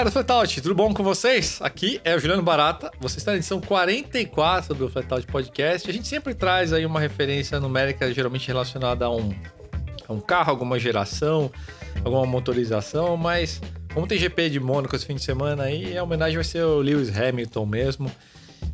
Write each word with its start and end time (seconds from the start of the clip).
Galera 0.00 0.08
do 0.08 0.12
Flatout, 0.14 0.62
tudo 0.62 0.74
bom 0.74 0.94
com 0.94 1.02
vocês? 1.02 1.58
Aqui 1.60 2.00
é 2.02 2.16
o 2.16 2.18
Juliano 2.18 2.42
Barata. 2.42 2.90
Você 3.00 3.18
está 3.18 3.32
na 3.32 3.36
edição 3.36 3.60
44 3.60 4.74
do 4.74 4.88
Flatout 4.88 5.26
Podcast. 5.26 5.90
A 5.90 5.92
gente 5.92 6.08
sempre 6.08 6.32
traz 6.32 6.72
aí 6.72 6.86
uma 6.86 6.98
referência 6.98 7.60
numérica 7.60 8.10
geralmente 8.10 8.48
relacionada 8.48 9.04
a 9.04 9.10
um, 9.14 9.30
a 10.08 10.12
um 10.14 10.18
carro, 10.18 10.48
alguma 10.52 10.78
geração, 10.78 11.52
alguma 12.02 12.24
motorização, 12.24 13.14
mas 13.18 13.60
como 13.92 14.06
tem 14.06 14.16
GP 14.16 14.48
de 14.48 14.58
Mônaco 14.58 14.96
esse 14.96 15.04
fim 15.04 15.16
de 15.16 15.22
semana 15.22 15.64
aí, 15.64 15.98
a 15.98 16.02
homenagem 16.02 16.36
vai 16.36 16.44
ser 16.44 16.64
o 16.64 16.78
Lewis 16.78 17.14
Hamilton 17.14 17.66
mesmo. 17.66 18.10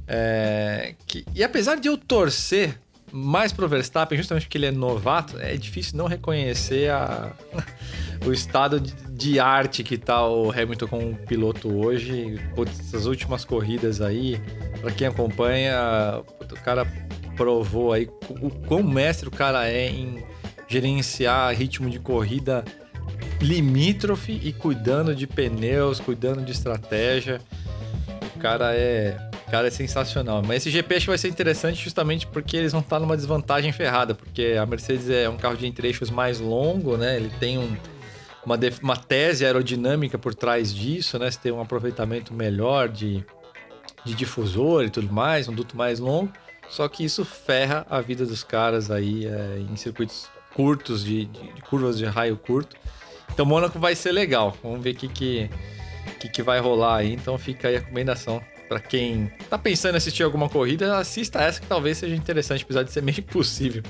É, 0.07 0.95
que, 1.09 1.25
e 1.35 1.43
apesar 1.43 1.75
de 1.75 1.89
eu 1.89 1.99
torcer 1.99 2.79
mais 3.11 3.53
pro 3.53 3.67
Verstappen, 3.67 4.17
justamente 4.17 4.45
porque 4.45 4.59
ele 4.59 4.67
é 4.67 4.71
novato, 4.71 5.41
é 5.41 5.57
difícil 5.57 5.97
não 5.97 6.07
reconhecer 6.07 6.89
a, 6.89 7.33
o 8.25 8.33
estado 8.33 8.81
de, 8.81 9.41
arte 9.41 9.83
que 9.83 9.99
tá 9.99 10.27
o 10.27 10.51
Hamilton 10.51 10.87
como 10.87 11.17
piloto 11.17 11.73
hoje. 11.73 12.41
Putz, 12.55 12.81
essas 12.81 13.07
últimas 13.07 13.45
corridas 13.45 14.01
aí, 14.01 14.41
para 14.81 14.91
quem 14.91 15.07
acompanha, 15.07 16.23
o 16.41 16.61
cara 16.63 16.87
provou 17.37 17.93
aí 17.93 18.09
o 18.29 18.51
quão 18.51 18.83
mestre 18.83 19.29
o 19.29 19.31
cara 19.31 19.69
é 19.69 19.89
em 19.89 20.25
gerenciar 20.69 21.55
ritmo 21.55 21.91
de 21.91 21.99
corrida 21.99 22.65
limítrofe 23.41 24.41
e 24.43 24.53
cuidando 24.53 25.15
de 25.15 25.27
pneus, 25.27 26.01
cuidando 26.01 26.43
de 26.43 26.53
estratégia. 26.53 27.41
O 28.35 28.39
cara 28.39 28.75
é 28.75 29.17
Cara, 29.51 29.69
é 29.69 29.71
sensacional. 29.71 30.43
Mas 30.45 30.59
esse 30.59 30.71
GP 30.71 30.97
acho 30.97 31.05
que 31.05 31.11
vai 31.11 31.19
ser 31.19 31.29
interessante 31.29 31.83
justamente 31.83 32.27
porque 32.27 32.57
eles 32.57 32.73
vão 32.73 32.81
estar 32.81 32.99
numa 32.99 33.17
desvantagem 33.17 33.73
ferrada, 33.73 34.15
porque 34.15 34.57
a 34.61 34.67
Mercedes 34.67 35.09
é 35.09 35.29
um 35.29 35.37
carro 35.37 35.57
de 35.57 35.67
entre-eixos 35.67 36.11
mais 36.11 36.41
longo, 36.41 36.97
né? 36.97 37.17
Ele 37.17 37.31
tem 37.39 37.57
um, 37.57 37.77
uma, 38.47 38.57
uma 38.81 38.97
tese 38.97 39.45
aerodinâmica 39.45 40.17
por 40.17 40.35
trás 40.35 40.73
disso, 40.73 41.19
né? 41.19 41.29
Você 41.31 41.39
tem 41.41 41.53
um 41.53 41.61
aproveitamento 41.61 42.33
melhor 42.33 42.89
de, 42.89 43.25
de 44.05 44.15
difusor 44.15 44.85
e 44.85 44.91
tudo 44.91 45.13
mais, 45.13 45.49
um 45.49 45.53
duto 45.53 45.77
mais 45.77 45.99
longo. 45.99 46.33
Só 46.69 46.89
que 46.89 47.05
isso 47.05 47.25
ferra 47.25 47.85
a 47.91 48.01
vida 48.01 48.25
dos 48.25 48.45
caras 48.45 48.91
aí 48.91 49.27
é, 49.27 49.59
em 49.59 49.77
circuitos 49.77 50.29
curtos, 50.55 51.05
de, 51.05 51.27
de, 51.27 51.53
de, 51.53 51.63
curvas 51.63 51.99
de 51.99 52.05
raio 52.07 52.37
curto. 52.37 52.77
Então, 53.33 53.45
Mônaco 53.45 53.79
vai 53.79 53.95
ser 53.95 54.13
legal. 54.13 54.57
Vamos 54.63 54.81
ver 54.81 54.93
o 54.93 54.95
que, 54.95 55.09
que, 55.09 55.51
que, 56.21 56.29
que 56.29 56.43
vai 56.43 56.61
rolar 56.61 56.99
aí. 56.99 57.13
Então, 57.13 57.37
fica 57.37 57.69
aí 57.69 57.77
a 57.77 57.81
recomendação 57.81 58.43
para 58.69 58.81
quem 58.81 59.31
tá 59.49 59.57
pensando 59.57 59.95
em 59.95 59.99
assistir 59.99 60.25
alguma 60.25 60.49
corrida, 60.49 60.99
assista 60.99 61.41
essa 61.41 61.61
que 61.61 61.69
talvez 61.69 61.99
seja 61.99 62.17
interessante, 62.17 62.65
apesar 62.65 62.83
de 62.83 62.91
ser 62.91 63.01
meio 63.01 63.21
impossível 63.21 63.81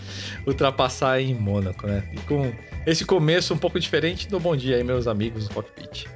ultrapassar 0.47 1.19
em 1.19 1.33
Mônaco, 1.33 1.87
né? 1.87 2.07
E 2.13 2.19
com 2.21 2.53
esse 2.87 3.05
começo 3.05 3.53
um 3.53 3.59
pouco 3.59 3.81
diferente, 3.81 4.29
do 4.29 4.39
bom 4.39 4.57
dia 4.57 4.77
aí, 4.77 4.85
meus 4.85 5.09
amigos 5.09 5.49
do 5.49 5.55
Cockpit. 5.55 6.07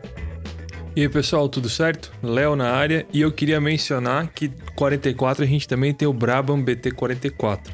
E 0.95 1.03
aí, 1.03 1.09
pessoal, 1.09 1.49
tudo 1.49 1.69
certo? 1.69 2.13
Léo 2.23 2.55
na 2.55 2.71
área 2.71 3.07
e 3.13 3.21
eu 3.21 3.33
queria 3.33 3.61
mencionar 3.61 4.29
que 4.29 4.51
44 4.77 5.43
a 5.43 5.47
gente 5.47 5.67
também 5.67 5.93
tem 5.93 6.07
o 6.07 6.13
Brabham 6.13 6.63
BT44. 6.65 7.71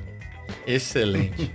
Excelente. 0.66 1.54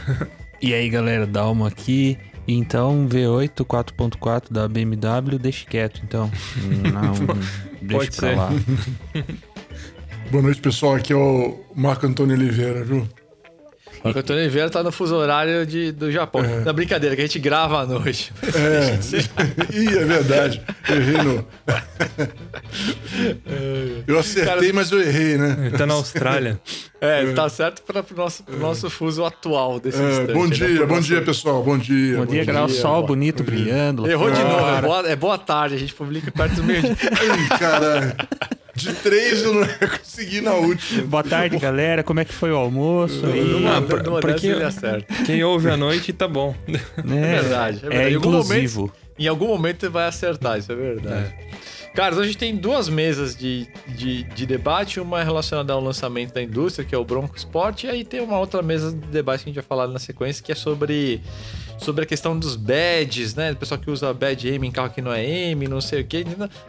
e 0.60 0.74
aí, 0.74 0.88
galera, 0.90 1.26
Dalma 1.26 1.68
aqui. 1.68 2.18
Então, 2.46 3.06
V8 3.08 3.64
4.4 3.64 4.50
da 4.50 4.66
BMW, 4.68 5.38
deixe 5.38 5.64
quieto, 5.64 6.00
então. 6.04 6.30
Não, 6.92 7.14
deixe 7.80 8.10
pra 8.10 8.28
ser. 8.28 8.36
lá. 8.36 8.50
Boa 10.30 10.42
noite, 10.42 10.60
pessoal. 10.60 10.94
Aqui 10.94 11.12
é 11.12 11.16
o 11.16 11.60
Marco 11.74 12.06
Antônio 12.06 12.34
Oliveira, 12.34 12.84
viu? 12.84 13.06
Marco 14.02 14.18
Antônio 14.18 14.42
Oliveira 14.42 14.68
tá 14.68 14.82
no 14.82 14.90
fuso 14.90 15.14
horário 15.14 15.64
de, 15.64 15.92
do 15.92 16.10
Japão. 16.10 16.44
É. 16.44 16.60
Na 16.64 16.72
brincadeira, 16.72 17.14
que 17.14 17.22
a 17.22 17.26
gente 17.26 17.38
grava 17.38 17.80
à 17.80 17.86
noite. 17.86 18.32
É. 18.42 18.98
Ih, 19.72 19.96
é 19.96 20.04
verdade. 20.04 20.60
Errei 20.88 21.22
no. 21.22 21.46
eu 24.06 24.18
acertei, 24.18 24.54
Cara, 24.54 24.72
mas 24.74 24.90
eu 24.90 25.00
errei, 25.00 25.38
né? 25.38 25.56
Ele 25.66 25.78
tá 25.78 25.86
na 25.86 25.94
Austrália. 25.94 26.60
É, 27.00 27.22
é. 27.22 27.32
tá 27.32 27.48
certo 27.48 27.82
para 27.82 28.00
o 28.00 28.16
nosso, 28.16 28.42
pro 28.42 28.58
nosso 28.58 28.90
fuso 28.90 29.24
atual 29.24 29.78
desse 29.78 30.02
é, 30.02 30.10
instante. 30.10 30.32
Bom 30.32 30.46
né? 30.46 30.54
dia, 30.54 30.68
né? 30.68 30.86
bom 30.86 31.00
dia, 31.00 31.22
pessoal. 31.22 31.62
Bom 31.62 31.78
dia. 31.78 32.16
Bom, 32.16 32.26
bom 32.26 32.32
dia, 32.32 32.64
o 32.64 32.68
sol 32.68 33.06
bonito, 33.06 33.44
brilhando. 33.44 34.10
Errou 34.10 34.30
de 34.30 34.42
novo. 34.42 34.66
É 34.66 34.80
boa, 34.82 35.08
é 35.10 35.16
boa 35.16 35.38
tarde. 35.38 35.76
A 35.76 35.78
gente 35.78 35.94
publica 35.94 36.30
perto 36.30 36.56
do 36.56 36.64
meio-dia. 36.64 36.96
Caralho. 37.58 38.14
De 38.74 38.92
três 38.94 39.42
eu 39.42 39.54
não 39.54 39.62
ia 39.62 39.88
conseguir 39.98 40.40
na 40.40 40.54
última. 40.54 41.02
Boa 41.02 41.22
tarde, 41.22 41.58
galera. 41.58 42.02
Como 42.02 42.20
é 42.20 42.24
que 42.24 42.32
foi 42.32 42.50
o 42.50 42.56
almoço? 42.56 43.26
E... 43.26 43.66
Ah, 43.66 43.82
pra, 43.82 44.02
pra, 44.02 44.20
pra 44.20 44.34
quem, 44.34 44.54
quem 45.26 45.44
ouve 45.44 45.70
à 45.70 45.76
noite 45.76 46.12
tá 46.12 46.26
bom. 46.26 46.54
É, 46.66 46.72
é 46.76 47.40
verdade. 47.40 47.78
É, 47.78 47.88
verdade. 47.88 47.94
é 47.94 48.10
inclusivo. 48.12 48.80
Momento, 48.80 48.96
em 49.18 49.28
algum 49.28 49.48
momento 49.48 49.80
você 49.80 49.88
vai 49.88 50.06
acertar, 50.06 50.58
isso 50.58 50.72
é 50.72 50.74
verdade. 50.74 51.34
É. 51.38 51.52
Cara, 51.94 52.18
a 52.18 52.24
gente 52.24 52.38
tem 52.38 52.56
duas 52.56 52.88
mesas 52.88 53.36
de, 53.36 53.68
de, 53.86 54.22
de, 54.22 54.46
debate, 54.46 54.98
uma 54.98 55.22
relacionada 55.22 55.74
ao 55.74 55.80
lançamento 55.80 56.32
da 56.32 56.42
indústria, 56.42 56.86
que 56.86 56.94
é 56.94 56.98
o 56.98 57.04
Bronco 57.04 57.36
Sport, 57.36 57.84
e 57.84 57.88
aí 57.88 58.02
tem 58.02 58.20
uma 58.20 58.38
outra 58.38 58.62
mesa 58.62 58.90
de 58.90 59.06
debate 59.08 59.44
que 59.44 59.50
a 59.50 59.52
gente 59.52 59.62
vai 59.62 59.64
falar 59.64 59.86
na 59.88 59.98
sequência, 59.98 60.42
que 60.42 60.50
é 60.50 60.54
sobre, 60.54 61.20
sobre 61.76 62.04
a 62.04 62.06
questão 62.06 62.38
dos 62.38 62.56
badges, 62.56 63.34
né? 63.34 63.52
O 63.52 63.56
pessoal 63.56 63.78
que 63.78 63.90
usa 63.90 64.10
badge 64.14 64.48
M 64.48 64.66
em 64.66 64.70
carro 64.70 64.88
que 64.88 65.02
não 65.02 65.12
é 65.12 65.22
M, 65.22 65.68
não 65.68 65.82
sei 65.82 66.00
o 66.00 66.04
quê. 66.04 66.24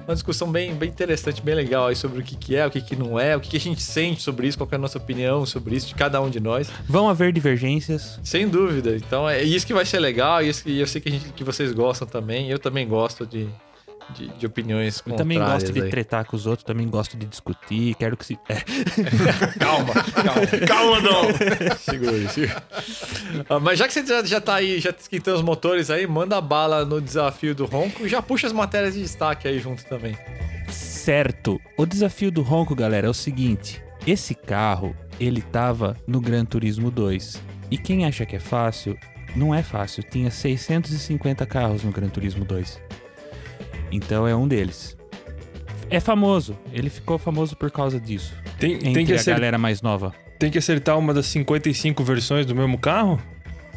Uma 0.06 0.14
discussão 0.14 0.52
bem, 0.52 0.76
bem 0.76 0.90
interessante, 0.90 1.42
bem 1.42 1.56
legal 1.56 1.88
aí 1.88 1.96
sobre 1.96 2.20
o 2.20 2.24
que, 2.24 2.36
que 2.36 2.58
é, 2.58 2.68
o 2.68 2.70
que, 2.70 2.82
que 2.82 2.96
não 2.98 3.18
é, 3.18 3.34
o 3.38 3.40
que, 3.40 3.52
que 3.52 3.58
a 3.58 3.62
gente 3.62 3.82
sente 3.82 4.22
sobre 4.22 4.50
isso, 4.50 4.58
qual 4.58 4.68
é 4.74 4.76
a 4.76 4.78
nossa 4.78 4.98
opinião 4.98 5.46
sobre 5.46 5.78
isso, 5.78 5.88
de 5.88 5.96
cada 5.96 6.22
um 6.22 6.30
de 6.30 6.42
nós. 6.42 6.70
Vão 6.86 7.08
haver 7.08 7.32
divergências. 7.32 8.20
Sem 8.22 8.50
dúvida. 8.50 8.94
Então 8.98 9.30
é 9.30 9.42
isso 9.42 9.66
que 9.66 9.74
vai 9.74 9.86
ser 9.86 10.00
legal, 10.00 10.44
e 10.44 10.50
eu 10.50 10.86
sei 10.88 11.00
que, 11.00 11.08
a 11.08 11.12
gente, 11.14 11.30
que 11.30 11.46
vocês 11.46 11.72
gostam 11.72 12.06
também, 12.06 12.50
eu 12.50 12.60
também 12.60 12.86
gosto 12.86 13.26
de 13.26 13.48
de, 14.12 14.28
de 14.28 14.46
opiniões 14.46 15.02
Eu 15.06 15.16
também 15.16 15.40
gosto 15.40 15.72
de 15.72 15.82
aí. 15.82 15.90
tretar 15.90 16.26
com 16.26 16.36
os 16.36 16.46
outros, 16.46 16.64
também 16.64 16.88
gosto 16.88 17.18
de 17.18 17.26
discutir, 17.26 17.96
quero 17.96 18.18
que 18.18 18.26
se... 18.26 18.40
É. 18.50 18.56
calma, 19.60 19.94
calma. 19.94 20.68
Calma, 20.68 21.00
não. 21.02 21.24
segura, 21.78 22.30
segura. 22.30 22.64
Ah, 23.50 23.60
mas 23.60 23.80
já 23.80 23.88
que 23.88 23.94
você 23.94 24.06
já, 24.06 24.24
já 24.24 24.42
tá 24.42 24.56
aí, 24.56 24.80
já 24.80 24.92
esquentando 24.92 25.38
os 25.38 25.44
motores 25.44 25.90
aí, 25.90 26.06
manda 26.08 26.40
bala 26.42 26.86
no 26.86 27.02
desafio 27.02 27.56
do 27.56 27.66
Ronco 27.66 28.06
e 28.06 28.10
já 28.10 28.22
puxa 28.22 28.48
as 28.48 28.54
matérias 28.54 28.94
de 28.94 29.02
destaque 29.02 29.48
aí 29.48 29.60
junto 29.60 29.86
também. 29.86 30.18
Certo. 30.70 31.60
O 31.78 31.86
desafio 31.86 32.32
do 32.32 32.42
Ronco, 32.42 32.76
galera, 32.76 33.08
é 33.08 33.10
o 33.10 33.14
seguinte. 33.14 33.84
Esse 34.06 34.34
carro, 34.34 34.96
ele 35.20 35.42
tava 35.42 35.96
no 36.08 36.20
Gran 36.20 36.46
Turismo 36.46 36.90
2. 36.90 37.42
E 37.72 37.78
quem 37.78 38.06
acha 38.06 38.26
que 38.26 38.36
é 38.36 38.40
fácil, 38.40 38.98
não 39.36 39.54
é 39.54 39.64
fácil. 39.64 40.04
Tinha 40.04 40.30
650 40.30 41.46
carros 41.46 41.84
no 41.84 41.92
Gran 41.92 42.10
Turismo 42.10 42.46
2. 42.46 42.80
Então 43.94 44.28
é 44.28 44.36
um 44.36 44.48
deles. 44.48 44.98
É 45.88 46.00
famoso, 46.00 46.58
ele 46.72 46.90
ficou 46.90 47.20
famoso 47.20 47.56
por 47.56 47.70
causa 47.70 48.00
disso. 48.00 48.34
Tem, 48.60 48.80
tem 48.80 49.06
que 49.06 49.14
a 49.14 49.24
galera 49.24 49.58
mais 49.60 49.82
nova. 49.82 50.12
Tem 50.40 50.50
que 50.50 50.58
acertar 50.58 50.98
uma 50.98 51.14
das 51.14 51.28
55 51.28 52.04
versões 52.04 52.46
do 52.46 52.56
mesmo 52.56 52.80
carro 52.80 53.22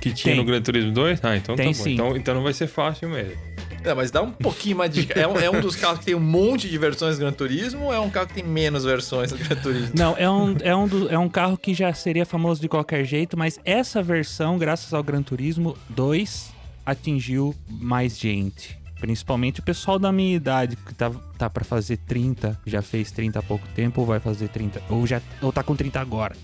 que 0.01 0.11
tinha 0.11 0.35
tem. 0.35 0.43
no 0.43 0.47
Gran 0.47 0.63
Turismo 0.63 0.93
2? 0.93 1.23
Ah, 1.23 1.37
então 1.37 1.55
tem, 1.55 1.73
tá 1.73 1.79
bom. 1.79 1.89
Então, 1.91 2.17
então 2.17 2.35
não 2.35 2.43
vai 2.43 2.55
ser 2.55 2.67
fácil 2.67 3.11
mesmo. 3.11 3.37
É, 3.85 3.93
mas 3.95 4.11
dá 4.11 4.23
um 4.23 4.33
pouquinho 4.33 4.79
mais 4.79 4.91
de. 4.91 5.07
É 5.15 5.29
um, 5.29 5.37
é 5.39 5.51
um 5.51 5.61
dos 5.61 5.77
carros 5.77 6.01
que 6.01 6.07
tem 6.07 6.15
um 6.15 6.21
monte 6.21 6.69
de 6.69 6.79
versões 6.79 7.17
do 7.17 7.21
Gran 7.21 7.33
Turismo 7.33 7.85
ou 7.85 7.93
é 7.93 8.01
um 8.01 8.09
carro 8.09 8.27
que 8.27 8.35
tem 8.35 8.45
menos 8.45 8.85
versões 8.85 9.31
do 9.31 9.39
Gran 9.39 9.57
Turismo? 9.57 9.91
Não, 9.95 10.17
é 10.17 10.29
um, 10.29 10.57
é, 10.61 10.75
um 10.75 10.89
do, 10.89 11.09
é 11.09 11.19
um 11.19 11.29
carro 11.29 11.57
que 11.57 11.75
já 11.75 11.93
seria 11.93 12.25
famoso 12.25 12.61
de 12.61 12.69
qualquer 12.69 13.05
jeito, 13.05 13.37
mas 13.37 13.61
essa 13.65 14.03
versão, 14.03 14.57
graças 14.57 14.95
ao 14.95 15.03
Gran 15.03 15.23
Turismo 15.23 15.77
2, 15.91 16.53
atingiu 16.87 17.55
mais 17.69 18.19
gente. 18.19 18.76
Principalmente 19.01 19.61
o 19.61 19.63
pessoal 19.63 19.99
da 19.99 20.11
minha 20.11 20.35
idade, 20.35 20.77
que 20.77 20.95
tá, 20.95 21.11
tá 21.37 21.51
para 21.51 21.65
fazer 21.65 21.99
30, 21.99 22.59
já 22.67 22.81
fez 22.81 23.11
30 23.11 23.39
há 23.39 23.43
pouco 23.43 23.67
tempo, 23.75 24.01
ou 24.01 24.07
vai 24.07 24.19
fazer 24.19 24.49
30, 24.49 24.83
ou 24.89 25.07
já 25.07 25.21
ou 25.43 25.53
tá 25.53 25.63
com 25.63 25.77
30 25.77 26.01
agora. 26.01 26.35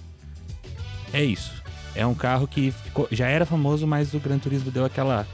É 1.13 1.25
isso. 1.25 1.63
É 1.95 2.07
um 2.07 2.15
carro 2.15 2.47
que 2.47 2.71
ficou, 2.71 3.09
já 3.11 3.29
era 3.29 3.47
famoso, 3.47 3.87
mas 3.87 4.15
o 4.15 4.21
Gran 4.21 4.39
Turismo 4.39 4.71
deu 4.71 4.85
aquela 4.85 5.27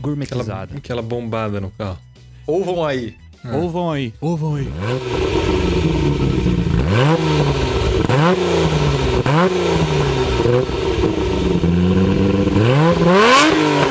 gourmetizada. 0.00 0.64
Aquela, 0.64 0.78
aquela 0.78 1.02
bombada 1.02 1.60
no 1.60 1.70
carro. 1.70 1.98
Ou 2.46 2.64
vão 2.64 2.84
aí. 2.84 3.16
É. 3.44 3.56
Ou 3.56 3.70
vão 3.70 3.90
aí. 3.90 4.14
Ou 4.20 4.36
vão 4.36 4.54
aí. 4.54 4.66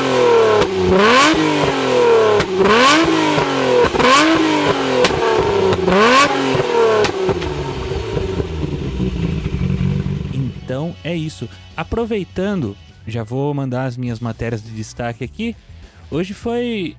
Então 10.64 10.96
é 11.04 11.16
isso. 11.16 11.48
Aproveitando, 11.78 12.76
já 13.06 13.24
vou 13.24 13.54
mandar 13.54 13.86
as 13.86 13.98
minhas 13.98 14.20
matérias 14.20 14.64
de 14.64 14.72
destaque 14.72 15.24
aqui. 15.24 15.56
Hoje 16.10 16.34
foi. 16.34 16.96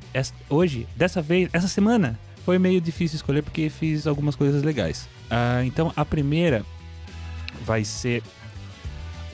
Hoje, 0.48 0.86
dessa 0.94 1.20
vez, 1.20 1.48
essa 1.52 1.68
semana, 1.68 2.18
foi 2.44 2.58
meio 2.58 2.80
difícil 2.80 3.16
escolher 3.16 3.42
porque 3.42 3.68
fiz 3.68 4.06
algumas 4.06 4.36
coisas 4.36 4.62
legais. 4.62 5.08
Uh, 5.24 5.64
então 5.64 5.92
a 5.96 6.04
primeira 6.04 6.64
vai 7.64 7.84
ser. 7.84 8.22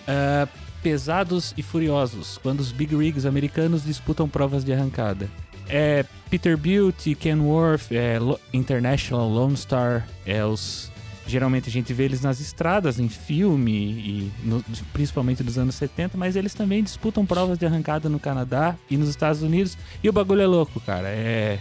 Uh, 0.09 0.49
pesados 0.82 1.55
e 1.56 1.62
furiosos, 1.62 2.38
quando 2.43 2.61
os 2.61 2.73
big 2.73 2.94
rigs 2.96 3.25
americanos 3.26 3.84
disputam 3.84 4.29
provas 4.29 4.64
de 4.64 4.73
arrancada. 4.73 5.29
é 5.69 6.05
Peterbilt, 6.29 7.14
Kenworth, 7.19 7.93
é, 7.93 8.19
International 8.52 9.29
Lone 9.29 9.56
Star, 9.56 10.06
é 10.26 10.44
os 10.44 10.90
geralmente 11.25 11.69
a 11.69 11.73
gente 11.73 11.93
vê 11.94 12.02
eles 12.05 12.20
nas 12.20 12.40
estradas, 12.40 12.99
em 12.99 13.08
filme 13.08 13.73
e 13.73 14.32
no- 14.43 14.62
principalmente 14.93 15.43
dos 15.43 15.56
anos 15.56 15.76
70, 15.76 16.19
mas 16.19 16.34
eles 16.34 16.52
também 16.52 16.82
disputam 16.82 17.25
provas 17.25 17.56
de 17.58 17.64
arrancada 17.64 18.08
no 18.08 18.19
Canadá 18.19 18.75
e 18.90 18.96
nos 18.96 19.08
Estados 19.08 19.40
Unidos. 19.40 19.78
E 20.02 20.08
o 20.08 20.12
bagulho 20.12 20.40
é 20.43 20.46
louco, 20.46 20.81
cara. 20.81 21.06
É 21.08 21.58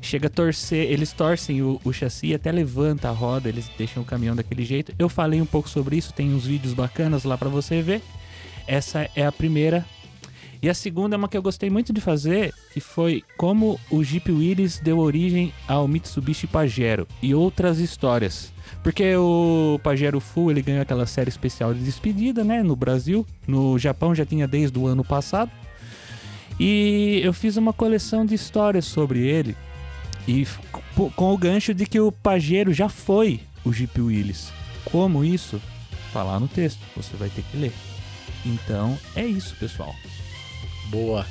chega 0.00 0.26
a 0.26 0.30
torcer, 0.30 0.90
eles 0.90 1.12
torcem 1.12 1.62
o, 1.62 1.80
o 1.84 1.92
chassi, 1.92 2.34
até 2.34 2.50
levanta 2.50 3.08
a 3.08 3.12
roda, 3.12 3.48
eles 3.48 3.70
deixam 3.78 4.02
o 4.02 4.06
caminhão 4.06 4.34
daquele 4.34 4.64
jeito. 4.64 4.92
Eu 4.98 5.08
falei 5.08 5.40
um 5.40 5.46
pouco 5.46 5.68
sobre 5.68 5.96
isso, 5.96 6.12
tem 6.12 6.34
uns 6.34 6.44
vídeos 6.44 6.74
bacanas 6.74 7.22
lá 7.22 7.38
pra 7.38 7.48
você 7.48 7.80
ver. 7.80 8.02
Essa 8.66 9.08
é 9.14 9.24
a 9.24 9.32
primeira. 9.32 9.84
E 10.62 10.68
a 10.68 10.74
segunda 10.74 11.16
é 11.16 11.18
uma 11.18 11.28
que 11.28 11.36
eu 11.36 11.42
gostei 11.42 11.68
muito 11.68 11.92
de 11.92 12.00
fazer, 12.00 12.54
que 12.72 12.78
foi 12.78 13.24
como 13.36 13.80
o 13.90 14.04
Jeep 14.04 14.30
Willys 14.30 14.78
deu 14.78 15.00
origem 15.00 15.52
ao 15.66 15.88
Mitsubishi 15.88 16.46
Pajero 16.46 17.08
e 17.20 17.34
outras 17.34 17.80
histórias. 17.80 18.52
Porque 18.80 19.16
o 19.16 19.80
Pajero 19.82 20.20
Full 20.20 20.52
ele 20.52 20.62
ganhou 20.62 20.82
aquela 20.82 21.04
série 21.04 21.28
especial 21.28 21.74
de 21.74 21.80
despedida, 21.80 22.44
né, 22.44 22.62
no 22.62 22.76
Brasil. 22.76 23.26
No 23.44 23.76
Japão 23.76 24.14
já 24.14 24.24
tinha 24.24 24.46
desde 24.46 24.78
o 24.78 24.86
ano 24.86 25.02
passado. 25.02 25.50
E 26.60 27.20
eu 27.24 27.32
fiz 27.32 27.56
uma 27.56 27.72
coleção 27.72 28.24
de 28.24 28.36
histórias 28.36 28.84
sobre 28.84 29.26
ele. 29.26 29.56
E 30.28 30.46
com 30.92 31.34
o 31.34 31.38
gancho 31.38 31.74
de 31.74 31.86
que 31.86 31.98
o 31.98 32.12
Pajero 32.12 32.72
já 32.72 32.88
foi 32.88 33.40
o 33.64 33.72
Jeep 33.72 34.00
Willys. 34.00 34.52
Como 34.84 35.24
isso? 35.24 35.60
Tá 36.12 36.22
lá 36.22 36.38
no 36.38 36.46
texto, 36.46 36.80
você 36.94 37.16
vai 37.16 37.28
ter 37.30 37.42
que 37.50 37.56
ler. 37.56 37.72
Então 38.44 38.98
é 39.14 39.24
isso, 39.24 39.54
pessoal. 39.56 39.94
Boa. 40.88 41.24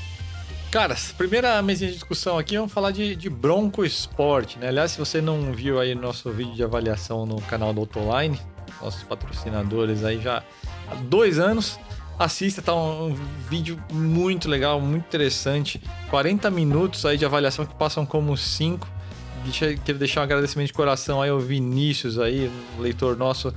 Cara, 0.72 0.96
primeira 1.18 1.62
mesinha 1.62 1.90
de 1.90 1.96
discussão 1.96 2.38
aqui, 2.38 2.56
vamos 2.56 2.72
falar 2.72 2.92
de, 2.92 3.14
de 3.14 3.30
Bronco 3.30 3.84
Sport, 3.84 4.56
né? 4.56 4.70
Aliás, 4.70 4.92
se 4.92 5.00
você 5.00 5.20
não 5.20 5.52
viu 5.52 5.82
aí 5.82 5.94
nosso 5.94 6.32
vídeo 6.32 6.54
de 6.54 6.64
avaliação 6.64 7.26
no 7.26 7.42
canal 7.42 7.74
do 7.74 7.82
Autoline, 7.82 8.40
nossos 8.82 9.04
patrocinadores 9.04 10.06
aí 10.06 10.22
já 10.22 10.42
há 10.90 10.96
dois 10.96 11.40
anos, 11.40 11.78
assista, 12.18 12.62
tá 12.62 12.74
um, 12.74 13.08
um 13.08 13.16
vídeo 13.50 13.78
muito 13.92 14.48
legal, 14.48 14.80
muito 14.80 15.06
interessante. 15.06 15.82
40 16.10 16.50
minutos 16.50 17.06
aí 17.06 17.18
de 17.18 17.26
avaliação 17.26 17.66
que 17.66 17.76
passam 17.76 18.06
como 18.06 18.38
5. 18.38 18.88
Deixa, 19.44 19.76
quero 19.76 19.98
deixar 19.98 20.22
um 20.22 20.24
agradecimento 20.24 20.68
de 20.68 20.74
coração 20.74 21.22
aí 21.22 21.30
ao 21.30 21.40
Vinícius 21.40 22.20
aí, 22.20 22.52
leitor 22.80 23.18
nosso, 23.18 23.54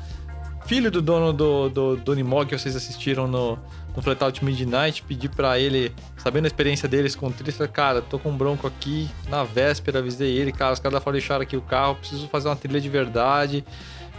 filho 0.66 0.90
do 0.90 1.02
dono 1.02 1.32
do, 1.32 1.68
do, 1.68 1.96
do 1.96 2.12
Unimog 2.12 2.48
que 2.48 2.58
vocês 2.58 2.74
assistiram 2.74 3.26
no, 3.26 3.58
no 3.94 4.02
Flatout 4.02 4.44
Midnight, 4.44 5.02
pedi 5.02 5.28
pra 5.28 5.58
ele, 5.58 5.94
sabendo 6.16 6.44
a 6.44 6.48
experiência 6.48 6.88
deles 6.88 7.14
com 7.14 7.26
o 7.26 7.30
Tristan, 7.30 7.68
cara, 7.68 8.00
tô 8.02 8.18
com 8.18 8.30
um 8.30 8.36
bronco 8.36 8.66
aqui, 8.66 9.08
na 9.28 9.44
véspera 9.44 9.98
avisei 9.98 10.36
ele, 10.36 10.52
cara, 10.52 10.72
os 10.72 10.80
caras 10.80 10.94
da 10.94 11.00
Ford 11.00 11.14
deixaram 11.14 11.42
aqui 11.42 11.56
o 11.56 11.62
carro, 11.62 11.96
preciso 11.96 12.28
fazer 12.28 12.48
uma 12.48 12.56
trilha 12.56 12.80
de 12.80 12.88
verdade. 12.88 13.64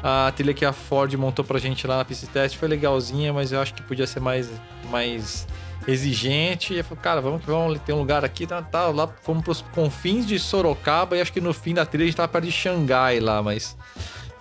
A 0.03 0.31
trilha 0.35 0.53
que 0.53 0.63
a 0.63 0.71
Ford 0.71 1.11
montou 1.15 1.43
pra 1.43 1.57
gente 1.57 1.87
lá 1.87 1.97
na 1.97 2.05
pista 2.05 2.27
de 2.27 2.31
teste 2.31 2.57
foi 2.59 2.67
legalzinha, 2.67 3.33
mas 3.33 3.51
eu 3.51 3.59
acho 3.59 3.73
que 3.73 3.81
podia 3.81 4.05
ser 4.05 4.19
mais, 4.19 4.51
mais 4.91 5.47
exigente. 5.87 6.73
E 6.73 6.77
eu 6.77 6.83
falei, 6.83 7.03
cara, 7.03 7.21
vamos 7.21 7.41
que 7.41 7.47
vamos, 7.47 7.79
tem 7.79 7.95
um 7.95 7.99
lugar 7.99 8.23
aqui, 8.23 8.45
tá, 8.45 8.61
tá, 8.61 8.87
lá 8.89 9.07
fomos 9.23 9.43
pros 9.43 9.61
confins 9.73 10.27
de 10.27 10.37
Sorocaba 10.37 11.17
e 11.17 11.21
acho 11.21 11.33
que 11.33 11.41
no 11.41 11.53
fim 11.53 11.73
da 11.73 11.85
trilha 11.85 12.03
a 12.03 12.07
gente 12.07 12.17
tava 12.17 12.27
perto 12.27 12.45
de 12.45 12.51
Xangai 12.51 13.19
lá, 13.19 13.41
mas 13.41 13.75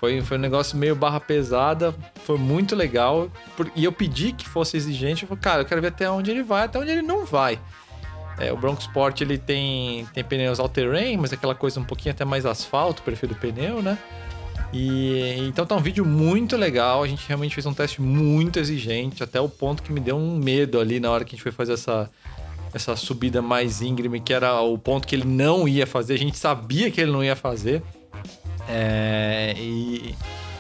foi, 0.05 0.21
foi 0.21 0.37
um 0.37 0.41
negócio 0.41 0.77
meio 0.77 0.95
barra 0.95 1.19
pesada, 1.19 1.95
foi 2.25 2.37
muito 2.37 2.77
legal. 2.77 3.31
por- 3.57 3.71
E 3.75 3.85
eu 3.85 3.93
pedi 3.93 4.33
que 4.33 4.47
fosse 4.47 4.77
exigente. 4.77 5.23
Eu 5.23 5.29
falei, 5.29 5.43
cara, 5.43 5.63
eu 5.63 5.65
quero 5.65 5.81
ver 5.81 5.89
até 5.89 6.11
onde 6.11 6.31
ele 6.31 6.43
vai, 6.43 6.65
até 6.65 6.79
onde 6.79 6.91
ele 6.91 7.01
não 7.03 7.25
vai. 7.25 7.59
É, 8.39 8.53
o 8.53 8.57
Bronco 8.57 8.81
Sport 8.83 9.21
ele 9.23 9.39
tem, 9.39 10.05
tem 10.13 10.23
pneus 10.25 10.59
all-terrain, 10.61 11.17
mas 11.17 11.33
é 11.33 11.37
aquela 11.37 11.55
coisa 11.55 11.81
um 11.81 11.85
pouquinho 11.85 12.13
até 12.15 12.25
mais 12.25 12.45
asfalto, 12.45 13.01
o 13.01 13.05
perfil 13.05 13.29
do 13.31 13.35
pneu, 13.37 13.81
né? 13.81 13.97
E 14.73 15.37
então 15.47 15.65
tá 15.65 15.75
um 15.77 15.81
vídeo 15.81 16.05
muito 16.05 16.57
legal. 16.57 17.03
A 17.03 17.07
gente 17.07 17.25
realmente 17.29 17.55
fez 17.55 17.65
um 17.65 17.73
teste 17.73 18.03
muito 18.03 18.59
exigente, 18.59 19.23
até 19.23 19.41
o 19.41 19.49
ponto 19.49 19.83
que 19.83 19.93
me 19.93 20.01
deu 20.01 20.17
um 20.17 20.37
medo 20.37 20.81
ali 20.81 20.99
na 21.01 21.11
hora 21.11 21.25
que 21.25 21.31
a 21.31 21.35
gente 21.37 21.43
foi 21.45 21.53
fazer 21.53 21.75
essa, 21.75 22.11
essa 22.75 22.97
subida 22.97 23.41
mais 23.41 23.81
íngreme, 23.81 24.19
que 24.21 24.33
era 24.35 24.61
o 24.61 24.77
ponto 24.77 25.07
que 25.07 25.15
ele 25.15 25.25
não 25.25 25.67
ia 25.69 25.87
fazer. 25.87 26.15
A 26.15 26.19
gente 26.19 26.37
sabia 26.37 26.91
que 26.91 27.01
ele 27.01 27.13
não 27.13 27.23
ia 27.23 27.37
fazer. 27.37 27.83
É, 28.69 29.55
e, 29.57 30.15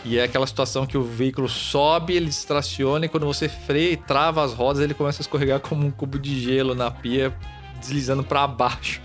e 0.04 0.18
é 0.18 0.24
aquela 0.24 0.46
situação 0.46 0.86
que 0.86 0.98
o 0.98 1.02
veículo 1.02 1.48
sobe, 1.48 2.14
ele 2.14 2.26
distraciona 2.26 3.06
e 3.06 3.08
quando 3.08 3.26
você 3.26 3.48
freia 3.48 3.92
e 3.92 3.96
trava 3.96 4.44
as 4.44 4.52
rodas, 4.52 4.82
ele 4.82 4.94
começa 4.94 5.20
a 5.20 5.22
escorregar 5.22 5.60
como 5.60 5.86
um 5.86 5.90
cubo 5.90 6.18
de 6.18 6.38
gelo 6.40 6.74
na 6.74 6.90
pia, 6.90 7.34
deslizando 7.80 8.22
para 8.22 8.46
baixo. 8.46 9.00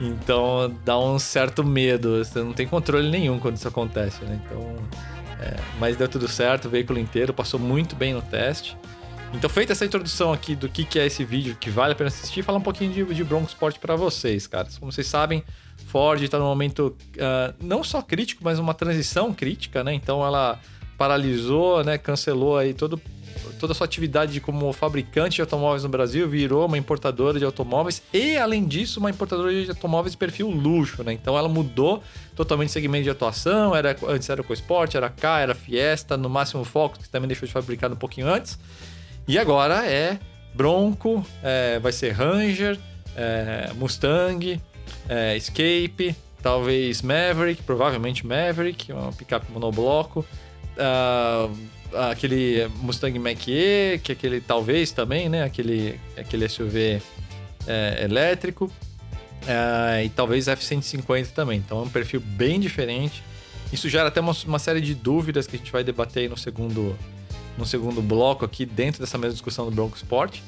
Então 0.00 0.74
dá 0.84 0.98
um 0.98 1.18
certo 1.18 1.64
medo, 1.64 2.22
você 2.22 2.40
não 2.40 2.52
tem 2.52 2.66
controle 2.66 3.08
nenhum 3.10 3.38
quando 3.38 3.56
isso 3.56 3.66
acontece, 3.66 4.22
né? 4.24 4.40
Então, 4.44 4.76
é, 5.40 5.56
mas 5.78 5.96
deu 5.96 6.08
tudo 6.08 6.28
certo, 6.28 6.66
o 6.66 6.70
veículo 6.70 6.98
inteiro 6.98 7.32
passou 7.32 7.58
muito 7.58 7.96
bem 7.96 8.12
no 8.12 8.22
teste. 8.22 8.76
Então, 9.34 9.50
feita 9.50 9.72
essa 9.72 9.84
introdução 9.84 10.32
aqui 10.32 10.54
do 10.54 10.68
que, 10.68 10.84
que 10.84 10.98
é 10.98 11.06
esse 11.06 11.24
vídeo, 11.24 11.56
que 11.58 11.68
vale 11.68 11.92
a 11.92 11.96
pena 11.96 12.08
assistir, 12.08 12.42
falar 12.42 12.58
um 12.58 12.62
pouquinho 12.62 12.92
de, 12.92 13.14
de 13.14 13.24
Bronco 13.24 13.48
Sport 13.48 13.78
para 13.78 13.96
vocês, 13.96 14.46
cara. 14.46 14.68
Como 14.78 14.90
vocês 14.90 15.06
sabem, 15.06 15.42
Ford 15.96 16.22
está 16.22 16.38
num 16.38 16.44
momento 16.44 16.94
ah, 17.18 17.54
não 17.58 17.82
só 17.82 18.02
crítico, 18.02 18.42
mas 18.44 18.58
uma 18.58 18.74
transição 18.74 19.32
crítica, 19.32 19.82
né? 19.82 19.94
Então, 19.94 20.22
ela 20.22 20.60
paralisou, 20.98 21.82
né? 21.82 21.96
Cancelou 21.96 22.58
aí 22.58 22.74
todo, 22.74 23.00
toda 23.58 23.72
a 23.72 23.74
sua 23.74 23.86
atividade 23.86 24.34
de 24.34 24.38
como 24.38 24.70
fabricante 24.74 25.36
de 25.36 25.40
automóveis 25.40 25.84
no 25.84 25.88
Brasil, 25.88 26.28
virou 26.28 26.66
uma 26.66 26.76
importadora 26.76 27.38
de 27.38 27.46
automóveis 27.46 28.02
e, 28.12 28.36
além 28.36 28.66
disso, 28.66 29.00
uma 29.00 29.08
importadora 29.08 29.50
de 29.50 29.70
automóveis 29.70 30.12
de 30.12 30.18
perfil 30.18 30.50
luxo, 30.50 31.02
né? 31.02 31.14
Então, 31.14 31.34
ela 31.38 31.48
mudou 31.48 32.02
totalmente 32.34 32.68
o 32.68 32.72
segmento 32.72 33.04
de 33.04 33.10
atuação. 33.10 33.74
Era, 33.74 33.96
antes 34.06 34.28
era 34.28 34.42
EcoSport, 34.42 34.94
era 34.94 35.08
K, 35.08 35.40
era 35.40 35.54
Fiesta, 35.54 36.14
no 36.14 36.28
máximo 36.28 36.62
Focus, 36.62 37.04
que 37.04 37.08
também 37.08 37.26
deixou 37.26 37.46
de 37.46 37.54
fabricar 37.54 37.90
um 37.90 37.96
pouquinho 37.96 38.28
antes. 38.28 38.58
E 39.26 39.38
agora 39.38 39.86
é 39.86 40.18
Bronco, 40.54 41.24
é, 41.42 41.78
vai 41.78 41.90
ser 41.90 42.12
Ranger, 42.12 42.78
é, 43.16 43.72
Mustang, 43.76 44.60
é, 45.08 45.36
Escape, 45.36 46.14
talvez 46.42 47.02
Maverick, 47.02 47.62
provavelmente 47.62 48.26
Maverick, 48.26 48.92
uma 48.92 49.12
picape 49.12 49.50
monobloco. 49.50 50.24
ah, 50.78 51.48
aquele 52.10 52.68
Mustang 52.80 53.18
Mach-E, 53.18 53.98
que 54.02 54.12
é 54.12 54.14
aquele 54.14 54.40
talvez 54.40 54.92
também, 54.92 55.28
né? 55.28 55.44
Aquele, 55.44 55.98
aquele 56.16 56.48
SUV 56.48 57.00
é, 57.66 58.04
elétrico. 58.04 58.70
Ah, 59.46 60.02
e 60.02 60.08
talvez 60.08 60.48
F-150 60.48 61.28
também. 61.28 61.58
Então 61.58 61.80
é 61.80 61.82
um 61.82 61.88
perfil 61.88 62.20
bem 62.20 62.60
diferente. 62.60 63.22
Isso 63.72 63.88
gera 63.88 64.08
até 64.08 64.20
uma, 64.20 64.34
uma 64.46 64.58
série 64.58 64.80
de 64.80 64.94
dúvidas 64.94 65.46
que 65.46 65.56
a 65.56 65.58
gente 65.58 65.72
vai 65.72 65.82
debater 65.82 66.24
aí 66.24 66.28
no 66.28 66.36
segundo, 66.36 66.96
no 67.58 67.66
segundo 67.66 68.00
bloco 68.00 68.44
aqui, 68.44 68.64
dentro 68.64 69.00
dessa 69.00 69.18
mesma 69.18 69.32
discussão 69.32 69.64
do 69.64 69.70
Bronco 69.70 69.96
Sport. 69.96 70.38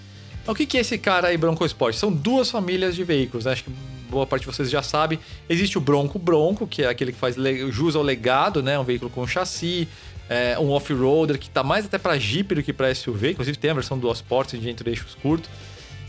Então, 0.42 0.54
o 0.54 0.56
que, 0.56 0.64
que 0.64 0.78
é 0.78 0.80
esse 0.80 0.96
cara 0.96 1.28
aí, 1.28 1.36
Bronco 1.36 1.64
Sport? 1.66 1.96
São 1.96 2.12
duas 2.12 2.50
famílias 2.50 2.94
de 2.94 3.04
veículos, 3.04 3.44
né? 3.44 3.52
acho 3.52 3.64
que 3.64 3.72
boa 4.10 4.26
parte 4.26 4.42
de 4.42 4.46
vocês 4.46 4.70
já 4.70 4.82
sabe. 4.82 5.18
Existe 5.48 5.78
o 5.78 5.80
Bronco 5.80 6.18
Bronco, 6.18 6.66
que 6.66 6.82
é 6.82 6.88
aquele 6.88 7.12
que 7.12 7.18
faz 7.18 7.36
jus 7.70 7.94
ao 7.94 8.02
legado, 8.02 8.62
né? 8.62 8.78
Um 8.78 8.84
veículo 8.84 9.10
com 9.10 9.26
chassi, 9.26 9.88
é, 10.28 10.58
um 10.58 10.70
off-roader 10.70 11.38
que 11.38 11.48
tá 11.48 11.62
mais 11.62 11.86
até 11.86 11.98
para 11.98 12.18
Jeep 12.18 12.54
do 12.54 12.62
que 12.62 12.72
para 12.72 12.94
SUV. 12.94 13.32
Inclusive 13.32 13.56
tem 13.56 13.70
a 13.70 13.74
versão 13.74 13.98
do 13.98 14.10
Sport 14.12 14.54
de 14.54 14.68
entre 14.68 14.90
eixos 14.90 15.14
curtos. 15.14 15.50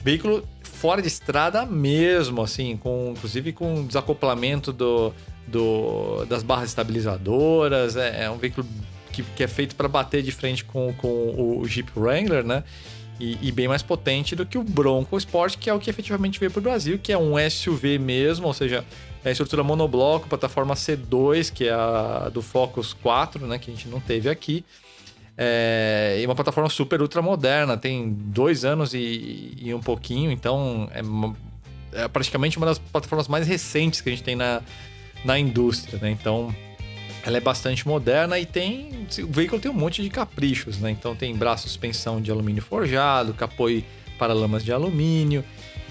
Veículo 0.04 0.48
fora 0.62 1.02
de 1.02 1.08
estrada 1.08 1.66
mesmo, 1.66 2.42
assim, 2.42 2.78
com 2.78 3.14
inclusive 3.16 3.52
com 3.52 3.86
desacoplamento 3.86 4.72
do, 4.72 5.14
do, 5.46 6.26
das 6.26 6.42
barras 6.42 6.70
estabilizadoras. 6.70 7.98
É, 7.98 8.24
é 8.24 8.30
um 8.30 8.38
veículo 8.38 8.66
que, 9.12 9.24
que 9.24 9.44
é 9.44 9.48
feito 9.48 9.76
para 9.76 9.88
bater 9.88 10.24
de 10.24 10.32
frente 10.32 10.64
com, 10.64 10.94
com 10.94 11.08
o 11.08 11.68
Jeep 11.68 11.92
Wrangler, 11.96 12.46
né? 12.46 12.64
E, 13.20 13.38
e 13.42 13.52
bem 13.52 13.68
mais 13.68 13.84
potente 13.84 14.34
do 14.36 14.46
que 14.46 14.58
o 14.58 14.64
Bronco 14.64 15.18
Sport, 15.18 15.58
que 15.58 15.70
é 15.70 15.74
o 15.74 15.80
que 15.80 15.90
efetivamente 15.90 16.40
veio 16.40 16.50
para 16.52 16.60
o 16.60 16.64
Brasil, 16.64 16.98
que 16.98 17.12
é 17.12 17.18
um 17.18 17.34
SUV 17.50 18.00
mesmo, 18.00 18.48
ou 18.48 18.54
seja, 18.54 18.86
é 19.26 19.30
a 19.30 19.32
estrutura 19.32 19.62
monobloco, 19.62 20.30
plataforma 20.30 20.74
C2, 20.74 21.52
que 21.52 21.66
é 21.68 21.74
a 21.74 22.30
do 22.34 22.42
Focus 22.42 22.94
4, 22.94 23.46
né? 23.46 23.60
Que 23.60 23.70
a 23.72 23.74
gente 23.74 23.90
não 23.90 24.00
teve 24.00 24.30
aqui. 24.30 24.64
É, 25.38 26.20
e 26.22 26.26
uma 26.26 26.36
plataforma 26.36 26.70
super 26.70 27.02
ultra 27.02 27.22
moderna, 27.22 27.78
tem 27.78 28.10
dois 28.10 28.66
anos 28.66 28.94
e, 28.94 29.54
e 29.58 29.74
um 29.74 29.80
pouquinho, 29.82 30.32
então 30.32 30.90
é, 30.94 31.02
uma- 31.02 31.36
é 31.94 32.08
praticamente 32.10 32.58
uma 32.58 32.66
das 32.66 32.78
plataformas 32.80 33.28
mais 33.28 33.48
recentes 33.48 34.02
que 34.02 34.10
a 34.10 34.12
gente 34.12 34.24
tem 34.24 34.36
na, 34.36 34.62
na 35.24 35.40
indústria, 35.40 35.98
né? 36.02 36.12
Então 36.12 36.54
ela 37.30 37.38
é 37.38 37.42
bastante 37.42 37.88
moderna 37.88 38.38
e 38.40 38.46
tem. 38.46 39.08
O 39.20 39.32
veículo 39.32 39.62
tem 39.62 39.72
um 39.72 39.76
monte 39.76 40.02
de 40.02 40.10
caprichos, 40.10 40.80
né? 40.80 40.90
Então 40.92 41.16
tem 41.16 41.36
braço 41.36 41.68
suspensão 41.68 42.20
de 42.20 42.32
alumínio 42.32 42.62
forjado, 42.62 43.34
capô 43.34 43.70
e 43.70 43.86
paralamas 44.18 44.66
de 44.66 44.74
alumínio. 44.74 45.44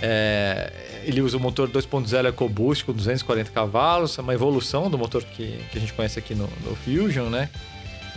é, 0.02 0.70
ele 1.04 1.22
usa 1.22 1.36
o 1.36 1.40
motor 1.40 1.68
2.0 1.68 2.28
EcoBoost 2.28 2.84
com 2.84 2.92
240 2.92 3.50
cavalos, 3.50 4.18
é 4.18 4.20
uma 4.20 4.34
evolução 4.34 4.90
do 4.90 4.98
motor 4.98 5.24
que, 5.24 5.58
que 5.70 5.78
a 5.78 5.80
gente 5.80 5.92
conhece 5.92 6.18
aqui 6.18 6.34
no, 6.34 6.48
no 6.64 6.76
Fusion, 6.76 7.30
né? 7.30 7.48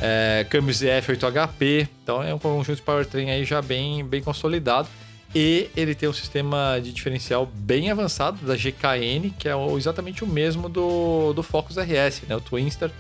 É, 0.01 0.45
câmbio 0.49 0.73
ZF 0.73 1.13
8HP, 1.13 1.87
então 2.03 2.23
é 2.23 2.33
um 2.33 2.39
conjunto 2.39 2.75
de 2.75 2.81
powertrain 2.81 3.29
aí 3.29 3.45
já 3.45 3.61
bem, 3.61 4.03
bem 4.03 4.21
consolidado. 4.21 4.89
E 5.33 5.69
ele 5.75 5.95
tem 5.95 6.09
um 6.09 6.13
sistema 6.13 6.79
de 6.83 6.91
diferencial 6.91 7.45
bem 7.45 7.89
avançado 7.89 8.45
da 8.45 8.55
GKN, 8.55 9.29
que 9.37 9.47
é 9.47 9.53
exatamente 9.77 10.23
o 10.23 10.27
mesmo 10.27 10.67
do, 10.67 11.31
do 11.33 11.41
Focus 11.41 11.77
RS, 11.77 12.23
né? 12.27 12.35
O 12.35 12.41
Twinster. 12.41 12.91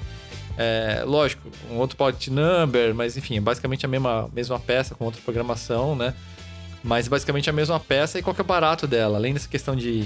É, 0.57 1.03
lógico, 1.05 1.49
um 1.69 1.77
outro 1.77 1.97
part 1.97 2.29
number, 2.29 2.93
mas 2.93 3.17
enfim, 3.17 3.37
é 3.37 3.41
basicamente 3.41 3.85
a 3.85 3.89
mesma, 3.89 4.29
mesma 4.33 4.59
peça 4.59 4.95
com 4.95 5.05
outra 5.05 5.21
programação, 5.21 5.95
né? 5.95 6.13
Mas 6.83 7.07
basicamente 7.07 7.49
a 7.49 7.53
mesma 7.53 7.79
peça 7.79 8.19
e 8.19 8.21
qual 8.21 8.33
que 8.33 8.41
é 8.41 8.43
o 8.43 8.47
barato 8.47 8.87
dela? 8.87 9.17
Além 9.17 9.33
dessa 9.33 9.47
questão 9.47 9.75
de, 9.75 10.05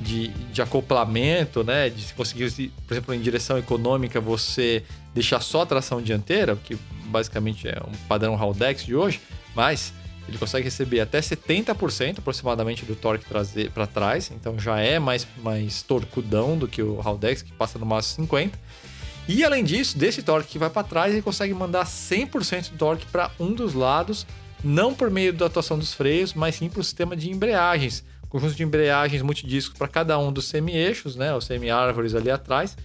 de, 0.00 0.28
de 0.28 0.62
acoplamento, 0.62 1.64
né? 1.64 1.90
De 1.90 2.02
se 2.02 2.14
conseguir, 2.14 2.70
por 2.86 2.94
exemplo, 2.94 3.14
em 3.14 3.20
direção 3.20 3.58
econômica, 3.58 4.20
você 4.20 4.84
deixar 5.12 5.40
só 5.40 5.62
a 5.62 5.66
tração 5.66 6.00
dianteira, 6.00 6.56
que 6.56 6.76
basicamente 7.06 7.66
é 7.66 7.78
um 7.80 7.92
padrão 8.08 8.36
Haldex 8.36 8.84
de 8.84 8.94
hoje, 8.94 9.20
mas 9.54 9.92
ele 10.28 10.38
consegue 10.38 10.64
receber 10.64 11.00
até 11.00 11.20
70% 11.20 12.18
aproximadamente 12.18 12.84
do 12.84 12.96
torque 12.96 13.26
para 13.72 13.86
trás, 13.86 14.30
então 14.30 14.58
já 14.58 14.80
é 14.80 14.98
mais, 14.98 15.26
mais 15.42 15.82
torcudão 15.82 16.56
do 16.56 16.66
que 16.66 16.82
o 16.82 17.00
Haldex, 17.00 17.42
que 17.42 17.52
passa 17.52 17.78
no 17.78 17.86
máximo 17.86 18.26
50%. 18.26 18.52
E 19.26 19.42
além 19.42 19.64
disso, 19.64 19.96
desse 19.96 20.22
torque 20.22 20.50
que 20.50 20.58
vai 20.58 20.68
para 20.68 20.86
trás, 20.86 21.12
ele 21.12 21.22
consegue 21.22 21.54
mandar 21.54 21.86
100% 21.86 22.70
do 22.70 22.76
torque 22.76 23.06
para 23.06 23.30
um 23.40 23.52
dos 23.52 23.72
lados, 23.72 24.26
não 24.62 24.94
por 24.94 25.10
meio 25.10 25.32
da 25.32 25.46
atuação 25.46 25.78
dos 25.78 25.94
freios, 25.94 26.34
mas 26.34 26.56
sim 26.56 26.68
para 26.68 26.80
o 26.80 26.84
sistema 26.84 27.16
de 27.16 27.30
embreagens. 27.30 28.04
Conjunto 28.28 28.54
de 28.54 28.62
embreagens 28.62 29.22
multidiscos 29.22 29.78
para 29.78 29.88
cada 29.88 30.18
um 30.18 30.32
dos 30.32 30.46
semi-eixos, 30.46 31.16
né? 31.16 31.34
Os 31.34 31.44
semi-árvores 31.44 32.14
ali 32.14 32.30
atrás. 32.30 32.76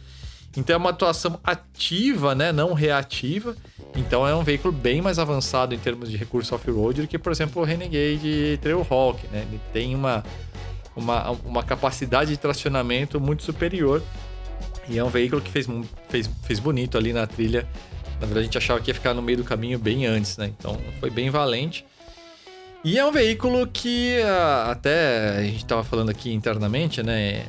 Então 0.58 0.74
é 0.74 0.77
uma 0.77 0.89
atuação 0.89 1.39
ativa, 1.44 2.34
né? 2.34 2.51
Não 2.51 2.74
reativa. 2.74 3.56
Então 3.96 4.27
é 4.27 4.36
um 4.36 4.44
veículo 4.44 4.74
bem 4.74 5.01
mais 5.01 5.20
avançado 5.20 5.74
em 5.74 5.79
termos 5.79 6.10
de 6.10 6.18
recurso 6.18 6.53
off-road 6.56 7.01
do 7.01 7.08
que, 7.08 7.18
por 7.18 7.32
exemplo, 7.32 7.62
o 7.62 7.65
Renegade 7.65 8.60
Trailhawk, 8.62 9.27
né? 9.27 9.46
Ele 9.50 9.60
tem 9.72 9.96
uma, 9.96 10.24
uma, 10.96 11.32
uma 11.32 11.63
capacidade 11.63 12.32
de 12.32 12.38
tracionamento 12.38 13.20
muito 13.20 13.44
superior. 13.44 14.01
E 14.88 14.98
é 14.98 15.03
um 15.03 15.10
veículo 15.10 15.41
que 15.41 15.51
fez, 15.51 15.68
fez, 16.10 16.29
fez 16.44 16.60
bonito 16.60 16.98
ali 16.98 17.13
na 17.13 17.27
trilha. 17.27 17.68
Na 18.20 18.25
verdade, 18.25 18.39
a 18.39 18.44
gente 18.44 18.58
achava 18.58 18.79
que 18.79 18.89
ia 18.89 18.96
ficar 18.96 19.13
no 19.13 19.22
meio 19.22 19.38
do 19.38 19.44
caminho 19.44 19.77
bem 19.77 20.06
antes, 20.06 20.36
né? 20.36 20.51
Então 20.58 20.77
foi 21.00 21.10
bem 21.10 21.29
valente. 21.29 21.86
E 22.83 22.98
é 22.98 23.05
um 23.05 23.12
veículo 23.12 23.67
que 23.67 24.21
ah, 24.21 24.71
até 24.71 25.38
a 25.38 25.43
gente 25.43 25.57
estava 25.57 25.83
falando 25.83 26.09
aqui 26.09 26.33
internamente, 26.33 27.03
né? 27.03 27.45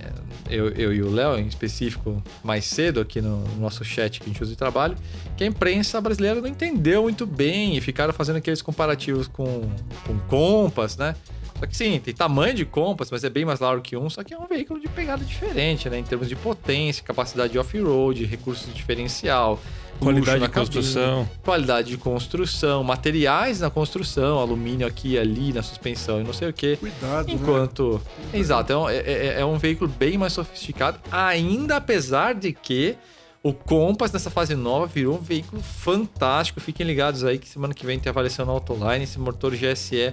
Eu, 0.48 0.70
eu 0.70 0.92
e 0.92 1.00
o 1.00 1.08
Léo, 1.08 1.38
em 1.38 1.46
específico, 1.46 2.20
mais 2.42 2.64
cedo 2.64 2.98
aqui 3.00 3.20
no, 3.20 3.36
no 3.36 3.60
nosso 3.60 3.84
chat 3.84 4.18
que 4.18 4.24
a 4.24 4.32
gente 4.32 4.42
usa 4.42 4.50
de 4.50 4.58
trabalho, 4.58 4.96
que 5.36 5.44
a 5.44 5.46
imprensa 5.46 6.00
brasileira 6.00 6.40
não 6.40 6.48
entendeu 6.48 7.02
muito 7.02 7.24
bem 7.24 7.76
e 7.76 7.80
ficaram 7.80 8.12
fazendo 8.12 8.36
aqueles 8.36 8.60
comparativos 8.60 9.28
com, 9.28 9.70
com 10.04 10.18
Compass, 10.26 10.96
né? 10.96 11.14
Só 11.60 11.66
que 11.66 11.76
sim, 11.76 12.00
tem 12.00 12.12
tamanho 12.12 12.54
de 12.54 12.64
Compass, 12.64 13.10
mas 13.12 13.22
é 13.22 13.30
bem 13.30 13.44
mais 13.44 13.60
largo 13.60 13.82
que 13.82 13.96
um, 13.96 14.10
só 14.10 14.24
que 14.24 14.34
é 14.34 14.38
um 14.38 14.46
veículo 14.46 14.80
de 14.80 14.88
pegada 14.88 15.24
diferente, 15.24 15.88
né? 15.88 15.98
Em 15.98 16.02
termos 16.02 16.28
de 16.28 16.34
potência, 16.34 17.04
capacidade 17.04 17.52
de 17.52 17.58
off-road, 17.58 18.24
recursos 18.24 18.66
de 18.66 18.72
diferencial, 18.72 19.60
Qualidade 20.00 20.40
de 20.42 20.48
construção. 20.48 21.18
cabine, 21.24 21.40
qualidade 21.42 21.90
de 21.90 21.96
construção, 21.98 22.82
materiais 22.82 23.60
na 23.60 23.70
construção, 23.70 24.38
alumínio 24.38 24.86
aqui 24.86 25.10
e 25.12 25.18
ali 25.18 25.52
na 25.52 25.62
suspensão 25.62 26.20
e 26.20 26.24
não 26.24 26.32
sei 26.32 26.48
o 26.48 26.52
que. 26.52 26.76
Cuidado, 26.76 27.28
né? 27.28 27.34
Enquanto. 27.34 28.00
Exato, 28.32 28.72
é 28.72 28.76
um, 28.76 28.88
é- 28.88 28.96
é- 28.98 29.40
é 29.40 29.44
um 29.44 29.58
veículo 29.58 29.90
bem 29.90 30.16
mais 30.18 30.32
sofisticado, 30.32 30.98
ainda 31.12 31.76
apesar 31.76 32.34
de 32.34 32.52
que 32.52 32.96
o 33.42 33.52
Compass 33.54 34.12
nessa 34.12 34.30
fase 34.30 34.54
nova 34.54 34.86
virou 34.86 35.16
um 35.16 35.20
veículo 35.22 35.62
fantástico. 35.62 36.60
Fiquem 36.60 36.86
ligados 36.86 37.24
aí 37.24 37.38
que 37.38 37.48
semana 37.48 37.72
que 37.72 37.86
vem 37.86 37.98
tem 37.98 38.10
avaliação 38.10 38.44
na 38.44 38.52
Autoline, 38.52 39.04
esse 39.04 39.18
motor 39.18 39.54
GSE. 39.54 40.12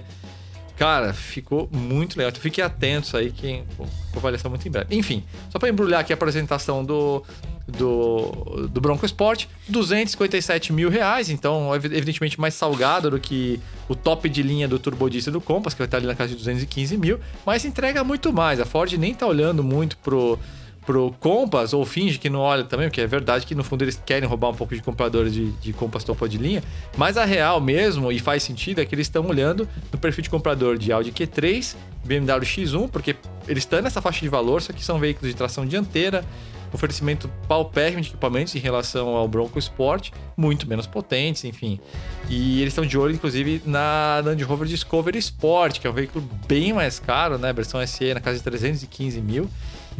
Cara, 0.76 1.12
ficou 1.12 1.68
muito 1.72 2.16
legal. 2.16 2.30
Então 2.30 2.40
fiquem 2.40 2.62
atentos 2.64 3.14
aí 3.14 3.32
que 3.32 3.64
pô, 3.76 3.84
com 4.12 4.18
avaliação 4.18 4.48
muito 4.50 4.66
em 4.66 4.70
breve. 4.70 4.96
Enfim, 4.96 5.24
só 5.50 5.58
para 5.58 5.68
embrulhar 5.68 6.00
aqui 6.00 6.12
a 6.12 6.14
apresentação 6.14 6.84
do, 6.84 7.22
do, 7.68 8.66
do 8.70 8.80
Bronco 8.80 9.04
Sport, 9.06 9.46
257 9.68 10.72
mil 10.72 10.88
reais, 10.88 11.28
então 11.30 11.74
ev- 11.74 11.84
evidentemente 11.86 12.40
mais 12.40 12.54
salgado 12.54 13.10
do 13.10 13.20
que 13.20 13.60
o 13.88 13.94
top 13.94 14.28
de 14.28 14.42
linha 14.42 14.66
do 14.66 14.78
Turbo 14.78 15.08
Diesel 15.10 15.32
do 15.32 15.40
Compass, 15.40 15.74
que 15.74 15.78
vai 15.78 15.86
estar 15.86 15.98
ali 15.98 16.06
na 16.06 16.14
casa 16.14 16.30
de 16.30 16.36
215 16.36 16.96
mil, 16.96 17.18
mas 17.44 17.64
entrega 17.64 18.02
muito 18.02 18.32
mais. 18.32 18.58
A 18.60 18.64
Ford 18.64 18.92
nem 18.94 19.12
tá 19.14 19.26
olhando 19.26 19.62
muito 19.62 19.96
pro, 19.98 20.38
pro 20.86 21.14
Compass, 21.20 21.72
ou 21.74 21.84
finge 21.84 22.18
que 22.18 22.30
não 22.30 22.40
olha 22.40 22.64
também, 22.64 22.88
porque 22.88 23.00
é 23.02 23.06
verdade 23.06 23.44
que 23.44 23.54
no 23.54 23.62
fundo 23.62 23.82
eles 23.84 24.00
querem 24.04 24.26
roubar 24.28 24.48
um 24.50 24.54
pouco 24.54 24.74
de 24.74 24.82
compradores 24.82 25.32
de, 25.34 25.50
de 25.52 25.72
Compass 25.74 26.04
topo 26.04 26.26
de 26.28 26.38
linha, 26.38 26.62
mas 26.96 27.16
a 27.18 27.24
real 27.24 27.60
mesmo, 27.60 28.10
e 28.10 28.18
faz 28.18 28.42
sentido, 28.42 28.80
é 28.80 28.86
que 28.86 28.94
eles 28.94 29.06
estão 29.06 29.26
olhando 29.26 29.68
no 29.92 29.98
perfil 29.98 30.22
de 30.22 30.30
comprador 30.30 30.78
de 30.78 30.90
Audi 30.90 31.12
Q3, 31.12 31.74
BMW 32.04 32.46
X1, 32.46 32.88
porque 32.90 33.14
eles 33.46 33.62
estão 33.64 33.82
nessa 33.82 34.00
faixa 34.00 34.20
de 34.20 34.28
valor, 34.28 34.62
só 34.62 34.72
que 34.72 34.82
são 34.82 34.98
veículos 34.98 35.30
de 35.30 35.36
tração 35.36 35.66
dianteira, 35.66 36.24
oferecimento 36.72 37.28
paupérrimo 37.46 38.02
de 38.02 38.08
equipamentos 38.08 38.54
em 38.54 38.58
relação 38.58 39.08
ao 39.08 39.26
Bronco 39.26 39.58
Sport, 39.58 40.10
muito 40.36 40.68
menos 40.68 40.86
potentes, 40.86 41.44
enfim. 41.44 41.80
E 42.28 42.60
eles 42.60 42.72
estão 42.72 42.84
de 42.84 42.98
olho, 42.98 43.14
inclusive, 43.14 43.62
na 43.64 44.20
Land 44.24 44.42
Rover 44.44 44.68
Discovery 44.68 45.18
Sport, 45.18 45.80
que 45.80 45.86
é 45.86 45.90
um 45.90 45.94
veículo 45.94 46.28
bem 46.46 46.72
mais 46.72 46.98
caro, 46.98 47.38
né? 47.38 47.52
Versão 47.52 47.84
SE 47.86 48.14
na 48.14 48.20
casa 48.20 48.38
de 48.38 48.44
315 48.44 49.20
mil. 49.20 49.48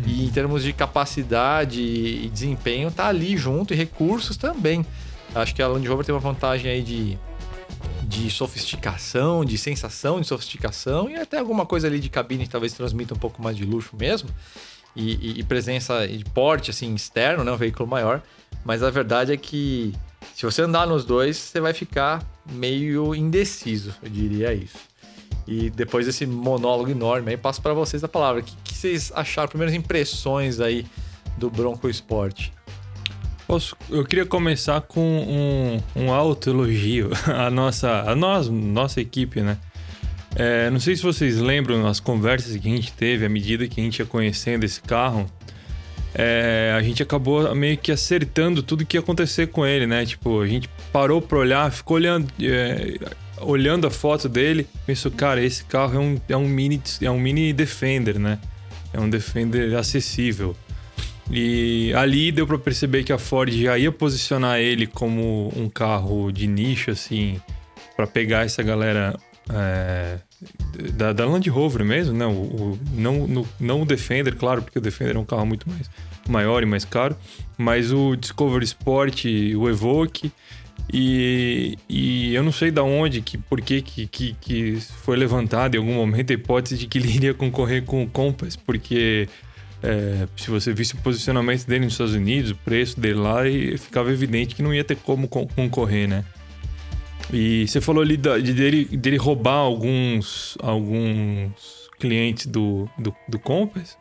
E 0.06 0.24
em 0.24 0.30
termos 0.30 0.62
de 0.62 0.72
capacidade 0.72 1.80
e 1.80 2.28
desempenho, 2.28 2.90
tá 2.90 3.08
ali 3.08 3.36
junto, 3.36 3.74
e 3.74 3.76
recursos 3.76 4.36
também. 4.36 4.86
Acho 5.34 5.54
que 5.54 5.62
a 5.62 5.68
Land 5.68 5.86
Rover 5.88 6.06
tem 6.06 6.14
uma 6.14 6.20
vantagem 6.20 6.70
aí 6.70 6.82
de, 6.82 7.18
de 8.02 8.30
sofisticação, 8.30 9.44
de 9.44 9.58
sensação 9.58 10.20
de 10.20 10.26
sofisticação, 10.26 11.10
e 11.10 11.16
até 11.16 11.38
alguma 11.38 11.66
coisa 11.66 11.86
ali 11.86 11.98
de 11.98 12.08
cabine 12.08 12.44
que 12.44 12.50
talvez 12.50 12.72
transmita 12.72 13.14
um 13.14 13.18
pouco 13.18 13.42
mais 13.42 13.56
de 13.56 13.64
luxo 13.64 13.96
mesmo. 13.96 14.28
E, 14.96 15.14
e- 15.14 15.40
e 15.40 15.42
presença 15.44 16.06
de 16.08 16.24
porte 16.24 16.70
assim 16.70 16.94
externo, 16.94 17.44
né, 17.44 17.52
um 17.52 17.56
veículo 17.56 17.88
maior. 17.88 18.20
Mas 18.64 18.82
a 18.82 18.90
verdade 18.90 19.32
é 19.32 19.36
que 19.36 19.94
se 20.34 20.44
você 20.44 20.62
andar 20.62 20.86
nos 20.86 21.04
dois, 21.04 21.36
você 21.36 21.60
vai 21.60 21.72
ficar 21.72 22.24
meio 22.50 23.14
indeciso, 23.14 23.94
eu 24.02 24.08
diria 24.08 24.52
isso. 24.52 24.78
E 25.46 25.70
depois 25.70 26.06
desse 26.06 26.26
monólogo 26.26 26.90
enorme 26.90 27.30
aí, 27.30 27.36
passo 27.36 27.62
para 27.62 27.72
vocês 27.72 28.02
a 28.04 28.08
palavra. 28.08 28.40
O 28.42 28.44
que, 28.44 28.54
que 28.64 28.74
vocês 28.74 29.10
acharam? 29.14 29.48
Primeiras 29.48 29.74
impressões 29.74 30.60
aí 30.60 30.84
do 31.38 31.48
Bronco 31.48 31.88
Sport? 31.88 32.48
Eu 33.88 34.04
queria 34.04 34.26
começar 34.26 34.80
com 34.82 35.00
um, 35.96 36.02
um 36.02 36.12
alto 36.12 36.50
elogio 36.50 37.10
à 37.34 37.50
nossa, 37.50 38.02
à 38.02 38.14
nós, 38.14 38.48
nossa 38.48 39.00
equipe, 39.00 39.40
né? 39.40 39.56
É, 40.38 40.70
não 40.70 40.78
sei 40.78 40.94
se 40.94 41.02
vocês 41.02 41.38
lembram 41.38 41.84
as 41.84 41.98
conversas 41.98 42.56
que 42.56 42.68
a 42.68 42.70
gente 42.70 42.92
teve 42.92 43.26
à 43.26 43.28
medida 43.28 43.66
que 43.66 43.80
a 43.80 43.84
gente 43.84 43.98
ia 43.98 44.06
conhecendo 44.06 44.62
esse 44.62 44.80
carro. 44.80 45.28
é, 46.14 46.72
a 46.78 46.80
gente 46.80 47.02
acabou 47.02 47.52
meio 47.56 47.76
que 47.76 47.90
acertando 47.90 48.62
tudo 48.62 48.86
que 48.86 48.96
ia 48.96 49.00
acontecer 49.00 49.48
com 49.48 49.66
ele, 49.66 49.84
né? 49.86 50.06
Tipo, 50.06 50.40
a 50.40 50.46
gente 50.46 50.68
parou 50.92 51.20
pra 51.20 51.38
olhar, 51.38 51.70
ficou 51.72 51.96
olhando, 51.96 52.32
é, 52.40 52.98
olhando 53.40 53.86
a 53.86 53.90
foto 53.90 54.28
dele, 54.28 54.66
pensou, 54.86 55.10
cara, 55.10 55.42
esse 55.42 55.64
carro 55.64 55.96
é 55.96 55.98
um, 55.98 56.20
é 56.28 56.36
um 56.36 56.48
mini, 56.48 56.80
é 57.02 57.10
um 57.10 57.18
mini 57.18 57.52
Defender, 57.52 58.18
né? 58.18 58.38
É 58.92 59.00
um 59.00 59.10
Defender 59.10 59.74
acessível. 59.76 60.56
E 61.30 61.92
ali 61.94 62.32
deu 62.32 62.46
pra 62.46 62.58
perceber 62.58 63.02
que 63.02 63.12
a 63.12 63.18
Ford 63.18 63.52
já 63.52 63.76
ia 63.76 63.92
posicionar 63.92 64.60
ele 64.60 64.86
como 64.86 65.52
um 65.56 65.68
carro 65.68 66.32
de 66.32 66.46
nicho, 66.46 66.90
assim, 66.90 67.40
pra 67.96 68.06
pegar 68.06 68.46
essa 68.46 68.62
galera 68.62 69.18
é, 69.50 70.18
da, 70.94 71.12
da 71.12 71.24
Land 71.26 71.48
Rover 71.50 71.84
mesmo, 71.84 72.14
né? 72.16 72.26
O, 72.26 72.30
o- 72.30 72.78
não, 72.92 73.26
no- 73.26 73.48
não 73.58 73.82
o 73.82 73.86
Defender, 73.86 74.34
claro, 74.36 74.62
porque 74.62 74.78
o 74.78 74.82
Defender 74.82 75.16
é 75.16 75.18
um 75.18 75.24
carro 75.24 75.46
muito 75.46 75.68
mais 75.68 75.90
maior 76.28 76.62
e 76.62 76.66
mais 76.66 76.84
caro, 76.84 77.16
mas 77.56 77.90
o 77.92 78.14
Discovery 78.16 78.64
Sport, 78.64 79.24
o 79.56 79.68
Evoque. 79.68 80.30
E, 80.92 81.76
e 81.88 82.34
eu 82.34 82.42
não 82.42 82.52
sei 82.52 82.70
da 82.70 82.82
onde, 82.82 83.20
que, 83.20 83.36
por 83.36 83.60
que, 83.60 83.82
que, 83.82 84.06
que, 84.06 84.34
foi 85.04 85.16
levantada 85.18 85.76
em 85.76 85.80
algum 85.80 85.92
momento 85.94 86.30
a 86.30 86.34
hipótese 86.34 86.78
de 86.78 86.86
que 86.86 86.96
ele 86.98 87.08
iria 87.14 87.34
concorrer 87.34 87.82
com 87.84 88.02
o 88.02 88.08
Compass, 88.08 88.56
porque 88.56 89.28
é, 89.82 90.26
se 90.36 90.48
você 90.50 90.72
visse 90.72 90.94
o 90.94 90.98
posicionamento 90.98 91.66
dele 91.66 91.84
nos 91.84 91.92
Estados 91.94 92.14
Unidos, 92.14 92.52
o 92.52 92.56
preço 92.56 92.98
dele 92.98 93.18
lá, 93.18 93.40
ficava 93.78 94.10
evidente 94.10 94.54
que 94.54 94.62
não 94.62 94.72
ia 94.72 94.82
ter 94.82 94.96
como 94.96 95.28
con- 95.28 95.46
concorrer, 95.48 96.08
né? 96.08 96.24
E 97.32 97.66
você 97.66 97.80
falou 97.80 98.02
ali 98.02 98.16
de 98.16 98.54
dele, 98.54 98.84
dele 98.84 99.16
roubar 99.16 99.56
alguns, 99.56 100.56
alguns 100.60 101.88
clientes 101.98 102.46
do, 102.46 102.88
do, 102.98 103.14
do 103.28 103.38
Compass. 103.38 103.96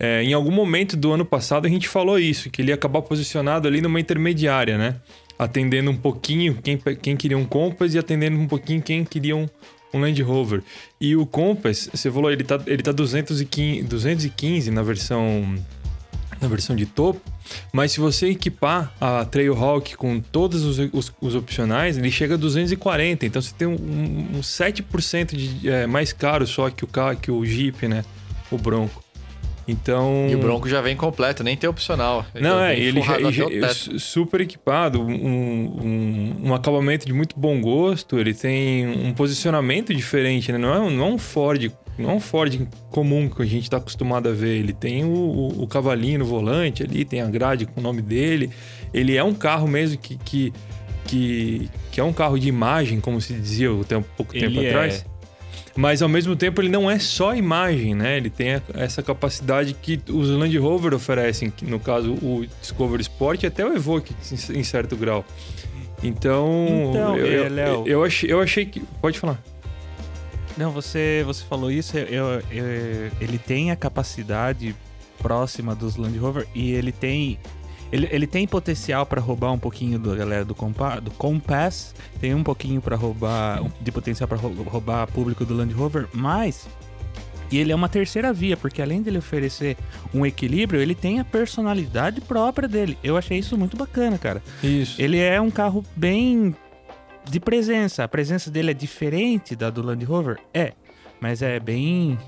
É, 0.00 0.22
em 0.22 0.32
algum 0.32 0.50
momento 0.50 0.96
do 0.96 1.12
ano 1.12 1.24
passado 1.24 1.66
a 1.66 1.68
gente 1.68 1.86
falou 1.86 2.18
isso, 2.18 2.50
que 2.50 2.62
ele 2.62 2.70
ia 2.70 2.74
acabar 2.74 3.02
posicionado 3.02 3.68
ali 3.68 3.80
numa 3.80 4.00
intermediária, 4.00 4.76
né? 4.76 4.96
Atendendo 5.38 5.90
um 5.90 5.96
pouquinho 5.96 6.58
quem, 6.62 6.78
quem 7.00 7.16
queria 7.16 7.38
um 7.38 7.44
Compass 7.44 7.94
e 7.94 7.98
atendendo 7.98 8.38
um 8.38 8.48
pouquinho 8.48 8.82
quem 8.82 9.04
queria 9.04 9.36
um, 9.36 9.48
um 9.92 10.00
Land 10.00 10.20
Rover. 10.22 10.62
E 11.00 11.14
o 11.14 11.26
Compass, 11.26 11.90
você 11.92 12.10
falou, 12.10 12.32
ele 12.32 12.42
tá, 12.42 12.60
ele 12.66 12.82
tá 12.82 12.90
215, 12.90 13.82
215 13.82 14.70
na 14.70 14.82
versão 14.82 15.54
na 16.42 16.48
versão 16.48 16.74
de 16.74 16.84
topo. 16.84 17.20
Mas 17.72 17.92
se 17.92 18.00
você 18.00 18.28
equipar 18.28 18.92
a 19.00 19.24
Trailhawk 19.24 19.96
com 19.96 20.20
todos 20.20 20.64
os, 20.64 20.78
os, 20.92 21.12
os 21.20 21.34
opcionais, 21.34 21.96
ele 21.96 22.10
chega 22.10 22.34
a 22.34 22.36
240. 22.36 23.24
Então 23.24 23.40
você 23.40 23.54
tem 23.56 23.68
um, 23.68 23.74
um 24.34 24.40
7% 24.40 25.36
de, 25.36 25.68
é, 25.68 25.86
mais 25.86 26.12
caro 26.12 26.46
só 26.46 26.68
que 26.68 26.84
o, 26.84 26.88
que 27.20 27.30
o 27.30 27.44
Jeep, 27.44 27.86
né? 27.86 28.04
O 28.50 28.58
Bronco. 28.58 29.02
Então. 29.66 30.26
E 30.28 30.34
o 30.34 30.38
Bronco 30.38 30.68
já 30.68 30.80
vem 30.80 30.96
completo, 30.96 31.44
nem 31.44 31.56
tem 31.56 31.70
opcional. 31.70 32.26
Ele 32.34 32.44
não, 32.44 32.60
é, 32.60 32.78
ele 32.78 33.00
já, 33.00 33.18
já 33.20 33.74
super 33.98 34.40
equipado, 34.40 35.00
um, 35.00 35.12
um, 35.12 36.36
um, 36.48 36.54
acabamento 36.54 37.06
de 37.06 37.12
muito 37.12 37.38
bom 37.38 37.60
gosto, 37.60 38.18
ele 38.18 38.34
tem 38.34 38.88
um 38.88 39.14
posicionamento 39.14 39.94
diferente, 39.94 40.50
né? 40.50 40.58
Não 40.58 40.74
é, 40.74 40.90
não 40.90 41.04
é 41.04 41.08
um 41.10 41.18
Ford. 41.18 41.70
Não 41.98 42.10
é 42.10 42.14
um 42.14 42.20
Ford 42.20 42.66
comum 42.90 43.28
que 43.28 43.42
a 43.42 43.44
gente 43.44 43.64
está 43.64 43.76
acostumado 43.76 44.28
a 44.28 44.32
ver. 44.32 44.58
Ele 44.58 44.72
tem 44.72 45.04
o, 45.04 45.08
o, 45.08 45.62
o, 45.62 45.66
cavalinho 45.66 46.20
no 46.20 46.24
volante 46.24 46.82
ali, 46.82 47.04
tem 47.04 47.20
a 47.20 47.26
grade 47.26 47.66
com 47.66 47.80
o 47.80 47.82
nome 47.82 48.00
dele. 48.00 48.50
Ele 48.92 49.16
é 49.16 49.22
um 49.22 49.34
carro 49.34 49.68
mesmo 49.68 49.98
que, 49.98 50.16
que, 50.16 50.52
que, 51.04 51.70
que 51.90 52.00
é 52.00 52.04
um 52.04 52.12
carro 52.12 52.38
de 52.38 52.48
imagem, 52.48 53.00
como 53.00 53.20
se 53.20 53.34
dizia 53.34 53.72
um 53.72 53.82
pouco 54.16 54.32
tempo 54.32 54.58
ele 54.58 54.68
atrás. 54.68 55.04
É 55.06 55.12
mas 55.74 56.02
ao 56.02 56.08
mesmo 56.08 56.36
tempo 56.36 56.60
ele 56.60 56.68
não 56.68 56.90
é 56.90 56.98
só 56.98 57.34
imagem, 57.34 57.94
né? 57.94 58.16
Ele 58.16 58.28
tem 58.28 58.60
essa 58.74 59.02
capacidade 59.02 59.74
que 59.74 60.00
os 60.10 60.28
Land 60.28 60.56
Rover 60.58 60.92
oferecem, 60.92 61.50
que 61.50 61.64
no 61.64 61.80
caso 61.80 62.12
o 62.14 62.46
Discovery 62.60 63.02
Sport 63.02 63.42
e 63.42 63.46
até 63.46 63.64
o 63.64 63.74
Evoque 63.74 64.14
em 64.54 64.62
certo 64.62 64.96
grau. 64.96 65.24
Então, 66.02 66.66
então 66.90 67.16
eu, 67.16 67.26
eu, 67.26 67.44
é, 67.44 67.48
Léo, 67.48 67.84
eu, 67.86 68.04
achei, 68.04 68.32
eu 68.32 68.40
achei 68.40 68.66
que. 68.66 68.80
Pode 69.00 69.18
falar. 69.18 69.42
Não, 70.56 70.70
você, 70.70 71.22
você 71.24 71.44
falou 71.44 71.70
isso, 71.70 71.96
eu, 71.96 72.42
eu, 72.50 72.66
ele 73.20 73.38
tem 73.38 73.70
a 73.70 73.76
capacidade 73.76 74.74
próxima 75.18 75.74
dos 75.74 75.96
Land 75.96 76.18
Rover 76.18 76.46
e 76.54 76.72
ele 76.72 76.92
tem 76.92 77.38
ele, 77.92 78.08
ele 78.10 78.26
tem 78.26 78.46
potencial 78.46 79.04
para 79.04 79.20
roubar 79.20 79.52
um 79.52 79.58
pouquinho 79.58 79.98
da 79.98 80.14
galera 80.14 80.44
do, 80.46 80.54
compa, 80.54 80.98
do 80.98 81.10
Compass, 81.10 81.94
tem 82.18 82.34
um 82.34 82.42
pouquinho 82.42 82.80
para 82.80 82.96
roubar, 82.96 83.62
de 83.80 83.92
potencial 83.92 84.26
para 84.26 84.38
roubar 84.38 85.06
público 85.08 85.44
do 85.44 85.54
Land 85.54 85.74
Rover, 85.74 86.08
mas 86.14 86.66
e 87.50 87.58
ele 87.58 87.70
é 87.70 87.74
uma 87.74 87.88
terceira 87.90 88.32
via, 88.32 88.56
porque 88.56 88.80
além 88.80 89.02
dele 89.02 89.18
oferecer 89.18 89.76
um 90.14 90.24
equilíbrio, 90.24 90.80
ele 90.80 90.94
tem 90.94 91.20
a 91.20 91.24
personalidade 91.24 92.18
própria 92.22 92.66
dele. 92.66 92.96
Eu 93.04 93.14
achei 93.14 93.38
isso 93.38 93.58
muito 93.58 93.76
bacana, 93.76 94.16
cara. 94.16 94.42
Isso. 94.62 95.00
Ele 95.00 95.18
é 95.18 95.38
um 95.38 95.50
carro 95.50 95.84
bem 95.94 96.56
de 97.24 97.40
presença. 97.40 98.04
A 98.04 98.08
presença 98.08 98.50
dele 98.50 98.70
é 98.70 98.74
diferente 98.74 99.54
da 99.56 99.70
do 99.70 99.82
Land 99.82 100.04
Rover? 100.04 100.38
É. 100.52 100.72
Mas 101.20 101.42
é 101.42 101.58
bem. 101.60 102.18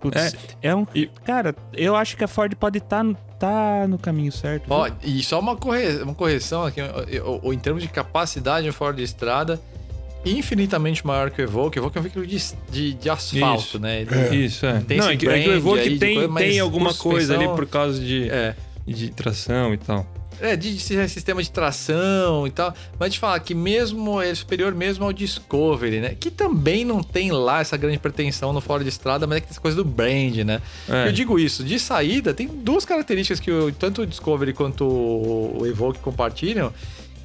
Putz, 0.00 0.34
é, 0.62 0.68
é 0.68 0.74
um. 0.74 0.86
E... 0.94 1.06
Cara, 1.24 1.54
eu 1.72 1.96
acho 1.96 2.16
que 2.16 2.24
a 2.24 2.28
Ford 2.28 2.54
pode 2.56 2.78
estar 2.78 3.04
tá 3.04 3.14
tá 3.38 3.86
no 3.88 3.98
caminho 3.98 4.32
certo. 4.32 4.66
Ó, 4.68 4.88
e 5.02 5.22
só 5.22 5.38
uma, 5.38 5.56
corre... 5.56 6.02
uma 6.02 6.14
correção 6.14 6.64
aqui, 6.64 6.80
em 6.80 7.58
termos 7.58 7.82
de 7.82 7.88
capacidade, 7.88 8.68
o 8.68 8.72
Ford 8.72 8.96
de 8.96 9.02
estrada 9.02 9.60
infinitamente 10.24 11.06
maior 11.06 11.30
que 11.30 11.40
o 11.40 11.44
Evoque. 11.44 11.78
O 11.78 11.80
Evoque 11.80 11.98
é 11.98 12.00
um 12.00 12.02
veículo 12.02 12.26
de, 12.26 12.42
de, 12.70 12.94
de 12.94 13.10
asfalto, 13.10 13.62
Isso. 13.62 13.78
né? 13.78 14.00
Ele 14.00 14.14
é. 14.14 14.34
Isso, 14.34 14.66
é. 14.66 14.80
Tem 14.80 14.98
Não, 14.98 15.10
é 15.10 15.16
que, 15.16 15.28
é 15.28 15.42
que 15.42 15.48
o 15.48 15.54
Evoque 15.54 15.98
tem, 15.98 16.14
coisa, 16.16 16.34
tem 16.34 16.60
alguma 16.60 16.92
coisa 16.94 17.34
ali 17.34 17.46
por 17.46 17.66
causa 17.66 18.00
de, 18.00 18.28
é. 18.28 18.54
de 18.86 19.10
tração 19.10 19.72
e 19.72 19.78
tal. 19.78 20.06
É, 20.40 20.56
de, 20.56 20.78
sistema 20.78 21.42
de 21.42 21.50
tração 21.50 22.46
e 22.46 22.50
tal. 22.50 22.74
Mas 22.98 23.12
de 23.14 23.18
falar 23.18 23.40
que 23.40 23.54
mesmo 23.54 24.20
é 24.20 24.34
superior 24.34 24.74
mesmo 24.74 25.04
ao 25.04 25.12
Discovery, 25.12 26.00
né? 26.00 26.16
Que 26.18 26.30
também 26.30 26.84
não 26.84 27.02
tem 27.02 27.32
lá 27.32 27.60
essa 27.60 27.76
grande 27.76 27.98
pretensão 27.98 28.52
no 28.52 28.60
fora 28.60 28.82
de 28.82 28.88
estrada, 28.88 29.26
mas 29.26 29.38
é 29.38 29.40
que 29.40 29.46
tem 29.46 29.52
essa 29.52 29.60
coisa 29.60 29.76
do 29.76 29.84
brand, 29.84 30.36
né? 30.38 30.60
É. 30.88 31.08
Eu 31.08 31.12
digo 31.12 31.38
isso, 31.38 31.64
de 31.64 31.78
saída, 31.78 32.34
tem 32.34 32.46
duas 32.46 32.84
características 32.84 33.40
que 33.40 33.50
o, 33.50 33.72
tanto 33.72 34.02
o 34.02 34.06
Discovery 34.06 34.52
quanto 34.52 34.84
o 34.84 35.66
Evoque 35.66 35.98
compartilham 36.00 36.72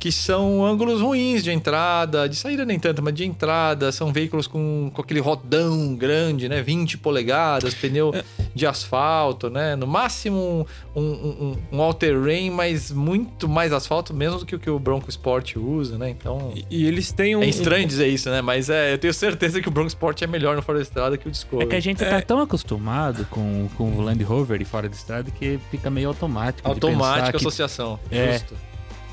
que 0.01 0.11
são 0.11 0.65
ângulos 0.65 0.99
ruins 0.99 1.43
de 1.43 1.51
entrada, 1.51 2.27
de 2.27 2.35
saída 2.35 2.65
nem 2.65 2.79
tanto, 2.79 3.03
mas 3.03 3.13
de 3.13 3.23
entrada, 3.23 3.91
são 3.91 4.11
veículos 4.11 4.47
com, 4.47 4.89
com 4.91 4.99
aquele 4.99 5.19
rodão 5.19 5.95
grande, 5.95 6.49
né? 6.49 6.59
20 6.59 6.97
polegadas, 6.97 7.75
pneu 7.75 8.11
é. 8.11 8.23
de 8.55 8.65
asfalto, 8.65 9.47
né? 9.47 9.75
No 9.75 9.85
máximo 9.85 10.65
um, 10.95 11.01
um, 11.03 11.57
um 11.71 11.81
all-terrain, 11.83 12.49
mas 12.49 12.89
muito 12.89 13.47
mais 13.47 13.71
asfalto 13.71 14.11
mesmo 14.11 14.39
do 14.39 14.45
que 14.47 14.55
o 14.55 14.59
que 14.59 14.71
o 14.71 14.79
Bronco 14.79 15.07
Sport 15.07 15.57
usa, 15.57 15.99
né? 15.99 16.09
Então... 16.09 16.51
E, 16.55 16.65
e 16.71 16.87
eles 16.87 17.11
têm 17.11 17.35
um... 17.35 17.43
É 17.43 17.47
estranho 17.47 17.83
um... 17.83 17.87
dizer 17.87 18.07
isso, 18.07 18.27
né? 18.31 18.41
Mas 18.41 18.71
é, 18.71 18.93
eu 18.93 18.97
tenho 18.97 19.13
certeza 19.13 19.61
que 19.61 19.67
o 19.67 19.71
Bronco 19.71 19.89
Sport 19.89 20.23
é 20.23 20.27
melhor 20.27 20.55
no 20.55 20.63
fora 20.63 20.79
da 20.79 20.83
estrada 20.83 21.15
que 21.15 21.27
o 21.27 21.31
Discovery. 21.31 21.67
É 21.67 21.69
que 21.69 21.75
a 21.75 21.79
gente 21.79 21.99
tá 21.99 22.07
é. 22.07 22.09
tá 22.09 22.21
tão 22.23 22.39
acostumado 22.39 23.23
com, 23.29 23.69
com 23.77 23.91
o 23.91 24.01
Land 24.01 24.23
Rover 24.23 24.59
e 24.63 24.65
fora 24.65 24.89
da 24.89 24.95
estrada 24.95 25.29
que 25.29 25.59
fica 25.69 25.91
meio 25.91 26.07
automático 26.07 26.67
Automática 26.67 27.37
associação, 27.37 27.99
que... 28.09 28.17
é. 28.17 28.33
justo. 28.33 28.70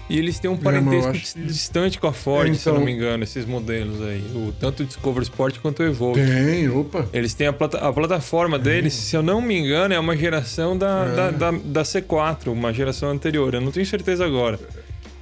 E 0.09 0.18
eles 0.18 0.38
têm 0.38 0.51
um 0.51 0.57
parentesco 0.57 1.38
distante 1.38 1.99
com 1.99 2.07
a 2.07 2.12
Ford, 2.12 2.49
então... 2.49 2.59
se 2.59 2.68
eu 2.68 2.75
não 2.75 2.81
me 2.81 2.92
engano, 2.92 3.23
esses 3.25 3.44
modelos 3.44 4.01
aí. 4.01 4.23
O, 4.35 4.53
tanto 4.59 4.83
o 4.83 4.87
Discovery 4.87 5.25
Sport 5.25 5.59
quanto 5.59 5.83
o 5.83 5.87
Evoque. 5.87 6.21
Tem, 6.21 6.68
opa. 6.68 7.07
Eles 7.12 7.35
têm 7.35 7.47
a, 7.47 7.53
plata 7.53 7.79
a 7.79 7.92
plataforma 7.92 8.59
deles, 8.59 8.94
se 8.94 9.14
eu 9.14 9.23
não 9.23 9.42
me 9.42 9.59
engano, 9.59 9.92
é 9.92 9.99
uma 9.99 10.16
geração 10.16 10.77
da, 10.77 11.05
é. 11.05 11.14
da, 11.14 11.31
da, 11.31 11.51
da, 11.51 11.83
C4, 11.83 12.49
uma 12.49 12.73
geração 12.73 13.11
anterior. 13.11 13.53
Eu 13.53 13.61
não 13.61 13.71
tenho 13.71 13.85
certeza 13.85 14.25
agora. 14.25 14.59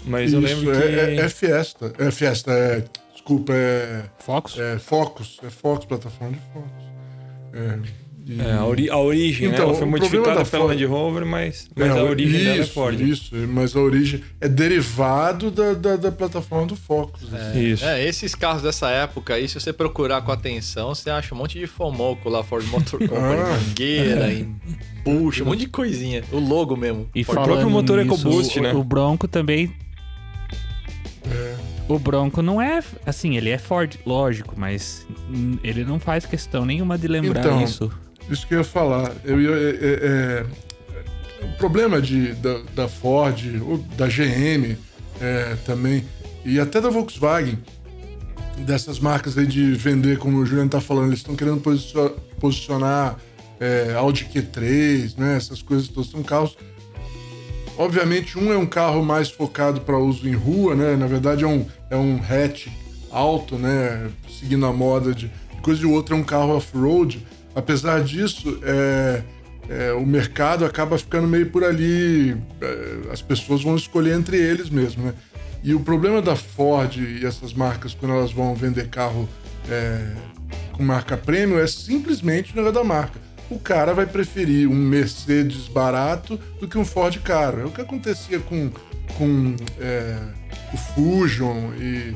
Mas 0.05 0.29
Isso, 0.29 0.37
eu 0.37 0.41
lembro 0.41 0.73
é, 0.73 0.81
que. 0.81 1.01
É, 1.01 1.17
é 1.17 1.29
Fiesta. 1.29 1.93
É 1.99 2.11
Fiesta, 2.13 2.53
é. 2.53 2.85
Desculpa, 3.13 3.53
é. 3.53 4.05
Focus? 4.21 4.57
É 4.57 4.79
Focus. 4.79 5.41
É 5.43 5.51
Focus, 5.51 5.85
plataforma 5.87 6.35
de 6.37 6.43
Focus. 6.53 6.87
É. 7.53 8.06
É, 8.29 8.53
a, 8.55 8.65
ori 8.65 8.91
a, 8.91 8.99
origem, 8.99 9.49
então, 9.49 9.59
né? 9.59 9.65
Ela 9.67 9.75
foi 9.75 9.87
modificada 9.87 10.45
pela 10.45 10.65
Land 10.65 10.85
Rover, 10.85 11.25
mas, 11.25 11.69
mas 11.77 11.91
a 11.91 12.03
origem 12.03 12.41
isso, 12.41 12.45
dela 12.45 12.61
é 12.61 12.67
Ford. 12.67 13.01
Isso, 13.01 13.37
mas 13.49 13.77
a 13.77 13.81
origem 13.81 14.21
é 14.41 14.49
derivado 14.49 15.51
da, 15.51 15.75
da, 15.75 15.97
da 15.97 16.11
plataforma 16.11 16.67
do 16.67 16.75
Focus. 16.75 17.33
É, 17.33 17.59
isso. 17.59 17.85
É, 17.85 18.05
esses 18.05 18.35
carros 18.35 18.63
dessa 18.63 18.91
época 18.91 19.35
aí, 19.35 19.49
se 19.49 19.55
você 19.61 19.73
procurar 19.73 20.23
com 20.23 20.33
atenção, 20.33 20.93
você 20.93 21.09
acha 21.09 21.35
um 21.35 21.39
monte 21.39 21.59
de 21.59 21.69
fomoco 21.69 22.29
lá, 22.29 22.43
Ford 22.43 22.67
Motor 22.67 22.99
Company, 23.09 23.41
ah, 23.41 23.61
Mangueira, 23.69 24.33
é. 24.33 24.47
puxa, 25.05 25.45
um 25.45 25.47
monte 25.47 25.61
de 25.61 25.69
coisinha. 25.69 26.25
O 26.33 26.41
logo 26.41 26.77
mesmo. 26.77 27.09
E 27.15 27.23
o 27.23 27.27
próprio 27.27 27.71
motor 27.71 28.01
EcoBoost, 28.01 28.61
né? 28.61 28.73
O 28.73 28.83
Bronco 28.83 29.29
também 29.29 29.73
é. 31.31 31.57
O 31.89 31.99
Bronco 31.99 32.43
não 32.43 32.61
é 32.61 32.83
assim, 33.05 33.37
ele 33.37 33.51
é 33.51 33.59
Ford, 33.59 33.97
lógico, 34.05 34.55
mas 34.57 35.07
ele 35.63 35.85
não 35.85 36.01
faz 36.01 36.27
questão 36.27 36.65
nenhuma 36.65 36.99
de 36.99 37.07
lembrar 37.07 37.41
então, 37.41 37.63
isso. 37.63 37.93
Isso 38.31 38.47
que 38.47 38.55
eu 38.55 38.59
ia 38.59 38.65
falar. 38.65 39.13
Eu 39.25 39.39
é, 39.55 39.71
é, 39.71 39.77
é, 39.81 40.47
o 41.45 41.57
problema 41.59 42.01
de, 42.01 42.33
da, 42.35 42.59
da 42.75 42.89
Ford, 42.89 43.41
da 43.97 44.07
GM 44.07 44.77
é, 45.21 45.57
também, 45.65 46.05
e 46.45 46.59
até 46.59 46.81
da 46.81 46.89
Volkswagen, 46.89 47.59
dessas 48.59 48.99
marcas 48.99 49.37
aí 49.37 49.47
de 49.47 49.73
vender, 49.73 50.19
como 50.19 50.39
o 50.39 50.47
Juliano 50.47 50.71
tá 50.71 50.81
falando, 50.81 51.09
eles 51.09 51.19
estão 51.19 51.37
querendo 51.37 51.63
posicionar 52.41 53.17
é, 53.61 53.95
Audi 53.95 54.27
Q3, 54.27 55.17
né? 55.17 55.37
Essas 55.37 55.63
coisas 55.63 55.89
todas. 55.89 56.11
São 56.11 56.23
carros. 56.23 56.57
Obviamente, 57.79 58.39
um 58.39 58.53
é 58.53 58.57
um 58.57 58.67
carro 58.67 59.05
mais 59.05 59.31
focado 59.31 59.83
para 59.83 59.99
uso 59.99 60.29
em 60.29 60.35
rua, 60.35 60.75
né? 60.75 60.97
Na 60.97 61.07
verdade, 61.07 61.45
é 61.45 61.47
um, 61.47 61.67
é 61.91 61.97
um 61.97 62.19
hatch 62.19 62.69
alto, 63.11 63.57
né? 63.57 64.11
Seguindo 64.41 64.65
a 64.67 64.73
moda 64.73 65.15
de 65.15 65.31
coisa, 65.63 65.83
e 65.83 65.87
o 65.87 65.93
outro 65.93 66.15
é 66.15 66.19
um 66.19 66.23
carro 66.23 66.57
off-road 66.57 67.27
apesar 67.57 68.05
disso, 68.05 68.61
é, 68.63 69.23
é, 69.69 69.93
o 69.95 70.05
mercado 70.05 70.65
acaba 70.65 70.99
ficando 70.99 71.27
meio 71.27 71.51
por 71.51 71.65
ali, 71.65 72.37
é, 72.61 73.11
as 73.11 73.23
pessoas 73.23 73.63
vão 73.63 73.75
escolher 73.75 74.15
entre 74.15 74.37
eles 74.37 74.69
mesmo, 74.69 75.07
né? 75.07 75.15
E 75.65 75.75
o 75.75 75.81
problema 75.81 76.21
da 76.21 76.37
Ford 76.37 76.97
e 76.97 77.25
essas 77.25 77.53
marcas, 77.55 77.95
quando 77.95 78.15
elas 78.15 78.31
vão 78.31 78.55
vender 78.55 78.89
carro 78.89 79.27
é, 79.69 80.15
com 80.73 80.83
marca 80.85 81.17
premium, 81.17 81.59
é 81.59 81.67
simplesmente 81.67 82.53
o 82.53 82.57
negócio 82.57 82.75
da 82.75 82.85
marca. 82.85 83.19
O 83.51 83.59
cara 83.59 83.95
vai 83.95 84.07
preferir 84.07 84.69
um 84.69 84.75
Mercedes 84.75 85.67
barato 85.67 86.39
do 86.61 86.69
que 86.69 86.77
um 86.77 86.85
Ford 86.85 87.19
caro. 87.21 87.63
É 87.63 87.65
o 87.65 87.71
que 87.71 87.81
acontecia 87.81 88.39
com, 88.39 88.71
com 89.17 89.57
é, 89.81 90.19
o 90.73 90.77
Fusion, 90.77 91.73
e, 91.81 92.15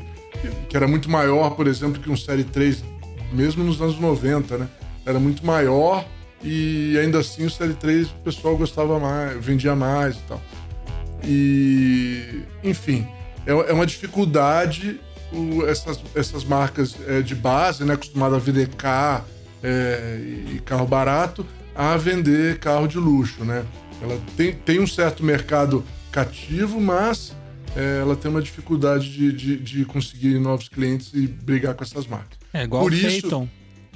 que 0.69 0.77
era 0.77 0.87
muito 0.87 1.09
maior, 1.09 1.51
por 1.51 1.67
exemplo, 1.67 2.01
que 2.01 2.09
um 2.09 2.15
Série 2.15 2.43
3, 2.43 2.83
mesmo 3.33 3.63
nos 3.63 3.81
anos 3.81 3.99
90, 3.99 4.57
né? 4.57 4.67
Era 5.05 5.19
muito 5.19 5.45
maior 5.45 6.05
e 6.43 6.97
ainda 6.99 7.19
assim 7.19 7.45
o 7.45 7.49
Série 7.49 7.73
3 7.73 8.07
o 8.07 8.15
pessoal 8.23 8.57
gostava 8.57 8.99
mais, 8.99 9.43
vendia 9.43 9.75
mais 9.75 10.15
e 10.15 10.21
tal. 10.27 10.41
E, 11.23 12.41
enfim, 12.63 13.07
é, 13.45 13.51
é 13.51 13.73
uma 13.73 13.85
dificuldade 13.85 14.99
o, 15.31 15.65
essas, 15.65 15.99
essas 16.15 16.43
marcas 16.43 16.95
é, 17.07 17.21
de 17.21 17.35
base, 17.35 17.83
né, 17.83 17.93
acostumadas 17.93 18.37
a 18.37 18.39
vender 18.39 18.69
carro 18.69 19.25
é, 19.63 20.19
e 20.55 20.59
carro 20.65 20.85
barato, 20.85 21.45
a 21.75 21.95
vender 21.95 22.59
carro 22.59 22.87
de 22.87 22.97
luxo, 22.97 23.45
né? 23.45 23.63
Ela 24.01 24.19
tem, 24.35 24.53
tem 24.53 24.79
um 24.79 24.87
certo 24.87 25.23
mercado 25.23 25.85
cativo, 26.11 26.81
mas 26.81 27.35
é, 27.75 27.99
ela 28.01 28.15
tem 28.15 28.29
uma 28.29 28.41
dificuldade 28.41 29.09
de, 29.11 29.31
de, 29.31 29.57
de, 29.57 29.85
conseguir 29.85 30.39
novos 30.39 30.67
clientes 30.67 31.11
e 31.13 31.27
brigar 31.27 31.75
com 31.75 31.83
essas 31.83 32.07
marcas. 32.07 32.37
É 32.51 32.63
igual 32.63 32.83
Por 32.83 32.93
isso, 32.93 33.47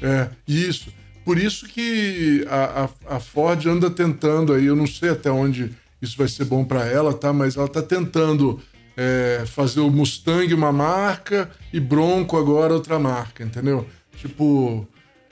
É, 0.01 0.29
isso. 0.47 0.93
por 1.23 1.37
isso 1.37 1.67
que 1.67 2.45
a, 2.49 2.89
a, 3.09 3.15
a 3.15 3.19
Ford 3.19 3.65
anda 3.65 3.89
tentando 3.89 4.53
aí, 4.53 4.65
eu 4.65 4.75
não 4.75 4.85
sei 4.85 5.09
até 5.09 5.31
onde 5.31 5.71
isso 6.01 6.17
vai 6.17 6.27
ser 6.27 6.45
bom 6.45 6.63
para 6.63 6.85
ela, 6.85 7.13
tá? 7.13 7.31
Mas 7.31 7.55
ela 7.55 7.67
tá 7.67 7.81
tentando 7.81 8.59
é, 8.95 9.43
fazer 9.45 9.79
o 9.79 9.89
Mustang 9.89 10.53
uma 10.53 10.71
marca 10.71 11.49
e 11.71 11.79
Bronco 11.79 12.37
agora 12.37 12.73
outra 12.73 12.99
marca, 12.99 13.43
entendeu? 13.43 13.87
Tipo, 14.17 14.87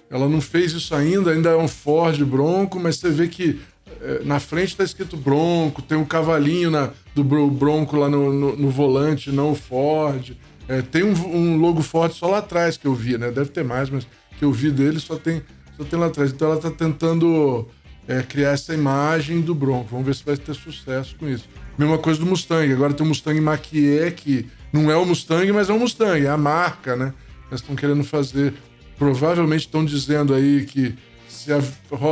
ela 0.09 0.27
não 0.27 0.41
fez 0.41 0.73
isso 0.73 0.93
ainda, 0.93 1.31
ainda 1.31 1.49
é 1.49 1.55
um 1.55 1.67
Ford 1.67 2.23
Bronco, 2.23 2.79
mas 2.79 2.97
você 2.97 3.09
vê 3.09 3.27
que 3.27 3.59
é, 4.01 4.23
na 4.23 4.39
frente 4.39 4.75
tá 4.75 4.83
escrito 4.83 5.15
Bronco, 5.15 5.81
tem 5.81 5.97
um 5.97 6.05
cavalinho 6.05 6.69
na, 6.69 6.91
do 7.15 7.23
Bronco 7.23 7.95
lá 7.95 8.09
no, 8.09 8.33
no, 8.33 8.55
no 8.55 8.69
volante, 8.69 9.31
não 9.31 9.51
o 9.51 9.55
Ford. 9.55 10.35
É, 10.67 10.81
tem 10.81 11.03
um, 11.03 11.13
um, 11.13 11.57
logo 11.57 11.81
Ford 11.81 12.11
só 12.13 12.27
lá 12.27 12.37
atrás 12.37 12.77
que 12.77 12.85
eu 12.85 12.93
vi, 12.93 13.17
né? 13.17 13.31
Deve 13.31 13.49
ter 13.49 13.63
mais, 13.63 13.89
mas 13.89 14.07
que 14.43 14.45
eu 14.45 14.51
vi 14.51 14.69
dele 14.69 14.99
só 14.99 15.15
tem, 15.15 15.41
só 15.77 15.85
tem 15.85 15.97
lá 15.97 16.07
atrás. 16.07 16.31
Então 16.31 16.51
ela 16.51 16.59
tá 16.59 16.69
tentando 16.69 17.65
é, 18.07 18.21
criar 18.21 18.51
essa 18.51 18.73
imagem 18.73 19.39
do 19.39 19.55
Bronco. 19.55 19.89
Vamos 19.91 20.05
ver 20.05 20.15
se 20.15 20.25
vai 20.25 20.35
ter 20.35 20.53
sucesso 20.53 21.15
com 21.15 21.29
isso. 21.29 21.47
Mesma 21.77 21.97
coisa 21.97 22.19
do 22.19 22.25
Mustang. 22.25 22.71
Agora 22.73 22.93
tem 22.93 23.05
o 23.05 23.07
Mustang 23.07 23.39
Mach-E, 23.39 24.11
que 24.11 24.45
não 24.71 24.91
é 24.91 24.97
o 24.97 25.05
Mustang, 25.05 25.49
mas 25.53 25.69
é 25.69 25.73
o 25.73 25.79
Mustang, 25.79 26.25
é 26.25 26.29
a 26.29 26.37
marca, 26.37 26.95
né? 26.95 27.13
Eles 27.49 27.61
estão 27.61 27.75
querendo 27.75 28.03
fazer. 28.03 28.53
Provavelmente 28.97 29.61
estão 29.61 29.83
dizendo 29.83 30.33
aí 30.33 30.65
que 30.65 30.93
se 31.27 31.51
a 31.51 31.61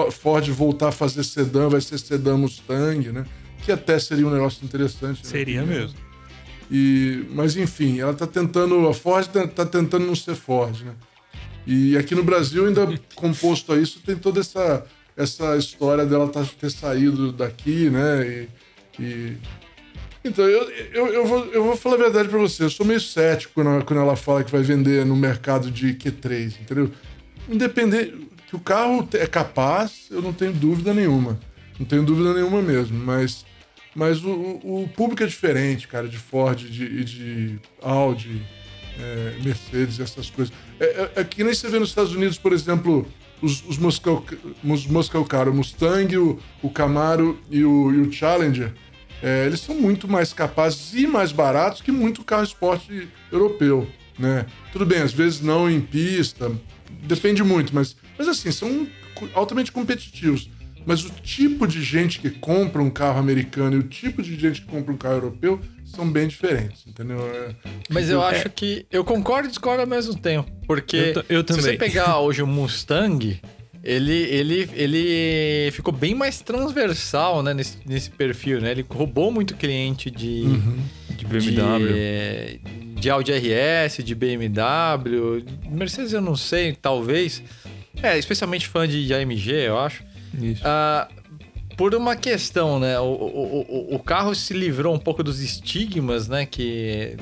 Ford 0.09 0.47
voltar 0.49 0.87
a 0.87 0.91
fazer 0.91 1.23
sedã, 1.23 1.67
vai 1.67 1.81
ser 1.81 1.99
sedã 1.99 2.37
Mustang, 2.37 3.11
né? 3.11 3.25
Que 3.63 3.71
até 3.71 3.99
seria 3.99 4.25
um 4.25 4.31
negócio 4.31 4.63
interessante. 4.63 5.23
Né? 5.23 5.29
Seria 5.29 5.63
mesmo. 5.63 5.97
E, 6.71 7.25
mas 7.33 7.57
enfim, 7.57 7.99
ela 7.99 8.13
está 8.13 8.25
tentando. 8.25 8.87
A 8.87 8.93
Ford 8.93 9.27
está 9.27 9.45
tá 9.45 9.65
tentando 9.65 10.05
não 10.07 10.15
ser 10.15 10.35
Ford, 10.35 10.81
né? 10.81 10.93
E 11.65 11.97
aqui 11.97 12.15
no 12.15 12.23
Brasil, 12.23 12.65
ainda 12.65 12.87
composto 13.15 13.73
a 13.73 13.77
isso, 13.77 13.99
tem 13.99 14.15
toda 14.15 14.39
essa, 14.39 14.85
essa 15.15 15.55
história 15.57 16.05
dela 16.05 16.27
tá, 16.27 16.45
ter 16.59 16.71
saído 16.71 17.31
daqui, 17.31 17.89
né? 17.89 18.47
E, 18.99 19.01
e... 19.01 19.37
Então, 20.23 20.45
eu, 20.45 20.69
eu, 20.93 21.07
eu, 21.07 21.25
vou, 21.25 21.45
eu 21.47 21.63
vou 21.63 21.75
falar 21.75 21.95
a 21.95 21.99
verdade 21.99 22.29
para 22.29 22.37
você. 22.37 22.63
Eu 22.63 22.69
sou 22.69 22.85
meio 22.85 22.99
cético 22.99 23.53
quando, 23.55 23.83
quando 23.85 23.99
ela 23.99 24.15
fala 24.15 24.43
que 24.43 24.51
vai 24.51 24.61
vender 24.61 25.05
no 25.05 25.15
mercado 25.15 25.71
de 25.71 25.93
Q3, 25.95 26.61
entendeu? 26.61 26.91
Independente. 27.49 28.29
Que 28.47 28.55
o 28.55 28.59
carro 28.59 29.07
é 29.13 29.25
capaz, 29.25 30.07
eu 30.11 30.21
não 30.21 30.33
tenho 30.33 30.51
dúvida 30.51 30.93
nenhuma. 30.93 31.39
Não 31.79 31.85
tenho 31.85 32.03
dúvida 32.03 32.33
nenhuma 32.33 32.61
mesmo. 32.61 32.97
Mas, 32.97 33.45
mas 33.95 34.23
o, 34.23 34.29
o 34.29 34.89
público 34.93 35.23
é 35.23 35.25
diferente, 35.25 35.87
cara, 35.87 36.07
de 36.07 36.17
Ford 36.17 36.61
e 36.61 36.69
de, 36.69 37.03
de, 37.03 37.59
Audi, 37.81 38.41
é, 38.99 39.35
Mercedes, 39.43 39.99
essas 39.99 40.29
coisas. 40.29 40.53
É, 40.79 40.85
é, 40.85 41.11
é, 41.17 41.23
que 41.23 41.43
nem 41.43 41.53
você 41.53 41.69
vê 41.69 41.79
nos 41.79 41.89
Estados 41.89 42.13
Unidos, 42.13 42.37
por 42.37 42.53
exemplo, 42.53 43.07
os, 43.41 43.63
os, 43.67 43.77
Moscow, 43.77 44.23
os 44.63 45.27
Car, 45.27 45.49
o 45.49 45.53
Mustang, 45.53 46.17
o, 46.17 46.39
o 46.61 46.69
Camaro 46.69 47.39
e 47.49 47.63
o, 47.63 47.91
e 47.91 48.01
o 48.01 48.11
Challenger, 48.11 48.73
é, 49.21 49.45
eles 49.45 49.59
são 49.59 49.75
muito 49.75 50.07
mais 50.07 50.33
capazes 50.33 50.93
e 50.93 51.05
mais 51.05 51.31
baratos 51.31 51.81
que 51.81 51.91
muito 51.91 52.23
carro 52.23 52.43
esporte 52.43 53.07
europeu, 53.31 53.87
né? 54.17 54.45
Tudo 54.71 54.85
bem, 54.85 54.99
às 54.99 55.13
vezes 55.13 55.41
não 55.41 55.69
em 55.69 55.79
pista, 55.79 56.51
depende 57.03 57.43
muito, 57.43 57.73
mas, 57.73 57.95
mas 58.17 58.27
assim, 58.27 58.51
são 58.51 58.87
altamente 59.33 59.71
competitivos. 59.71 60.49
Mas 60.83 61.05
o 61.05 61.11
tipo 61.11 61.67
de 61.67 61.81
gente 61.83 62.19
que 62.19 62.31
compra 62.31 62.81
um 62.81 62.89
carro 62.89 63.19
americano 63.19 63.75
e 63.75 63.79
o 63.79 63.83
tipo 63.83 64.23
de 64.23 64.35
gente 64.35 64.61
que 64.61 64.67
compra 64.67 64.91
um 64.91 64.97
carro 64.97 65.15
europeu 65.15 65.61
são 65.91 66.09
bem 66.09 66.27
diferentes, 66.27 66.85
entendeu? 66.87 67.19
É, 67.19 67.55
Mas 67.89 68.09
eu 68.09 68.21
é. 68.21 68.29
acho 68.29 68.49
que. 68.49 68.85
Eu 68.91 69.03
concordo 69.03 69.47
e 69.47 69.49
discordo 69.49 69.81
ao 69.81 69.87
mesmo 69.87 70.15
tempo. 70.15 70.49
Porque 70.65 71.13
eu, 71.15 71.37
eu 71.37 71.43
também. 71.43 71.63
se 71.63 71.69
você 71.69 71.77
pegar 71.77 72.17
hoje 72.19 72.41
o 72.41 72.47
Mustang, 72.47 73.39
ele, 73.83 74.13
ele, 74.13 74.69
ele 74.73 75.71
ficou 75.71 75.93
bem 75.93 76.13
mais 76.13 76.41
transversal 76.41 77.41
né, 77.41 77.53
nesse, 77.53 77.77
nesse 77.85 78.09
perfil, 78.09 78.61
né? 78.61 78.71
Ele 78.71 78.85
roubou 78.87 79.31
muito 79.31 79.55
cliente 79.55 80.11
de, 80.11 80.43
uhum. 80.43 80.79
de 81.09 81.25
BMW. 81.25 81.93
De, 81.93 82.91
de 83.01 83.09
Audi 83.09 83.31
RS, 83.31 84.03
de 84.03 84.13
BMW. 84.13 85.43
Mercedes 85.69 86.13
eu 86.13 86.21
não 86.21 86.35
sei, 86.35 86.73
talvez. 86.73 87.41
É, 88.01 88.17
especialmente 88.17 88.67
fã 88.67 88.87
de 88.87 89.13
AMG, 89.13 89.51
eu 89.51 89.79
acho. 89.79 90.03
Isso. 90.39 90.63
Uh, 90.63 91.20
por 91.81 91.95
uma 91.95 92.15
questão, 92.15 92.79
né? 92.79 92.99
O, 92.99 93.05
o, 93.05 93.95
o, 93.95 93.97
carro 93.97 94.35
se 94.35 94.53
livrou 94.53 94.93
um 94.93 94.99
pouco 94.99 95.23
dos 95.23 95.39
estigmas, 95.39 96.27
né? 96.27 96.45
Que, 96.45 97.17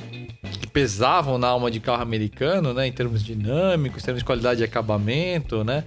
que, 0.60 0.66
pesavam 0.66 1.38
na 1.38 1.48
alma 1.48 1.70
de 1.70 1.80
carro 1.80 2.02
americano, 2.02 2.74
né? 2.74 2.86
Em 2.86 2.92
termos 2.92 3.24
dinâmicos, 3.24 4.02
em 4.02 4.04
termos 4.04 4.20
de 4.20 4.24
qualidade 4.26 4.58
de 4.58 4.64
acabamento, 4.64 5.64
né? 5.64 5.84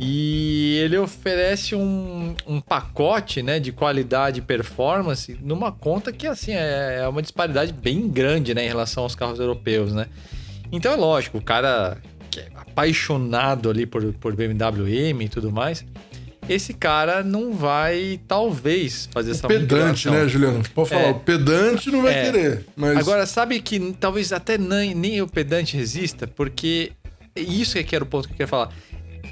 E 0.00 0.80
ele 0.82 0.96
oferece 0.96 1.74
um, 1.74 2.34
um 2.46 2.62
pacote 2.62 3.42
né, 3.42 3.60
de 3.60 3.72
qualidade 3.72 4.38
e 4.38 4.42
performance 4.42 5.38
numa 5.42 5.70
conta 5.70 6.10
que 6.10 6.26
assim 6.26 6.52
é, 6.52 7.00
é 7.02 7.08
uma 7.08 7.20
disparidade 7.20 7.74
bem 7.74 8.08
grande 8.08 8.54
né, 8.54 8.64
em 8.64 8.68
relação 8.68 9.02
aos 9.02 9.14
carros 9.14 9.38
europeus. 9.38 9.92
Né? 9.92 10.06
Então 10.72 10.92
é 10.92 10.96
lógico, 10.96 11.36
o 11.36 11.42
cara 11.42 11.98
que 12.30 12.40
é 12.40 12.48
apaixonado 12.54 13.68
ali 13.68 13.84
por, 13.84 14.14
por 14.14 14.34
BMW 14.34 14.88
M 15.10 15.24
e 15.26 15.28
tudo 15.28 15.52
mais, 15.52 15.84
esse 16.48 16.72
cara 16.72 17.22
não 17.22 17.52
vai, 17.52 18.20
talvez, 18.26 19.08
fazer 19.12 19.30
o 19.30 19.34
essa 19.34 19.46
pedante, 19.46 20.10
né, 20.10 20.26
Juliano? 20.26 20.62
Pode 20.74 20.88
falar, 20.88 21.02
é, 21.02 21.10
o 21.10 21.20
pedante 21.20 21.90
não 21.90 22.02
vai 22.02 22.14
é. 22.14 22.24
querer. 22.24 22.66
Mas... 22.76 22.98
Agora, 22.98 23.26
sabe 23.26 23.60
que 23.60 23.94
talvez 23.98 24.32
até 24.32 24.56
nem, 24.56 24.94
nem 24.94 25.20
o 25.20 25.28
pedante 25.28 25.76
resista, 25.76 26.26
porque 26.26 26.92
isso 27.36 27.78
é 27.78 27.82
que 27.82 27.94
era 27.94 28.04
o 28.04 28.06
ponto 28.06 28.26
que 28.26 28.32
eu 28.32 28.36
queria 28.36 28.48
falar. 28.48 28.72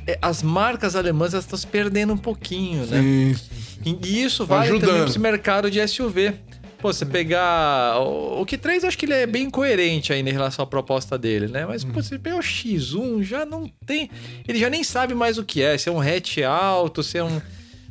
É, 0.07 0.19
as 0.23 0.43
marcas 0.43 0.95
alemãs 0.95 1.35
estão 1.35 1.59
se 1.59 1.67
perdendo 1.67 2.13
um 2.13 2.19
pouquinho, 2.19 2.87
né? 2.87 3.01
Sim, 3.01 3.99
E 4.03 4.23
isso 4.23 4.47
vai 4.47 4.69
Ajudando. 4.69 4.81
também 4.81 5.01
para 5.01 5.11
esse 5.11 5.19
mercado 5.19 5.71
de 5.71 5.87
SUV. 5.89 6.35
Pô, 6.79 6.93
você 6.93 7.07
pegar. 7.07 7.99
O, 8.01 8.43
o 8.43 8.47
Q3 8.47 8.85
acho 8.85 8.99
que 8.99 9.07
ele 9.07 9.15
é 9.15 9.27
bem 9.27 9.49
coerente 9.49 10.13
ainda 10.13 10.31
em 10.31 10.33
relação 10.33 10.63
à 10.63 10.67
proposta 10.67 11.17
dele, 11.17 11.49
né? 11.49 11.65
Mas, 11.67 11.85
pô, 11.85 12.03
você 12.03 12.19
pegar 12.19 12.37
o 12.37 12.41
X1, 12.41 13.23
já 13.23 13.45
não 13.47 13.71
tem. 13.85 14.11
Ele 14.47 14.59
já 14.59 14.69
nem 14.69 14.85
sabe 14.85 15.15
mais 15.15 15.39
o 15.39 15.45
que 15.45 15.63
é. 15.63 15.77
Se 15.79 15.89
é 15.89 15.93
um 15.93 16.01
hatch 16.01 16.39
alto, 16.39 17.03
se 17.03 17.19
é 17.19 17.25
um. 17.25 17.41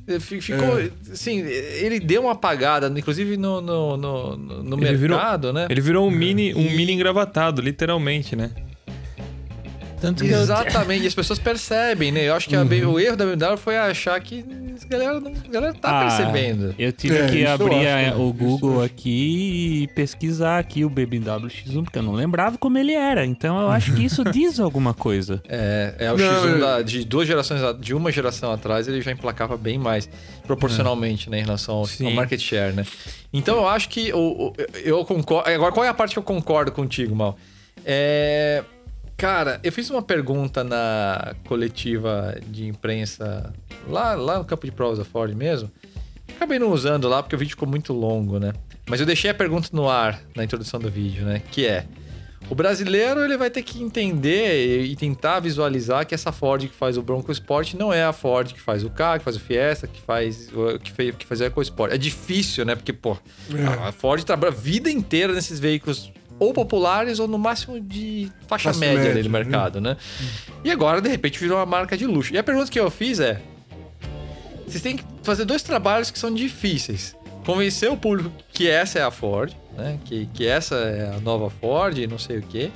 Eh, 0.07 0.19
ficou. 0.19 0.79
É. 0.79 0.91
Assim, 1.11 1.39
ele 1.39 1.99
deu 1.99 2.23
uma 2.23 2.33
apagada, 2.33 2.87
inclusive 2.97 3.37
no, 3.37 3.59
no, 3.59 3.97
no, 3.97 4.37
no 4.37 4.77
mercado, 4.77 5.47
virou, 5.47 5.53
né? 5.53 5.67
Ele 5.69 5.81
virou 5.81 6.07
um 6.07 6.11
mini, 6.11 6.53
um 6.53 6.61
e... 6.61 6.75
mini 6.75 6.93
engravatado, 6.93 7.61
literalmente, 7.61 8.35
né? 8.35 8.51
Tanto 10.05 10.23
que 10.23 10.31
Exatamente, 10.31 10.99
eu... 10.99 11.05
e 11.05 11.07
as 11.07 11.15
pessoas 11.15 11.39
percebem, 11.39 12.11
né? 12.11 12.27
Eu 12.27 12.35
acho 12.35 12.47
que 12.47 12.55
uhum. 12.55 12.61
a, 12.61 12.89
o 12.91 12.99
erro 12.99 13.17
da 13.17 13.25
BMW 13.25 13.57
foi 13.57 13.75
achar 13.75 14.19
que 14.21 14.45
a 14.83 14.87
galera, 14.87 15.17
a 15.17 15.51
galera 15.51 15.73
tá 15.73 15.99
ah, 15.99 16.01
percebendo. 16.03 16.75
Eu 16.77 16.91
tive 16.91 17.17
é, 17.17 17.27
que 17.27 17.45
abrir 17.45 17.87
a, 17.87 18.15
o 18.15 18.31
Google 18.31 18.83
aqui 18.83 19.81
e 19.83 19.87
pesquisar 19.95 20.59
aqui 20.59 20.85
o 20.85 20.89
BMW 20.89 21.47
X1, 21.47 21.83
porque 21.85 21.97
eu 21.97 22.03
não 22.03 22.13
lembrava 22.13 22.55
como 22.59 22.77
ele 22.77 22.93
era. 22.93 23.25
Então 23.25 23.59
eu 23.59 23.69
acho 23.69 23.95
que 23.95 24.05
isso 24.05 24.23
diz 24.31 24.59
alguma 24.59 24.93
coisa. 24.93 25.41
É, 25.49 25.95
é 25.97 26.13
o 26.13 26.17
não, 26.17 26.43
X1 26.43 26.59
da, 26.59 26.81
de 26.83 27.03
duas 27.03 27.27
gerações, 27.27 27.61
de 27.79 27.95
uma 27.95 28.11
geração 28.11 28.51
atrás, 28.51 28.87
ele 28.87 29.01
já 29.01 29.11
emplacava 29.11 29.57
bem 29.57 29.79
mais 29.79 30.07
proporcionalmente, 30.45 31.29
é. 31.29 31.31
né, 31.31 31.39
em 31.39 31.43
relação 31.43 31.75
ao, 31.77 31.85
ao, 32.05 32.11
market 32.11 32.39
share, 32.39 32.75
né? 32.75 32.85
Então 33.33 33.57
eu 33.57 33.67
acho 33.67 33.89
que 33.89 34.09
eu, 34.09 34.53
eu 34.83 35.03
concordo. 35.03 35.49
Agora, 35.49 35.71
qual 35.71 35.83
é 35.83 35.89
a 35.89 35.93
parte 35.95 36.13
que 36.13 36.19
eu 36.19 36.23
concordo 36.23 36.71
contigo, 36.71 37.15
Mal? 37.15 37.35
É 37.83 38.63
Cara, 39.17 39.59
eu 39.63 39.71
fiz 39.71 39.89
uma 39.89 40.01
pergunta 40.01 40.63
na 40.63 41.35
coletiva 41.47 42.37
de 42.47 42.67
imprensa 42.67 43.53
lá, 43.87 44.13
lá 44.13 44.37
no 44.39 44.45
campo 44.45 44.65
de 44.65 44.71
provas 44.71 44.97
da 44.97 45.05
Ford 45.05 45.33
mesmo. 45.33 45.71
Acabei 46.35 46.59
não 46.59 46.71
usando 46.71 47.07
lá 47.07 47.23
porque 47.23 47.35
o 47.35 47.39
vídeo 47.39 47.51
ficou 47.51 47.67
muito 47.67 47.93
longo, 47.93 48.39
né? 48.39 48.51
Mas 48.87 48.99
eu 48.99 49.05
deixei 49.05 49.31
a 49.31 49.33
pergunta 49.33 49.69
no 49.71 49.89
ar 49.89 50.21
na 50.35 50.43
introdução 50.43 50.79
do 50.79 50.89
vídeo, 50.91 51.25
né? 51.25 51.41
Que 51.49 51.65
é: 51.65 51.85
o 52.49 52.53
brasileiro 52.53 53.23
ele 53.23 53.37
vai 53.37 53.49
ter 53.49 53.63
que 53.63 53.81
entender 53.81 54.83
e 54.83 54.95
tentar 54.95 55.39
visualizar 55.39 56.05
que 56.05 56.13
essa 56.13 56.31
Ford 56.31 56.67
que 56.67 56.75
faz 56.75 56.97
o 56.97 57.01
Bronco 57.01 57.31
Sport 57.31 57.73
não 57.73 57.91
é 57.91 58.03
a 58.03 58.13
Ford 58.13 58.53
que 58.53 58.61
faz 58.61 58.83
o 58.83 58.89
K, 58.89 59.19
que 59.19 59.23
faz 59.25 59.35
o 59.37 59.39
Fiesta, 59.39 59.87
que 59.87 60.01
faz 60.01 60.51
que 60.83 60.91
fez, 60.91 61.15
que 61.15 61.25
faz 61.25 61.41
o 61.41 61.45
EcoSport. 61.45 61.93
É 61.93 61.97
difícil, 61.97 62.65
né? 62.65 62.75
Porque 62.75 62.93
pô, 62.93 63.17
é. 63.53 63.87
a 63.87 63.91
Ford 63.91 64.23
trabalha 64.23 64.53
a 64.53 64.55
vida 64.55 64.91
inteira 64.91 65.33
nesses 65.33 65.59
veículos 65.59 66.11
ou 66.39 66.53
populares 66.53 67.19
ou 67.19 67.27
no 67.27 67.37
máximo 67.37 67.79
de 67.79 68.31
faixa 68.47 68.73
Faixa 68.73 68.79
média, 68.79 69.03
média 69.03 69.23
do 69.23 69.29
mercado, 69.29 69.81
né? 69.81 69.97
E 70.63 70.71
agora, 70.71 71.01
de 71.01 71.09
repente, 71.09 71.39
virou 71.39 71.57
uma 71.57 71.65
marca 71.65 71.97
de 71.97 72.05
luxo. 72.05 72.33
E 72.33 72.37
a 72.37 72.43
pergunta 72.43 72.69
que 72.69 72.79
eu 72.79 72.89
fiz 72.89 73.19
é: 73.19 73.41
vocês 74.67 74.81
têm 74.81 74.97
que 74.97 75.05
fazer 75.23 75.45
dois 75.45 75.63
trabalhos 75.63 76.11
que 76.11 76.19
são 76.19 76.33
difíceis. 76.33 77.15
Convencer 77.45 77.91
o 77.91 77.97
público 77.97 78.31
que 78.51 78.67
essa 78.67 78.97
é 78.97 79.03
a 79.03 79.11
Ford, 79.11 79.53
né? 79.77 79.99
Que, 80.03 80.25
que 80.33 80.47
essa 80.47 80.75
é 80.75 81.15
a 81.15 81.19
nova 81.19 81.49
Ford 81.49 81.97
e 81.97 82.07
não 82.07 82.17
sei 82.17 82.39
o 82.39 82.41
quê. 82.41 82.71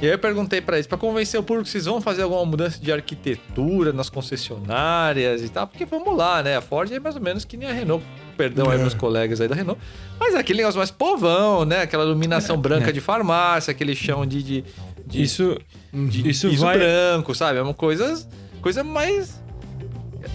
E 0.00 0.06
aí 0.06 0.12
eu 0.12 0.18
perguntei 0.18 0.62
para 0.62 0.76
eles, 0.76 0.86
para 0.86 0.96
convencer 0.96 1.38
o 1.38 1.42
público, 1.42 1.68
vocês 1.68 1.84
vão 1.84 2.00
fazer 2.00 2.22
alguma 2.22 2.42
mudança 2.46 2.78
de 2.80 2.90
arquitetura 2.90 3.92
nas 3.92 4.08
concessionárias 4.08 5.42
e 5.42 5.48
tal? 5.50 5.66
Porque 5.66 5.84
vamos 5.84 6.16
lá, 6.16 6.42
né? 6.42 6.56
A 6.56 6.62
Ford 6.62 6.90
é 6.90 6.98
mais 6.98 7.16
ou 7.16 7.20
menos 7.20 7.44
que 7.44 7.54
nem 7.54 7.68
a 7.68 7.72
Renault 7.72 8.02
perdão 8.34 8.70
é. 8.70 8.74
aí 8.74 8.78
meus 8.78 8.94
colegas 8.94 9.42
aí 9.42 9.48
da 9.48 9.54
Renault. 9.54 9.78
Mas 10.18 10.34
é 10.34 10.38
aquele 10.38 10.60
negócio 10.60 10.78
mais 10.78 10.90
povão, 10.90 11.66
né? 11.66 11.82
Aquela 11.82 12.04
iluminação 12.04 12.56
é. 12.56 12.58
branca 12.58 12.88
é. 12.88 12.92
de 12.92 13.00
farmácia, 13.00 13.72
aquele 13.72 13.94
chão 13.94 14.24
de. 14.24 14.42
de, 14.42 14.64
de 15.06 15.22
isso 15.22 15.58
de 15.92 16.30
isso 16.30 16.50
vai... 16.56 16.78
branco, 16.78 17.34
sabe? 17.34 17.58
É 17.58 17.62
uma 17.62 17.74
coisa 17.74 18.26
coisa 18.62 18.82
mais. 18.82 19.38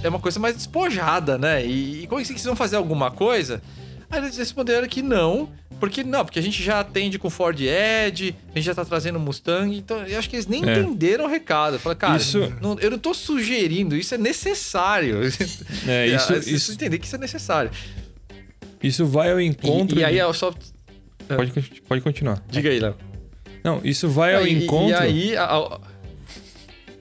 É 0.04 0.10
uma 0.10 0.20
coisa 0.20 0.40
mais 0.40 0.56
despojada, 0.56 1.40
né? 1.40 1.66
E, 1.66 2.04
e 2.04 2.08
como 2.08 2.22
é 2.22 2.24
que 2.24 2.28
vocês 2.28 2.44
vão 2.44 2.56
fazer 2.56 2.76
alguma 2.76 3.10
coisa? 3.10 3.64
Aí 4.10 4.20
eles 4.20 4.38
responderam 4.38 4.88
que 4.88 5.02
não, 5.02 5.50
porque 5.80 6.04
não, 6.04 6.24
porque 6.24 6.40
a 6.40 6.42
gente 6.42 6.62
já 6.64 6.80
atende 6.80 7.18
com 7.20 7.30
Ford 7.30 7.60
Edge, 7.60 8.36
a 8.54 8.58
gente 8.58 8.66
já 8.66 8.76
tá 8.76 8.86
trazendo 8.86 9.20
Mustang, 9.20 9.76
então 9.76 10.06
eu 10.06 10.18
acho 10.20 10.30
que 10.30 10.36
eles 10.36 10.48
nem 10.48 10.64
É. 10.68 10.80
entenderam 10.80 11.26
o 11.26 11.28
recado. 11.28 11.80
Falei, 11.80 11.98
cara, 11.98 12.18
Isso- 12.18 12.52
não- 12.62 12.78
eu 12.80 12.92
não 12.92 13.00
tô 13.00 13.14
sugerindo, 13.14 13.96
isso 13.96 14.14
é 14.14 14.18
necessário. 14.18 15.22
É, 15.88 16.08
isso, 16.16 16.28
Vocês 16.28 16.48
isso, 16.48 16.72
entender 16.74 17.00
que 17.00 17.06
isso 17.06 17.16
é 17.16 17.20
necessário. 17.20 17.72
isso 18.82 19.06
vai 19.06 19.32
ao 19.32 19.40
E, 19.42 19.46
encontro. 19.46 20.00
e 20.00 20.04
aí 20.04 20.14
de- 20.14 20.20
eu 20.20 20.34
só. 20.34 20.54
pode, 21.28 21.52
pode 21.88 22.02
continuar. 22.02 22.42
Diga 22.50 22.70
aí, 22.70 22.80
Léo. 22.80 22.96
Não, 23.64 23.82
isso 23.84 24.08
vai 24.08 24.36
ao 24.36 24.46
E- 24.46 24.64
encontro. 24.64 24.92
E 24.92 24.94
aí. 24.94 25.36
a- 25.38 25.46
a- 25.46 25.80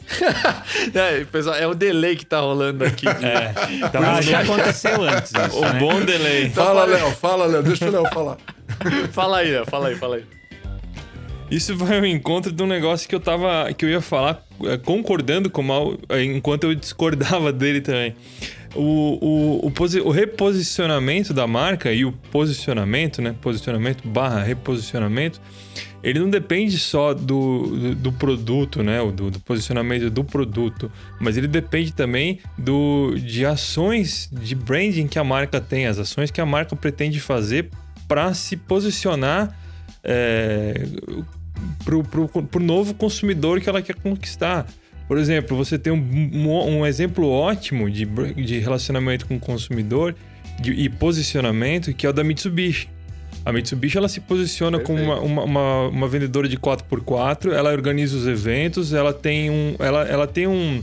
é, 0.95 1.25
pessoal, 1.25 1.57
é 1.57 1.67
o 1.67 1.75
delay 1.75 2.17
que 2.17 2.27
tá 2.27 2.41
rolando 2.41 2.85
aqui. 2.85 3.07
É, 3.09 3.53
Ah, 3.95 4.21
já 4.21 4.41
aconteceu 4.41 5.03
antes 5.03 5.33
isso, 5.33 5.59
o 5.59 5.61
né? 5.61 5.79
bom 5.79 6.01
delay. 6.01 6.51
Fala, 6.51 6.85
Léo, 6.85 7.11
fala, 7.13 7.47
Léo. 7.47 7.63
Deixa 7.63 7.89
o 7.89 7.91
Léo 7.91 8.07
falar. 8.13 8.37
fala 9.13 9.39
aí, 9.39 9.51
Léo, 9.51 9.67
fala 9.67 9.89
aí, 9.89 9.97
fala 9.97 10.17
aí. 10.17 10.25
Isso 11.51 11.77
vai 11.77 11.99
ao 11.99 12.07
encontro 12.07 12.51
de 12.51 12.63
um 12.63 12.67
negócio 12.67 13.09
que 13.09 13.15
eu 13.15 13.21
tava. 13.21 13.73
que 13.73 13.85
eu 13.85 13.89
ia 13.89 14.01
falar 14.01 14.43
é, 14.65 14.77
concordando 14.77 15.51
com 15.51 15.61
o 15.61 15.65
Mal, 15.65 15.95
é, 16.09 16.23
enquanto 16.23 16.65
eu 16.65 16.75
discordava 16.75 17.53
dele 17.53 17.81
também. 17.81 18.15
O, 18.75 19.61
o, 19.63 19.67
o, 19.69 20.09
o 20.09 20.11
reposicionamento 20.11 21.33
da 21.33 21.47
marca 21.47 21.93
e 21.93 22.05
o 22.05 22.13
posicionamento, 22.13 23.23
né? 23.23 23.35
Posicionamento 23.41 24.07
barra 24.07 24.43
reposicionamento, 24.43 25.41
ele 26.03 26.19
não 26.19 26.29
depende 26.29 26.79
só 26.79 27.15
do, 27.15 27.67
do, 27.67 27.95
do 27.95 28.13
produto, 28.13 28.83
né? 28.83 29.01
o 29.01 29.11
Do, 29.11 29.31
do 29.31 29.41
posicionamento 29.41 30.11
do 30.11 30.23
produto, 30.23 30.93
mas 31.19 31.37
ele 31.37 31.49
depende 31.49 31.93
também 31.93 32.41
do, 32.59 33.15
de 33.17 33.47
ações 33.47 34.29
de 34.31 34.55
branding 34.55 35.09
que 35.09 35.19
a 35.19 35.25
marca 35.25 35.61
tem, 35.61 35.87
as 35.87 35.99
ações 35.99 36.31
que 36.31 36.41
a 36.41 36.47
marca 36.47 36.77
pretende 36.77 37.21
fazer 37.21 37.71
para 38.07 38.35
se 38.35 38.55
posicionar 38.55 39.59
é, 40.05 40.87
pro, 41.85 42.05
pro 42.05 42.63
novo 42.63 42.93
consumidor 42.93 43.61
que 43.61 43.69
ela 43.69 43.81
quer 43.81 43.95
conquistar. 43.95 44.67
Por 45.07 45.19
exemplo, 45.19 45.57
você 45.57 45.79
tem 45.79 45.93
um, 45.93 45.97
um, 45.97 46.79
um 46.79 46.87
exemplo 46.87 47.29
ótimo 47.29 47.91
de, 47.91 48.05
de 48.07 48.59
relacionamento 48.59 49.27
com 49.27 49.37
o 49.37 49.41
consumidor 49.41 50.15
de- 50.61 50.73
e 50.73 50.89
posicionamento, 50.89 51.93
que 51.93 52.07
é 52.07 52.09
o 52.11 52.13
da 52.13 52.25
Mitsubishi. 52.25 52.89
A 53.45 53.53
Mitsubishi 53.53 53.99
ela 53.99 54.09
se 54.09 54.21
posiciona 54.21 54.79
como 54.79 54.99
uma, 55.03 55.21
uma, 55.21 55.43
uma, 55.45 55.89
uma 55.89 56.09
vendedora 56.09 56.49
de 56.49 56.57
4x4, 56.57 57.53
ela 57.53 57.71
organiza 57.73 58.17
os 58.17 58.27
eventos, 58.27 58.95
ela 58.95 59.13
tem 59.13 59.51
um. 59.51 59.77
Ela, 59.79 60.05
ela 60.09 60.27
tem 60.27 60.47
um. 60.47 60.83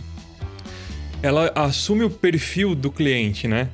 Ela 1.23 1.51
assume 1.55 2.03
o 2.03 2.09
perfil 2.09 2.75
do 2.75 2.91
cliente, 2.91 3.47
né? 3.47 3.69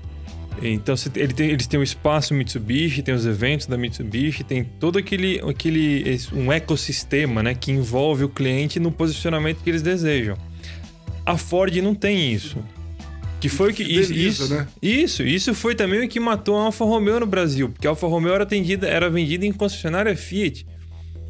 Então 0.62 0.96
ele 1.16 1.34
tem- 1.34 1.50
eles 1.50 1.68
têm 1.68 1.80
o 1.80 1.84
espaço 1.84 2.34
Mitsubishi, 2.34 3.02
tem 3.04 3.14
os 3.14 3.26
eventos 3.26 3.68
da 3.68 3.78
Mitsubishi, 3.78 4.44
tem 4.44 4.64
todo 4.64 4.98
aquele, 4.98 5.40
aquele 5.48 6.20
um 6.34 6.52
ecossistema, 6.52 7.44
né, 7.44 7.54
que 7.54 7.72
envolve 7.72 8.24
o 8.24 8.30
cliente 8.30 8.80
no 8.80 8.92
posicionamento 8.92 9.60
que 9.64 9.70
eles 9.70 9.82
desejam. 9.82 10.36
A 11.26 11.38
Ford 11.38 11.76
não 11.78 11.94
tem 11.94 12.34
isso. 12.34 12.58
Que 13.40 13.50
foi 13.50 13.70
o 13.70 13.74
que 13.74 13.84
isso, 13.84 14.08
Fideliza, 14.08 14.44
isso, 14.46 14.54
né? 14.56 14.68
isso, 14.82 15.24
isso 15.24 15.54
foi 15.54 15.76
também 15.76 16.04
o 16.04 16.10
que 16.10 16.20
matou 16.20 16.58
a 16.58 16.64
Alfa 16.64 16.84
Romeo 16.84 17.20
no 17.20 17.28
Brasil, 17.28 17.70
porque 17.70 17.86
a 17.86 17.92
Alfa 17.92 18.08
Romeo 18.08 18.34
era 18.34 18.44
atendida, 18.44 18.88
era 18.88 19.12
vendida 19.12 19.46
em 19.46 19.52
concessionária 19.52 20.16
Fiat. 20.18 20.66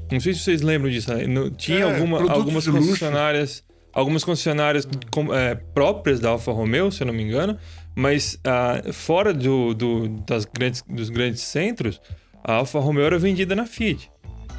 Não 0.10 0.20
sei 0.22 0.34
se 0.34 0.40
vocês 0.40 0.62
lembram 0.62 0.90
disso. 0.90 1.14
né? 1.14 1.26
Tinha 1.58 1.80
É, 1.80 1.84
alguma, 1.84 2.32
algumas 2.32 2.66
concessionárias, 2.66 3.62
algumas 3.92 4.24
concessionárias 4.24 4.88
é, 5.34 5.56
próprias 5.74 6.22
da 6.22 6.30
Alfa 6.30 6.54
Romeo, 6.54 6.90
se 6.94 7.04
eu 7.04 7.08
não 7.08 7.14
me 7.14 7.24
engano, 7.24 7.58
mas 7.98 8.40
ah, 8.46 8.94
fora 8.94 9.34
do, 9.34 9.74
do- 9.74 10.08
das 10.28 10.46
grandes, 10.46 10.84
dos 10.88 11.10
grandes 11.10 11.42
centros, 11.42 12.00
a 12.44 12.54
Alfa 12.54 12.80
Romeo 12.80 13.04
era 13.06 13.18
vendida 13.18 13.56
na 13.56 13.66
Fiat. 13.66 14.12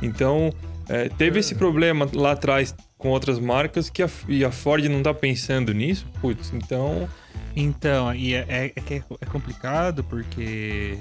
Então, 0.02 0.52
é, 0.88 1.08
teve 1.08 1.38
esse 1.38 1.54
problema 1.54 2.08
lá 2.12 2.32
atrás 2.32 2.74
com 2.98 3.10
outras 3.10 3.38
marcas 3.38 3.88
que 3.88 4.02
a, 4.02 4.10
e 4.26 4.44
a 4.44 4.50
Ford 4.50 4.84
não 4.86 5.02
tá 5.04 5.14
pensando 5.14 5.72
nisso. 5.72 6.04
Putz, 6.20 6.52
então. 6.52 7.08
Então, 7.54 8.12
e 8.12 8.34
é, 8.34 8.44
é, 8.48 8.72
é 8.74 8.94
é 8.96 9.02
é 9.20 9.26
complicado 9.26 10.02
porque 10.02 10.98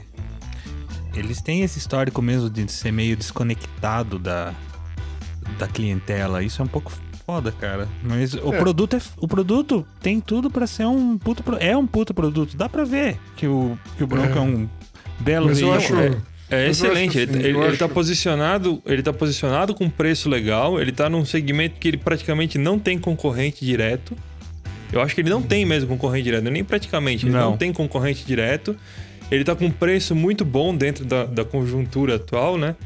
eles 1.16 1.42
têm 1.42 1.64
esse 1.64 1.80
histórico 1.80 2.22
mesmo 2.22 2.50
de 2.52 2.72
ser 2.72 2.92
meio 2.92 3.18
desconectado 3.18 4.20
da, 4.20 4.54
da 5.58 5.68
clientela. 5.68 6.44
Isso 6.44 6.62
é 6.62 6.66
um 6.66 6.68
pouco 6.68 6.92
foda, 7.28 7.52
cara. 7.52 7.88
Mas 8.02 8.34
o 8.34 8.54
É. 8.54 8.58
produto 8.58 8.96
é, 8.96 9.02
o 9.18 9.28
produto 9.28 9.86
tem 10.02 10.20
tudo 10.22 10.50
pra 10.50 10.66
ser 10.66 10.86
um 10.88 11.18
puto 11.18 11.44
pro- 11.44 11.58
é 11.60 11.76
um 11.76 11.86
puto 11.86 12.14
produto. 12.14 12.56
Dá 12.56 12.70
pra 12.70 12.86
ver 12.86 13.18
que 13.36 13.46
o 13.46 13.78
que 13.98 14.04
o 14.04 14.08
Bronco 14.08 14.34
é, 14.34 14.38
É. 14.38 14.42
um 14.42 14.68
belo 15.20 15.48
Mas 15.48 15.60
eu 15.60 15.74
acho. 15.74 15.94
É 15.94 16.10
Mas 16.68 16.82
eu 16.82 16.88
excelente. 16.92 17.18
ele, 17.20 17.32
assim, 17.32 17.40
ele, 17.50 17.58
eu 17.58 17.64
ele 17.66 17.76
tá 17.76 17.90
posicionado, 17.90 18.82
ele 18.86 19.04
tá 19.04 19.12
posicionado 19.12 19.76
com 19.76 19.90
preço 19.90 20.30
legal, 20.30 20.80
ele 20.80 20.94
tá 20.94 21.10
num 21.10 21.26
segmento 21.26 21.78
que 21.78 21.90
ele 21.90 21.98
praticamente 21.98 22.58
não 22.58 22.80
tem 22.80 22.98
concorrente 22.98 23.66
direto. 23.66 24.16
Eu 24.94 25.02
acho 25.02 25.14
que 25.14 25.20
ele 25.20 25.30
não 25.30 25.42
tem 25.42 25.66
mesmo 25.66 25.90
concorrente 25.90 26.24
direto, 26.24 26.46
nem 26.50 26.64
praticamente, 26.64 27.26
ele 27.26 27.34
não, 27.34 27.52
Não. 27.52 27.58
tem 27.58 27.74
concorrente 27.74 28.26
direto. 28.26 28.74
Ele 29.30 29.44
tá 29.44 29.54
com 29.54 29.66
um 29.66 29.72
preço 29.72 30.16
muito 30.16 30.46
bom 30.46 30.74
dentro 30.74 31.04
da, 31.04 31.26
da 31.26 31.44
conjuntura 31.44 32.16
atual, 32.16 32.58
né? 32.58 32.78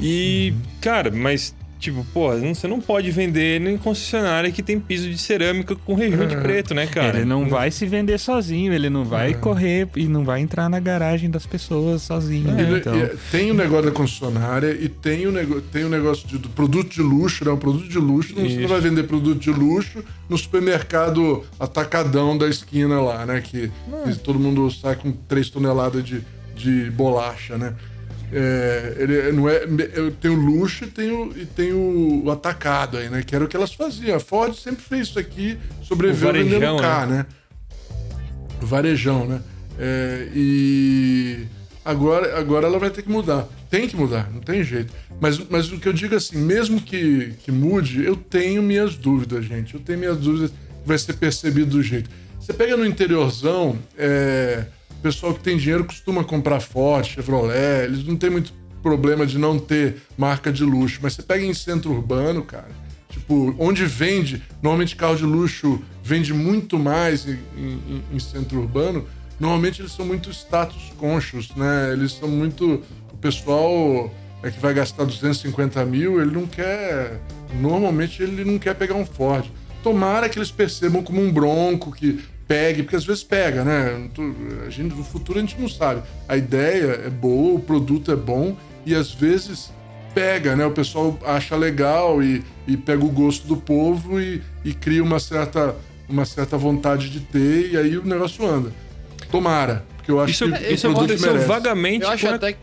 E, 0.00 0.54
cara, 0.80 1.10
mas 1.10 1.52
tipo, 1.78 2.04
pô, 2.12 2.32
não- 2.34 2.54
você 2.54 2.66
não 2.66 2.80
pode 2.80 3.10
vender 3.10 3.56
ele 3.60 3.70
em 3.70 3.76
concessionária 3.78 4.50
que 4.50 4.62
tem 4.62 4.80
piso 4.80 5.08
de 5.10 5.18
cerâmica 5.18 5.76
com 5.76 5.94
rejunte 5.94 6.34
É. 6.34 6.40
preto, 6.40 6.74
né, 6.74 6.86
cara? 6.86 7.18
Ele 7.18 7.24
não 7.26 7.48
vai 7.48 7.70
se 7.70 7.86
vender 7.86 8.18
sozinho, 8.18 8.72
ele 8.72 8.88
não 8.90 9.04
vai 9.04 9.34
correr 9.34 9.88
e 9.94 10.06
não 10.06 10.24
vai 10.24 10.40
entrar 10.40 10.68
na 10.68 10.80
garagem 10.80 11.30
das 11.30 11.44
pessoas 11.46 12.02
sozinho. 12.02 12.48
E- 12.58 12.78
então. 12.78 12.96
e- 12.96 13.10
tem 13.30 13.50
o 13.50 13.54
negócio 13.54 13.86
da 13.86 13.92
concessionária 13.92 14.72
e 14.80 14.88
tem 14.88 15.26
o, 15.26 15.32
nego, 15.32 15.60
tem 15.60 15.84
o 15.84 15.88
negócio 15.88 16.26
de- 16.26 16.38
do 16.38 16.48
produto 16.48 16.88
de 16.90 17.02
luxo, 17.02 17.44
né? 17.44 17.50
Um 17.50 17.56
produto 17.56 17.88
de 17.88 17.98
luxo. 17.98 18.34
Não, 18.34 18.42
você 18.42 18.54
não 18.54 18.60
Isso. 18.60 18.68
vai 18.68 18.80
vender 18.80 19.02
produto 19.04 19.38
de 19.38 19.50
luxo 19.50 20.02
no 20.28 20.36
supermercado 20.36 21.44
atacadão 21.60 22.36
da 22.36 22.48
esquina 22.48 23.00
lá, 23.00 23.24
né? 23.26 23.40
Que, 23.40 23.70
que 24.04 24.18
todo 24.18 24.38
mundo 24.38 24.70
sai 24.70 24.96
com 24.96 25.12
3 25.12 25.50
toneladas 25.50 26.04
de, 26.04 26.22
de 26.54 26.90
bolacha, 26.90 27.56
né? 27.58 27.74
É, 28.32 28.96
ele 28.98 29.32
não 29.32 29.48
é, 29.48 29.64
eu 29.94 30.10
tenho 30.10 30.34
o 30.34 30.36
luxo 30.36 30.84
e 30.84 30.88
tem 30.88 31.10
o, 31.12 31.32
e 31.36 31.46
tem 31.46 31.72
o, 31.72 32.24
o 32.24 32.30
atacado 32.30 32.96
aí, 32.96 33.08
né? 33.08 33.22
Que 33.22 33.34
era 33.34 33.44
o 33.44 33.48
que 33.48 33.56
elas 33.56 33.72
faziam. 33.72 34.16
A 34.16 34.20
Ford 34.20 34.54
sempre 34.54 34.82
fez 34.82 35.08
isso 35.08 35.18
aqui, 35.18 35.58
sobreviveu 35.82 36.32
vendendo 36.32 36.80
carro, 36.80 37.10
né? 37.12 37.26
varejão, 38.60 39.26
né? 39.26 39.40
É, 39.78 40.28
e 40.34 41.46
agora, 41.84 42.38
agora 42.38 42.66
ela 42.66 42.78
vai 42.78 42.90
ter 42.90 43.02
que 43.02 43.10
mudar. 43.10 43.46
Tem 43.70 43.88
que 43.88 43.96
mudar, 43.96 44.30
não 44.32 44.40
tem 44.40 44.62
jeito. 44.62 44.92
Mas, 45.20 45.38
mas 45.48 45.70
o 45.70 45.78
que 45.78 45.88
eu 45.88 45.92
digo 45.92 46.14
é 46.14 46.16
assim, 46.16 46.38
mesmo 46.38 46.80
que, 46.80 47.34
que 47.42 47.50
mude, 47.50 48.04
eu 48.04 48.16
tenho 48.16 48.62
minhas 48.62 48.96
dúvidas, 48.96 49.44
gente. 49.44 49.74
Eu 49.74 49.80
tenho 49.80 49.98
minhas 49.98 50.18
dúvidas 50.18 50.50
que 50.50 50.56
vai 50.88 50.98
ser 50.98 51.14
percebido 51.14 51.70
do 51.70 51.82
jeito. 51.82 52.08
Você 52.40 52.52
pega 52.52 52.76
no 52.76 52.86
interiorzão, 52.86 53.78
é, 53.98 54.66
o 54.98 55.02
pessoal 55.02 55.34
que 55.34 55.40
tem 55.40 55.56
dinheiro 55.56 55.84
costuma 55.84 56.24
comprar 56.24 56.60
Ford, 56.60 57.04
Chevrolet, 57.06 57.84
eles 57.84 58.04
não 58.04 58.16
tem 58.16 58.30
muito 58.30 58.52
problema 58.82 59.26
de 59.26 59.38
não 59.38 59.58
ter 59.58 59.96
marca 60.16 60.52
de 60.52 60.64
luxo. 60.64 60.98
Mas 61.02 61.14
você 61.14 61.22
pega 61.22 61.44
em 61.44 61.54
centro 61.54 61.92
urbano, 61.92 62.42
cara, 62.42 62.68
Tipo, 63.08 63.54
onde 63.58 63.84
vende, 63.86 64.42
normalmente 64.62 64.94
carro 64.94 65.16
de 65.16 65.24
luxo 65.24 65.80
vende 66.04 66.34
muito 66.34 66.78
mais 66.78 67.26
em, 67.26 67.38
em- 67.56 68.02
em 68.12 68.18
centro 68.18 68.60
urbano, 68.60 69.06
normalmente 69.40 69.80
eles 69.80 69.92
são 69.92 70.04
muito 70.04 70.30
status 70.30 70.92
conscious, 70.98 71.48
né? 71.56 71.92
Eles 71.94 72.12
são 72.12 72.28
muito. 72.28 72.82
O 73.10 73.16
pessoal 73.16 74.12
é 74.42 74.50
que 74.50 74.60
vai 74.60 74.74
gastar 74.74 75.04
250 75.04 75.82
mil, 75.86 76.20
ele 76.20 76.30
não 76.30 76.46
quer. 76.46 77.18
Normalmente 77.58 78.22
ele 78.22 78.44
não 78.44 78.58
quer 78.58 78.74
pegar 78.74 78.94
um 78.94 79.06
Ford. 79.06 79.46
Tomara 79.82 80.28
que 80.28 80.38
eles 80.38 80.50
percebam 80.50 81.02
como 81.02 81.20
um 81.22 81.32
bronco 81.32 81.90
que 81.92 82.20
pegue, 82.48 82.82
porque 82.82 82.96
às 82.96 83.04
vezes 83.04 83.24
pega, 83.24 83.64
né? 83.64 84.08
A 84.66 84.70
gente, 84.70 84.94
no 84.94 85.02
futuro 85.04 85.38
a 85.38 85.42
gente 85.42 85.60
não 85.60 85.68
sabe. 85.68 86.02
A 86.28 86.36
ideia 86.36 87.02
é 87.06 87.10
boa, 87.10 87.54
o 87.56 87.60
produto 87.60 88.10
é 88.12 88.16
bom 88.16 88.56
e 88.84 88.94
às 88.94 89.12
vezes 89.12 89.72
pega, 90.14 90.54
né? 90.56 90.64
O 90.64 90.70
pessoal 90.70 91.18
acha 91.24 91.56
legal 91.56 92.22
e, 92.22 92.42
e 92.66 92.76
pega 92.76 93.04
o 93.04 93.08
gosto 93.10 93.46
do 93.46 93.56
povo 93.56 94.20
e, 94.20 94.40
e 94.64 94.72
cria 94.72 95.02
uma 95.02 95.18
certa, 95.18 95.74
uma 96.08 96.24
certa 96.24 96.56
vontade 96.56 97.10
de 97.10 97.20
ter 97.20 97.72
e 97.72 97.76
aí 97.76 97.98
o 97.98 98.04
negócio 98.04 98.46
anda. 98.46 98.72
Tomara, 99.30 99.84
porque 99.96 100.10
eu 100.10 100.20
acho 100.20 100.30
Isso, 100.30 100.52
que 100.52 100.72
isso 100.72 100.86
o 100.88 100.92
produto 100.92 101.10
aconteceu 101.10 101.32
merece. 101.32 101.48
vagamente 101.48 102.04
Eu 102.04 102.10
acho 102.10 102.26
com, 102.26 102.32
a- 102.32 102.36
até 102.36 102.52
que 102.52 102.58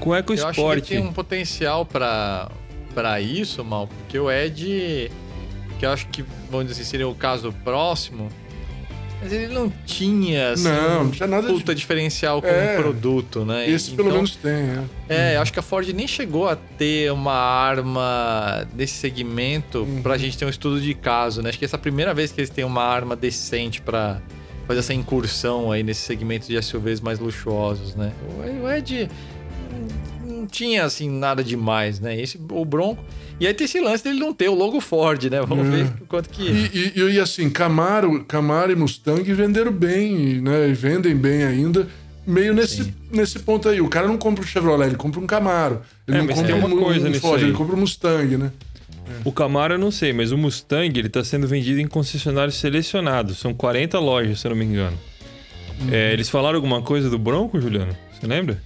com 0.00 0.10
o 0.10 0.14
Eu 0.14 0.18
acho 0.18 0.26
que 0.26 0.32
EcoSport. 0.42 0.88
tem 0.88 0.98
um 0.98 1.12
potencial 1.12 1.86
pra, 1.86 2.50
pra 2.94 3.20
isso, 3.20 3.64
mal, 3.64 3.86
porque 3.86 4.18
o 4.18 4.30
Ed, 4.30 5.10
que 5.78 5.86
eu 5.86 5.90
acho 5.90 6.06
que, 6.08 6.24
vamos 6.50 6.66
dizer 6.68 6.80
assim, 6.80 6.90
seria 6.90 7.08
o 7.08 7.14
caso 7.14 7.52
próximo, 7.64 8.30
Mas 9.18 9.32
ele 9.32 9.52
não 9.54 9.72
tinha, 9.86 10.50
assim, 10.52 10.64
Não, 10.64 11.04
não 11.04 11.10
tinha 11.10 11.26
nada 11.26 11.46
de- 11.48 11.54
puta 11.54 11.74
diferencial 11.74 12.42
como 12.42 12.52
É. 12.52 12.76
produto, 12.76 13.46
né? 13.46 13.68
Esse 13.68 13.92
pelo 13.92 14.08
Então, 14.08 14.16
menos 14.16 14.36
tem, 14.36 14.52
é. 14.52 15.32
É, 15.32 15.36
eu 15.36 15.40
acho 15.40 15.50
que 15.54 15.58
a 15.58 15.62
Ford 15.62 15.88
nem 15.88 16.06
chegou 16.06 16.46
a 16.46 16.54
ter 16.54 17.10
uma 17.10 17.32
arma 17.32 18.68
desse 18.74 18.92
segmento 18.94 19.78
Uhum. 19.80 20.02
pra 20.02 20.18
gente 20.18 20.36
ter 20.36 20.44
um 20.44 20.50
estudo 20.50 20.78
de 20.82 20.92
caso, 20.92 21.40
né? 21.40 21.48
Acho 21.48 21.58
que 21.58 21.64
essa 21.64 21.76
é 21.76 21.78
a 21.78 21.80
primeira 21.80 22.12
vez 22.12 22.30
que 22.30 22.38
eles 22.40 22.50
têm 22.50 22.62
uma 22.64 22.82
arma 22.82 23.16
decente 23.16 23.80
pra 23.80 24.20
fazer 24.66 24.80
essa 24.80 24.92
incursão 24.92 25.72
aí 25.72 25.82
nesse 25.82 26.02
segmento 26.02 26.46
de 26.46 26.56
SUVs 26.62 27.00
mais 27.00 27.18
luxuosos, 27.18 27.94
né? 27.94 28.12
O 28.62 28.68
Ed 28.70 29.08
não- 30.46 30.50
tinha, 30.50 30.84
assim, 30.84 31.08
nada 31.10 31.42
demais, 31.44 32.00
né? 32.00 32.18
Esse, 32.20 32.38
o 32.50 32.64
Bronco... 32.64 33.02
E 33.38 33.46
aí 33.46 33.52
tem 33.52 33.66
esse 33.66 33.78
lance 33.80 34.02
dele 34.02 34.18
não 34.18 34.32
ter 34.32 34.48
o 34.48 34.54
logo 34.54 34.80
Ford, 34.80 35.22
né? 35.24 35.42
Vamos 35.42 35.68
ver 35.68 35.84
o 36.00 36.06
quanto 36.06 36.30
que... 36.30 36.42
E, 36.42 36.92
e- 36.96 37.14
e, 37.16 37.20
assim, 37.20 37.50
Camaro, 37.50 38.24
Camaro 38.24 38.72
e 38.72 38.74
Mustang 38.74 39.22
venderam 39.34 39.70
bem, 39.72 40.40
né? 40.40 40.68
E 40.70 40.72
vendem 40.72 41.14
bem 41.14 41.44
ainda. 41.44 41.86
Meio 42.26 42.54
nesse, 42.54 42.84
Sim. 42.84 42.94
nesse 43.12 43.38
ponto 43.40 43.68
aí. 43.68 43.80
O 43.80 43.88
cara 43.88 44.08
não 44.08 44.16
compra 44.16 44.42
um 44.42 44.46
Chevrolet, 44.46 44.88
ele 44.88 44.96
compra 44.96 45.20
um 45.20 45.26
Camaro. 45.26 45.82
Ele 46.08 46.16
É, 46.16 46.22
não 46.22 46.28
compra 46.28 46.56
um, 46.56 46.78
coisa 46.82 47.06
um 47.06 47.10
nisso 47.10 47.20
Ford, 47.20 47.40
aí. 47.42 47.48
ele 47.48 47.56
compra 47.56 47.76
um 47.76 47.80
Mustang, 47.80 48.36
né? 48.38 48.50
O 49.24 49.30
Camaro 49.30 49.74
eu 49.74 49.78
não 49.78 49.90
sei, 49.90 50.12
mas 50.14 50.32
o 50.32 50.38
Mustang 50.38 50.98
ele 50.98 51.08
tá 51.10 51.22
sendo 51.22 51.46
vendido 51.46 51.78
em 51.78 51.86
concessionários 51.86 52.56
selecionados. 52.56 53.38
São 53.38 53.52
40 53.52 53.98
lojas, 54.00 54.40
se 54.40 54.46
eu 54.46 54.50
não 54.50 54.56
me 54.56 54.64
engano. 54.64 54.98
É, 55.92 56.12
eles 56.12 56.28
falaram 56.30 56.56
alguma 56.56 56.80
coisa 56.80 57.10
do 57.10 57.18
Bronco, 57.18 57.60
Juliano? 57.60 57.94
Você 58.18 58.26
lembra? 58.26 58.60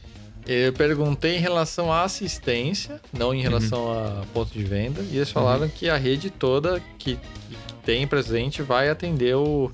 Eu 0.46 0.72
perguntei 0.72 1.36
em 1.36 1.40
relação 1.40 1.92
à 1.92 2.02
assistência, 2.02 3.00
não 3.12 3.32
em 3.32 3.40
relação 3.42 3.92
a 3.92 4.24
ponto 4.32 4.52
de 4.52 4.64
venda, 4.64 5.00
e 5.10 5.16
eles 5.16 5.30
falaram 5.30 5.68
que 5.68 5.88
a 5.88 5.96
rede 5.96 6.28
toda 6.30 6.80
que, 6.98 7.14
que 7.16 7.56
tem 7.84 8.06
presente 8.06 8.60
vai 8.62 8.88
atender 8.88 9.36
o, 9.36 9.70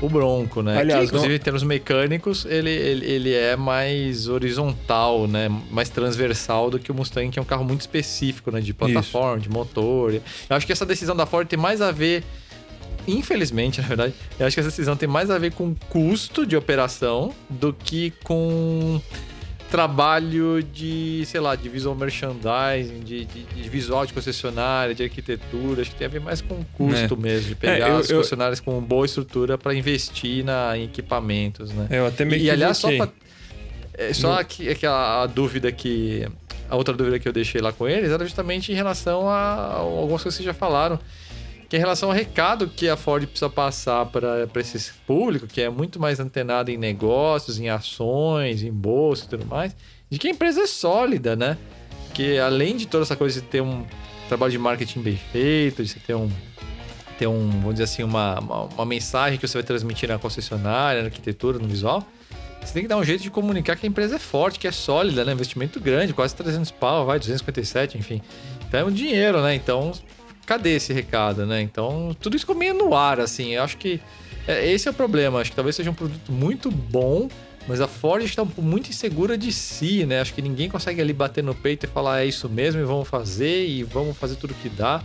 o 0.00 0.08
Bronco, 0.08 0.62
né? 0.62 0.78
Aliás, 0.78 1.00
que, 1.00 1.06
inclusive, 1.06 1.30
não- 1.30 1.36
em 1.36 1.42
termos 1.42 1.62
mecânicos, 1.62 2.44
ele, 2.44 2.70
ele, 2.70 3.06
ele 3.06 3.34
é 3.34 3.56
mais 3.56 4.28
horizontal, 4.28 5.26
né? 5.26 5.48
Mais 5.70 5.88
transversal 5.88 6.70
do 6.70 6.78
que 6.78 6.92
o 6.92 6.94
Mustang, 6.94 7.30
que 7.30 7.38
é 7.38 7.42
um 7.42 7.46
carro 7.46 7.64
muito 7.64 7.80
específico, 7.80 8.50
né? 8.50 8.60
De 8.60 8.72
plataforma, 8.74 9.40
de 9.40 9.48
motor. 9.48 10.12
Eu 10.14 10.22
acho 10.56 10.66
que 10.66 10.72
essa 10.72 10.86
decisão 10.86 11.16
da 11.16 11.26
Ford 11.26 11.48
tem 11.48 11.58
mais 11.58 11.80
a 11.80 11.90
ver 11.90 12.22
Infelizmente, 13.08 13.80
na 13.82 13.86
verdade, 13.86 14.14
eu 14.38 14.46
acho 14.46 14.54
que 14.56 14.60
essa 14.60 14.68
decisão 14.68 14.96
tem 14.96 15.08
mais 15.08 15.30
a 15.30 15.38
ver 15.38 15.52
com 15.52 15.74
custo 15.88 16.44
de 16.44 16.56
operação 16.56 17.32
do 17.48 17.72
que 17.72 18.12
com 18.24 19.00
trabalho 19.70 20.62
de, 20.62 21.24
sei 21.26 21.40
lá, 21.40 21.54
de 21.54 21.68
visual 21.68 21.94
merchandising, 21.94 23.00
de, 23.00 23.24
de- 23.24 23.42
de 23.44 23.68
visual 23.68 24.06
de 24.06 24.12
concessionária, 24.12 24.94
de 24.94 25.02
arquitetura. 25.02 25.82
Acho 25.82 25.90
que 25.90 25.96
tem 25.96 26.06
a 26.06 26.10
ver 26.10 26.20
mais 26.20 26.40
com 26.40 26.62
custo 26.72 27.16
mesmo, 27.16 27.48
de 27.48 27.54
pegar 27.54 27.88
É, 27.88 27.90
eu- 27.90 27.96
as 27.98 28.08
eu- 28.10 28.16
concessionárias 28.18 28.60
com 28.60 28.80
boa 28.80 29.04
estrutura 29.06 29.58
para 29.58 29.74
investir 29.74 30.44
na, 30.44 30.76
em 30.76 30.84
equipamentos, 30.84 31.70
né? 31.72 31.86
É, 31.90 31.98
eu 31.98 32.06
até 32.06 32.24
meio 32.24 32.40
E, 32.40 32.44
que 32.44 32.50
aliás, 32.50 32.76
só 32.78 32.88
pra, 32.96 33.08
é, 33.94 34.12
só 34.12 34.42
que, 34.44 34.68
é 34.68 34.74
que 34.74 34.86
a, 34.86 35.22
a 35.22 35.26
dúvida 35.26 35.70
que. 35.72 36.26
A 36.68 36.74
outra 36.74 36.92
dúvida 36.94 37.16
que 37.20 37.28
eu 37.28 37.32
deixei 37.32 37.60
lá 37.60 37.72
com 37.72 37.86
eles 37.88 38.10
era 38.10 38.24
justamente 38.24 38.72
em 38.72 38.74
relação 38.74 39.28
a, 39.28 39.34
a 39.36 39.74
algumas 39.76 40.20
coisas 40.22 40.36
que 40.36 40.42
vocês 40.42 40.46
já 40.46 40.52
falaram. 40.54 40.98
Que 41.68 41.76
é 41.76 41.78
em 41.78 41.82
relação 41.82 42.08
ao 42.08 42.14
recado 42.14 42.68
que 42.68 42.88
a 42.88 42.96
Ford 42.96 43.26
precisa 43.26 43.50
passar 43.50 44.06
para 44.06 44.48
esse 44.56 44.92
público, 45.06 45.46
que 45.46 45.60
é 45.60 45.68
muito 45.68 45.98
mais 46.00 46.20
antenado 46.20 46.70
em 46.70 46.76
negócios, 46.76 47.58
em 47.58 47.68
ações, 47.68 48.62
em 48.62 48.72
bolsa 48.72 49.24
e 49.24 49.28
tudo 49.28 49.46
mais, 49.46 49.74
de 50.08 50.18
que 50.18 50.28
a 50.28 50.30
empresa 50.30 50.62
é 50.62 50.66
sólida, 50.66 51.34
né? 51.34 51.58
Que 52.14 52.38
além 52.38 52.76
de 52.76 52.86
toda 52.86 53.02
essa 53.02 53.16
coisa 53.16 53.40
de 53.40 53.46
ter 53.46 53.60
um 53.60 53.84
trabalho 54.28 54.52
de 54.52 54.58
marketing 54.58 55.00
bem 55.00 55.16
feito, 55.16 55.82
de 55.82 55.88
você 55.88 55.98
ter 55.98 56.14
um, 56.14 56.30
ter 57.18 57.26
um, 57.26 57.50
vamos 57.50 57.74
dizer 57.74 57.84
assim, 57.84 58.02
uma, 58.02 58.38
uma, 58.38 58.62
uma 58.64 58.86
mensagem 58.86 59.38
que 59.38 59.46
você 59.46 59.58
vai 59.58 59.64
transmitir 59.64 60.08
na 60.08 60.18
concessionária, 60.18 61.02
na 61.02 61.08
arquitetura, 61.08 61.58
no 61.58 61.66
visual, 61.66 62.06
você 62.66 62.72
tem 62.72 62.82
que 62.82 62.88
dar 62.88 62.96
um 62.96 63.04
jeito 63.04 63.22
de 63.22 63.30
comunicar 63.30 63.76
que 63.76 63.86
a 63.86 63.88
empresa 63.88 64.16
é 64.16 64.18
forte, 64.18 64.58
que 64.58 64.66
é 64.66 64.72
sólida, 64.72 65.24
né? 65.24 65.32
Investimento 65.32 65.78
grande, 65.78 66.12
quase 66.12 66.34
300 66.34 66.72
pau, 66.72 67.06
vai, 67.06 67.18
257, 67.18 67.96
enfim. 67.96 68.20
Então 68.66 68.80
é 68.80 68.84
um 68.84 68.90
dinheiro, 68.90 69.40
né? 69.40 69.54
Então, 69.54 69.92
cadê 70.46 70.76
esse 70.76 70.92
recado, 70.92 71.44
né? 71.44 71.60
Então, 71.60 72.16
tudo 72.20 72.36
isso 72.36 72.46
ficou 72.46 72.74
no 72.74 72.94
ar, 72.94 73.20
assim. 73.20 73.54
Eu 73.54 73.64
acho 73.64 73.76
que 73.76 74.00
é, 74.46 74.70
esse 74.70 74.88
é 74.88 74.90
o 74.90 74.94
problema. 74.94 75.40
Acho 75.40 75.50
que 75.50 75.56
talvez 75.56 75.74
seja 75.76 75.90
um 75.90 75.94
produto 75.94 76.30
muito 76.30 76.70
bom, 76.70 77.28
mas 77.66 77.80
a 77.80 77.88
Ford 77.88 78.24
está 78.24 78.44
muito 78.56 78.88
insegura 78.90 79.36
de 79.36 79.52
si, 79.52 80.06
né? 80.06 80.20
Acho 80.20 80.32
que 80.32 80.40
ninguém 80.40 80.70
consegue 80.70 81.00
ali 81.00 81.12
bater 81.12 81.42
no 81.42 81.54
peito 81.54 81.84
e 81.84 81.88
falar 81.88 82.22
é 82.22 82.26
isso 82.26 82.48
mesmo 82.48 82.80
e 82.80 82.84
vamos 82.84 83.08
fazer 83.08 83.66
e 83.66 83.82
vamos 83.82 84.16
fazer 84.16 84.36
tudo 84.36 84.54
que 84.54 84.68
dá. 84.68 85.02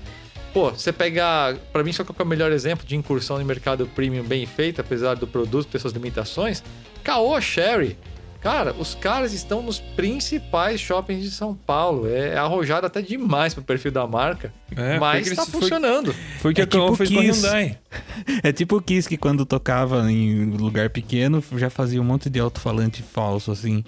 Pô, 0.53 0.69
você 0.69 0.91
pegar, 0.91 1.55
Pra 1.71 1.83
mim, 1.83 1.93
só 1.93 2.03
que 2.03 2.11
é 2.11 2.23
o 2.23 2.27
melhor 2.27 2.51
exemplo 2.51 2.85
de 2.85 2.95
incursão 2.95 3.39
no 3.39 3.45
mercado 3.45 3.87
premium 3.87 4.23
bem 4.23 4.45
feita, 4.45 4.81
apesar 4.81 5.15
do 5.15 5.25
produto 5.25 5.67
ter 5.67 5.79
suas 5.79 5.93
limitações, 5.93 6.61
Caoa 7.03 7.41
Sherry. 7.41 7.97
Cara, 8.41 8.73
os 8.73 8.95
caras 8.95 9.33
estão 9.33 9.61
nos 9.61 9.79
principais 9.79 10.81
shoppings 10.81 11.21
de 11.23 11.29
São 11.29 11.53
Paulo. 11.53 12.09
É 12.09 12.35
arrojado 12.35 12.87
até 12.87 12.99
demais 12.99 13.53
pro 13.53 13.63
perfil 13.63 13.91
da 13.91 14.07
marca. 14.07 14.51
É, 14.75 14.97
mas 14.99 15.29
tá 15.35 15.45
funcionando. 15.45 16.13
Foi 16.39 16.51
o 16.51 16.55
que 16.55 16.61
É 16.61 16.63
a 16.63 16.67
tipo 16.67 16.95
fez 16.95 17.09
com 17.11 17.19
a 17.19 17.21
Kiss. 17.21 17.45
Hyundai. 17.45 17.77
É 18.43 18.51
tipo 18.51 18.77
o 18.77 18.81
Kiss 18.81 19.07
que 19.07 19.17
quando 19.17 19.45
tocava 19.45 20.11
em 20.11 20.45
lugar 20.45 20.89
pequeno 20.89 21.43
já 21.55 21.69
fazia 21.69 22.01
um 22.01 22.03
monte 22.03 22.29
de 22.29 22.39
alto-falante 22.39 23.03
falso, 23.03 23.51
assim, 23.51 23.83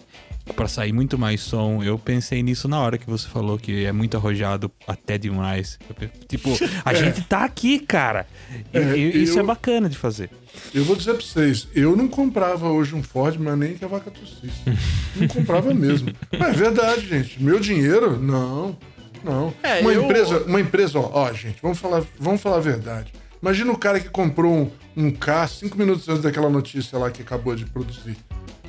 pra 0.55 0.67
sair 0.67 0.91
muito 0.93 1.17
mais 1.17 1.41
som. 1.41 1.81
Eu 1.83 1.97
pensei 1.97 2.43
nisso 2.43 2.67
na 2.67 2.79
hora 2.79 2.97
que 2.97 3.09
você 3.09 3.27
falou 3.27 3.57
que 3.57 3.85
é 3.85 3.91
muito 3.91 4.17
arrojado 4.17 4.71
até 4.87 5.17
demais. 5.17 5.79
Eu 5.99 6.09
Tipo, 6.27 6.49
a 6.83 6.93
gente 6.93 7.21
tá 7.21 7.43
aqui, 7.43 7.79
cara. 7.79 8.25
E- 8.73 8.77
É, 8.77 8.97
e 8.97 9.23
isso 9.23 9.37
eu- 9.39 9.43
é 9.43 9.45
bacana 9.45 9.89
de 9.89 9.97
fazer. 9.97 10.29
Eu 10.73 10.83
vou 10.85 10.95
dizer 10.95 11.13
pra 11.15 11.23
vocês, 11.25 11.67
eu 11.73 11.95
não 11.95 12.07
comprava 12.07 12.67
hoje 12.69 12.93
um 12.93 13.01
Ford, 13.01 13.37
mas 13.39 13.57
nem 13.57 13.73
que 13.75 13.83
a 13.83 13.87
vaca 13.87 14.11
tossisse. 14.11 14.61
Não 15.15 15.27
comprava 15.27 15.73
mesmo. 15.75 16.11
Mas 16.37 16.49
é 16.49 16.51
verdade, 16.53 17.07
gente. 17.07 17.41
Meu 17.41 17.59
dinheiro, 17.59 18.19
não. 18.19 18.75
Não. 19.23 19.53
É, 19.61 19.79
uma, 19.81 19.91
eu- 19.93 20.03
empresa, 20.03 20.39
uma 20.45 20.59
empresa, 20.59 20.99
ó, 20.99 21.09
ó, 21.13 21.33
gente, 21.33 21.57
vamos 21.61 21.77
falar, 21.79 22.03
vamos 22.19 22.41
falar 22.41 22.57
a 22.57 22.59
verdade. 22.59 23.13
Imagina 23.41 23.71
o 23.71 23.77
cara 23.77 23.99
que 23.99 24.09
comprou 24.09 24.51
um, 24.53 24.71
um 25.05 25.11
K 25.11 25.47
cinco 25.47 25.77
minutos 25.77 26.07
antes 26.09 26.23
daquela 26.23 26.49
notícia 26.49 26.97
lá 26.97 27.11
que 27.11 27.21
acabou 27.21 27.55
de 27.55 27.65
produzir. 27.65 28.17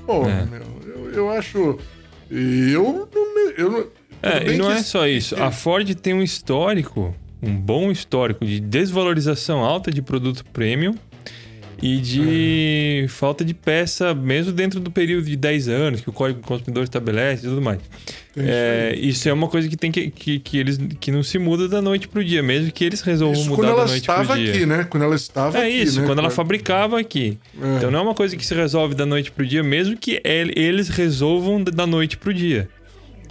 Pô, 0.07 0.25
É. 0.29 0.45
meu, 0.47 0.63
eu, 0.87 1.11
eu 1.13 1.31
acho. 1.31 1.79
Eu 2.31 3.09
não. 3.13 3.35
me- 3.35 3.55
Eu 3.57 3.71
não 3.71 3.87
É, 4.23 4.53
e 4.53 4.57
não 4.57 4.71
é 4.71 4.83
só 4.83 5.07
isso. 5.07 5.37
A 5.41 5.51
Ford 5.51 5.95
tem 5.97 6.15
um 6.15 6.23
histórico, 6.23 7.15
um 7.43 7.55
bom 7.55 7.91
histórico 7.91 8.45
de 8.45 8.59
desvalorização 8.61 9.61
alta 9.63 9.91
de 9.91 10.01
produto 10.03 10.45
premium 10.53 10.95
e 11.87 11.99
de 12.01 13.07
falta 13.11 13.45
de 13.45 13.53
peça, 13.53 14.15
mesmo 14.15 14.53
dentro 14.53 14.81
do 14.81 14.91
período 14.91 15.27
de 15.27 15.37
10 15.37 15.69
anos 15.69 16.01
que 16.01 16.09
o 16.09 16.13
Código 16.15 16.41
do 16.41 16.47
Consumidor 16.47 16.83
estabelece 16.85 17.45
e 17.45 17.49
tudo 17.51 17.61
mais. 17.61 17.79
Isso 18.35 18.47
É, 18.49 18.95
isso 18.97 19.29
é 19.29 19.33
uma 19.35 19.49
coisa 19.49 19.69
que 19.69 19.77
tem 19.77 19.93
que, 19.93 20.11
que, 20.11 20.39
que 20.41 20.57
eles 20.59 20.79
que 20.99 21.11
não 21.13 21.23
se 21.23 21.39
muda 21.39 21.69
da 21.69 21.83
noite 21.83 22.09
pro 22.09 22.25
dia, 22.25 22.43
mesmo 22.43 22.73
que 22.73 22.85
eles 22.85 23.03
resolvam 23.03 23.35
Isso 23.39 23.51
quando 23.51 23.57
mudar 23.59 23.69
da 23.69 23.73
ela 23.83 23.87
noite 23.87 24.01
estava 24.01 24.33
pro 24.33 24.37
dia. 24.43 24.51
aqui, 24.55 24.67
né? 24.67 24.85
Quando 24.85 25.03
ela 25.03 25.15
estava 25.15 25.59
É 25.59 25.67
aqui. 25.67 25.83
isso, 25.83 26.01
né? 26.01 26.07
quando 26.07 26.19
ela 26.21 26.29
Claro. 26.29 26.35
fabricava 26.35 26.99
aqui. 26.99 27.39
É. 27.63 27.77
Então 27.77 27.91
não 27.91 27.99
é 27.99 28.03
uma 28.03 28.15
coisa 28.15 28.35
que 28.35 28.47
se 28.47 28.55
resolve 28.55 28.95
da 28.95 29.05
noite 29.05 29.31
pro 29.31 29.45
dia, 29.47 29.63
mesmo 29.63 29.95
que 29.97 30.21
el- 30.25 30.53
eles 30.57 30.89
resolvam 30.89 31.63
da 31.63 31.87
noite 31.87 32.17
pro 32.17 32.33
dia. 32.33 32.67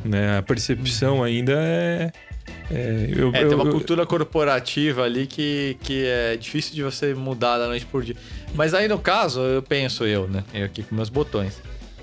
Né? 0.05 0.37
A 0.37 0.41
percepção 0.43 1.23
ainda 1.23 1.53
é. 1.53 2.11
É, 2.71 3.10
eu, 3.15 3.32
É, 3.34 3.43
eu- 3.43 3.47
tem 3.49 3.56
uma 3.56 3.65
eu- 3.65 3.71
cultura 3.71 4.06
corporativa 4.06 5.03
ali 5.03 5.25
que, 5.27 5.77
que 5.82 6.06
é 6.06 6.36
difícil 6.38 6.73
de 6.73 6.84
você 6.84 7.13
mudar 7.13 7.58
da 7.58 7.67
noite 7.67 7.86
por 7.86 8.03
dia. 8.03 8.15
Mas 8.53 8.73
aí, 8.73 8.88
no 8.88 8.99
caso, 8.99 9.41
eu 9.41 9.62
penso 9.62 10.06
eu, 10.06 10.27
né? 10.27 10.43
Eu 10.53 10.65
aqui 10.65 10.84
com 10.84 10.95
meus 10.95 11.10
botões. 11.10 11.62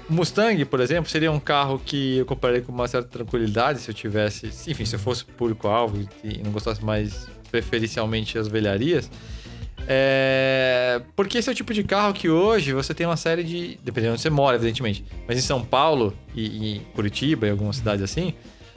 O 0.08 0.12
Mustang, 0.12 0.64
por 0.64 0.80
exemplo, 0.80 1.08
seria 1.08 1.30
um 1.30 1.38
carro 1.38 1.80
que 1.84 2.18
eu 2.18 2.26
compraria 2.26 2.60
com 2.60 2.72
uma 2.72 2.88
certa 2.88 3.08
tranquilidade 3.08 3.78
se 3.80 3.88
eu 3.90 3.94
tivesse... 3.94 4.50
Enfim, 4.68 4.84
se 4.84 4.96
eu 4.96 4.98
fosse 4.98 5.24
público-alvo 5.24 6.08
e 6.24 6.38
não 6.42 6.50
gostasse 6.50 6.84
mais 6.84 7.28
preferencialmente 7.50 8.36
as 8.36 8.48
velharias. 8.48 9.08
É... 9.86 11.00
Porque 11.14 11.38
esse 11.38 11.48
é 11.48 11.52
o 11.52 11.54
tipo 11.54 11.72
de 11.72 11.82
carro 11.84 12.12
que 12.12 12.28
hoje 12.28 12.72
você 12.72 12.92
tem 12.92 13.06
uma 13.06 13.16
série 13.16 13.44
de... 13.44 13.78
Dependendo 13.84 14.12
de 14.12 14.14
onde 14.14 14.22
você 14.22 14.30
mora, 14.30 14.56
evidentemente. 14.56 15.04
Mas 15.28 15.38
em 15.38 15.42
São 15.42 15.64
Paulo 15.64 16.12
e, 16.34 16.46
e 16.46 16.76
em 16.76 16.80
Curitiba 16.94 17.46
e 17.46 17.50
algumas 17.50 17.76
cidades 17.76 18.02
assim... 18.02 18.34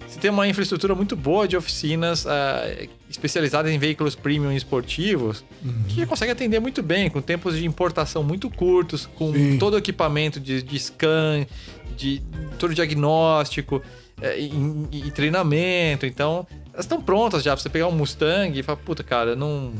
Você 0.07 0.19
tem 0.19 0.29
uma 0.29 0.47
infraestrutura 0.47 0.93
muito 0.93 1.15
boa 1.15 1.47
de 1.47 1.57
oficinas 1.57 2.25
ah, 2.27 2.63
especializadas 3.09 3.71
em 3.71 3.77
veículos 3.79 4.15
premium 4.15 4.51
esportivos 4.51 5.43
que 5.89 6.05
consegue 6.05 6.31
atender 6.31 6.59
muito 6.59 6.81
bem, 6.83 7.09
com 7.09 7.21
tempos 7.21 7.57
de 7.57 7.65
importação 7.65 8.23
muito 8.23 8.49
curtos, 8.49 9.05
com 9.05 9.33
Sim. 9.33 9.57
todo 9.57 9.73
o 9.73 9.77
equipamento 9.77 10.39
de, 10.39 10.61
de 10.61 10.79
scan, 10.79 11.45
de 11.97 12.21
todo 12.59 12.71
o 12.71 12.73
diagnóstico 12.75 13.81
eh, 14.21 14.39
e, 14.39 15.07
e- 15.07 15.11
treinamento. 15.11 16.05
Então, 16.05 16.45
elas 16.71 16.85
estão 16.85 17.01
prontas 17.01 17.43
já 17.43 17.53
pra 17.53 17.61
você 17.61 17.69
pegar 17.69 17.87
um 17.87 17.91
Mustang 17.91 18.57
e 18.57 18.63
falar, 18.63 18.77
puta, 18.77 19.03
cara, 19.03 19.35
não 19.35 19.73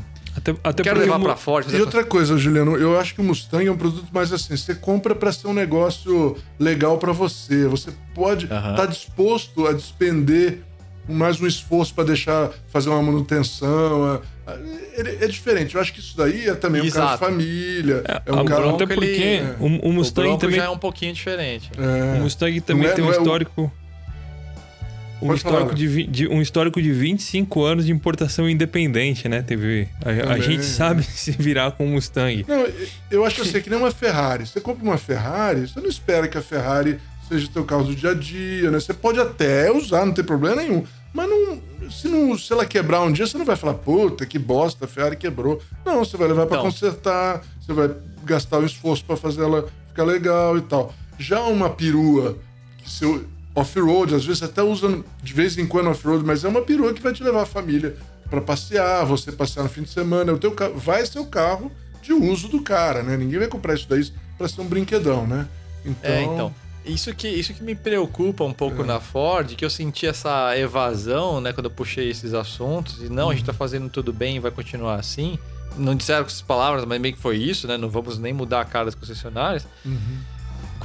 até, 0.44 0.60
até 0.62 0.82
quero 0.82 1.00
levar 1.00 1.36
Ford. 1.36 1.64
fazer 1.64 1.78
E 1.78 1.80
outra 1.80 2.04
coisa, 2.04 2.36
Juliano, 2.36 2.76
eu 2.76 2.98
acho 2.98 3.14
que 3.14 3.20
o 3.20 3.24
Mustang 3.24 3.66
é 3.66 3.72
um 3.72 3.76
produto 3.76 4.08
mais 4.12 4.32
assim, 4.32 4.56
você 4.56 4.74
compra 4.74 5.14
para 5.14 5.32
ser 5.32 5.46
um 5.46 5.54
negócio 5.54 6.36
legal 6.58 6.98
para 6.98 7.12
você. 7.12 7.66
Você 7.66 7.92
pode 8.14 8.44
estar 8.44 8.56
Aham. 8.56 8.86
disposto 8.86 9.66
a 9.66 9.72
despender 9.72 10.58
mais 11.08 11.40
um 11.40 11.46
esforço 11.46 11.94
para 11.94 12.04
deixar 12.04 12.50
fazer 12.68 12.88
uma 12.88 13.02
manutenção, 13.02 14.04
a 14.04 14.20
É, 14.46 15.24
é 15.24 15.26
diferente. 15.26 15.74
Eu 15.74 15.80
acho 15.80 15.92
que 15.92 16.00
isso 16.00 16.16
daí 16.16 16.48
é 16.48 16.54
também 16.54 16.84
Exato. 16.84 16.98
um 16.98 17.04
carro 17.04 17.12
de 17.12 17.24
família. 17.24 18.04
É, 18.06 18.22
é 18.26 18.32
um 18.32 18.44
carro... 18.44 18.74
Até 18.74 18.86
porque 18.86 19.04
ele... 19.04 19.54
o, 19.58 19.88
o 19.88 19.92
Mustang 19.92 20.28
o 20.28 20.38
também... 20.38 20.56
já 20.56 20.64
é 20.64 20.68
um 20.68 20.78
pouquinho 20.78 21.12
diferente. 21.12 21.70
É. 21.76 22.18
O 22.18 22.22
Mustang 22.22 22.60
também 22.60 22.88
é, 22.88 22.92
tem 22.92 23.04
um 23.04 23.10
histórico... 23.10 23.72
Um 25.22 25.32
histórico, 25.32 25.74
de, 25.74 26.06
de, 26.06 26.28
um 26.28 26.42
histórico 26.42 26.82
de 26.82 26.92
25 26.92 27.62
anos 27.62 27.86
de 27.86 27.92
importação 27.92 28.48
independente, 28.48 29.28
né? 29.28 29.42
Teve, 29.42 29.88
a, 30.04 30.34
a 30.34 30.38
gente 30.38 30.64
sabe 30.64 31.02
se 31.08 31.30
virar 31.30 31.72
com 31.72 31.86
o 31.86 31.88
Mustang. 31.88 32.44
Não, 32.46 32.66
eu 33.10 33.24
acho 33.24 33.36
que 33.36 33.40
eu 33.42 33.46
sei 33.46 33.62
que 33.62 33.70
nem 33.70 33.78
uma 33.78 33.90
Ferrari. 33.90 34.46
Você 34.46 34.60
compra 34.60 34.84
uma 34.84 34.98
Ferrari, 34.98 35.68
você 35.68 35.80
não 35.80 35.88
espera 35.88 36.28
que 36.28 36.36
a 36.36 36.42
Ferrari 36.42 36.98
seja 37.28 37.48
teu 37.52 37.64
carro 37.64 37.84
do 37.84 37.94
dia 37.94 38.10
a 38.10 38.14
dia, 38.14 38.70
né? 38.70 38.78
Você 38.78 38.92
pode 38.92 39.18
até 39.18 39.72
usar, 39.72 40.04
não 40.04 40.12
tem 40.12 40.24
problema 40.24 40.56
nenhum. 40.56 40.84
Mas 41.12 41.30
não, 41.30 41.62
se, 41.90 42.08
não, 42.08 42.36
se 42.36 42.52
ela 42.52 42.66
quebrar 42.66 43.00
um 43.02 43.12
dia, 43.12 43.26
você 43.26 43.38
não 43.38 43.44
vai 43.44 43.56
falar, 43.56 43.74
puta, 43.74 44.26
que 44.26 44.38
bosta, 44.38 44.84
a 44.84 44.88
Ferrari 44.88 45.16
quebrou. 45.16 45.62
Não, 45.84 46.00
você 46.00 46.16
vai 46.16 46.28
levar 46.28 46.46
para 46.46 46.58
então. 46.58 46.70
consertar, 46.70 47.42
você 47.60 47.72
vai 47.72 47.90
gastar 48.24 48.58
o 48.58 48.66
esforço 48.66 49.04
para 49.04 49.16
fazer 49.16 49.42
ela 49.42 49.68
ficar 49.88 50.04
legal 50.04 50.58
e 50.58 50.62
tal. 50.62 50.92
Já 51.18 51.40
uma 51.42 51.70
perua, 51.70 52.36
que 52.78 52.90
seu 52.90 53.24
off-road, 53.54 54.14
às 54.14 54.24
vezes 54.24 54.42
até 54.42 54.62
usa 54.62 55.04
de 55.22 55.32
vez 55.32 55.56
em 55.56 55.66
quando 55.66 55.90
off-road, 55.90 56.24
mas 56.24 56.44
é 56.44 56.48
uma 56.48 56.62
perua 56.62 56.92
que 56.92 57.02
vai 57.02 57.12
te 57.12 57.22
levar 57.22 57.42
a 57.42 57.46
família 57.46 57.96
para 58.28 58.40
passear, 58.40 59.04
você 59.04 59.30
passear 59.30 59.62
no 59.62 59.68
fim 59.68 59.82
de 59.82 59.90
semana, 59.90 60.32
o 60.32 60.38
teu 60.38 60.52
carro, 60.52 60.76
vai 60.76 61.04
ser 61.06 61.18
o 61.18 61.26
carro 61.26 61.70
de 62.02 62.12
uso 62.12 62.48
do 62.48 62.62
cara, 62.62 63.02
né? 63.02 63.16
Ninguém 63.16 63.38
vai 63.38 63.48
comprar 63.48 63.74
isso 63.74 63.88
daí 63.88 64.10
para 64.36 64.48
ser 64.48 64.60
um 64.60 64.66
brinquedão, 64.66 65.26
né? 65.26 65.46
Então, 65.84 66.10
é, 66.10 66.22
então. 66.22 66.54
Isso 66.84 67.14
que, 67.14 67.26
isso 67.26 67.54
que 67.54 67.62
me 67.62 67.74
preocupa 67.74 68.44
um 68.44 68.52
pouco 68.52 68.82
é. 68.82 68.84
na 68.84 69.00
Ford, 69.00 69.54
que 69.54 69.64
eu 69.64 69.70
senti 69.70 70.06
essa 70.06 70.56
evasão, 70.58 71.40
né, 71.40 71.50
quando 71.50 71.66
eu 71.66 71.70
puxei 71.70 72.10
esses 72.10 72.34
assuntos, 72.34 73.02
e 73.02 73.08
não, 73.08 73.24
uhum. 73.24 73.30
a 73.30 73.34
gente 73.34 73.46
tá 73.46 73.54
fazendo 73.54 73.88
tudo 73.88 74.12
bem 74.12 74.36
e 74.36 74.38
vai 74.38 74.50
continuar 74.50 74.96
assim. 74.96 75.38
Não 75.78 75.94
disseram 75.94 76.22
com 76.24 76.28
essas 76.28 76.42
palavras, 76.42 76.84
mas 76.84 77.00
meio 77.00 77.14
que 77.14 77.20
foi 77.20 77.36
isso, 77.38 77.66
né? 77.66 77.76
Não 77.76 77.88
vamos 77.88 78.18
nem 78.18 78.32
mudar 78.32 78.60
a 78.60 78.64
cara 78.64 78.84
das 78.84 78.94
concessionárias. 78.94 79.66
Uhum. 79.84 80.18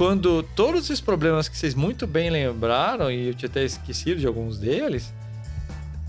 Quando 0.00 0.42
todos 0.42 0.84
esses 0.84 0.98
problemas 0.98 1.46
que 1.46 1.54
vocês 1.54 1.74
muito 1.74 2.06
bem 2.06 2.30
lembraram, 2.30 3.10
e 3.10 3.28
eu 3.28 3.34
tinha 3.34 3.50
até 3.50 3.62
esquecido 3.62 4.18
de 4.18 4.26
alguns 4.26 4.56
deles, 4.56 5.12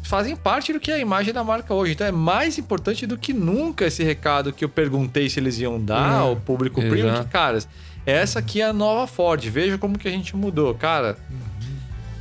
fazem 0.02 0.34
parte 0.34 0.72
do 0.72 0.80
que 0.80 0.90
é 0.90 0.94
a 0.94 0.98
imagem 0.98 1.34
da 1.34 1.44
marca 1.44 1.74
hoje. 1.74 1.92
Então 1.92 2.08
é 2.08 2.12
mais 2.12 2.58
importante 2.58 3.06
do 3.06 3.18
que 3.18 3.34
nunca 3.34 3.86
esse 3.86 4.02
recado 4.02 4.54
que 4.54 4.64
eu 4.64 4.70
perguntei 4.70 5.30
se 5.30 5.42
eles 5.42 5.60
iam 5.60 5.78
dar 5.78 6.14
ao 6.14 6.38
público 6.38 6.80
premium, 6.80 7.22
que, 7.22 7.30
caras 7.30 7.68
essa 8.06 8.40
aqui 8.40 8.62
é 8.62 8.66
a 8.66 8.72
nova 8.72 9.06
Ford. 9.08 9.44
Veja 9.50 9.78
como 9.78 10.00
que 10.00 10.08
a 10.08 10.12
gente 10.12 10.38
mudou. 10.38 10.74
Cara, 10.74 11.18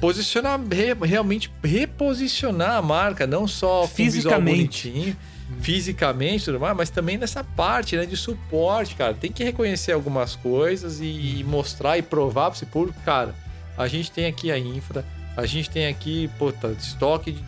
posicionar, 0.00 0.58
re, 0.68 0.92
realmente 1.06 1.52
reposicionar 1.62 2.78
a 2.78 2.82
marca, 2.82 3.28
não 3.28 3.46
só 3.46 3.86
fisicamente. 3.86 4.56
bonitinho, 4.90 5.16
fisicamente 5.60 6.46
tudo 6.46 6.58
mais, 6.58 6.76
mas 6.76 6.90
também 6.90 7.18
nessa 7.18 7.44
parte 7.44 7.96
né, 7.96 8.06
de 8.06 8.16
suporte, 8.16 8.94
cara. 8.94 9.14
Tem 9.14 9.30
que 9.30 9.44
reconhecer 9.44 9.92
algumas 9.92 10.34
coisas 10.36 11.00
e, 11.00 11.40
e 11.40 11.44
mostrar 11.44 11.98
e 11.98 12.02
provar 12.02 12.46
para 12.46 12.56
esse 12.56 12.66
público, 12.66 12.98
cara. 13.04 13.34
A 13.76 13.86
gente 13.86 14.10
tem 14.10 14.26
aqui 14.26 14.50
a 14.50 14.58
infra, 14.58 15.04
a 15.36 15.46
gente 15.46 15.70
tem 15.70 15.86
aqui, 15.86 16.30
puta, 16.38 16.68
estoque 16.78 17.32
de 17.32 17.44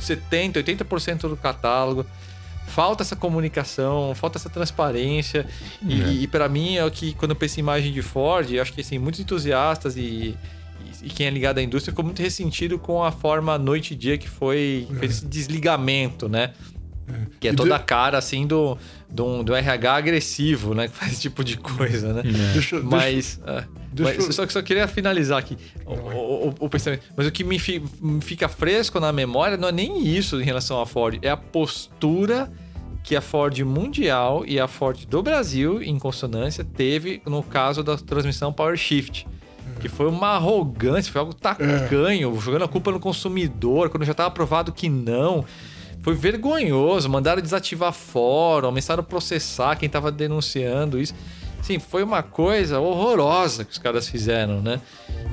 70, 0.00 0.62
80% 0.62 1.28
do 1.28 1.36
catálogo 1.36 2.06
falta 2.66 3.02
essa 3.02 3.14
comunicação, 3.14 4.14
falta 4.14 4.38
essa 4.38 4.48
transparência. 4.48 5.46
E, 5.82 6.02
é. 6.02 6.12
e 6.12 6.26
para 6.26 6.48
mim 6.48 6.76
é 6.76 6.84
o 6.84 6.90
que, 6.90 7.14
quando 7.14 7.32
eu 7.32 7.36
penso 7.36 7.58
em 7.58 7.62
imagem 7.62 7.92
de 7.92 8.02
Ford, 8.02 8.50
eu 8.50 8.62
acho 8.62 8.72
que 8.72 8.80
assim, 8.80 8.98
muitos 8.98 9.20
entusiastas 9.20 9.96
e, 9.96 10.36
e, 11.02 11.10
quem 11.10 11.26
é 11.26 11.30
ligado 11.30 11.58
à 11.58 11.62
indústria 11.62 11.92
ficou 11.92 12.04
muito 12.04 12.22
ressentido 12.22 12.78
com 12.78 13.02
a 13.02 13.12
forma 13.12 13.56
noite 13.58 13.94
e 13.94 13.96
dia 13.96 14.18
que 14.18 14.28
foi 14.28 14.88
é. 14.90 14.94
fez 14.98 15.12
esse 15.12 15.26
desligamento, 15.26 16.28
né? 16.28 16.52
É. 17.06 17.26
Que 17.38 17.48
é 17.48 17.52
e 17.52 17.56
toda 17.56 17.70
de... 17.70 17.74
a 17.74 17.78
cara 17.78 18.18
assim 18.18 18.46
do, 18.46 18.78
do, 19.10 19.42
do, 19.42 19.54
RH 19.54 19.94
agressivo, 19.94 20.74
né? 20.74 20.88
Que 20.88 20.96
faz 20.96 21.12
esse 21.12 21.22
tipo 21.22 21.44
de 21.44 21.58
coisa, 21.58 22.12
né? 22.12 22.22
É. 22.24 22.52
Deixa, 22.52 22.80
mas. 22.80 23.40
Deixa, 23.44 23.50
é, 23.50 23.64
deixa 23.92 24.16
mas 24.16 24.26
eu... 24.26 24.32
só, 24.32 24.48
só 24.48 24.62
queria 24.62 24.88
finalizar 24.88 25.38
aqui 25.38 25.56
o, 25.84 25.92
o, 25.92 26.54
o, 26.60 26.68
pensamento. 26.68 27.02
Mas 27.16 27.26
o 27.26 27.32
que 27.32 27.44
me, 27.44 27.58
fi, 27.58 27.82
me 28.00 28.20
fica 28.20 28.48
fresco 28.48 28.98
na 28.98 29.12
memória 29.12 29.56
não 29.56 29.68
é 29.68 29.72
nem 29.72 30.06
isso 30.06 30.40
em 30.40 30.44
relação 30.44 30.80
à 30.80 30.86
Ford, 30.86 31.18
é 31.22 31.30
a 31.30 31.36
postura 31.36 32.50
que 33.04 33.14
a 33.14 33.20
Ford 33.20 33.56
Mundial 33.60 34.44
e 34.46 34.58
a 34.58 34.66
Ford 34.66 35.04
do 35.04 35.22
Brasil, 35.22 35.82
em 35.82 35.98
consonância, 35.98 36.64
teve 36.64 37.20
no 37.26 37.42
caso 37.42 37.84
da 37.84 37.98
transmissão 37.98 38.52
Power 38.52 38.76
Shift. 38.76 39.26
Que 39.80 39.88
foi 39.88 40.06
uma 40.06 40.28
arrogância, 40.28 41.12
foi 41.12 41.20
algo 41.20 41.34
tacanho, 41.34 42.34
é. 42.34 42.40
jogando 42.40 42.64
a 42.64 42.68
culpa 42.68 42.90
no 42.90 43.00
consumidor, 43.00 43.90
quando 43.90 44.04
já 44.04 44.12
estava 44.12 44.30
provado 44.30 44.72
que 44.72 44.88
não. 44.88 45.44
Foi 46.04 46.14
vergonhoso, 46.14 47.08
mandaram 47.08 47.40
desativar 47.40 47.90
fórum, 47.90 48.68
começaram 48.68 49.00
a 49.00 49.04
processar 49.04 49.74
quem 49.76 49.86
estava 49.86 50.12
denunciando 50.12 51.00
isso. 51.00 51.14
Sim, 51.62 51.78
foi 51.78 52.02
uma 52.02 52.22
coisa 52.22 52.78
horrorosa 52.78 53.64
que 53.64 53.72
os 53.72 53.78
caras 53.78 54.06
fizeram, 54.06 54.60
né? 54.60 54.82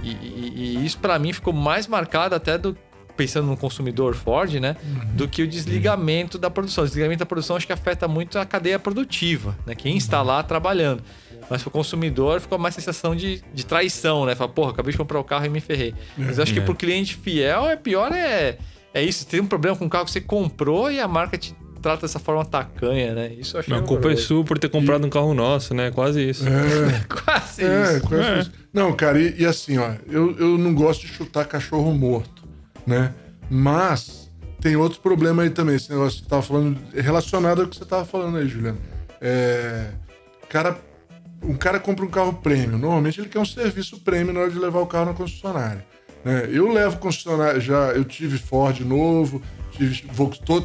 E, 0.01 0.11
e, 0.11 0.78
e 0.78 0.86
isso 0.86 0.97
para 0.97 1.19
mim 1.19 1.34
ficou 1.34 1.51
mais 1.51 1.88
marcado 1.88 2.36
até 2.36 2.57
do 2.57 2.76
pensando 3.17 3.47
no 3.47 3.57
consumidor 3.57 4.15
Ford, 4.15 4.53
né? 4.61 4.78
Uhum. 4.82 5.15
Do 5.15 5.28
que 5.28 5.43
o 5.43 5.47
desligamento 5.47 6.38
da 6.38 6.49
produção. 6.49 6.86
O 6.86 6.88
desligamento 6.88 7.19
da 7.19 7.26
produção 7.26 7.57
acho 7.57 7.67
que 7.67 7.74
afeta 7.74 8.07
muito 8.07 8.39
a 8.39 8.45
cadeia 8.45 8.80
produtiva, 8.80 9.57
né? 9.65 9.76
Quem 9.76 9.97
está 9.97 10.22
lá 10.22 10.41
trabalhando. 10.41 11.03
Mas 11.49 11.61
para 11.61 11.67
o 11.67 11.72
consumidor 11.72 12.39
ficou 12.39 12.57
mais 12.57 12.74
sensação 12.74 13.13
de, 13.13 13.43
de 13.53 13.65
traição, 13.65 14.26
né? 14.26 14.36
Fala, 14.36 14.49
porra, 14.49 14.72
acabei 14.72 14.93
de 14.93 14.97
comprar 14.97 15.19
o 15.19 15.24
carro 15.26 15.45
e 15.45 15.49
me 15.49 15.59
ferrei. 15.59 15.93
Mas 16.17 16.38
eu 16.38 16.43
acho 16.43 16.53
que 16.53 16.59
é. 16.59 16.61
para 16.61 16.72
o 16.72 16.76
cliente 16.76 17.17
fiel 17.17 17.65
é 17.65 17.76
pior 17.76 18.13
é, 18.13 18.57
é 18.93 19.03
isso. 19.03 19.25
Tem 19.25 19.39
um 19.39 19.47
problema 19.47 19.77
com 19.77 19.85
o 19.85 19.89
carro 19.89 20.05
que 20.05 20.11
você 20.11 20.21
comprou 20.21 20.91
e 20.91 20.99
a 20.99 21.07
marca 21.07 21.37
te 21.37 21.55
trata 21.81 22.03
dessa 22.03 22.19
forma 22.19 22.45
tacanha, 22.45 23.13
né? 23.15 23.33
Isso 23.33 23.57
eu 23.57 23.59
achei. 23.59 23.75
A 23.75 23.81
culpa 23.81 24.11
é 24.11 24.15
sua 24.15 24.43
por 24.43 24.59
ter 24.59 24.69
comprado 24.69 25.03
e... 25.03 25.07
um 25.07 25.09
carro 25.09 25.33
nosso, 25.33 25.73
né? 25.73 25.91
Quase 25.91 26.29
isso. 26.29 26.45
É, 26.47 27.03
quase 27.09 27.63
é, 27.63 27.97
isso. 27.97 28.07
Quase 28.07 28.23
é. 28.23 28.39
isso. 28.39 28.51
Não, 28.71 28.93
cara, 28.93 29.19
e, 29.19 29.41
e, 29.41 29.45
assim, 29.45 29.77
ó, 29.77 29.93
eu, 30.07 30.37
eu 30.37 30.57
não 30.57 30.73
gosto 30.73 31.01
de 31.01 31.07
chutar 31.07 31.45
cachorro 31.45 31.91
morto 31.93 32.41
né? 32.85 33.13
Mas 33.49 34.29
tem 34.59 34.75
outro 34.75 34.99
problema 35.01 35.43
aí 35.43 35.49
também, 35.49 35.75
esse 35.75 35.89
negócio 35.89 36.17
que 36.19 36.23
você 36.23 36.29
tava 36.29 36.41
falando, 36.41 36.79
relacionado 36.93 37.61
ao 37.61 37.67
que 37.67 37.77
você 37.77 37.85
tava 37.85 38.05
falando 38.05 38.37
aí, 38.37 38.47
Juliano. 38.47 38.79
É, 39.19 39.91
cara, 40.49 40.77
um 41.43 41.55
cara 41.55 41.79
compra 41.79 42.05
um 42.05 42.09
carro 42.09 42.33
prêmio, 42.33 42.77
normalmente 42.77 43.19
ele 43.19 43.29
quer 43.29 43.39
um 43.39 43.45
serviço 43.45 43.99
prêmio 43.99 44.33
na 44.33 44.41
hora 44.41 44.51
de 44.51 44.59
levar 44.59 44.79
o 44.79 44.87
carro 44.87 45.05
na 45.05 45.13
concessionária. 45.13 45.85
Né? 46.24 46.49
Eu 46.51 46.72
levo 46.72 46.97
concessionária, 46.97 47.59
já 47.59 47.91
eu 47.91 48.03
tive 48.03 48.38
Ford 48.38 48.80
novo, 48.82 49.41
tive, 49.72 50.03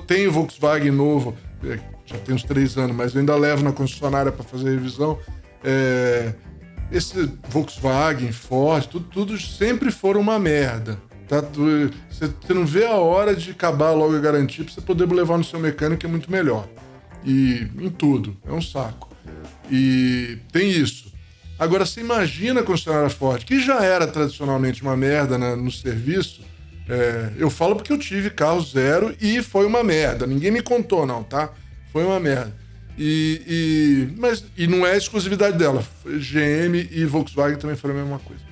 tenho 0.06 0.32
Volkswagen 0.32 0.90
novo, 0.90 1.34
é, 1.64 1.78
já 2.04 2.18
tem 2.18 2.34
uns 2.34 2.42
três 2.42 2.76
anos, 2.76 2.94
mas 2.94 3.14
eu 3.14 3.20
ainda 3.20 3.34
levo 3.34 3.64
na 3.64 3.72
concessionária 3.72 4.30
para 4.30 4.44
fazer 4.44 4.70
revisão. 4.70 5.18
É, 5.64 6.34
esse 6.92 7.30
Volkswagen, 7.48 8.30
Ford, 8.32 8.86
tudo, 8.86 9.06
tudo 9.10 9.40
sempre 9.40 9.90
foram 9.90 10.20
uma 10.20 10.38
merda. 10.38 10.98
Tá, 11.28 11.40
você, 11.40 12.54
não 12.54 12.64
vê 12.64 12.86
a 12.86 12.94
hora 12.94 13.34
de 13.34 13.50
acabar 13.50 13.90
logo 13.90 14.14
a 14.14 14.20
garantia 14.20 14.64
pra 14.64 14.72
você 14.72 14.80
poder 14.80 15.12
levar 15.12 15.36
no 15.36 15.42
seu 15.42 15.58
mecânico, 15.58 16.06
é 16.06 16.08
muito 16.08 16.30
melhor. 16.30 16.68
E 17.24 17.68
em 17.80 17.90
tudo. 17.90 18.36
É 18.46 18.52
um 18.52 18.62
saco. 18.62 19.10
E 19.70 20.38
tem 20.52 20.70
isso. 20.70 21.05
Agora, 21.58 21.86
você 21.86 22.00
imagina 22.00 22.60
a 22.60 22.62
concessionária 22.62 23.08
Ford, 23.08 23.44
que 23.44 23.60
já 23.60 23.82
era 23.82 24.06
tradicionalmente 24.06 24.82
uma 24.82 24.96
merda 24.96 25.38
né, 25.38 25.54
no 25.54 25.70
serviço. 25.70 26.42
É, 26.88 27.30
eu 27.38 27.50
falo 27.50 27.74
porque 27.74 27.92
eu 27.92 27.98
tive 27.98 28.30
carro 28.30 28.60
zero 28.60 29.14
e 29.20 29.42
foi 29.42 29.66
uma 29.66 29.82
merda. 29.82 30.26
Ninguém 30.26 30.50
me 30.50 30.62
contou, 30.62 31.06
não, 31.06 31.22
tá? 31.22 31.50
Foi 31.92 32.04
uma 32.04 32.20
merda. 32.20 32.54
E, 32.98 33.42
e, 33.46 34.18
mas, 34.18 34.44
e 34.56 34.66
não 34.66 34.86
é 34.86 34.96
exclusividade 34.96 35.56
dela. 35.56 35.84
GM 36.04 36.88
e 36.90 37.04
Volkswagen 37.04 37.58
também 37.58 37.76
foram 37.76 37.94
a 37.94 37.98
mesma 37.98 38.18
coisa. 38.18 38.42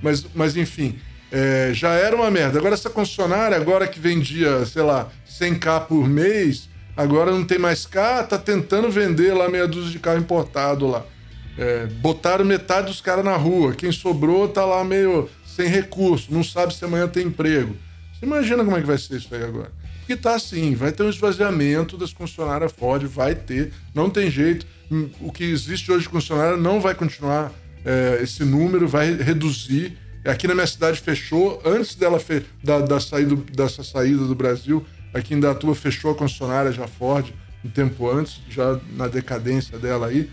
Mas, 0.00 0.26
mas 0.34 0.56
enfim, 0.56 0.98
é, 1.30 1.70
já 1.72 1.90
era 1.94 2.14
uma 2.14 2.30
merda. 2.30 2.58
Agora, 2.58 2.74
essa 2.74 2.90
concessionária, 2.90 3.56
agora 3.56 3.86
que 3.86 3.98
vendia, 3.98 4.64
sei 4.66 4.82
lá, 4.82 5.08
100k 5.28 5.86
por 5.86 6.08
mês, 6.08 6.68
agora 6.96 7.30
não 7.30 7.44
tem 7.44 7.58
mais 7.58 7.86
K, 7.86 8.24
tá 8.24 8.38
tentando 8.38 8.90
vender 8.90 9.32
lá 9.32 9.48
meia 9.48 9.66
dúzia 9.66 9.90
de 9.90 9.98
carro 9.98 10.18
importado 10.18 10.86
lá. 10.86 11.04
É, 11.58 11.86
botaram 11.86 12.44
metade 12.44 12.86
dos 12.86 13.00
caras 13.00 13.24
na 13.24 13.36
rua. 13.36 13.74
Quem 13.74 13.92
sobrou 13.92 14.48
tá 14.48 14.64
lá 14.64 14.82
meio 14.84 15.28
sem 15.46 15.68
recurso, 15.68 16.32
não 16.32 16.42
sabe 16.42 16.74
se 16.74 16.84
amanhã 16.84 17.06
tem 17.06 17.26
emprego. 17.26 17.76
Você 18.12 18.24
imagina 18.24 18.64
como 18.64 18.76
é 18.76 18.80
que 18.80 18.86
vai 18.86 18.98
ser 18.98 19.16
isso 19.16 19.34
aí 19.34 19.42
agora? 19.42 19.70
Porque 19.98 20.16
tá 20.16 20.34
assim, 20.34 20.74
vai 20.74 20.90
ter 20.92 21.02
um 21.02 21.10
esvaziamento 21.10 21.96
das 21.96 22.12
concessionárias 22.12 22.72
Ford, 22.72 23.04
vai 23.04 23.34
ter, 23.34 23.72
não 23.94 24.08
tem 24.08 24.30
jeito. 24.30 24.66
O 25.20 25.30
que 25.30 25.44
existe 25.44 25.92
hoje 25.92 26.04
de 26.04 26.08
concessionária 26.08 26.56
não 26.56 26.80
vai 26.80 26.94
continuar, 26.94 27.52
é, 27.84 28.20
esse 28.22 28.44
número 28.44 28.88
vai 28.88 29.14
reduzir 29.14 29.96
Aqui 30.24 30.46
na 30.46 30.54
minha 30.54 30.66
cidade 30.66 31.00
fechou, 31.00 31.60
antes 31.64 31.96
dela 31.96 32.20
fe... 32.20 32.44
da, 32.62 32.78
da 32.78 33.00
saída, 33.00 33.34
dessa 33.52 33.82
saída 33.82 34.24
do 34.24 34.36
Brasil, 34.36 34.84
aqui 35.12 35.34
em 35.34 35.40
Datuba 35.40 35.74
fechou 35.74 36.12
a 36.12 36.14
concessionária 36.14 36.70
já 36.70 36.86
Ford, 36.86 37.26
um 37.64 37.68
tempo 37.68 38.08
antes, 38.08 38.40
já 38.48 38.78
na 38.96 39.08
decadência 39.08 39.78
dela 39.78 40.06
aí. 40.06 40.30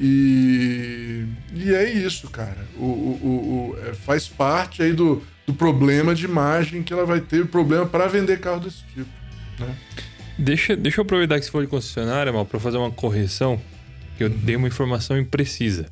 E, 0.00 1.26
e 1.54 1.74
é 1.74 1.92
isso, 1.92 2.30
cara. 2.30 2.66
O, 2.76 2.84
o, 2.84 3.74
o, 3.76 3.78
é, 3.86 3.92
faz 3.92 4.26
parte 4.26 4.82
aí 4.82 4.94
do, 4.94 5.22
do 5.46 5.52
problema 5.52 6.14
de 6.14 6.24
imagem 6.24 6.82
que 6.82 6.92
ela 6.92 7.04
vai 7.04 7.20
ter, 7.20 7.42
o 7.42 7.46
problema 7.46 7.84
para 7.84 8.06
vender 8.06 8.40
carro 8.40 8.60
desse 8.60 8.82
tipo. 8.94 9.10
Né? 9.58 9.76
Deixa, 10.38 10.74
deixa 10.74 11.00
eu 11.00 11.02
aproveitar 11.02 11.38
que 11.38 11.44
você 11.44 11.50
falou 11.50 11.66
de 11.66 11.70
concessionária, 11.70 12.32
mal, 12.32 12.46
para 12.46 12.58
fazer 12.58 12.78
uma 12.78 12.90
correção, 12.90 13.60
que 14.16 14.24
eu 14.24 14.30
dei 14.30 14.56
uma 14.56 14.68
informação 14.68 15.18
imprecisa. 15.18 15.86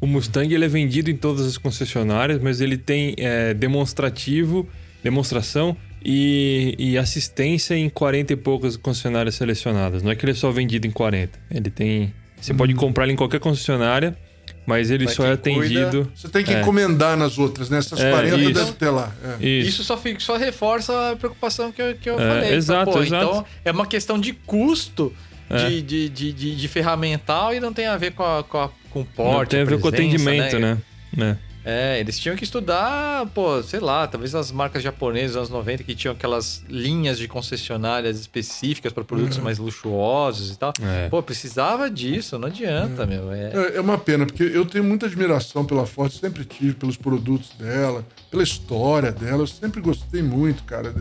O 0.00 0.06
Mustang 0.06 0.52
ele 0.54 0.64
é 0.64 0.68
vendido 0.68 1.10
em 1.10 1.16
todas 1.16 1.46
as 1.46 1.58
concessionárias, 1.58 2.40
mas 2.40 2.60
ele 2.62 2.78
tem 2.78 3.14
é, 3.18 3.52
demonstrativo, 3.52 4.66
demonstração 5.02 5.76
e, 6.02 6.74
e, 6.78 6.98
assistência 6.98 7.74
em 7.74 7.88
40 7.88 8.32
e 8.32 8.36
poucas 8.36 8.76
concessionárias 8.76 9.34
selecionadas. 9.34 10.02
Não 10.02 10.10
é 10.10 10.14
que 10.14 10.24
ele 10.24 10.32
é 10.32 10.34
só 10.34 10.50
vendido 10.50 10.86
em 10.86 10.90
40. 10.90 11.38
Ele 11.50 11.70
tem. 11.70 12.14
Você 12.46 12.54
pode 12.54 12.74
comprar 12.74 13.04
ele 13.04 13.12
em 13.12 13.16
qualquer 13.16 13.40
concessionária, 13.40 14.16
mas 14.64 14.90
ele 14.90 15.04
Mas 15.04 15.14
só 15.14 15.26
é 15.26 15.36
quem 15.36 15.54
cuida- 15.56 15.86
atendido. 15.88 16.12
Você 16.14 16.28
tem 16.28 16.44
que 16.44 16.52
É. 16.54 16.60
encomendar 16.60 17.16
nas 17.16 17.38
outras, 17.38 17.68
né? 17.70 17.78
Essas 17.78 18.00
É, 18.00 18.10
40 18.10 18.36
isso. 18.36 18.52
deve 18.52 18.72
ter 18.72 18.90
lá. 18.90 19.12
É. 19.40 19.44
Isso. 19.46 19.68
Isso 19.68 19.84
só, 19.84 19.96
fica, 19.96 20.20
só 20.20 20.36
reforça 20.36 21.10
a 21.12 21.16
preocupação 21.16 21.72
que 21.72 21.80
eu, 21.82 21.94
que 21.96 22.08
eu 22.08 22.18
É, 22.20 22.28
falei. 22.28 22.54
exato, 22.54 22.92
Pô, 22.92 23.02
exato. 23.02 23.24
Então, 23.26 23.44
é 23.64 23.70
uma 23.72 23.86
questão 23.86 24.18
de 24.18 24.32
custo 24.32 25.12
É. 25.50 25.68
de, 25.68 25.82
de, 25.82 26.08
de, 26.08 26.32
de, 26.32 26.56
de 26.56 26.68
ferramental 26.68 27.54
e 27.54 27.60
não 27.60 27.72
tem 27.72 27.86
a 27.86 27.96
ver 27.96 28.12
com, 28.12 28.22
a, 28.24 28.42
com, 28.44 28.58
a, 28.58 28.68
com 28.90 29.00
o 29.00 29.04
porte. 29.04 29.38
Não 29.38 29.46
tem 29.46 29.60
a 29.60 29.64
ver 29.64 29.80
com 29.80 29.88
o 29.88 29.90
presença, 29.90 30.16
atendimento, 30.16 30.58
né? 30.58 30.78
né? 31.16 31.38
É, 31.68 31.98
eles 31.98 32.16
tinham 32.16 32.36
que 32.36 32.44
estudar, 32.44 33.26
pô, 33.34 33.60
sei 33.60 33.80
lá, 33.80 34.06
talvez 34.06 34.36
as 34.36 34.52
marcas 34.52 34.84
japonesas 34.84 35.32
dos 35.32 35.36
anos 35.36 35.50
90 35.50 35.82
que 35.82 35.96
tinham 35.96 36.14
aquelas 36.14 36.62
linhas 36.68 37.18
de 37.18 37.26
concessionárias 37.26 38.20
específicas 38.20 38.92
para 38.92 39.02
produtos 39.02 39.38
mais 39.38 39.58
luxuosos 39.58 40.52
e 40.52 40.56
tal. 40.56 40.72
É. 40.80 41.08
Pô, 41.08 41.20
precisava 41.20 41.90
disso, 41.90 42.38
não 42.38 42.46
adianta, 42.46 43.04
meu. 43.04 43.32
É, 43.32 43.50
É, 43.52 43.76
é 43.78 43.80
uma 43.80 43.98
pena, 43.98 44.24
porque 44.24 44.44
eu 44.44 44.64
tenho 44.64 44.84
muita 44.84 45.06
admiração 45.06 45.64
pela 45.64 45.84
Ford, 45.86 46.12
sempre 46.12 46.44
tive 46.44 46.74
pelos 46.74 46.96
produtos 46.96 47.50
dela, 47.58 48.06
pela 48.30 48.44
história 48.44 49.10
dela. 49.10 49.42
Eu 49.42 49.46
sempre 49.48 49.80
gostei 49.80 50.22
muito, 50.22 50.62
cara, 50.62 50.94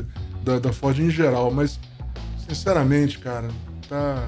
da, 0.44 0.58
da 0.58 0.74
Ford 0.74 0.98
em 0.98 1.12
geral, 1.12 1.52
mas, 1.52 1.80
sinceramente, 2.50 3.20
cara, 3.20 3.50
tá, 3.88 4.28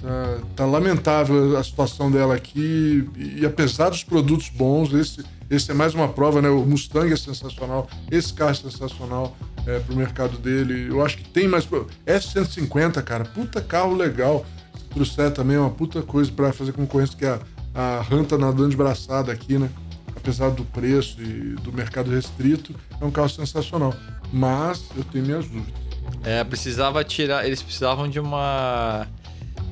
tá, 0.00 0.38
tá 0.56 0.66
lamentável 0.66 1.56
a 1.56 1.64
situação 1.64 2.10
dela 2.10 2.34
aqui. 2.34 3.08
E, 3.16 3.44
apesar 3.44 3.90
dos 3.90 4.04
produtos 4.04 4.48
bons, 4.48 4.92
esse, 4.92 5.24
esse 5.50 5.70
é 5.70 5.74
mais 5.74 5.94
uma 5.94 6.08
prova, 6.08 6.40
né? 6.40 6.48
O 6.48 6.64
Mustang 6.64 7.12
é 7.12 7.16
sensacional, 7.16 7.88
esse 8.10 8.32
carro 8.32 8.50
é 8.50 8.54
sensacional 8.54 9.36
é, 9.66 9.78
pro 9.80 9.96
mercado 9.96 10.38
dele. 10.38 10.88
Eu 10.88 11.04
acho 11.04 11.18
que 11.18 11.28
tem 11.28 11.48
mais. 11.48 11.68
F-150, 12.06 13.02
cara, 13.02 13.24
puta 13.24 13.60
carro 13.60 13.94
legal. 13.94 14.44
Se 14.76 14.84
trouxer 14.86 15.30
também 15.30 15.56
é 15.56 15.60
uma 15.60 15.70
puta 15.70 16.02
coisa 16.02 16.30
pra 16.32 16.52
fazer 16.52 16.72
concorrência, 16.72 17.16
que 17.16 17.26
a, 17.26 17.38
a 17.74 18.00
Ram 18.02 18.24
tá 18.24 18.36
nadando 18.36 18.70
de 18.70 18.76
braçada 18.76 19.32
aqui, 19.32 19.58
né? 19.58 19.70
Apesar 20.16 20.50
do 20.50 20.64
preço 20.64 21.20
e 21.22 21.54
do 21.62 21.72
mercado 21.72 22.10
restrito, 22.10 22.74
é 23.00 23.04
um 23.04 23.10
carro 23.10 23.28
sensacional. 23.28 23.94
Mas 24.32 24.84
eu 24.96 25.02
tenho 25.04 25.24
minhas 25.24 25.46
dúvidas. 25.46 25.80
É, 26.22 26.44
precisava 26.44 27.02
tirar. 27.04 27.46
Eles 27.46 27.62
precisavam 27.62 28.08
de 28.08 28.20
uma. 28.20 29.06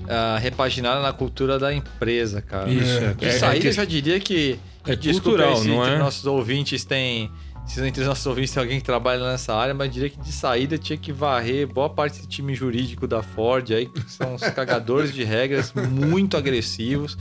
Ah, 0.09 0.39
repaginada 0.41 1.01
na 1.03 1.13
cultura 1.13 1.59
da 1.59 1.73
empresa, 1.75 2.41
cara. 2.43 2.69
Isso, 2.71 2.99
É. 2.99 3.05
é, 3.05 3.15
De 3.15 3.25
é 3.27 3.31
saída, 3.39 3.61
que- 3.61 3.67
eu 3.69 3.73
já 3.73 3.85
diria 3.85 4.19
que. 4.21 4.59
é 4.87 4.97
desculpa 4.97 5.39
cultural, 5.45 5.61
aí 5.61 5.69
não 5.69 5.87
é? 5.87 5.99
nossos 5.99 6.25
ouvintes 6.27 6.85
tem. 6.85 7.31
Se 7.67 7.85
entre 7.87 8.01
os 8.01 8.09
nossos 8.09 8.25
ouvintes 8.25 8.51
tem 8.55 8.63
alguém 8.63 8.79
que 8.79 8.85
trabalha 8.87 9.23
nessa 9.31 9.55
área, 9.55 9.75
mas 9.75 9.93
diria 9.93 10.09
que 10.09 10.19
de 10.19 10.33
saída 10.33 10.79
tinha 10.79 10.97
que 10.97 11.13
varrer 11.13 11.67
boa 11.67 11.91
parte 11.91 12.19
do 12.23 12.27
time 12.27 12.55
jurídico 12.55 13.07
da 13.07 13.23
Ford 13.23 13.71
aí, 13.73 13.85
que 13.85 14.11
são 14.11 14.35
os 14.37 14.41
cagadores 14.41 15.13
de 15.13 15.23
regras 15.23 15.75
muito 15.75 16.35
agressivos, 16.39 17.19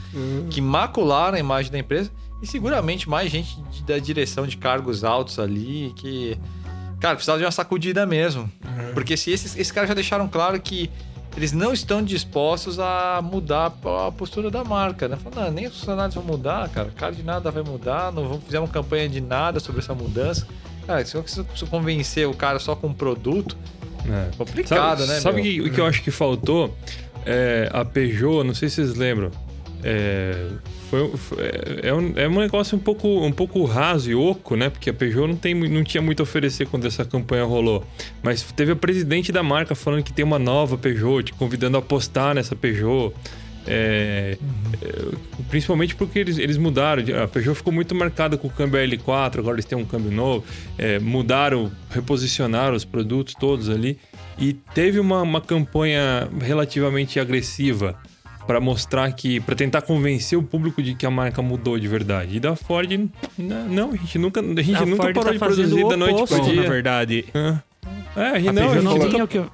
que 0.48 0.62
macularam 0.62 1.36
a 1.36 1.38
imagem 1.40 1.70
da 1.70 1.78
empresa. 1.78 2.10
E 2.40 2.46
seguramente 2.46 3.06
mais 3.10 3.30
gente 3.30 3.58
da 3.86 3.98
direção 3.98 4.46
de 4.46 4.56
cargos 4.56 5.04
altos 5.04 5.38
ali, 5.38 5.92
que. 5.96 6.38
Cara, 6.98 7.14
precisava 7.14 7.38
de 7.38 7.44
uma 7.44 7.50
sacudida 7.50 8.06
mesmo. 8.06 8.50
Porque 8.94 9.16
se 9.18 9.30
esses, 9.30 9.54
esses 9.54 9.70
caras 9.70 9.88
já 9.88 9.94
deixaram 9.94 10.26
claro 10.28 10.58
que 10.60 10.88
eles 11.38 11.52
não 11.52 11.72
estão 11.72 12.02
dispostos 12.02 12.80
a 12.80 13.20
mudar 13.22 13.66
a 14.06 14.10
postura 14.10 14.50
da 14.50 14.64
marca, 14.64 15.06
né? 15.06 15.16
Falando, 15.16 15.44
"Não, 15.46 15.52
nem 15.52 15.66
os 15.68 15.78
funcionários 15.78 16.14
vão 16.16 16.24
mudar, 16.24 16.68
cara. 16.70 16.90
Cara 16.96 17.12
de 17.12 17.22
nada 17.22 17.48
vai 17.52 17.62
mudar, 17.62 18.10
não 18.12 18.28
vão 18.28 18.40
fazer 18.40 18.58
uma 18.58 18.66
campanha 18.66 19.08
de 19.08 19.20
nada 19.20 19.60
sobre 19.60 19.80
essa 19.80 19.94
mudança. 19.94 20.46
Cara, 20.84 21.04
se 21.06 21.14
eu 21.14 21.22
preciso 21.22 21.44
convencer 21.70 22.26
o 22.26 22.34
cara 22.34 22.58
só 22.58 22.74
com 22.74 22.88
um 22.88 22.92
produto, 22.92 23.56
É. 24.08 24.30
complicado, 24.36 24.98
sabe, 25.00 25.12
né? 25.12 25.20
Sabe 25.20 25.36
meu? 25.36 25.44
que- 25.44 25.60
o 25.60 25.72
que 25.72 25.80
eu 25.80 25.86
acho 25.86 26.02
que 26.02 26.10
faltou? 26.10 26.74
É, 27.24 27.68
a 27.72 27.84
Peugeot, 27.84 28.42
não 28.44 28.54
sei 28.54 28.68
se 28.68 28.76
vocês 28.76 28.94
lembram. 28.96 29.30
É, 29.84 30.46
foi, 30.90 31.16
foi- 31.16 31.38
é, 31.82 31.92
um, 31.92 32.12
é 32.16 32.28
um 32.28 32.38
negócio 32.40 32.76
um 32.76 32.80
pouco, 32.80 33.06
um 33.24 33.32
pouco 33.32 33.64
raso 33.64 34.10
e 34.10 34.14
oco, 34.14 34.56
né? 34.56 34.68
Porque 34.70 34.90
a 34.90 34.94
Peugeot 34.94 35.26
não, 35.28 35.36
tem, 35.36 35.54
não 35.54 35.84
tinha 35.84 36.02
muito 36.02 36.20
a 36.20 36.22
oferecer 36.24 36.66
quando 36.66 36.86
essa 36.86 37.04
campanha 37.04 37.44
rolou. 37.44 37.84
Mas 38.22 38.42
teve 38.52 38.72
a 38.72 38.76
presidente 38.76 39.30
da 39.30 39.42
marca 39.42 39.74
falando 39.74 40.02
que 40.02 40.12
tem 40.12 40.24
uma 40.24 40.38
nova 40.38 40.78
Peugeot, 40.78 41.24
te 41.24 41.32
convidando 41.32 41.76
a 41.76 41.80
apostar 41.80 42.34
nessa 42.34 42.56
Peugeot. 42.56 43.12
É, 43.70 44.38
é, 44.80 45.04
principalmente 45.50 45.94
porque 45.94 46.18
eles, 46.18 46.38
eles 46.38 46.56
mudaram. 46.56 47.02
A 47.22 47.28
Peugeot 47.28 47.54
ficou 47.54 47.72
muito 47.72 47.94
marcada 47.94 48.38
com 48.38 48.48
o 48.48 48.50
câmbio 48.50 48.80
L4, 48.80 49.38
agora 49.40 49.56
eles 49.56 49.66
têm 49.66 49.76
um 49.76 49.84
câmbio 49.84 50.10
novo. 50.10 50.42
É, 50.78 50.98
mudaram, 50.98 51.70
reposicionaram 51.90 52.74
os 52.74 52.84
produtos 52.84 53.34
todos 53.34 53.68
ali. 53.68 53.98
E 54.38 54.54
teve 54.54 54.98
uma, 54.98 55.20
uma 55.20 55.40
campanha 55.40 56.28
relativamente 56.40 57.20
agressiva 57.20 57.94
para 58.48 58.60
mostrar 58.60 59.12
que. 59.12 59.38
para 59.40 59.54
tentar 59.54 59.82
convencer 59.82 60.38
o 60.38 60.42
público 60.42 60.82
de 60.82 60.94
que 60.94 61.04
a 61.04 61.10
marca 61.10 61.42
mudou 61.42 61.78
de 61.78 61.86
verdade. 61.86 62.38
E 62.38 62.40
da 62.40 62.56
Ford, 62.56 62.90
não, 63.36 63.90
a 63.90 63.96
gente 63.96 64.18
nunca, 64.18 64.40
a 64.40 64.62
gente 64.62 64.74
A 64.82 64.86
nunca 64.86 65.02
Ford 65.02 65.14
parou 65.14 65.24
tá 65.24 65.32
de 65.32 65.38
produzir 65.38 65.86
da 65.86 65.96
noite 65.98 66.14
pro 66.14 66.24
oposto, 66.24 66.50
dia. 66.50 66.62
na 66.62 66.68
verdade. 66.68 67.24
É, 68.16 68.22
a 68.22 68.38
gente 68.38 68.48
A 68.48 68.52
não, 68.54 68.70
a 68.70 68.74
gente 68.74 68.84
não 68.84 68.96
nunca, 68.96 69.26
que... 69.26 69.36
eu- 69.36 69.50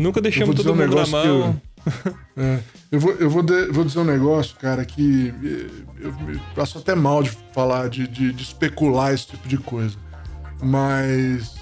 nunca 0.00 0.20
deixamos 0.20 0.58
Eu 0.58 0.64
vou 0.64 0.74
todo 0.74 0.82
um 0.82 0.84
mundo 0.86 0.96
na 0.96 1.06
mão. 1.06 1.62
É, 2.36 2.58
eu 2.90 2.98
vou, 2.98 3.12
eu 3.12 3.30
vou, 3.30 3.42
de- 3.44 3.68
vou 3.70 3.84
dizer 3.84 4.00
um 4.00 4.04
negócio, 4.04 4.56
cara, 4.56 4.84
que 4.84 5.32
eu 6.00 6.12
me 6.12 6.36
passo 6.52 6.78
até 6.78 6.96
mal 6.96 7.22
de 7.22 7.30
falar, 7.54 7.88
de, 7.88 8.08
de, 8.08 8.32
de 8.32 8.42
especular 8.42 9.14
esse 9.14 9.28
tipo 9.28 9.46
de 9.46 9.56
coisa. 9.56 9.96
Mas 10.60 11.54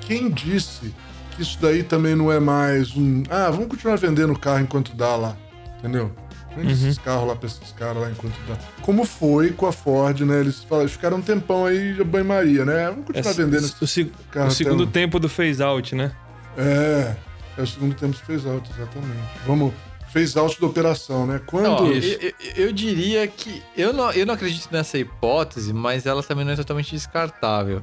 quem 0.00 0.30
disse 0.30 0.94
que 1.36 1.42
isso 1.42 1.58
daí 1.60 1.82
também 1.82 2.14
não 2.14 2.30
é 2.30 2.38
mais 2.40 2.96
um. 2.96 3.22
Ah, 3.30 3.50
vamos 3.50 3.68
continuar 3.68 3.96
vendendo 3.96 4.32
o 4.32 4.38
carro 4.38 4.60
enquanto 4.60 4.94
dá 4.94 5.16
lá. 5.16 5.36
Entendeu? 5.78 6.10
Vende 6.56 6.72
esses 6.72 6.98
carros 6.98 7.26
lá 7.26 7.34
pra 7.34 7.48
esses 7.48 7.72
caras 7.72 8.00
lá 8.00 8.08
enquanto 8.10 8.34
dá. 8.48 8.56
Como 8.80 9.04
foi 9.04 9.50
com 9.50 9.66
a 9.66 9.72
Ford, 9.72 10.20
né? 10.20 10.38
Eles 10.40 10.62
falaram, 10.62 10.88
ficaram 10.88 11.16
um 11.16 11.20
tempão 11.22 11.66
aí 11.66 11.94
de 11.94 12.04
banho-maria, 12.04 12.64
né? 12.64 12.86
Vamos 12.90 13.06
continuar 13.06 13.30
Essa- 13.30 13.44
vendendo 13.44 13.64
o, 13.64 13.66
esse 13.66 13.86
se- 13.88 14.12
carro 14.30 14.48
o 14.48 14.50
segundo 14.52 14.86
tempo 14.86 15.18
do 15.18 15.28
phase 15.28 15.60
out, 15.62 15.94
né? 15.96 16.12
É, 16.56 17.16
é 17.58 17.62
o 17.62 17.66
segundo 17.66 17.94
tempo 17.96 18.14
fez 18.16 18.46
alto, 18.46 18.70
exatamente. 18.72 19.18
Vamos, 19.44 19.72
fez 20.12 20.36
alto 20.36 20.60
da 20.60 20.66
operação, 20.68 21.26
né? 21.26 21.40
Quando. 21.44 21.64
Não, 21.64 21.86
eu, 21.88 22.00
eu- 22.00 22.32
eu 22.54 22.72
diria 22.72 23.26
que. 23.26 23.60
Eu 23.76 23.92
não, 23.92 24.12
eu 24.12 24.24
não 24.24 24.34
acredito 24.34 24.68
nessa 24.70 24.96
hipótese, 24.96 25.72
mas 25.72 26.06
ela 26.06 26.22
também 26.22 26.44
não 26.44 26.52
é 26.52 26.56
totalmente 26.56 26.92
descartável. 26.92 27.82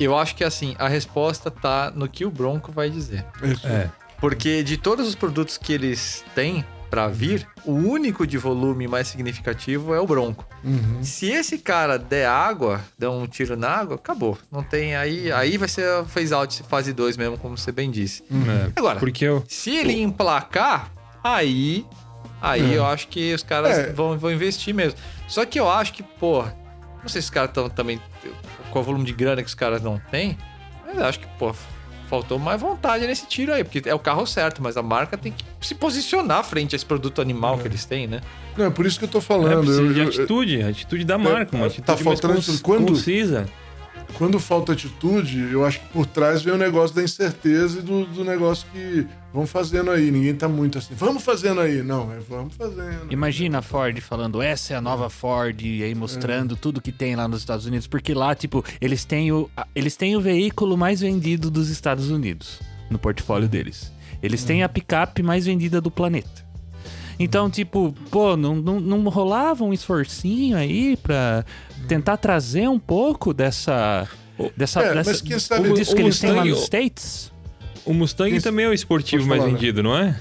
Eu 0.00 0.16
acho 0.16 0.34
que 0.34 0.42
assim, 0.42 0.74
a 0.78 0.88
resposta 0.88 1.50
tá 1.50 1.92
no 1.94 2.08
que 2.08 2.24
o 2.24 2.30
Bronco 2.30 2.72
vai 2.72 2.88
dizer. 2.90 3.24
É. 3.64 3.88
Porque 4.18 4.62
de 4.62 4.76
todos 4.76 5.06
os 5.06 5.14
produtos 5.14 5.56
que 5.58 5.72
eles 5.72 6.24
têm 6.34 6.64
pra 6.90 7.06
vir, 7.06 7.46
o 7.64 7.72
único 7.72 8.26
de 8.26 8.36
volume 8.36 8.88
mais 8.88 9.06
significativo 9.06 9.94
é 9.94 10.00
o 10.00 10.06
Bronco. 10.06 10.44
Uhum. 10.64 10.98
Se 11.04 11.26
esse 11.30 11.56
cara 11.58 11.96
der 11.98 12.26
água, 12.26 12.80
der 12.98 13.08
um 13.08 13.26
tiro 13.28 13.56
na 13.56 13.68
água, 13.68 13.94
acabou. 13.94 14.36
Não 14.50 14.62
tem 14.62 14.96
aí, 14.96 15.30
aí 15.30 15.56
vai 15.56 15.68
ser 15.68 15.86
a 15.88 16.04
phase 16.04 16.34
out 16.34 16.62
fase 16.64 16.92
2 16.92 17.16
mesmo, 17.16 17.38
como 17.38 17.56
você 17.56 17.70
bem 17.70 17.90
disse. 17.90 18.24
É, 18.30 18.72
Agora, 18.74 18.98
Porque 18.98 19.24
eu. 19.24 19.44
se 19.48 19.70
ele 19.76 20.00
emplacar, 20.02 20.90
aí. 21.22 21.86
Aí 22.42 22.72
É. 22.74 22.78
eu 22.78 22.84
acho 22.86 23.06
que 23.08 23.32
os 23.34 23.42
caras 23.42 23.78
É. 23.78 23.92
vão, 23.92 24.18
vão 24.18 24.32
investir 24.32 24.74
mesmo. 24.74 24.98
Só 25.28 25.44
que 25.46 25.60
eu 25.60 25.70
acho 25.70 25.92
que, 25.92 26.02
pô. 26.02 26.42
Não 27.02 27.08
sei 27.08 27.22
se 27.22 27.26
os 27.26 27.30
caras 27.30 27.50
estão 27.50 27.68
também. 27.70 28.00
Com 28.70 28.80
o 28.80 28.82
volume 28.82 29.04
de 29.04 29.12
grana 29.12 29.42
que 29.42 29.48
os 29.48 29.54
caras 29.54 29.82
não 29.82 29.98
têm. 30.10 30.36
Mas 30.86 30.96
eu 30.98 31.04
acho 31.04 31.20
que, 31.20 31.26
pô, 31.38 31.54
faltou 32.08 32.38
mais 32.38 32.60
vontade 32.60 33.06
nesse 33.06 33.26
tiro 33.26 33.52
aí. 33.52 33.62
Porque 33.64 33.88
é 33.88 33.94
o 33.94 33.98
carro 33.98 34.26
certo, 34.26 34.62
mas 34.62 34.76
a 34.76 34.82
marca 34.82 35.16
tem 35.16 35.32
que 35.32 35.44
se 35.60 35.74
posicionar 35.74 36.42
frente 36.44 36.74
a 36.74 36.76
esse 36.76 36.84
produto 36.86 37.20
animal 37.20 37.56
É. 37.56 37.58
que 37.62 37.68
eles 37.68 37.84
têm, 37.84 38.06
né? 38.06 38.20
Não, 38.56 38.66
é 38.66 38.70
por 38.70 38.84
isso 38.86 38.98
que 38.98 39.04
eu 39.04 39.08
tô 39.08 39.18
É, 39.18 39.20
falando. 39.20 39.58
precisa 39.60 39.82
eu- 39.82 39.92
de 39.92 40.00
eu- 40.00 40.08
atitude, 40.08 40.62
atitude 40.62 41.04
da 41.04 41.16
marca, 41.18 41.54
uma 41.56 41.66
tá 41.68 41.72
atitude 41.92 42.02
faltando 42.04 42.34
mais 42.34 42.48
isso. 42.48 42.62
Quando- 42.62 42.88
concisa. 42.88 43.46
Quando 44.16 44.38
falta 44.38 44.72
atitude, 44.72 45.38
eu 45.50 45.64
acho 45.64 45.80
que 45.80 45.86
por 45.88 46.06
trás 46.06 46.42
vem 46.42 46.54
o 46.54 46.58
negócio 46.58 46.94
da 46.94 47.02
incerteza 47.02 47.78
e 47.78 47.82
do, 47.82 48.04
do 48.06 48.24
negócio 48.24 48.66
que 48.72 49.06
vão 49.32 49.46
fazendo 49.46 49.90
aí. 49.90 50.10
Ninguém 50.10 50.34
tá 50.34 50.48
muito 50.48 50.78
assim, 50.78 50.94
vamos 50.94 51.22
fazendo 51.22 51.60
aí. 51.60 51.82
Não, 51.82 52.12
é 52.12 52.18
vamos 52.18 52.54
fazendo. 52.54 53.10
Imagina 53.10 53.58
a 53.58 53.62
Ford 53.62 53.98
falando, 54.00 54.42
essa 54.42 54.74
é 54.74 54.76
a 54.76 54.80
nova 54.80 55.08
Ford, 55.08 55.60
e 55.62 55.82
aí 55.82 55.94
mostrando 55.94 56.56
tudo 56.56 56.80
que 56.80 56.92
tem 56.92 57.16
lá 57.16 57.26
nos 57.26 57.40
Estados 57.40 57.66
Unidos, 57.66 57.86
porque 57.86 58.14
lá, 58.14 58.34
tipo, 58.34 58.64
eles 58.80 59.04
têm 59.04 59.32
o, 59.32 59.50
eles 59.74 59.96
têm 59.96 60.16
o 60.16 60.20
veículo 60.20 60.76
mais 60.76 61.00
vendido 61.00 61.50
dos 61.50 61.68
Estados 61.68 62.10
Unidos 62.10 62.60
no 62.90 62.98
portfólio 62.98 63.48
deles. 63.48 63.92
Eles 64.22 64.44
têm 64.44 64.62
a 64.62 64.68
picape 64.68 65.22
mais 65.22 65.46
vendida 65.46 65.80
do 65.80 65.90
planeta. 65.90 66.50
Então, 67.18 67.50
tipo, 67.50 67.94
pô, 68.10 68.34
não, 68.34 68.56
não, 68.56 68.80
não 68.80 69.02
rolava 69.10 69.62
um 69.62 69.74
esforcinho 69.74 70.56
aí 70.56 70.96
pra 70.96 71.44
tentar 71.88 72.16
trazer 72.16 72.68
um 72.68 72.78
pouco 72.78 73.32
dessa. 73.34 74.08
dessa, 74.56 74.80
É, 74.80 74.94
dessa 74.94 75.10
mas 75.10 75.20
quem 75.20 75.38
sabe- 75.38 75.72
disso 75.74 75.94
que 75.94 76.02
o 76.02 76.06
eles 76.06 76.18
têm 76.18 76.30
lá 76.30 76.36
Mustang- 76.44 76.50
nos 76.54 76.62
States? 76.64 77.32
O 77.84 77.92
Mustang 77.94 78.34
Isso. 78.36 78.44
também 78.44 78.66
é 78.66 78.68
o 78.68 78.72
esportivo 78.72 79.22
Pode 79.22 79.28
mais 79.28 79.40
falar, 79.40 79.52
né? 79.52 79.58
vendido, 79.58 79.82
não 79.82 79.96
é? 79.96 80.20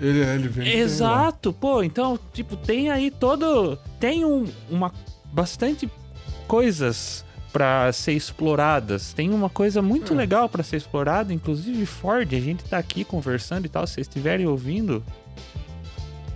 Ele, 0.00 0.18
ele 0.18 0.48
vem. 0.48 0.64
bem 0.64 0.74
lá. 0.74 0.80
Exato, 0.80 1.52
pô, 1.52 1.82
então, 1.82 2.18
tipo, 2.32 2.56
tem 2.56 2.90
aí 2.90 3.10
todo. 3.10 3.78
Tem 4.00 4.24
um, 4.24 4.46
uma. 4.68 4.92
Bastante 5.32 5.88
coisas 6.48 7.24
pra 7.52 7.92
ser 7.92 8.12
exploradas. 8.12 9.12
Tem 9.12 9.30
uma 9.30 9.48
coisa 9.48 9.80
muito 9.80 10.12
É. 10.12 10.16
legal 10.16 10.48
pra 10.48 10.62
ser 10.62 10.76
explorada, 10.76 11.32
inclusive 11.32 11.86
Ford. 11.86 12.34
A 12.34 12.40
gente 12.40 12.64
tá 12.64 12.78
aqui 12.78 13.04
conversando 13.04 13.64
e 13.66 13.68
tal. 13.68 13.86
Se 13.86 13.94
vocês 13.94 14.06
estiverem 14.08 14.46
ouvindo, 14.46 15.02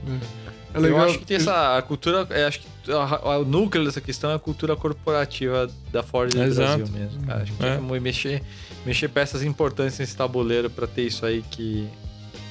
É 0.06 0.45
legal. 0.80 0.98
Eu 1.00 1.04
acho 1.06 1.18
que 1.18 1.24
tem 1.26 1.36
essa 1.36 1.76
a 1.78 1.82
cultura. 1.82 2.26
é, 2.30 2.44
acho 2.46 2.60
que 2.60 2.92
a- 2.92 2.94
a- 3.32 3.38
o 3.38 3.44
núcleo 3.44 3.84
dessa 3.84 4.00
questão 4.00 4.30
é 4.30 4.34
a 4.34 4.38
cultura 4.38 4.74
corporativa 4.76 5.68
da 5.92 6.02
Ford 6.02 6.32
do 6.32 6.42
Exato. 6.42 6.78
Brasil 6.78 6.94
mesmo, 6.98 7.26
cara. 7.26 7.42
Acho 7.42 7.52
que 7.52 7.64
É. 7.64 7.68
é. 7.68 7.76
como 7.76 8.00
mexer, 8.00 8.42
mexer 8.84 9.08
peças 9.08 9.42
importantes 9.42 9.98
nesse 9.98 10.16
tabuleiro 10.16 10.68
pra 10.70 10.86
ter 10.86 11.02
isso 11.02 11.24
aí 11.26 11.42
que 11.50 11.88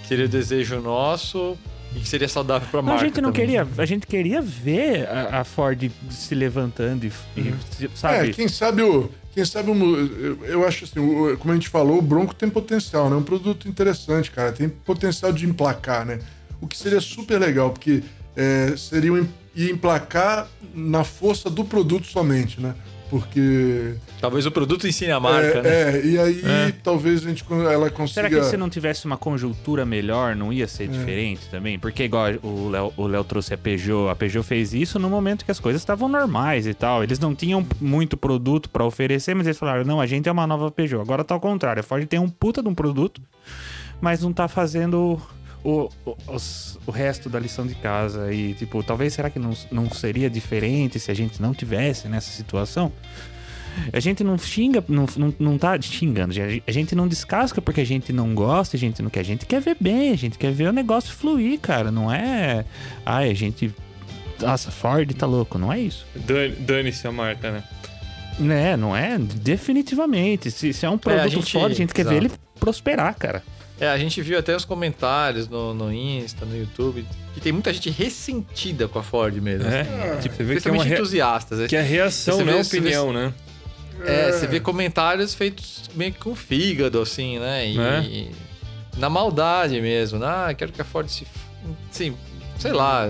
seria 0.08 0.26
o 0.26 0.30
desejo 0.30 0.80
nosso 0.82 1.58
e 1.96 2.00
que 2.00 2.08
seria 2.08 2.28
saudável 2.28 2.68
pra 2.70 2.82
Não, 2.82 2.90
marca. 2.90 3.04
a 3.04 3.08
gente 3.08 3.22
não 3.22 3.32
também. 3.32 3.48
queria. 3.48 3.68
A 3.78 3.86
gente 3.86 4.06
queria 4.06 4.42
ver 4.42 5.08
a, 5.08 5.40
a 5.42 5.44
Ford 5.44 5.90
se 6.10 6.36
levantando 6.36 7.06
e, 7.06 7.12
e 7.38 7.54
se- 7.72 7.90
sabe? 7.96 8.30
É, 8.30 8.34
quem 8.34 8.48
sabe 8.48 8.82
o. 8.82 9.10
Quem 9.34 9.44
sabe 9.44 9.70
o. 9.72 9.76
Eu, 9.98 10.46
eu 10.46 10.68
acho 10.68 10.86
assim, 10.86 11.00
o- 11.00 11.36
como 11.38 11.52
a 11.52 11.56
gente 11.56 11.68
falou, 11.68 11.98
o 11.98 12.02
Bronco 12.02 12.34
tem 12.34 12.50
potencial, 12.50 13.10
né? 13.10 13.16
É 13.16 13.20
um 13.20 13.24
produto 13.24 13.68
interessante, 13.68 14.32
cara. 14.32 14.52
Tem 14.54 14.70
potencial 14.70 15.32
de 15.34 15.46
emplacar, 15.46 16.06
né? 16.06 16.20
O 16.62 16.68
que 16.68 16.78
seria 16.78 17.02
super 17.02 17.40
legal, 17.40 17.70
porque 17.72 18.04
é, 18.36 18.74
seria 18.78 19.14
um, 19.14 19.28
ia 19.56 19.72
emplacar 19.72 20.48
na 20.74 21.04
força 21.04 21.50
do 21.50 21.64
produto 21.64 22.06
somente, 22.08 22.60
né? 22.60 22.76
Porque. 23.10 23.96
Talvez 24.20 24.46
o 24.48 24.52
produto 24.52 24.88
ensine 24.88 25.12
a 25.12 25.20
marca, 25.20 25.60
é, 25.60 25.62
né? 25.62 26.00
é, 26.00 26.06
e 26.06 26.20
aí 26.20 26.42
É. 26.44 26.74
talvez 26.84 27.24
a 27.24 27.30
gente 27.30 27.46
ela 27.50 27.90
consiga. 27.90 28.28
Será 28.28 28.30
que 28.30 28.50
se 28.50 28.58
não 28.58 28.68
tivesse 28.68 29.06
uma 29.06 29.16
conjuntura 29.16 29.86
melhor, 29.86 30.36
não 30.36 30.52
ia 30.52 30.68
ser 30.68 30.88
diferente 30.88 31.48
também? 31.52 31.78
Porque 31.78 32.04
igual 32.04 32.32
o 32.42 32.68
Léo, 32.70 32.94
o 32.98 33.06
Léo 33.06 33.24
trouxe 33.24 33.54
a 33.54 33.58
Peugeot, 33.58 34.10
a 34.10 34.16
Peugeot 34.16 34.44
fez 34.46 34.74
isso 34.74 34.98
no 34.98 35.10
momento 35.10 35.46
que 35.46 35.52
as 35.52 35.60
coisas 35.60 35.82
estavam 35.82 36.10
normais 36.10 36.66
e 36.66 36.74
tal. 36.74 37.04
Eles 37.04 37.20
não 37.20 37.36
tinham 37.36 37.66
muito 37.80 38.18
produto 38.18 38.70
pra 38.70 38.84
oferecer, 38.84 39.36
mas 39.36 39.46
eles 39.46 39.60
falaram, 39.60 39.84
não, 39.86 40.02
a 40.02 40.08
gente 40.08 40.28
é 40.28 40.32
uma 40.32 40.48
nova 40.48 40.72
Peugeot. 40.72 41.02
Agora 41.02 41.24
tá 41.24 41.36
ao 41.36 41.40
contrário, 41.40 41.82
a 41.82 41.84
Ford 41.84 42.06
tem 42.08 42.20
um 42.20 42.28
puta 42.30 42.64
de 42.64 42.68
um 42.68 42.74
produto, 42.74 43.22
mas 44.02 44.22
não 44.24 44.34
tá 44.34 44.48
fazendo 44.48 45.22
o, 45.66 45.90
o, 46.06 46.16
os- 46.28 46.78
o 46.86 46.92
resto 46.92 47.30
da 47.30 47.40
lição 47.40 47.66
de 47.66 47.76
casa. 47.76 48.32
E, 48.34 48.54
tipo, 48.54 48.84
talvez 48.84 49.14
será 49.14 49.30
que 49.30 49.40
não, 49.40 49.52
não 49.72 49.90
seria 49.90 50.30
diferente 50.30 51.00
se 51.00 51.10
a 51.12 51.14
gente 51.14 51.42
não 51.42 51.54
tivesse 51.54 52.08
nessa 52.08 52.30
situação? 52.32 52.92
A 53.92 54.00
gente 54.00 54.24
não 54.24 54.38
xinga, 54.38 54.82
não, 54.88 55.06
não, 55.18 55.34
não 55.38 55.58
tá 55.58 55.80
xingando. 55.82 56.34
A 56.66 56.72
gente 56.72 56.96
não 56.96 57.08
descasca 57.10 57.62
porque 57.62 57.82
a 57.82 57.86
gente 57.86 58.14
não 58.14 58.34
gosta, 58.34 58.78
a 58.78 58.80
gente 58.80 59.02
não 59.02 59.10
quer. 59.10 59.20
A 59.20 59.24
gente 59.24 59.46
quer 59.46 59.60
ver 59.60 59.76
bem, 59.78 60.12
a 60.12 60.16
gente 60.16 60.38
quer 60.38 60.52
ver 60.54 60.70
o 60.70 60.72
negócio 60.72 61.14
fluir, 61.14 61.60
cara. 61.60 61.92
Não 61.92 62.10
é. 62.14 62.64
Ai, 63.06 63.30
a 63.32 63.34
gente. 63.34 63.74
Nossa, 64.40 64.72
Ford 64.72 65.12
tá 65.14 65.26
louco. 65.26 65.58
Não 65.58 65.74
é 65.74 65.80
isso. 65.80 66.06
Dane- 66.16 66.56
Dane-se 66.56 67.06
a 67.08 67.12
marca, 67.12 67.52
né? 67.52 67.64
Né, 68.40 68.78
não 68.78 68.96
é? 68.96 69.18
Definitivamente. 69.18 70.52
Se, 70.52 70.72
se 70.72 70.86
é 70.86 70.90
um 70.90 70.98
produto 70.98 71.30
gente- 71.30 71.52
foda, 71.52 71.74
a 71.74 71.76
gente 71.76 71.94
quer 71.94 72.06
ver 72.06 72.16
exato. 72.18 72.26
ele 72.28 72.34
prosperar, 72.60 73.14
cara. 73.16 73.44
É, 73.80 73.90
a 73.90 73.98
gente 73.98 74.22
viu 74.22 74.40
até 74.40 74.56
os 74.56 74.64
comentários 74.64 75.50
no, 75.50 75.74
no 75.74 75.92
Insta, 75.94 76.46
no 76.46 76.56
YouTube, 76.58 77.06
que 77.34 77.42
tem 77.42 77.52
muita 77.52 77.74
gente 77.74 77.90
ressentida 77.90 78.88
com 78.88 79.00
a 79.00 79.04
Ford 79.04 79.36
mesmo. 79.42 79.68
É. 79.68 79.82
assim. 79.82 80.22
Tipo, 80.22 80.36
você 80.38 80.44
vê 80.46 80.62
que 80.62 80.68
é, 80.68 80.72
uma 80.72 80.84
rea- 80.84 80.94
entusiastas. 80.98 81.60
né? 81.60 81.68
que 81.68 81.76
é 81.76 81.82
reação, 81.82 82.38
não 82.46 82.54
é 82.54 82.56
vê- 82.56 82.62
opinião, 82.62 83.12
né? 83.12 83.34
É, 84.06 84.32
você 84.32 84.48
vê 84.48 84.60
comentários 84.60 85.34
feitos 85.34 85.84
meio 85.96 86.12
que 86.14 86.20
com 86.20 86.36
fígado, 86.36 87.02
assim, 87.02 87.40
né? 87.40 87.68
E, 87.68 87.80
É. 87.80 88.02
e 88.04 88.32
na 88.98 89.10
maldade 89.10 89.80
mesmo. 89.82 90.20
né? 90.20 90.26
Ah, 90.28 90.54
quero 90.54 90.72
que 90.72 90.82
a 90.82 90.86
Ford 90.86 91.08
se. 91.10 91.26
Sim, 91.92 92.16
sei 92.58 92.72
lá. 92.72 93.08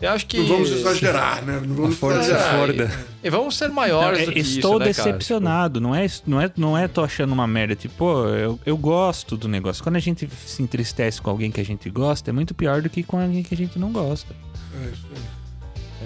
Eu 0.00 0.10
acho 0.10 0.26
que. 0.26 0.38
Não 0.38 0.46
vamos 0.46 0.70
exagerar, 0.70 1.44
né? 1.44 1.60
Não 1.64 1.72
A 1.74 1.76
vamos 1.76 1.96
Ford 1.96 2.16
exagerar. 2.18 2.56
forda. 2.56 2.90
E 3.22 3.30
vamos 3.30 3.56
ser 3.56 3.68
maiores 3.70 4.18
Não, 4.20 4.24
do 4.26 4.30
é- 4.30 4.34
que 4.34 4.40
estou 4.40 4.70
isso, 4.76 4.78
né, 4.78 4.92
cara? 4.92 5.08
decepcionado. 5.12 5.80
Não, 5.80 5.94
é, 5.94 6.06
não, 6.26 6.40
é, 6.40 6.50
não 6.56 6.78
é 6.78 6.86
tô 6.88 7.02
achando 7.02 7.32
uma 7.32 7.46
merda. 7.46 7.74
Tipo, 7.74 7.94
pô, 7.96 8.26
eu, 8.28 8.60
eu 8.64 8.76
gosto 8.76 9.36
do 9.36 9.48
negócio. 9.48 9.82
Quando 9.82 9.96
a 9.96 10.00
gente 10.00 10.28
se 10.46 10.62
entristece 10.62 11.20
com 11.20 11.30
alguém 11.30 11.50
que 11.50 11.60
a 11.60 11.64
gente 11.64 11.90
gosta, 11.90 12.30
é 12.30 12.32
muito 12.32 12.54
pior 12.54 12.80
do 12.80 12.88
que 12.88 13.02
com 13.02 13.20
alguém 13.20 13.42
que 13.42 13.52
a 13.54 13.56
gente 13.56 13.78
não 13.78 13.90
gosta. 13.92 14.32
É 14.80 14.86
isso 14.90 15.06
aí. 15.14 15.22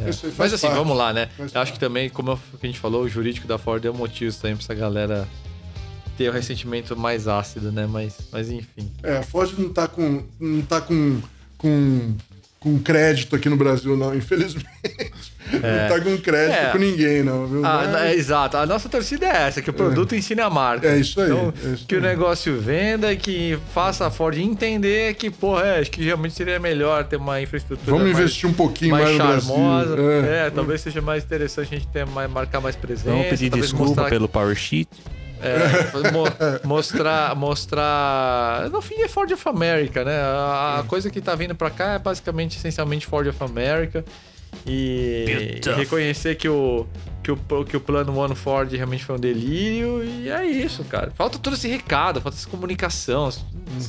É. 0.04 0.08
Isso 0.08 0.24
aí 0.26 0.32
faz 0.32 0.50
Mas 0.50 0.54
assim, 0.54 0.66
parte. 0.68 0.78
vamos 0.78 0.96
lá, 0.96 1.12
né? 1.12 1.26
Faz 1.36 1.38
Eu 1.38 1.44
acho 1.44 1.52
parte. 1.54 1.72
que 1.74 1.78
também, 1.78 2.08
como 2.08 2.32
a 2.32 2.66
gente 2.66 2.78
falou, 2.78 3.02
o 3.02 3.08
jurídico 3.08 3.46
da 3.46 3.58
Ford 3.58 3.84
é 3.84 3.90
um 3.90 3.94
motivo 3.94 4.34
também 4.36 4.56
pra 4.56 4.64
essa 4.64 4.74
galera 4.74 5.28
ter 6.16 6.30
o 6.30 6.32
ressentimento 6.32 6.96
mais 6.96 7.28
ácido, 7.28 7.70
né? 7.70 7.86
Mas, 7.86 8.16
mas 8.32 8.48
enfim. 8.50 8.90
É, 9.02 9.18
a 9.18 9.22
Ford 9.22 9.52
não 9.58 9.68
tá 9.68 9.86
com. 9.86 10.22
não 10.40 10.62
tá 10.62 10.80
com. 10.80 11.20
com, 11.58 12.14
com 12.62 12.78
crédito 12.78 13.34
aqui 13.34 13.48
no 13.48 13.56
Brasil, 13.56 13.96
não, 13.96 14.14
infelizmente. 14.14 14.66
Não 15.52 15.88
tá 15.88 16.00
com 16.00 16.16
crédito 16.18 16.56
É. 16.56 16.70
com 16.70 16.78
ninguém, 16.78 17.22
não, 17.22 17.46
viu? 17.46 17.66
Ah, 17.66 17.88
Mas- 17.92 18.02
é, 18.02 18.14
exato. 18.14 18.56
A 18.56 18.64
nossa 18.64 18.88
torcida 18.88 19.26
é 19.26 19.48
essa, 19.48 19.60
que 19.60 19.68
o 19.68 19.72
produto 19.72 20.14
ensine 20.14 20.40
a 20.40 20.48
marca. 20.48 20.86
É 20.86 20.96
isso 20.98 21.20
aí, 21.20 21.30
Então, 21.30 21.52
é 21.64 21.68
isso 21.74 21.86
que 21.86 21.94
o 21.96 21.98
aí. 21.98 22.02
negócio 22.04 22.56
venda 22.60 23.12
e 23.12 23.16
que 23.16 23.58
faça 23.74 24.06
a 24.06 24.10
Ford 24.10 24.38
entender 24.38 25.12
que, 25.14 25.28
porra, 25.30 25.64
é, 25.66 25.80
acho 25.80 25.90
que 25.90 26.02
realmente 26.04 26.34
seria 26.34 26.58
melhor 26.60 27.04
ter 27.04 27.16
uma 27.16 27.40
infraestrutura 27.42 27.90
Vamos 27.90 28.04
mais, 28.04 28.16
investir 28.18 28.48
um 28.48 28.52
pouquinho 28.54 28.92
mais, 28.92 29.04
mais 29.04 29.18
no 29.18 29.24
Brasil. 29.26 29.48
charmosa. 29.54 29.96
É. 30.26 30.46
É. 30.46 30.50
talvez 30.50 30.80
seja 30.80 31.00
mais 31.02 31.24
interessante 31.24 31.74
a 31.74 31.78
gente 31.78 31.88
ter 31.88 32.06
mais, 32.06 32.30
marcar 32.30 32.60
mais 32.60 32.76
presença. 32.76 33.10
Vamos 33.10 33.26
pedir 33.26 33.50
desculpa 33.50 33.84
mostrar 33.86 34.08
pelo 34.08 34.28
Power 34.28 34.54
Sheet. 34.54 34.88
É, 35.42 36.10
mo- 36.12 36.68
mostrar, 36.68 37.34
mostrar. 37.34 38.70
No 38.70 38.80
fim 38.80 39.00
é 39.02 39.08
Ford 39.08 39.30
of 39.32 39.48
America, 39.48 40.04
né? 40.04 40.16
A, 40.20 40.78
a 40.80 40.82
coisa 40.84 41.10
que 41.10 41.20
tá 41.20 41.34
vindo 41.34 41.54
pra 41.54 41.68
cá 41.70 41.94
é 41.94 41.98
basicamente, 41.98 42.56
essencialmente 42.58 43.06
Ford 43.06 43.26
of 43.26 43.42
America. 43.42 44.04
E, 44.66 45.58
reconhecer 45.74 46.34
que 46.36 46.48
o, 46.48 46.86
que, 47.22 47.30
o, 47.30 47.36
que 47.64 47.76
o 47.76 47.80
plano 47.80 48.16
One 48.18 48.34
Ford 48.34 48.70
realmente 48.72 49.04
foi 49.04 49.16
um 49.16 49.18
delírio. 49.20 50.02
E 50.04 50.28
é 50.28 50.44
isso, 50.46 50.82
cara. 50.84 51.12
Falta 51.14 51.38
todo 51.38 51.54
esse 51.54 51.68
recado, 51.68 52.20
falta 52.20 52.36
essa 52.36 52.48
comunicação. 52.48 53.30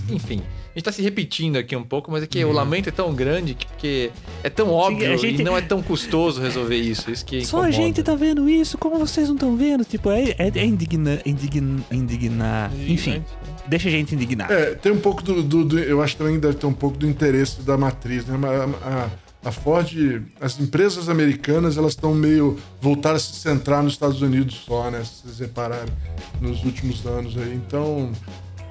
Enfim, 0.09 0.41
a 0.73 0.77
gente 0.79 0.85
tá 0.85 0.91
se 0.91 1.01
repetindo 1.01 1.57
aqui 1.57 1.75
um 1.75 1.83
pouco, 1.83 2.11
mas 2.11 2.23
é 2.23 2.27
que 2.27 2.43
o 2.45 2.51
lamento 2.51 2.89
é 2.89 2.91
tão 2.91 3.13
grande 3.13 3.53
que, 3.53 3.67
que 3.77 4.11
é 4.43 4.49
tão 4.49 4.69
óbvio 4.71 5.11
a 5.13 5.17
gente- 5.17 5.41
e 5.41 5.43
não 5.43 5.57
é 5.57 5.61
tão 5.61 5.81
custoso 5.81 6.41
resolver 6.41 6.77
isso. 6.77 7.11
Isso 7.11 7.25
que 7.25 7.43
Só 7.45 7.57
a 7.57 7.69
incomoda. 7.69 7.71
gente 7.71 8.03
tá 8.03 8.15
vendo 8.15 8.47
isso, 8.49 8.77
como 8.77 8.97
vocês 8.97 9.27
não 9.27 9.35
estão 9.35 9.55
vendo? 9.57 9.83
Tipo, 9.83 10.09
é, 10.11 10.29
é, 10.37 10.51
é 10.55 10.65
indigna, 10.65 11.19
indigna, 11.25 11.83
indignar. 11.91 12.71
Enfim, 12.87 13.23
deixa 13.67 13.87
a 13.89 13.91
gente 13.91 14.15
indignar. 14.15 14.51
É, 14.51 14.75
tem 14.75 14.91
um 14.91 14.99
pouco 14.99 15.21
do, 15.23 15.43
do- 15.43 15.65
do- 15.65 15.79
Eu 15.79 16.01
acho 16.01 16.13
que 16.15 16.23
também 16.23 16.39
deve 16.39 16.55
ter 16.55 16.65
um 16.65 16.73
pouco 16.73 16.97
do 16.97 17.07
interesse 17.07 17.61
da 17.61 17.77
matriz, 17.77 18.25
né? 18.25 18.37
A, 18.47 18.87
a- 18.89 19.09
a 19.43 19.51
Ford, 19.51 20.23
as 20.39 20.59
empresas 20.59 21.09
americanas, 21.09 21.77
elas 21.77 21.93
estão 21.93 22.13
meio 22.13 22.57
voltaram 22.79 23.17
a 23.17 23.19
se 23.19 23.33
centrar 23.33 23.83
nos 23.83 23.93
Estados 23.93 24.21
Unidos 24.21 24.63
só, 24.65 24.89
né? 24.89 25.03
Se 25.03 25.23
vocês 25.23 25.39
repararem, 25.39 25.93
nos 26.39 26.63
últimos 26.63 27.05
anos 27.05 27.37
aí. 27.37 27.53
Então, 27.53 28.11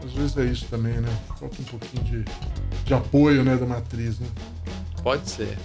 às 0.04 0.12
vezes 0.12 0.36
é 0.36 0.44
isso 0.44 0.66
também, 0.70 0.94
né? 0.94 1.08
Falta 1.38 1.60
um 1.60 1.64
pouquinho 1.64 2.04
de, 2.04 2.24
de 2.84 2.94
apoio, 2.94 3.44
né, 3.44 3.56
da 3.56 3.66
matriz, 3.66 4.18
né? 4.18 4.26
Pode 5.02 5.28
ser. 5.28 5.58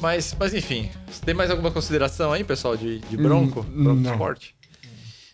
Mas, 0.00 0.36
mas 0.38 0.52
enfim, 0.52 0.90
você 1.10 1.24
tem 1.24 1.34
mais 1.34 1.50
alguma 1.50 1.70
consideração 1.70 2.32
aí, 2.32 2.44
pessoal, 2.44 2.76
de, 2.76 2.98
de 2.98 3.16
Bronco? 3.16 3.60
Hum, 3.60 3.84
Bronco 3.84 4.00
não. 4.00 4.12
Sport? 4.12 4.48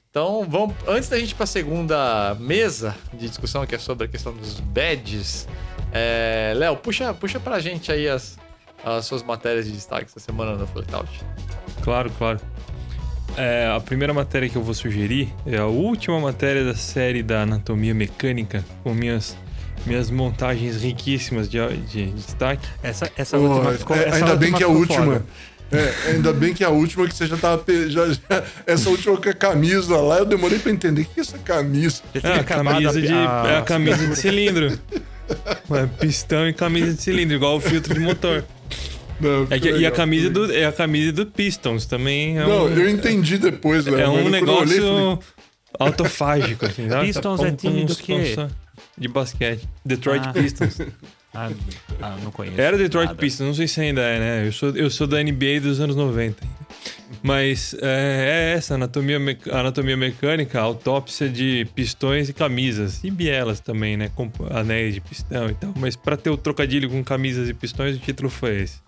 Então, 0.09 0.47
vamos, 0.49 0.77
antes 0.87 1.09
da 1.09 1.19
gente 1.19 1.33
ir 1.33 1.35
para 1.35 1.43
a 1.43 1.47
segunda 1.49 2.37
mesa 2.39 2.95
de 3.13 3.29
discussão, 3.29 3.67
que 3.67 3.75
é 3.75 3.79
sobre 3.79 4.05
a 4.05 4.09
questão 4.09 4.33
dos 4.33 4.61
badges, 4.61 5.49
é, 5.93 6.53
Léo, 6.55 6.77
puxa, 6.77 7.13
puxa 7.13 7.41
pra 7.41 7.59
gente 7.59 7.91
aí 7.91 8.09
as, 8.09 8.39
as 8.85 9.05
suas 9.07 9.23
matérias 9.23 9.65
de 9.67 9.73
destaque 9.73 10.07
essa 10.07 10.21
semana 10.21 10.57
no 10.57 10.67
Flatout. 10.67 11.09
Claro, 11.83 12.11
claro. 12.19 12.41
É, 13.37 13.73
a 13.75 13.81
primeira 13.81 14.15
matéria 14.15 14.49
que 14.49 14.57
eu 14.57 14.63
vou 14.63 14.75
sugerir 14.75 15.33
é 15.47 15.57
a 15.57 15.67
última 15.67 16.21
matéria 16.21 16.65
da 16.65 16.75
série 16.75 17.23
da 17.23 17.43
Anatomia 17.43 17.93
Mecânica, 17.95 18.65
com 18.85 18.95
minhas, 18.95 19.37
minhas 19.85 20.09
montagens 20.11 20.83
riquíssimas 20.83 21.49
de, 21.49 21.59
de 21.89 22.11
destaque. 22.13 22.67
Essa, 22.83 23.11
essa 23.17 23.37
Pô, 23.37 23.45
última 23.45 23.73
ficou. 23.73 23.97
é, 23.97 24.05
essa 24.09 24.17
ainda 24.19 24.37
bem 24.37 24.53
que 24.53 24.63
é 24.63 24.67
a 24.67 24.69
última. 24.69 25.05
foda. 25.05 25.25
É, 25.73 26.11
ainda 26.13 26.33
bem 26.33 26.55
que 26.55 26.63
é 26.63 26.67
a 26.67 26.71
última 26.71 27.09
que 27.09 27.15
você 27.15 27.27
já 27.27 27.37
tava. 27.37 27.59
pe- 27.59 27.91
Já, 27.91 28.07
já- 28.09 28.45
essa 28.65 28.89
última 28.91 29.17
com 29.17 29.29
a 29.29 29.33
camisa 29.35 29.97
lá, 29.97 30.19
eu 30.19 30.25
demorei 30.25 30.59
pra 30.61 30.71
entender. 30.71 31.03
O 31.03 31.05
que 31.07 31.19
é 31.19 31.23
essa 31.23 31.39
camisa? 31.39 32.03
É 32.15 32.21
tinha 32.21 32.35
a 32.37 32.45
camisa 32.45 33.01
de, 33.03 33.13
a- 33.13 33.45
é 33.49 33.57
a 33.59 33.63
camisa 33.63 34.07
de 34.07 34.17
cilindro. 34.17 34.79
É, 35.71 35.87
pistão 35.99 36.47
e 36.47 36.53
camisa 36.53 36.93
de 36.93 37.01
cilindro, 37.01 37.35
igual 37.35 37.57
o 37.57 37.61
filtro 37.61 37.95
de 37.95 38.01
motor. 38.01 38.45
Não, 39.21 39.47
É 39.51 39.59
que- 39.59 39.69
e 39.69 39.73
a 39.73 39.75
legal. 39.77 39.93
camisa 39.93 40.31
do, 40.31 40.53
é 40.53 40.65
a 40.67 40.73
camisa 40.73 41.13
do 41.13 41.27
Pistons 41.27 41.87
também. 41.87 42.37
É 42.39 42.43
Não, 42.47 42.67
um, 42.67 42.69
eu 42.69 42.89
entendi 42.91 43.39
depois, 43.39 43.87
Léo. 43.87 43.99
é 44.01 44.09
um 44.09 44.15
olhei, 44.15 44.31
negócio 44.31 44.83
falei, 44.83 45.19
autofágico, 45.79 46.67
assim, 46.67 46.89
sabe? 46.89 47.07
Pistons 47.07 47.41
Tá 47.41 47.49
é 47.49 47.53
time 47.53 47.85
do 47.85 47.97
quê? 47.97 48.37
De 48.97 49.09
basquete. 49.09 49.69
Detroit 49.85 50.23
Ah. 50.27 50.33
Pistons. 50.33 50.79
Ah, 51.37 51.51
ah, 52.01 52.17
não 52.23 52.31
conheço. 52.31 52.61
Era 52.61 52.79
Detroit 52.79 53.07
nada. 53.09 53.19
Pistons, 53.19 53.45
não 53.49 53.55
sei 53.55 53.67
se 53.67 53.81
ainda 53.81 54.03
é, 54.03 54.21
né? 54.21 54.47
Eu 54.47 54.53
sou, 54.53 54.71
eu 54.71 54.89
sou 54.89 55.05
da 55.05 55.21
NBA 55.21 55.59
dos 55.61 55.81
anos 55.81 55.97
90. 55.97 56.47
Mas 57.25 57.75
é, 57.83 58.53
é 58.53 58.57
essa, 58.57 58.75
anatomia, 58.77 59.19
mec- 59.19 59.49
anatomia 59.49 59.97
mecânica, 59.97 60.61
autópsia 60.61 61.29
de 61.29 61.67
pistões 61.75 62.29
e 62.29 62.33
camisas. 62.33 63.03
E 63.03 63.11
bielas 63.11 63.59
também, 63.59 63.97
né? 63.97 64.13
Com 64.15 64.31
anéis 64.49 64.95
de 64.95 65.01
pistão 65.01 65.51
e 65.51 65.55
tal. 65.55 65.73
Mas 65.77 65.97
pra 65.97 66.17
ter 66.17 66.31
o 66.31 66.37
trocadilho 66.37 66.89
com 66.89 67.03
camisas 67.03 67.49
e 67.49 67.53
pistões, 67.55 67.97
o 67.97 67.99
título 67.99 68.31
foi 68.31 68.61
esse. 68.63 68.79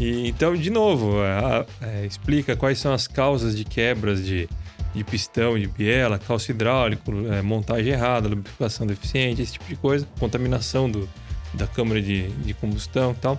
E, 0.00 0.26
então, 0.26 0.56
de 0.56 0.70
novo, 0.70 1.22
é, 1.22 1.66
é, 1.82 2.06
explica 2.06 2.56
quais 2.56 2.78
são 2.78 2.90
as 2.90 3.06
causas 3.06 3.54
de 3.54 3.66
quebras 3.66 4.24
de, 4.24 4.48
de 4.94 5.04
pistão, 5.04 5.58
de 5.58 5.66
biela, 5.66 6.18
calço 6.18 6.50
hidráulico, 6.50 7.12
é, 7.30 7.42
montagem 7.42 7.92
errada, 7.92 8.26
lubrificação 8.26 8.86
deficiente, 8.86 9.42
esse 9.42 9.52
tipo 9.52 9.66
de 9.66 9.76
coisa, 9.76 10.08
contaminação 10.18 10.90
do, 10.90 11.06
da 11.52 11.66
câmara 11.66 12.00
de, 12.00 12.28
de 12.28 12.54
combustão 12.54 13.12
e 13.12 13.14
tal. 13.16 13.38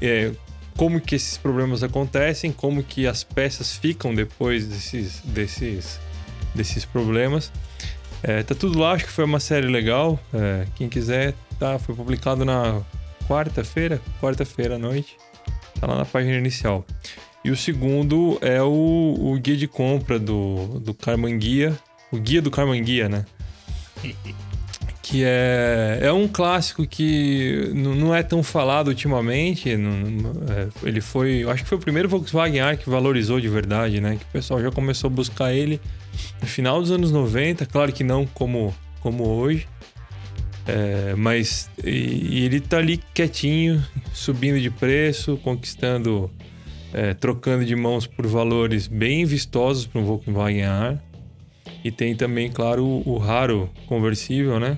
É, 0.00 0.30
como 0.76 1.00
que 1.00 1.16
esses 1.16 1.36
problemas 1.38 1.82
acontecem, 1.82 2.52
como 2.52 2.84
que 2.84 3.08
as 3.08 3.24
peças 3.24 3.76
ficam 3.76 4.14
depois 4.14 4.64
desses, 4.64 5.20
desses, 5.24 5.98
desses 6.54 6.84
problemas. 6.84 7.50
É, 8.22 8.44
tá 8.44 8.54
tudo 8.54 8.78
lá, 8.78 8.92
acho 8.92 9.06
que 9.06 9.10
foi 9.10 9.24
uma 9.24 9.40
série 9.40 9.66
legal. 9.66 10.20
É, 10.32 10.68
quem 10.76 10.88
quiser, 10.88 11.34
tá, 11.58 11.80
foi 11.80 11.96
publicado 11.96 12.44
na 12.44 12.80
quarta-feira, 13.26 14.00
quarta-feira 14.20 14.76
à 14.76 14.78
noite. 14.78 15.16
Tá 15.80 15.86
lá 15.86 15.96
na 15.96 16.04
página 16.04 16.36
inicial. 16.36 16.84
E 17.44 17.50
o 17.50 17.56
segundo 17.56 18.38
é 18.40 18.60
o, 18.62 19.14
o 19.18 19.38
guia 19.38 19.56
de 19.56 19.68
compra 19.68 20.18
do, 20.18 20.80
do 20.80 20.92
Carmanguia. 20.94 21.76
O 22.10 22.18
guia 22.18 22.40
do 22.42 22.50
Carmanguia, 22.50 23.08
né? 23.08 23.24
Que 25.08 25.22
é, 25.24 26.00
é 26.02 26.12
um 26.12 26.26
clássico 26.26 26.84
que 26.84 27.70
não 27.72 28.12
é 28.12 28.24
tão 28.24 28.42
falado 28.42 28.88
ultimamente. 28.88 29.76
não- 29.76 29.92
não- 30.10 30.32
é, 30.52 30.66
ele 30.82 31.00
foi. 31.00 31.44
Acho 31.48 31.62
que 31.62 31.68
foi 31.68 31.78
o 31.78 31.80
primeiro 31.80 32.08
Volkswagen 32.08 32.60
R 32.60 32.76
que 32.76 32.90
valorizou 32.90 33.40
de 33.40 33.48
verdade, 33.48 34.00
né? 34.00 34.16
Que 34.16 34.24
o 34.24 34.28
pessoal 34.32 34.60
já 34.60 34.68
começou 34.72 35.06
a 35.06 35.12
buscar 35.12 35.52
ele 35.54 35.80
no 36.42 36.48
final 36.48 36.80
dos 36.80 36.90
anos 36.90 37.12
90. 37.12 37.64
Claro 37.66 37.92
que 37.92 38.02
não 38.02 38.26
como, 38.26 38.74
como 39.00 39.22
hoje. 39.28 39.68
É, 40.66 41.14
mas 41.14 41.70
e, 41.84 41.90
e 41.90 42.44
ele 42.44 42.60
tá 42.60 42.78
ali 42.78 42.98
quietinho, 43.14 43.82
subindo 44.12 44.60
de 44.60 44.70
preço, 44.70 45.38
conquistando, 45.38 46.30
é, 46.92 47.14
trocando 47.14 47.64
de 47.64 47.76
mãos 47.76 48.06
por 48.06 48.26
valores 48.26 48.88
bem 48.88 49.24
vistosos 49.24 49.86
para 49.86 50.00
um 50.00 50.04
Volkswagen 50.04 50.62
R. 50.62 50.98
E 51.84 51.90
tem 51.90 52.16
também, 52.16 52.50
claro, 52.50 52.84
o, 52.84 53.14
o 53.14 53.18
raro 53.18 53.70
conversível, 53.86 54.58
né? 54.58 54.76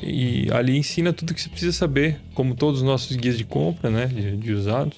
E 0.00 0.48
ali 0.52 0.76
ensina 0.76 1.12
tudo 1.12 1.34
que 1.34 1.40
você 1.40 1.48
precisa 1.48 1.72
saber, 1.72 2.20
como 2.34 2.54
todos 2.54 2.80
os 2.80 2.86
nossos 2.86 3.16
guias 3.16 3.36
de 3.36 3.44
compra, 3.44 3.90
né? 3.90 4.06
De, 4.06 4.36
de 4.36 4.52
usados. 4.52 4.96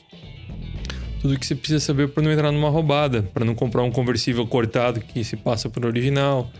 Tudo 1.23 1.39
que 1.39 1.47
você 1.47 1.55
precisa 1.55 1.81
saber 1.81 2.09
para 2.09 2.23
não 2.23 2.31
entrar 2.31 2.53
numa 2.53 2.69
roubada, 2.69 3.23
para 3.23 3.45
não 3.45 3.55
comprar 3.55 3.83
um 3.83 3.91
conversível 3.91 4.47
cortado 4.47 5.01
que 5.01 5.25
se 5.25 5.37
passa 5.37 5.69
por 5.69 5.87
original. 5.87 6.51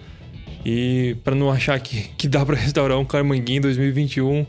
E 0.71 1.17
para 1.25 1.35
não 1.35 1.51
achar 1.51 1.81
que, 1.81 2.11
que 2.19 2.29
dá 2.29 2.45
para 2.45 2.55
restaurar 2.55 2.99
um 2.99 3.05
Carmanguia 3.05 3.57
em 3.57 3.61
2021 3.63 4.45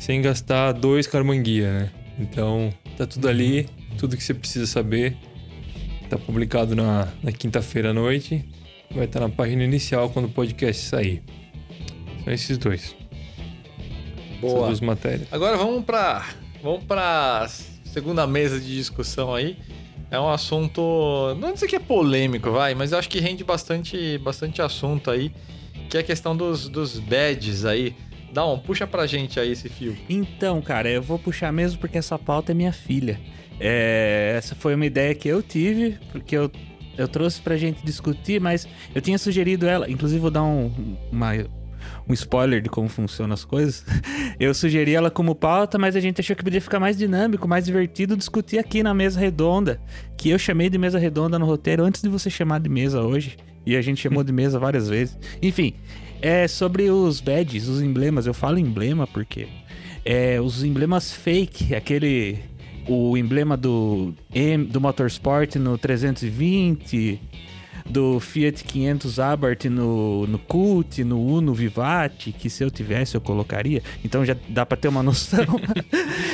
sem 0.00 0.20
gastar 0.20 0.72
dois 0.72 1.06
Carmanguia, 1.06 1.72
né? 1.72 1.90
Então, 2.18 2.74
tá 2.98 3.06
tudo 3.06 3.28
ali, 3.28 3.68
tudo 3.96 4.16
que 4.16 4.24
você 4.24 4.34
precisa 4.34 4.66
saber. 4.66 5.16
Tá 6.08 6.18
publicado 6.18 6.74
na, 6.74 7.06
na 7.22 7.30
quinta-feira 7.30 7.90
à 7.90 7.94
noite. 7.94 8.44
Vai 8.92 9.04
estar 9.04 9.20
na 9.20 9.28
página 9.28 9.62
inicial 9.62 10.10
quando 10.10 10.24
o 10.24 10.28
podcast 10.30 10.82
sair. 10.82 11.22
São 12.24 12.32
esses 12.32 12.58
dois. 12.58 12.96
Essas 14.28 14.40
Boa. 14.40 14.66
duas 14.66 14.80
matérias. 14.80 15.28
Agora 15.30 15.56
vamos 15.56 15.84
para 15.84 16.26
vamos 16.60 16.82
para 16.82 17.46
segunda 17.84 18.26
mesa 18.26 18.58
de 18.58 18.74
discussão 18.74 19.32
aí. 19.32 19.56
É 20.10 20.18
um 20.18 20.28
assunto, 20.28 21.36
não 21.38 21.52
dizer 21.52 21.68
que 21.68 21.76
é 21.76 21.78
polêmico, 21.78 22.50
vai, 22.50 22.74
mas 22.74 22.90
eu 22.90 22.98
acho 22.98 23.08
que 23.08 23.20
rende 23.20 23.44
bastante, 23.44 24.18
bastante 24.18 24.60
assunto 24.60 25.08
aí, 25.08 25.30
que 25.90 25.96
é 25.96 26.00
a 26.00 26.04
questão 26.04 26.36
dos, 26.36 26.68
dos 26.68 26.98
badges 26.98 27.64
aí. 27.64 27.94
Dá 28.32 28.46
um, 28.46 28.58
puxa 28.58 28.86
pra 28.86 29.06
gente 29.06 29.40
aí 29.40 29.50
esse 29.50 29.68
fio. 29.68 29.96
Então, 30.08 30.62
cara, 30.62 30.88
eu 30.88 31.02
vou 31.02 31.18
puxar 31.18 31.52
mesmo 31.52 31.80
porque 31.80 31.98
essa 31.98 32.16
pauta 32.18 32.52
é 32.52 32.54
minha 32.54 32.72
filha. 32.72 33.18
É, 33.58 34.34
essa 34.38 34.54
foi 34.54 34.74
uma 34.74 34.86
ideia 34.86 35.14
que 35.14 35.28
eu 35.28 35.42
tive, 35.42 35.98
porque 36.12 36.36
eu, 36.36 36.50
eu 36.96 37.08
trouxe 37.08 37.40
pra 37.40 37.56
gente 37.56 37.84
discutir, 37.84 38.40
mas 38.40 38.68
eu 38.94 39.02
tinha 39.02 39.18
sugerido 39.18 39.66
ela. 39.66 39.90
Inclusive, 39.90 40.20
vou 40.20 40.30
dar 40.30 40.44
um, 40.44 40.96
uma- 41.10 41.32
um 42.08 42.12
spoiler 42.12 42.62
de 42.62 42.68
como 42.68 42.88
funcionam 42.88 43.34
as 43.34 43.44
coisas. 43.44 43.84
Eu 44.38 44.54
sugeri 44.54 44.94
ela 44.94 45.10
como 45.10 45.34
pauta, 45.34 45.76
mas 45.78 45.94
a 45.96 46.00
gente 46.00 46.20
achou 46.20 46.34
que 46.34 46.42
podia 46.42 46.60
ficar 46.62 46.80
mais 46.80 46.96
dinâmico, 46.96 47.46
mais 47.46 47.66
divertido 47.66 48.16
discutir 48.16 48.58
aqui 48.58 48.82
na 48.82 48.94
mesa 48.94 49.20
redonda. 49.20 49.78
Que 50.16 50.30
eu 50.30 50.38
chamei 50.38 50.70
de 50.70 50.78
mesa 50.78 50.98
redonda 50.98 51.38
no 51.38 51.44
roteiro 51.44 51.84
antes 51.84 52.00
de 52.00 52.08
você 52.08 52.30
chamar 52.30 52.60
de 52.60 52.68
mesa 52.70 53.02
hoje. 53.02 53.36
E 53.64 53.76
a 53.76 53.82
gente 53.82 54.00
chamou 54.00 54.24
de 54.24 54.32
mesa 54.32 54.58
várias 54.58 54.88
vezes. 54.88 55.18
Enfim, 55.42 55.74
é 56.20 56.48
sobre 56.48 56.90
os 56.90 57.20
badges, 57.20 57.68
os 57.68 57.80
emblemas. 57.80 58.26
Eu 58.26 58.34
falo 58.34 58.58
emblema 58.58 59.06
porque 59.06 59.48
é, 60.04 60.40
os 60.40 60.64
emblemas 60.64 61.12
fake, 61.12 61.74
aquele 61.74 62.38
o 62.88 63.16
emblema 63.16 63.56
do 63.56 64.12
M, 64.34 64.64
do 64.64 64.80
Motorsport 64.80 65.56
no 65.56 65.78
320, 65.78 67.20
do 67.88 68.18
Fiat 68.18 68.64
500 68.64 69.18
Abarth 69.18 69.64
no, 69.66 70.26
no 70.26 70.38
Cult, 70.38 71.04
no 71.04 71.24
Uno 71.24 71.54
Vivati, 71.54 72.32
que 72.32 72.48
se 72.48 72.64
eu 72.64 72.70
tivesse 72.70 73.14
eu 73.14 73.20
colocaria. 73.20 73.82
Então 74.04 74.24
já 74.24 74.36
dá 74.48 74.64
pra 74.64 74.76
ter 74.76 74.88
uma 74.88 75.02
noção. 75.04 75.44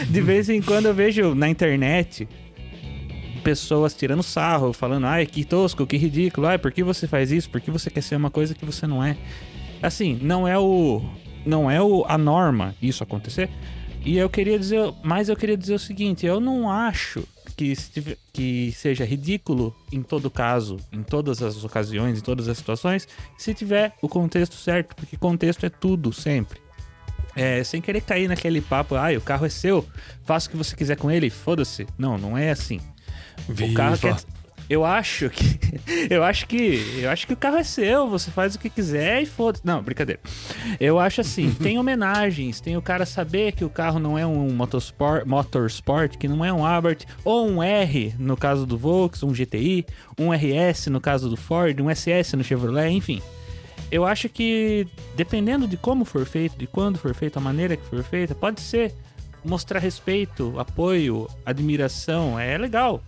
De 0.09 0.20
vez 0.20 0.49
em 0.49 0.62
quando 0.62 0.87
eu 0.87 0.95
vejo 0.95 1.35
na 1.35 1.49
internet 1.49 2.29
pessoas 3.47 3.94
tirando 3.94 4.24
sarro, 4.24 4.72
falando, 4.72 5.07
ai, 5.07 5.24
que 5.24 5.44
tosco, 5.44 5.86
que 5.86 5.97
ridículo, 5.97 6.49
ai, 6.49 6.59
por 6.59 6.72
que 6.72 6.82
você 6.82 7.07
faz 7.07 7.30
isso? 7.30 7.49
Por 7.49 7.61
que 7.61 7.70
você 7.70 7.88
quer 7.88 8.01
ser 8.01 8.16
uma 8.16 8.28
coisa 8.28 8.57
que 8.57 8.64
você 8.64 8.88
não 8.88 9.05
é? 9.05 9.16
Assim, 9.80 10.18
não 10.20 10.49
é 10.49 10.59
o 10.59 11.01
não 11.44 11.70
é 11.70 11.80
o, 11.80 12.05
a 12.09 12.18
norma 12.18 12.74
isso 12.82 13.05
acontecer. 13.05 13.49
E 14.05 14.18
eu 14.18 14.28
queria 14.28 14.59
dizer, 14.59 14.92
mas 15.01 15.28
eu 15.28 15.36
queria 15.36 15.57
dizer 15.57 15.74
o 15.74 15.78
seguinte, 15.78 16.26
eu 16.26 16.40
não 16.40 16.68
acho 16.68 17.22
que, 17.57 17.72
que 18.32 18.72
seja 18.72 19.05
ridículo 19.05 19.72
em 19.92 20.03
todo 20.03 20.28
caso, 20.28 20.78
em 20.92 21.05
todas 21.05 21.40
as 21.40 21.62
ocasiões, 21.62 22.18
em 22.18 22.22
todas 22.22 22.49
as 22.49 22.59
situações, 22.59 23.07
se 23.38 23.55
tiver 23.55 23.94
o 24.03 24.09
contexto 24.09 24.57
certo, 24.57 24.97
porque 24.97 25.16
contexto 25.16 25.64
é 25.64 25.70
tudo 25.70 26.12
sempre. 26.12 26.59
É, 27.36 27.62
sem 27.62 27.80
querer 27.80 28.01
cair 28.01 28.26
naquele 28.26 28.61
papo, 28.61 28.97
ai, 28.97 29.16
o 29.16 29.20
carro 29.20 29.47
é 29.47 29.51
seu, 29.51 29.86
faça 30.24 30.49
o 30.49 30.51
que 30.51 30.57
você 30.57 30.74
quiser 30.74 30.97
com 30.97 31.09
ele, 31.09 31.30
foda-se. 31.30 31.86
Não, 31.97 32.18
não 32.18 32.36
é 32.36 32.51
assim. 32.51 32.80
O 33.49 33.74
carro 33.74 33.99
quer... 33.99 34.16
Eu 34.68 34.84
acho 34.84 35.30
que. 35.30 35.57
Eu 36.11 36.24
acho 36.24 36.47
que. 36.47 36.99
Eu 37.01 37.11
acho 37.11 37.26
que 37.26 37.32
o 37.32 37.37
carro 37.37 37.57
é 37.57 37.62
seu, 37.62 38.09
você 38.09 38.30
faz 38.30 38.55
o 38.55 38.59
que 38.59 38.68
quiser 38.68 39.22
e 39.22 39.26
foda-se. 39.26 39.64
Não, 39.64 39.80
brincadeira. 39.80 40.20
Eu 40.80 40.99
acho 40.99 41.20
assim, 41.20 41.53
tem 41.62 41.78
homenagens, 41.78 42.61
tem 42.61 42.76
o 42.76 42.82
cara 42.82 43.07
saber 43.07 43.53
que 43.53 43.64
o 43.64 43.70
carro 43.70 43.99
não 43.99 44.18
é 44.18 44.26
um 44.26 44.51
motorsport, 44.53 45.24
motorsport 45.24 46.16
que 46.16 46.26
não 46.26 46.45
é 46.45 46.53
um 46.53 46.64
Abarth, 46.64 47.05
ou 47.24 47.49
um 47.49 47.62
R 47.62 48.14
no 48.18 48.37
caso 48.37 48.66
do 48.66 48.76
Volks, 48.76 49.22
um 49.22 49.32
GTI, 49.32 49.87
um 50.18 50.32
RS 50.32 50.89
no 50.89 51.01
caso 51.01 51.28
do 51.28 51.37
Ford, 51.37 51.80
um 51.80 51.95
SS 51.95 52.34
no 52.37 52.43
Chevrolet, 52.43 52.91
enfim. 52.91 53.22
Eu 53.91 54.05
acho 54.05 54.28
que 54.28 54.89
dependendo 55.14 55.68
de 55.68 55.76
como 55.76 56.05
for 56.05 56.26
feito, 56.26 56.59
de 56.59 56.66
quando 56.66 56.99
for 56.99 57.14
feito, 57.14 57.39
a 57.39 57.41
maneira 57.41 57.76
que 57.76 57.87
for 57.87 58.03
feita, 58.03 58.34
pode 58.34 58.61
ser 58.61 58.93
mostrar 59.45 59.78
respeito, 59.78 60.59
apoio, 60.59 61.28
admiração, 61.45 62.37
é 62.37 62.59
legal. 62.59 63.01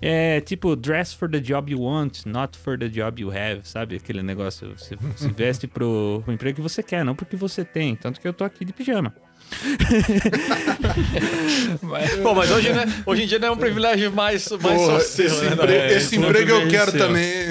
É 0.00 0.40
tipo, 0.40 0.76
dress 0.76 1.12
for 1.12 1.28
the 1.28 1.40
job 1.40 1.70
you 1.70 1.80
want, 1.80 2.24
not 2.24 2.56
for 2.56 2.78
the 2.78 2.88
job 2.88 3.20
you 3.20 3.30
have, 3.30 3.62
sabe? 3.64 3.96
Aquele 3.96 4.22
negócio, 4.22 4.76
você 4.76 4.96
se 5.16 5.28
veste 5.34 5.66
pro, 5.66 6.22
pro 6.24 6.32
emprego 6.32 6.56
que 6.56 6.62
você 6.62 6.82
quer, 6.82 7.04
não 7.04 7.14
porque 7.14 7.36
você 7.36 7.64
tem. 7.64 7.96
Tanto 7.96 8.20
que 8.20 8.28
eu 8.28 8.32
tô 8.32 8.44
aqui 8.44 8.64
de 8.64 8.72
pijama. 8.72 9.12
Pô, 12.22 12.34
mas 12.34 12.50
hoje, 12.50 12.72
né, 12.72 12.84
hoje 13.06 13.24
em 13.24 13.26
dia 13.26 13.38
não 13.38 13.48
é 13.48 13.50
um 13.50 13.56
privilégio 13.56 14.12
mais, 14.12 14.48
mais 14.50 14.62
Porra, 14.62 14.76
só 14.76 15.00
seu, 15.00 15.26
esse, 15.26 15.44
né? 15.44 15.52
empre- 15.52 15.72
É, 15.74 15.96
esse 15.96 16.16
é 16.16 16.18
emprego 16.18 16.50
eu 16.50 16.68
quero 16.68 16.90
seu. 16.90 17.00
também. 17.00 17.28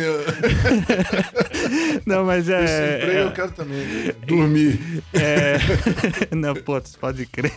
Não, 2.05 2.23
mas 2.25 2.47
é. 2.49 2.63
Esse 2.63 2.95
emprego 3.05 3.19
eu 3.19 3.31
quero 3.31 3.51
também. 3.51 3.85
Dormir. 4.25 4.79
é... 5.13 5.57
não, 6.35 6.55
pô, 6.55 6.79
você 6.79 6.97
pode 6.97 7.25
crer. 7.25 7.51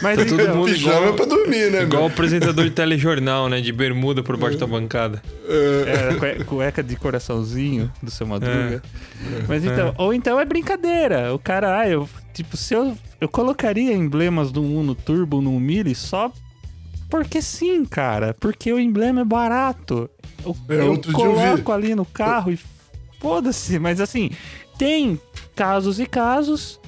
Mas 0.00 0.18
Tá 0.18 0.24
todo 0.24 0.40
então, 0.40 0.56
mundo 0.56 0.72
Pijama 0.72 0.94
igual- 0.96 1.12
é 1.12 1.16
pra 1.16 1.24
dormir, 1.26 1.70
né, 1.70 1.82
Igual 1.82 2.04
o 2.04 2.06
apresentador 2.06 2.64
de 2.64 2.70
telejornal, 2.70 3.48
né? 3.48 3.60
De 3.60 3.72
bermuda 3.72 4.22
por 4.22 4.36
baixo 4.36 4.56
da 4.58 4.66
bancada. 4.66 5.22
É, 5.48 6.14
cue- 6.14 6.44
cueca 6.44 6.82
de 6.82 6.96
coraçãozinho 6.96 7.90
do 8.02 8.10
seu 8.10 8.26
Madruga. 8.26 8.82
Mas 9.48 9.64
então, 9.64 9.94
ou 9.98 10.14
então 10.14 10.38
é 10.40 10.44
brincadeira. 10.44 11.34
O 11.34 11.38
cara, 11.38 11.80
ah, 11.80 11.88
eu, 11.88 12.08
tipo, 12.32 12.56
se 12.56 12.74
eu, 12.74 12.96
eu 13.20 13.28
colocaria 13.28 13.92
emblemas 13.94 14.50
do 14.52 14.62
Uno 14.62 14.94
Turbo 14.94 15.40
no 15.40 15.58
Mille 15.60 15.94
só 15.94 16.32
porque 17.10 17.42
sim, 17.42 17.84
cara. 17.84 18.34
Porque 18.40 18.72
o 18.72 18.80
emblema 18.80 19.20
é 19.20 19.24
barato. 19.24 20.08
Eu, 20.44 20.56
É, 20.68 20.74
eu 20.80 20.96
dia 20.96 21.10
eu 21.12 21.12
coloco 21.12 21.72
ali 21.72 21.94
no 21.94 22.04
carro 22.06 22.50
e 22.50 22.58
foda-se. 23.20 23.78
Mas 23.78 24.00
assim, 24.00 24.30
tem 24.78 25.20
casos 25.54 26.00
e 26.00 26.06
casos. 26.06 26.80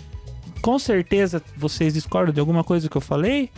Com 0.63 0.79
certeza 0.79 1.43
vocês 1.57 1.93
discordam 1.93 2.33
de 2.33 2.41
alguma 2.41 2.65
coisa 2.65 2.89
que 2.89 2.97
eu 2.97 3.03
falei. 3.03 3.51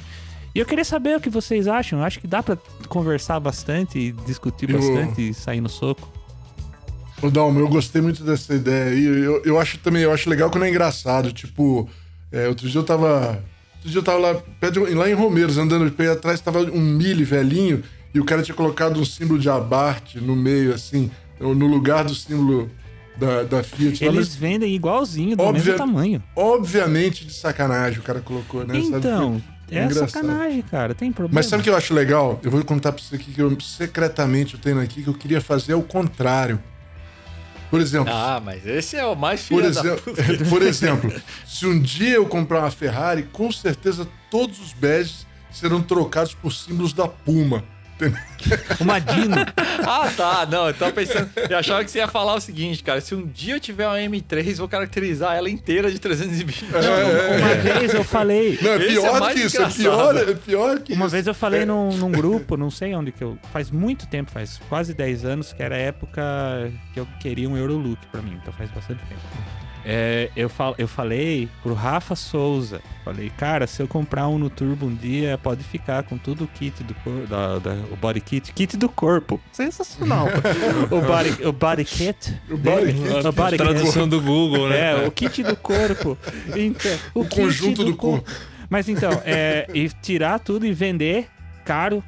E 0.55 0.59
eu 0.59 0.67
queria 0.67 0.85
saber 0.85 1.17
o 1.17 1.21
que 1.21 1.31
vocês 1.31 1.69
acham. 1.69 2.01
Eu 2.01 2.05
acho 2.05 2.19
que 2.19 2.27
dá 2.27 2.43
pra 2.43 2.59
conversar 2.89 3.39
bastante 3.39 4.11
discutir 4.27 4.69
Eu- 4.69 4.79
bastante 4.79 5.29
e 5.31 5.35
sair 5.35 5.61
no 5.61 5.69
soco. 5.69 6.11
Dalmo, 7.31 7.59
eu 7.61 7.69
gostei 7.69 8.01
muito 8.03 8.23
dessa 8.23 8.55
ideia 8.55 8.91
aí. 8.93 9.05
Eu, 9.05 9.43
eu 9.45 9.59
acho 9.59 9.79
também, 9.79 10.03
eu 10.03 10.13
acho 10.13 10.29
legal 10.29 10.51
quando 10.51 10.65
é 10.65 10.69
engraçado. 10.71 11.33
Tipo, 11.33 11.89
é, 12.31 12.47
outro 12.49 12.69
dia 12.69 12.79
eu 12.81 12.85
tava. 12.85 13.43
Outro 13.77 13.91
dia 13.91 13.99
eu 13.99 14.03
tava 14.03 14.19
lá, 14.19 14.43
de- 14.71 14.95
lá 14.95 15.09
em 15.09 15.15
Romeiros, 15.15 15.59
andando 15.59 15.91
pé 15.93 16.09
atrás, 16.09 16.41
tava 16.41 16.61
um 16.61 16.81
milho 16.81 17.25
velhinho 17.25 17.83
e 18.15 18.21
o 18.21 18.25
cara 18.25 18.43
tinha 18.43 18.55
colocado 18.55 18.99
um 19.01 19.05
símbolo 19.05 19.39
de 19.39 19.49
abarte 19.49 20.19
no 20.21 20.35
meio, 20.37 20.75
assim, 20.75 21.11
no 21.41 21.67
lugar 21.67 22.05
do 22.05 22.15
símbolo 22.15 22.71
da, 23.17 23.45
da 23.45 23.63
Fiat. 23.63 24.05
lá, 24.05 24.13
Eles 24.13 24.29
mas, 24.29 24.37
vendem 24.37 24.75
igualzinho, 24.75 25.37
do 25.37 25.43
Óbvio- 25.43 25.65
mesmo 25.65 25.79
tamanho. 25.79 26.23
obviamente 26.35 27.25
de 27.25 27.33
sacanagem 27.33 28.01
o 28.01 28.03
cara 28.03 28.21
colocou, 28.21 28.65
né? 28.67 28.77
Então, 28.79 29.41
é 29.71 29.85
engraçado. 29.85 30.11
sacanagem, 30.11 30.63
cara. 30.63 30.95
Tem 30.95 31.13
problema. 31.13 31.35
Mas 31.39 31.47
sabe 31.47 31.61
o 31.61 31.65
que 31.65 31.71
eu 31.71 31.77
acho 31.77 31.95
legal? 31.95 32.41
Eu 32.43 32.51
vou 32.51 32.63
contar 32.65 32.93
pra 32.93 33.03
você 33.03 33.17
aqui 33.17 33.33
que 33.33 33.41
eu 33.41 33.57
secretamente 33.61 34.55
eu 34.55 34.61
tenho 34.61 34.81
aqui 34.81 35.03
que 35.03 35.09
eu 35.09 35.15
queria 35.15 35.41
fazer 35.41 35.75
o 35.75 35.83
contrário. 35.83 36.59
Por 37.71 37.81
exemplo, 37.81 38.13
Ah, 38.13 38.41
mas 38.43 38.67
esse 38.67 38.97
é 38.97 39.05
o 39.05 39.15
mais 39.15 39.43
Por, 39.43 39.63
filho 39.63 40.01
puta. 40.01 40.45
por 40.49 40.63
exemplo, 40.63 41.13
se 41.47 41.67
um 41.67 41.81
dia 41.81 42.15
eu 42.15 42.27
comprar 42.27 42.61
uma 42.61 42.71
Ferrari, 42.71 43.25
com 43.25 43.51
certeza 43.51 44.07
todos 44.31 44.61
os 44.61 44.73
badges 44.73 45.27
serão 45.51 45.83
trocados 45.83 46.35
por 46.35 46.53
símbolos 46.53 46.93
da 46.93 47.09
Puma. 47.09 47.65
Uma 48.81 48.99
Dino. 48.99 49.37
Ah, 49.87 50.11
tá. 50.17 50.47
Não, 50.51 50.69
eu 50.69 50.75
tava 50.75 50.93
pensando. 50.93 51.31
Eu 51.49 51.59
achava 51.59 51.85
que 51.85 51.91
você 51.91 51.99
ia 51.99 52.09
falar 52.09 52.35
o 52.35 52.41
seguinte, 52.41 52.83
cara. 52.83 53.01
Se 53.01 53.15
um 53.15 53.27
dia 53.27 53.57
eu 53.57 53.61
tiver 53.61 53.87
uma 53.87 53.99
M3, 53.99 54.57
vou 54.57 54.69
caracterizar 54.69 55.35
ela 55.37 55.49
inteira 55.51 55.91
de 55.91 55.99
320. 55.99 56.65
Uma 56.67 57.55
vez 57.79 57.95
eu 57.95 58.05
falei. 58.05 58.59
Não, 58.61 58.73
é 58.73 58.77
é 58.77 58.79
pior 58.89 59.21
mais 59.21 59.35
que 59.35 59.47
isso, 59.47 59.63
é 59.63 59.69
pior, 59.69 60.17
é 60.17 60.35
pior 60.35 60.79
que 60.81 60.93
Uma 60.93 61.07
isso. 61.07 61.13
vez 61.13 61.27
eu 61.27 61.35
falei 61.35 61.65
num, 61.65 61.91
num 61.97 62.11
grupo, 62.11 62.57
não 62.57 62.71
sei 62.71 62.95
onde 62.95 63.13
que 63.13 63.23
eu. 63.23 63.39
Faz 63.53 63.71
muito 63.71 64.07
tempo, 64.07 64.31
faz 64.31 64.61
quase 64.69 64.95
10 64.95 65.25
anos, 65.25 65.53
que 65.53 65.63
era 65.63 65.75
a 65.75 65.79
época 65.79 66.23
que 66.93 67.01
eu 67.01 67.07
queria 67.21 67.49
um 67.49 67.57
Eurolook 67.57 68.05
pra 68.13 68.23
mim, 68.23 68.39
então 68.41 68.53
faz 68.53 68.71
bastante 68.71 69.01
tempo. 69.09 69.66
É, 69.89 70.31
eu, 70.35 70.49
fal, 70.49 70.75
eu 70.79 70.89
falei 70.89 71.49
pro 71.63 71.73
Rafa 71.73 72.17
Souza, 72.17 72.81
falei, 73.05 73.31
cara, 73.31 73.69
se 73.69 73.81
eu 73.81 73.87
comprar 73.87 74.27
um 74.27 74.37
no 74.37 74.51
Turbo 74.51 74.87
um 74.87 74.95
dia, 74.95 75.39
pode 75.39 75.63
ficar 75.63 76.03
com 76.03 76.19
tudo 76.19 76.43
o 76.43 76.49
kit 76.49 76.83
do 76.83 76.93
corpo, 76.93 77.25
da, 77.29 77.61
da- 77.61 77.77
o 77.93 77.97
body 77.97 78.21
kit, 78.21 78.53
kit 78.53 78.77
do 78.77 78.89
corpo. 78.89 79.41
Sensacional. 79.53 80.27
o, 80.91 81.01
body, 81.01 81.47
o 81.47 81.53
body 81.53 81.85
kit. 81.85 82.37
O 82.51 82.57
body 82.57 82.87
dele, 82.87 82.93
kit. 82.95 83.27
o 83.29 83.33
body 83.33 83.57
kit. 83.57 83.65
Tradução 83.65 84.09
do 84.09 84.21
Google, 84.21 84.69
né? 84.71 85.05
É, 85.05 85.07
o 85.07 85.11
kit 85.13 85.41
do 85.45 85.55
corpo. 85.55 86.19
Então, 86.57 86.99
o, 87.15 87.25
kit 87.25 87.37
conjunto 87.37 87.85
do 87.85 87.95
corpo. 87.95 88.29
Mas 88.69 88.89
então, 88.89 89.13
é, 89.25 89.69
e 89.73 89.89
tirar 89.89 90.41
tudo 90.41 90.67
e 90.67 90.73
vender 90.73 91.29
caro, 91.65 92.03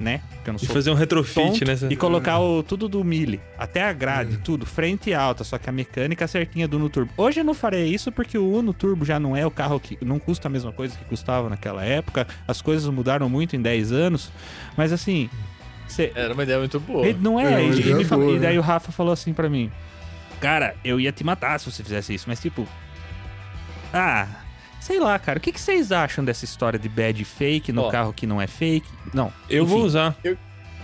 né? 0.00 0.20
Porque 0.34 0.50
eu 0.50 0.52
não 0.54 0.60
E 0.60 0.66
sou 0.66 0.74
fazer 0.74 0.90
um 0.90 0.94
retrofit, 0.94 1.60
tonto, 1.60 1.64
né? 1.64 1.92
e 1.92 1.96
colocar 1.96 2.40
o, 2.40 2.62
tudo 2.62 2.88
do 2.88 3.04
Mille, 3.04 3.40
até 3.56 3.84
a 3.84 3.92
grade, 3.92 4.38
tudo, 4.38 4.66
frente 4.66 5.10
e 5.10 5.14
alta, 5.14 5.44
só 5.44 5.58
que 5.58 5.68
a 5.68 5.72
mecânica 5.72 6.26
certinha 6.26 6.66
do 6.66 6.76
Uno 6.76 6.88
Turbo. 6.90 7.12
Hoje 7.16 7.40
eu 7.40 7.44
não 7.44 7.54
farei 7.54 7.86
isso 7.86 8.10
porque 8.10 8.36
o 8.36 8.52
Uno 8.52 8.72
Turbo 8.74 9.04
já 9.04 9.20
não 9.20 9.36
é 9.36 9.46
o 9.46 9.50
carro 9.50 9.78
que 9.78 9.96
não 10.04 10.18
custa 10.18 10.48
a 10.48 10.50
mesma 10.50 10.72
coisa 10.72 10.96
que 10.96 11.04
custava 11.04 11.48
naquela 11.48 11.84
época. 11.84 12.26
As 12.48 12.60
coisas 12.60 12.88
mudaram 12.88 13.28
muito 13.28 13.54
em 13.54 13.62
10 13.62 13.92
anos, 13.92 14.32
mas 14.76 14.92
assim, 14.92 15.30
cê- 15.86 16.10
Era 16.14 16.34
uma 16.34 16.42
ideia 16.42 16.58
muito 16.58 16.80
boa. 16.80 17.06
ele 17.06 17.18
não 17.20 17.38
É, 17.38 17.62
é. 17.62 17.66
e, 17.66 17.68
ele 17.80 17.94
me 17.94 18.04
falou- 18.04 18.26
boa, 18.26 18.36
e 18.36 18.40
daí 18.40 18.54
né? 18.54 18.58
o 18.58 18.62
Rafa 18.62 18.90
falou 18.90 19.12
assim 19.12 19.32
pra 19.32 19.48
mim: 19.48 19.70
Cara, 20.40 20.74
eu 20.84 20.98
ia 20.98 21.12
te 21.12 21.22
matar 21.22 21.60
se 21.60 21.70
você 21.70 21.82
fizesse 21.84 22.12
isso, 22.12 22.24
mas 22.26 22.40
tipo. 22.40 22.66
Ah, 23.92 24.26
sei 24.82 24.98
lá, 24.98 25.18
cara. 25.18 25.38
O 25.38 25.40
que, 25.40 25.52
que 25.52 25.60
vocês 25.60 25.92
acham 25.92 26.24
dessa 26.24 26.44
história 26.44 26.78
de 26.78 26.88
bad 26.88 27.24
fake 27.24 27.72
no 27.72 27.82
Ó. 27.82 27.90
carro 27.90 28.12
que 28.12 28.26
não 28.26 28.40
é 28.40 28.46
fake? 28.46 28.88
Não. 29.14 29.32
Eu 29.48 29.64
vou 29.64 29.78
enfim. 29.78 29.86
usar. 29.86 30.16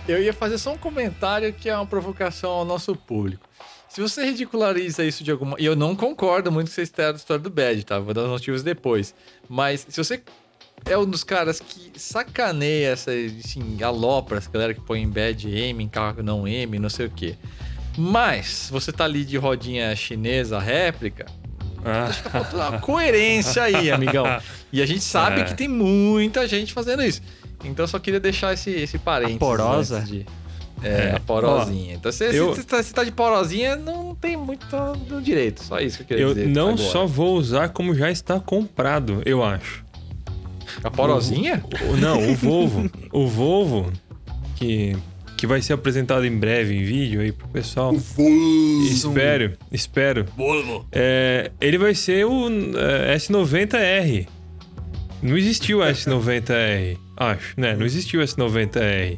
Eu 0.07 0.23
ia 0.23 0.33
fazer 0.33 0.57
só 0.57 0.73
um 0.73 0.77
comentário 0.77 1.53
que 1.53 1.69
é 1.69 1.75
uma 1.75 1.85
provocação 1.85 2.49
ao 2.49 2.65
nosso 2.65 2.95
público. 2.95 3.47
Se 3.89 4.01
você 4.01 4.23
ridiculariza 4.23 5.03
isso 5.03 5.23
de 5.23 5.31
alguma. 5.31 5.55
E 5.59 5.65
eu 5.65 5.75
não 5.75 5.95
concordo 5.95 6.51
muito 6.51 6.67
com 6.67 6.73
vocês 6.73 6.89
terem 6.89 7.11
a 7.11 7.15
história 7.15 7.41
do 7.41 7.49
Bad, 7.49 7.83
tá? 7.85 7.99
Vou 7.99 8.13
dar 8.13 8.23
os 8.23 8.29
motivos 8.29 8.63
depois. 8.63 9.13
Mas 9.47 9.85
se 9.89 9.97
você 9.97 10.21
é 10.85 10.97
um 10.97 11.05
dos 11.05 11.23
caras 11.23 11.59
que 11.59 11.91
sacaneia 11.99 12.89
essa, 12.89 13.11
assim, 13.11 13.81
alopra 13.83 14.37
essa 14.37 14.49
galera 14.49 14.73
que 14.73 14.81
põe 14.81 15.01
em 15.01 15.09
Bad 15.09 15.49
M, 15.49 15.83
em 15.83 15.89
carro 15.89 16.23
não 16.23 16.47
M, 16.47 16.79
não 16.79 16.89
sei 16.89 17.07
o 17.07 17.09
quê. 17.09 17.35
Mas 17.97 18.69
você 18.71 18.91
tá 18.91 19.03
ali 19.03 19.25
de 19.25 19.37
rodinha 19.37 19.93
chinesa 19.95 20.59
réplica, 20.59 21.25
Ah, 21.85 22.09
tá 22.23 22.29
faltando 22.29 22.57
uma 22.63 22.79
coerência 22.79 23.63
aí, 23.63 23.89
amigão. 23.91 24.25
E 24.71 24.81
a 24.81 24.85
gente 24.85 25.01
sabe 25.01 25.41
É. 25.41 25.43
que 25.45 25.53
tem 25.55 25.67
muita 25.67 26.47
gente 26.47 26.73
fazendo 26.73 27.03
isso. 27.03 27.21
Então 27.63 27.83
eu 27.83 27.87
só 27.87 27.99
queria 27.99 28.19
deixar 28.19 28.53
esse, 28.53 28.69
esse 28.69 28.97
parênteses. 28.97 29.37
A 29.37 29.39
porosa? 29.39 29.97
antes 29.97 30.09
de- 30.09 30.25
É, 30.81 31.09
É. 31.09 31.15
a 31.15 31.19
porosinha. 31.19 31.93
então 31.95 32.09
se, 32.11 32.23
eu- 32.33 32.55
se, 32.55 32.63
tá, 32.63 32.81
tá 32.81 33.03
de 33.03 33.11
porosinha, 33.11 33.75
não 33.75 34.15
tem 34.15 34.37
muito 34.37 34.65
do 35.09 35.21
direito. 35.21 35.61
Só 35.63 35.79
isso 35.79 35.97
que 35.97 36.03
eu 36.03 36.07
queria 36.07 36.23
eu 36.23 36.33
dizer. 36.33 36.47
não 36.47 36.69
agora. 36.69 36.89
só 36.89 37.05
vou 37.05 37.35
usar, 37.35 37.67
como 37.69 37.93
já 37.93 38.09
está 38.09 38.39
comprado, 38.39 39.21
eu 39.25 39.43
acho. 39.43 39.83
A 40.83 40.89
porosinha? 40.89 41.61
O- 41.89 41.97
Não, 41.97 42.29
o 42.31 42.35
Volvo. 42.35 42.89
o 43.11 43.27
Volvo, 43.27 43.91
que, 44.55 44.95
que 45.39 45.47
vai 45.47 45.61
ser 45.61 45.71
apresentado 45.71 46.25
em 46.25 46.37
breve 46.37 46.75
em 46.75 46.83
vídeo 46.83 47.21
aí 47.21 47.31
pro 47.31 47.47
pessoal. 47.47 47.95
Espero, 48.91 49.57
espero. 49.71 50.25
Volvo. 50.35 50.85
É, 50.91 51.49
ele 51.61 51.77
vai 51.77 51.95
ser 51.95 52.25
o 52.25 52.49
é, 52.77 53.15
S90R. 53.15 54.27
Não 55.23 55.37
existiu 55.37 55.79
o 55.79 55.81
S90R, 55.81 56.97
acho, 57.15 57.53
né? 57.57 57.73
Não 57.73 57.85
existiu 57.85 58.19
o 58.19 58.23
S90R. 58.23 59.17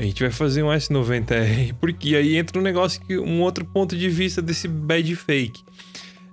A 0.00 0.02
gente 0.02 0.20
vai 0.20 0.32
fazer 0.32 0.64
um 0.64 0.68
S90R, 0.68 1.74
porque 1.80 2.16
aí 2.16 2.36
entra 2.36 2.58
um 2.58 2.62
negócio 2.62 3.00
que 3.00 3.16
um 3.16 3.40
outro 3.40 3.64
ponto 3.64 3.96
de 3.96 4.08
vista 4.08 4.42
desse 4.42 4.66
bad 4.66 5.14
fake. 5.14 5.62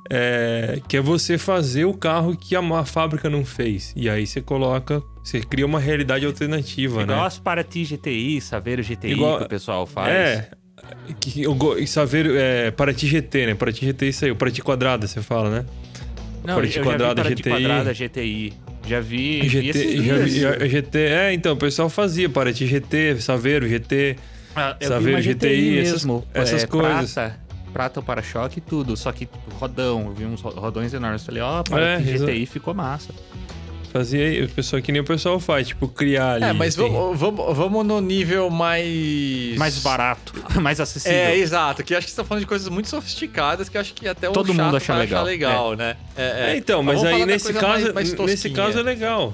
É, 0.09 0.81
que 0.87 0.97
é 0.97 1.01
você 1.01 1.37
fazer 1.37 1.85
o 1.85 1.93
carro 1.93 2.35
que 2.35 2.55
a, 2.55 2.61
a 2.61 2.83
fábrica 2.83 3.29
não 3.29 3.45
fez. 3.45 3.93
E 3.95 4.09
aí 4.09 4.25
você 4.25 4.41
coloca, 4.41 5.03
você 5.29 5.41
cria 5.41 5.65
uma 5.65 5.79
realidade 5.79 6.25
alternativa, 6.25 7.01
Igual 7.03 7.19
né? 7.19 7.25
as 7.25 7.37
Paraty 7.37 7.83
GTI, 7.85 8.41
Saveiro 8.41 8.81
GTI 8.83 9.11
Igual- 9.11 9.39
que 9.39 9.43
o 9.45 9.49
pessoal 9.49 9.85
faz. 9.85 10.09
É. 10.09 10.49
Que, 11.19 11.43
eu 11.43 11.55
saber 11.85 12.25
é, 12.35 12.71
Paraty 12.71 13.05
GT, 13.07 13.45
né? 13.47 13.55
Paraty 13.55 13.85
GT 13.85 14.11
saiu. 14.13 14.35
Paraty 14.35 14.61
quadrada, 14.61 15.05
você 15.07 15.21
fala, 15.21 15.49
né? 15.49 15.65
Não, 16.43 16.55
Paraty 16.55 16.79
quadrada, 16.79 17.21
vi 17.23 17.35
Paraty 17.35 17.41
GTI. 17.43 17.49
quadrada 17.51 17.93
GTI. 17.93 18.53
Já 18.87 18.99
vi, 19.01 19.41
vi 19.41 19.49
GT, 19.49 19.67
esses 19.79 20.03
já 20.03 20.17
vi- 20.17 20.39
já- 20.39 20.67
GT, 20.67 20.97
é, 20.99 21.33
então, 21.33 21.53
o 21.53 21.57
pessoal 21.57 21.89
fazia 21.89 22.27
Paraty 22.29 22.65
GT, 22.65 23.17
Saveiro 23.21 23.67
GT. 23.67 24.15
Ah, 24.55 24.75
Saveiro, 24.81 25.17
vi 25.17 25.23
GTI, 25.23 25.33
GTI, 25.33 25.79
essas- 25.79 25.93
mesmo. 26.05 26.25
essas 26.33 26.63
é, 26.63 26.67
coisas. 26.67 27.13
Prata, 27.13 27.39
prata 27.73 27.99
o 27.99 28.03
para-choque 28.03 28.57
e 28.57 28.61
tudo. 28.61 28.97
Só 28.97 29.11
que 29.11 29.25
tipo, 29.25 29.37
rodão. 29.59 30.05
Eu 30.07 30.13
vi 30.13 30.25
uns 30.25 30.41
ro- 30.41 30.51
rodões 30.51 30.91
enormes. 30.93 31.23
Falei, 31.23 31.41
ó, 31.43 31.59
É, 31.59 31.63
Paraty 31.69 32.09
exa- 32.09 32.25
GTI 32.25 32.45
ficou 32.47 32.73
massa. 32.73 33.13
Fazia 33.91 34.45
o 34.45 34.49
pessoal 34.49 34.79
que 34.83 34.91
nem 34.91 35.01
o 35.01 35.03
pessoal 35.03 35.39
faz, 35.39 35.67
tipo, 35.69 35.87
criar 35.87 36.33
ali. 36.33 36.43
É, 36.45 36.53
mas 36.53 36.75
tem- 36.75 36.91
vamos, 36.91 37.19
vamos, 37.19 37.57
vamos 37.57 37.85
no 37.85 37.99
nível 37.99 38.47
mais. 38.49 39.55
Mais 39.57 39.79
barato, 39.79 40.31
mais 40.61 40.79
acessível. 40.79 41.17
É, 41.17 41.35
exato. 41.35 41.83
Que 41.83 41.95
acho 41.95 42.05
que 42.05 42.11
você 42.11 42.17
tá 42.17 42.23
falando 42.23 42.41
de 42.41 42.47
coisas 42.47 42.69
muito 42.69 42.87
sofisticadas 42.87 43.67
que 43.67 43.77
acho 43.79 43.93
que 43.95 44.07
até 44.07 44.29
o 44.29 44.31
Todo 44.31 44.53
mundo 44.53 44.57
chato 44.59 44.75
acha 44.75 44.93
vai 44.93 45.01
legal. 45.01 45.21
achar 45.21 45.25
legal, 45.31 45.73
né? 45.75 45.97
É, 46.15 46.51
É, 46.51 46.57
então, 46.57 46.83
mas 46.83 47.03
aí 47.03 47.25
nesse 47.25 47.51
caso, 47.51 47.65
mais- 47.67 47.93
mais 47.93 48.13
nesse 48.13 48.49
caso 48.51 48.77
é 48.77 48.83
legal. 48.83 49.33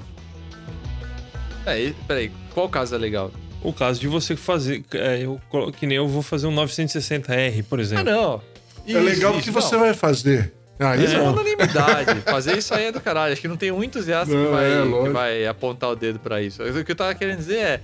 É, 1.66 1.92
peraí, 2.06 2.30
qual 2.54 2.68
caso 2.68 2.94
é 2.94 2.98
legal? 2.98 3.30
O 3.62 3.72
caso 3.72 4.00
de 4.00 4.06
você 4.06 4.36
fazer, 4.36 4.84
é, 4.94 5.22
eu, 5.22 5.40
que 5.78 5.86
nem 5.86 5.96
eu 5.96 6.06
vou 6.06 6.22
fazer 6.22 6.46
um 6.46 6.54
960R, 6.54 7.62
por 7.64 7.78
Ah, 7.78 7.82
exemplo. 7.82 8.04
não. 8.04 8.40
É 8.88 8.98
legal 9.00 9.32
porque 9.32 9.50
você 9.50 9.76
vai 9.76 9.92
fazer. 9.92 10.52
Ah, 10.78 10.96
Isso 10.96 11.14
é 11.14 11.18
não. 11.18 11.32
unanimidade. 11.32 12.20
Fazer 12.30 12.58
isso 12.58 12.74
aí 12.74 12.86
é 12.86 12.92
do 12.92 13.00
caralho. 13.00 13.32
Acho 13.32 13.40
que 13.40 13.48
não 13.48 13.56
tem 13.56 13.70
um 13.72 13.82
entusiasta 13.82 14.30
que 14.30 14.36
Não, 14.36 14.50
vai, 14.52 14.66
é, 14.72 14.82
que 15.04 15.08
vai 15.10 15.46
apontar 15.46 15.90
o 15.90 15.96
dedo 15.96 16.18
pra 16.18 16.42
isso. 16.42 16.62
O 16.62 16.84
que 16.84 16.92
eu 16.92 16.96
tava 16.96 17.14
querendo 17.14 17.38
dizer 17.38 17.56
é. 17.58 17.80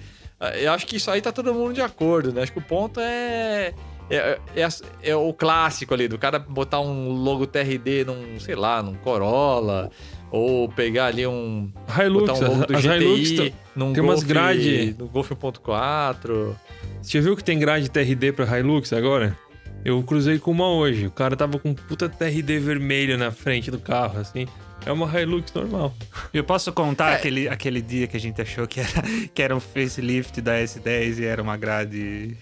Eu 0.60 0.72
acho 0.72 0.86
que 0.86 0.96
isso 0.96 1.08
aí 1.10 1.20
tá 1.22 1.30
todo 1.30 1.54
mundo 1.54 1.72
de 1.72 1.80
acordo, 1.80 2.32
né? 2.32 2.42
Acho 2.42 2.52
que 2.52 2.58
o 2.58 2.62
ponto 2.62 2.98
é. 3.00 3.72
É, 4.10 4.38
é, 4.56 4.68
é 5.04 5.16
o 5.16 5.32
clássico 5.32 5.94
ali, 5.94 6.06
do 6.08 6.18
cara 6.18 6.38
botar 6.38 6.80
um 6.80 7.08
logo 7.12 7.46
TRD 7.46 8.04
num, 8.04 8.38
sei 8.40 8.54
lá, 8.56 8.82
num 8.82 8.94
Corolla. 8.94 9.88
Ou 10.30 10.68
pegar 10.68 11.06
ali 11.06 11.26
um. 11.26 11.70
Hilux, 11.98 12.26
botar 12.26 12.44
um 12.44 12.48
logo 12.50 12.66
do 12.66 12.76
as 12.76 12.82
GTI 12.82 13.04
Hilux 13.36 13.54
num 13.76 13.92
tem 13.92 14.02
umas 14.02 14.16
Golf- 14.20 14.26
grade- 14.28 14.96
No 14.98 15.06
Golf 15.08 15.30
1.4. 15.30 16.54
Você 17.00 17.18
já 17.18 17.20
viu 17.24 17.36
que 17.36 17.44
tem 17.44 17.58
grade 17.58 17.88
TRD 17.90 18.32
pra 18.32 18.58
Hilux 18.58 18.92
agora? 18.92 19.36
Eu 19.84 20.02
cruzei 20.02 20.38
com 20.38 20.50
uma 20.52 20.68
hoje. 20.68 21.06
O 21.06 21.10
cara 21.10 21.36
tava 21.36 21.58
com 21.58 21.70
um 21.70 21.74
puta 21.74 22.08
TRD 22.08 22.58
vermelho 22.58 23.18
na 23.18 23.30
frente 23.30 23.70
do 23.70 23.78
carro, 23.78 24.20
assim. 24.20 24.46
É 24.84 24.90
uma 24.90 25.06
Hilux 25.20 25.52
normal. 25.54 25.94
Eu 26.34 26.42
posso 26.42 26.70
É. 26.70 26.72
contar 26.72 27.12
aquele, 27.14 27.48
aquele 27.48 27.80
dia 27.80 28.06
que 28.08 28.16
a 28.16 28.20
gente 28.20 28.40
achou 28.42 28.66
que 28.66 28.80
era, 28.80 28.90
que 29.32 29.40
era 29.42 29.54
um 29.54 29.60
facelift 29.60 30.40
da 30.40 30.54
S10 30.58 31.18
e 31.20 31.24
era 31.24 31.40
uma 31.42 31.56
grade. 31.56 32.36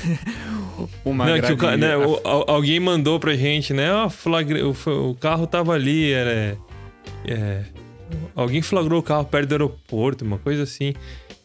uma 1.04 1.26
Não, 1.26 1.34
que 1.34 1.40
grade. 1.40 1.52
o 1.54 1.56
ca- 1.58 1.76
né, 1.76 1.94
a- 1.94 1.98
o- 1.98 2.20
al- 2.24 2.44
alguém 2.48 2.80
mandou 2.80 3.18
pra 3.20 3.34
gente, 3.34 3.72
né? 3.72 3.92
Ó, 3.92 4.08
flagre- 4.08 4.62
o, 4.62 4.74
o 5.10 5.14
carro 5.16 5.46
tava 5.46 5.72
ali, 5.74 6.12
era. 6.12 6.56
É, 7.26 7.62
alguém 8.34 8.62
flagrou 8.62 9.00
o 9.00 9.02
carro 9.02 9.24
perto 9.24 9.48
do 9.48 9.52
aeroporto, 9.52 10.24
uma 10.24 10.38
coisa 10.38 10.62
assim. 10.62 10.94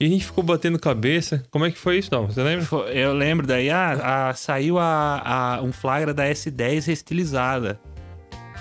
E 0.02 0.06
a 0.06 0.10
gente 0.10 0.26
ficou 0.26 0.43
batendo 0.43 0.80
cabeça. 0.80 1.43
Como 1.52 1.64
é 1.64 1.70
que 1.70 1.78
foi 1.78 1.99
isso, 1.99 2.10
não? 2.12 2.26
Você 2.26 2.41
lembra? 2.41 2.66
Eu 2.91 3.14
lembro 3.14 3.45
daí, 3.45 3.70
ah, 3.70 4.30
ah, 4.30 4.34
saiu 4.34 4.80
a, 4.80 5.22
a- 5.58 5.62
um 5.62 5.72
flagra 5.72 6.12
da 6.12 6.26
S10 6.26 6.88
restilizada. 6.88 7.80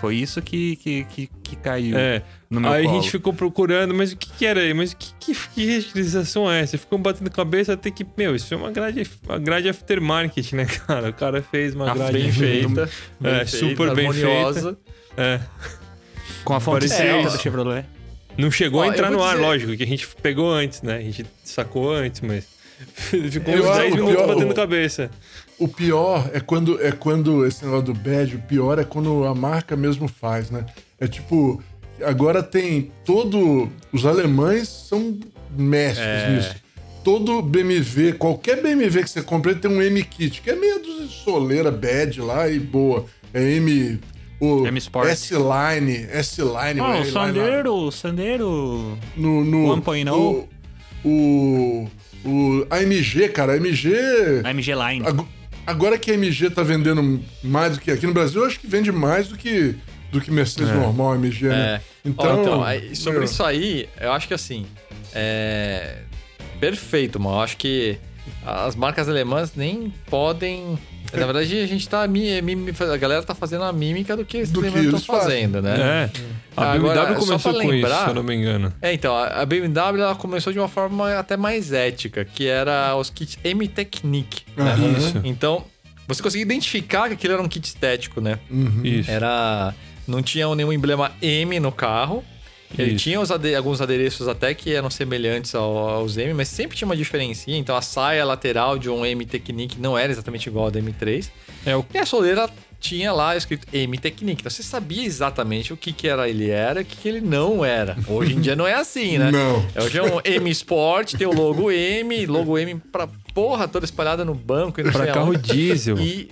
Foi 0.01 0.17
isso 0.17 0.41
que, 0.43 0.77
que, 0.77 1.05
que, 1.05 1.31
que 1.43 1.57
caiu 1.57 1.97
É. 1.99 2.23
no 2.51 2.61
meu 2.61 2.71
Aí 2.71 2.83
a 2.85 2.89
colo. 2.89 3.01
gente 3.03 3.11
ficou 3.11 3.33
procurando, 3.33 3.95
mas 3.95 4.13
o 4.13 4.17
que, 4.19 4.31
que 4.33 4.45
era 4.45 4.61
aí? 4.61 4.75
Mas 4.75 4.93
que, 4.93 5.13
que, 5.19 5.35
que 5.55 5.65
reutilização 5.67 6.51
é 6.51 6.61
essa? 6.61 6.77
Ficou 6.77 6.99
batendo 6.99 7.31
cabeça 7.31 7.73
até 7.73 7.91
que, 7.91 8.07
meu, 8.17 8.35
isso 8.37 8.53
é 8.53 8.57
uma 8.59 8.71
grade, 8.71 9.07
uma 9.27 9.39
grade 9.39 9.69
aftermarket, 9.69 10.53
né, 10.53 10.67
cara? 10.87 11.09
O 11.09 11.13
cara 11.15 11.43
fez 11.43 11.75
uma 11.75 11.91
Ah, 11.91 11.95
grade 11.95 12.13
Bem 12.19 12.33
feita. 12.33 12.89
É, 13.23 13.39
bem 13.39 13.47
super 13.47 13.95
bem 13.95 14.09
harmoniosa. 14.09 14.79
É. 15.17 15.41
Com 16.45 16.55
a 16.55 16.61
fonte 16.61 16.87
Parecia 16.89 16.97
certa 17.23 17.39
Chevrolet. 17.39 17.85
Não 18.39 18.51
chegou 18.51 18.81
Ó, 18.81 18.85
a 18.85 18.89
entrar 18.89 19.11
no 19.11 19.23
ar, 19.23 19.35
dizer- 19.35 19.43
lógico, 19.47 19.77
que 19.77 19.83
a 19.83 19.87
gente 19.87 20.09
pegou 20.23 20.51
antes, 20.51 20.83
né? 20.83 20.97
A 20.97 21.01
gente 21.03 21.27
sacou 21.45 21.93
antes, 21.93 22.21
mas 22.21 22.47
ficou 23.31 23.55
Eu 23.55 23.63
uns 23.65 23.69
acho 23.69 23.79
10 23.81 23.93
o 23.93 23.97
minutos 23.97 24.17
pior- 24.17 24.27
batendo 24.35 24.55
cabeça. 24.55 25.11
O 25.59 25.69
pior 25.69 26.31
é 26.33 26.41
quando 26.41 26.81
é 26.83 26.91
quando 26.91 27.45
esse 27.47 27.65
negócio 27.65 27.87
do 27.87 27.95
badge, 27.95 28.37
o 28.37 28.41
pior 28.41 28.79
é 28.79 28.85
quando 28.85 29.25
a 29.25 29.35
marca 29.35 29.77
mesmo 29.77 30.09
faz, 30.09 30.51
né? 30.51 30.65
É 30.99 31.07
tipo, 31.07 31.63
agora 32.03 32.43
tem 32.43 32.91
todo 33.05 33.69
os 33.93 34.07
alemães 34.07 34.69
são 34.69 35.19
mestres 35.55 36.07
É. 36.07 36.31
nisso. 36.37 36.55
Todo 37.05 37.41
BMW, 37.43 38.13
qualquer 38.19 38.63
BMW 38.63 39.03
que 39.03 39.09
você 39.11 39.23
compra, 39.23 39.53
ele 39.53 39.61
tem 39.61 39.71
um 39.71 39.81
M 39.83 40.03
kit, 40.05 40.41
que 40.43 40.51
é 40.51 40.55
meia 40.55 40.79
dúzia 40.79 41.07
de 41.07 41.13
soleira 41.15 41.71
badge 41.71 42.21
lá 42.21 42.47
e 42.49 42.59
boa. 42.59 43.05
É 43.33 43.43
M 43.53 43.99
o. 44.41 44.67
S-Line, 44.67 46.07
S-Line, 46.13 46.81
Ah, 46.81 47.01
o 47.01 47.05
Sandero, 47.05 47.75
o 47.75 47.91
Sandero... 47.93 48.99
no, 49.17 49.45
no 49.45 49.77
1.0. 49.83 50.13
o, 50.13 50.49
o, 51.05 51.89
o 52.25 52.67
AMG, 52.71 53.29
cara, 53.31 53.55
AMG 53.55 53.93
AMG 54.45 54.75
Line. 54.75 55.07
Ag- 55.07 55.27
Agora 55.67 55.99
que 55.99 56.11
a 56.11 56.15
MG 56.15 56.51
tá 56.51 56.63
vendendo 56.63 57.23
mais 57.45 57.75
do 57.75 57.81
que 57.81 57.91
aqui 57.93 58.07
no 58.07 58.13
Brasil, 58.15 58.41
eu 58.41 58.47
acho 58.47 58.59
que 58.59 58.67
vende 58.67 58.91
mais 58.91 59.29
do 59.29 59.37
que, 59.37 59.77
do 60.11 60.21
que 60.21 60.31
Mercedes 60.31 60.73
normal, 60.73 61.15
MG, 61.15 61.49
né? 61.49 61.75
É. 61.77 61.81
Então, 62.05 62.39
Ó, 62.39 62.41
então, 62.43 62.65
aí, 62.65 62.97
sobre 62.97 63.19
meu, 63.21 63.25
isso 63.27 63.45
aí, 63.45 63.89
eu 64.01 64.11
acho 64.11 64.27
que 64.27 64.35
assim. 64.35 64.67
É. 65.15 65.99
Perfeito, 66.59 67.21
mano. 67.21 67.37
Eu 67.37 67.41
acho 67.41 67.57
que 67.57 67.99
as 68.45 68.75
marcas 68.75 69.09
alemãs 69.09 69.53
nem 69.55 69.93
podem. 70.09 70.79
Na 71.13 71.27
verdade, 71.27 71.59
a 71.61 71.67
gente 71.67 71.89
tá. 71.89 72.07
mi- 72.07 72.31
A 72.39 72.97
galera 72.97 73.23
tá 73.23 73.35
fazendo 73.35 73.65
a 73.65 73.73
mímica 73.73 74.17
do 74.17 74.25
que 74.25 74.43
os 74.43 74.51
Do 74.51 74.61
que 74.61 74.69
estão 74.69 74.83
eles 74.83 75.05
fazem. 75.07 75.23
fazendo, 75.49 75.61
né? 75.63 76.09
É. 76.17 76.21
A 76.57 76.73
Agora, 76.73 77.01
BMW 77.03 77.15
só 77.21 77.27
começou 77.27 77.53
pra 77.53 77.63
com 77.63 77.67
isso, 77.69 77.71
lembrar- 77.87 78.05
se 78.05 78.09
eu 78.11 78.15
não 78.15 78.23
me 78.23 78.35
engano. 78.35 78.73
É, 78.83 78.93
então, 78.93 79.17
a 79.17 79.45
BMW 79.45 80.01
ela 80.03 80.15
começou 80.15 80.53
de 80.53 80.59
uma 80.59 80.69
forma 80.69 81.15
até 81.19 81.37
mais 81.37 81.73
ética, 81.73 82.25
que 82.25 82.47
era 82.47 82.95
os 82.97 83.11
kits 83.11 83.39
M-Technique. 83.43 84.43
Né? 84.57 84.73
Aham. 84.73 84.99
Isso. 84.99 85.21
Então, 85.25 85.65
você 86.07 86.23
conseguia 86.23 86.45
identificar 86.45 87.09
que 87.09 87.15
aquilo 87.15 87.35
era 87.35 87.43
um 87.43 87.49
kit 87.49 87.65
estético, 87.67 88.21
né? 88.21 88.39
Uhum. 88.51 88.81
Isso. 88.85 89.11
Era. 89.11 89.75
Não 90.07 90.23
tinha 90.23 90.53
nenhum 90.55 90.73
emblema 90.73 91.13
M 91.23 91.59
no 91.61 91.71
carro. 91.73 92.25
Ele 92.79 92.93
Isso. 92.93 93.03
tinha 93.05 93.21
os 93.21 93.31
ade- 93.31 93.55
alguns 93.55 93.81
adereços 93.81 94.29
até 94.29 94.55
que 94.55 94.73
eram 94.73 94.89
semelhantes 94.89 95.55
ao- 95.55 95.77
aos 95.77 96.17
M, 96.17 96.33
mas 96.35 96.49
sempre 96.49 96.77
tinha 96.77 96.87
uma 96.87 96.97
diferencinha. 96.97 97.59
Então 97.59 97.77
a 97.77 97.83
saia 97.83 98.25
lateral 98.25 98.79
de 98.79 98.89
um 98.89 99.05
M 99.05 99.27
Technique 99.27 99.79
não 99.81 99.99
era 99.99 100.13
exatamente 100.13 100.49
igual 100.49 100.67
ao 100.67 100.71
da 100.71 100.81
M3. 100.81 101.29
É 101.67 101.77
o 101.77 101.85
E 101.93 101.99
a 101.99 102.07
soleira 102.07 102.49
tinha 102.79 103.13
lá 103.13 103.37
escrito 103.37 103.67
M 103.73 103.99
Technique. 103.99 104.41
Então 104.43 104.51
você 104.51 104.63
sabia 104.63 105.05
exatamente 105.05 105.73
o 105.73 105.77
que, 105.77 105.93
que 105.93 106.07
era 106.09 106.29
ele 106.29 106.49
era 106.49 106.81
e 106.81 106.83
o 106.83 106.87
que, 106.87 106.97
que 106.97 107.09
ele 107.09 107.21
não 107.21 107.63
era. 107.65 107.97
Hoje 108.07 108.35
em 108.35 108.41
dia 108.41 108.55
não 108.57 108.67
é 108.67 108.75
assim, 108.75 109.19
né? 109.19 109.31
Não. 109.33 109.67
Hoje 109.85 109.99
é 109.99 110.03
um 110.03 110.21
M 110.25 110.49
Sport, 110.51 111.15
tem 111.17 111.27
o 111.27 111.35
logo 111.35 111.71
M, 111.73 112.25
logo 112.27 112.57
M 112.57 112.77
pra 112.93 113.09
porra 113.35 113.67
toda 113.69 113.85
espalhada 113.85 114.25
no 114.25 114.35
banco 114.35 114.81
e 114.81 114.85
não 114.85 114.93
pra 114.93 115.05
sei 115.05 115.13
carro 115.13 115.27
aonde. 115.33 115.53
diesel. 115.53 115.99
E, 115.99 116.31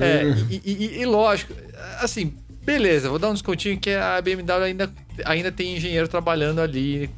é, 0.00 0.22
e, 0.50 0.62
e- 0.64 1.00
e 1.00 1.04
lógico, 1.06 1.52
assim, 2.00 2.32
beleza, 2.64 3.08
vou 3.08 3.18
dar 3.18 3.30
um 3.30 3.32
descontinho 3.32 3.78
que 3.78 3.90
a 3.90 4.20
BMW 4.20 4.64
ainda, 4.64 4.92
ainda 5.24 5.52
tem 5.52 5.76
engenheiro 5.76 6.08
trabalhando 6.08 6.60
ali 6.60 7.10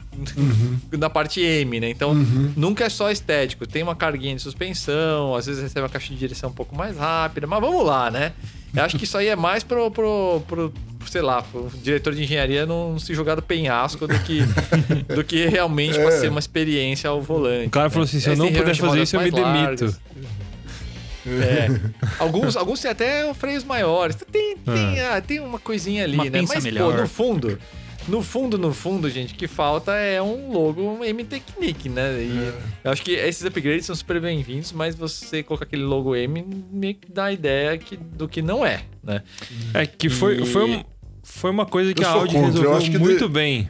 na 0.93 1.09
parte 1.09 1.41
M, 1.41 1.81
né? 1.81 1.91
Então, 1.91 2.15
nunca 2.57 2.85
é 2.85 2.89
só 2.89 3.11
estético. 3.11 3.67
Tem 3.67 3.83
uma 3.83 3.95
carguinha 3.95 4.35
de 4.35 4.43
suspensão, 4.43 5.35
às 5.35 5.47
vezes 5.47 5.63
recebe 5.63 5.83
uma 5.83 5.89
caixa 5.89 6.13
de 6.13 6.19
direção 6.19 6.51
um 6.51 6.55
pouco 6.55 6.75
mais 6.75 6.97
rápida, 6.97 7.47
mas 7.47 7.61
vamos 7.61 7.85
lá, 7.85 8.11
né? 8.11 8.33
Eu 8.75 8.83
acho 8.83 8.99
que 8.99 9.05
isso 9.05 9.17
aí 9.17 9.29
é 9.29 9.37
mais 9.37 9.63
pro, 9.65 9.91
pro, 9.91 10.43
pro 10.47 10.73
sei 11.07 11.23
lá, 11.23 11.43
pro 11.43 11.71
diretor 11.83 12.15
de 12.15 12.23
engenharia 12.23 12.67
não 12.67 12.99
se 12.99 13.15
jogar 13.15 13.35
do 13.35 13.43
penhasco 13.43 14.07
do 14.07 14.19
que, 14.21 14.41
do 15.15 15.25
que 15.25 15.47
realmente 15.47 15.99
pra 15.99 16.11
ser 16.11 16.29
uma 16.29 16.41
experiência 16.41 17.09
ao 17.09 17.23
volante. 17.23 17.69
O 17.69 17.71
cara 17.71 17.89
falou 17.89 18.05
assim: 18.05 18.21
se 18.21 18.29
eu 18.29 18.37
não 18.37 18.53
puder 18.53 18.75
fazer 18.75 19.03
isso, 19.03 19.17
eu 19.17 19.21
me 19.23 19.31
demito. 19.31 19.53
largas. 19.53 20.01
É. 21.27 21.69
alguns, 22.19 22.57
alguns 22.57 22.81
têm 22.81 22.91
até 22.91 23.35
freios 23.35 23.65
maiores. 23.65 24.17
Tem, 24.31 24.57
tem, 24.57 25.01
ah, 25.01 25.21
tem 25.21 25.41
uma 25.41 25.59
coisinha 25.59 26.05
ali, 26.05 26.15
Uma 26.15 26.25
né? 26.25 26.41
pinça 26.41 26.55
Mas, 26.55 26.65
melhor. 26.65 26.95
pô, 26.95 27.01
no 27.03 27.09
fundo, 27.09 27.59
no 28.09 28.23
fundo, 28.23 28.57
no 28.57 28.73
fundo, 28.73 29.11
gente, 29.11 29.35
o 29.35 29.37
que 29.37 29.49
falta 29.49 29.93
é 29.97 30.23
um 30.23 30.53
logo 30.53 31.05
M-Technique, 31.05 31.89
né? 31.89 32.13
E 32.23 32.53
eu 32.85 32.93
acho 32.93 33.03
que 33.03 33.13
esses 33.13 33.45
upgrades 33.45 33.85
são 33.87 33.97
super 33.97 34.21
bem-vindos, 34.21 34.71
mas 34.73 34.95
você 34.95 35.43
colocar 35.43 35.65
aquele 35.65 35.83
logo 35.83 36.15
M 36.15 36.45
meio 36.71 36.95
que 36.95 37.11
dá 37.11 37.25
a 37.25 37.33
ideia 37.33 37.77
que, 37.77 37.97
do 37.97 38.29
que 38.29 38.41
não 38.41 38.65
é, 38.65 38.83
né? 39.03 39.23
É 39.75 39.85
que 39.87 40.09
foi, 40.09 40.41
E- 40.43 40.47
foi, 40.47 40.71
um- 40.71 40.85
foi 41.25 41.51
uma 41.51 41.67
coisa 41.67 41.93
que 41.93 42.05
Eu 42.05 42.09
a 42.09 42.13
Audi 42.13 42.35
contra, 42.35 42.39
eu 42.39 42.47
resolveu 42.53 42.77
acho 42.77 42.91
que 42.93 42.99
muito 42.99 43.27
de- 43.27 43.33
bem. 43.33 43.69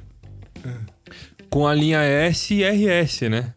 Com 1.49 1.67
a 1.67 1.73
linha 1.75 2.01
S 2.03 2.53
e 2.53 2.63
RS, 2.63 3.23
né? 3.31 3.55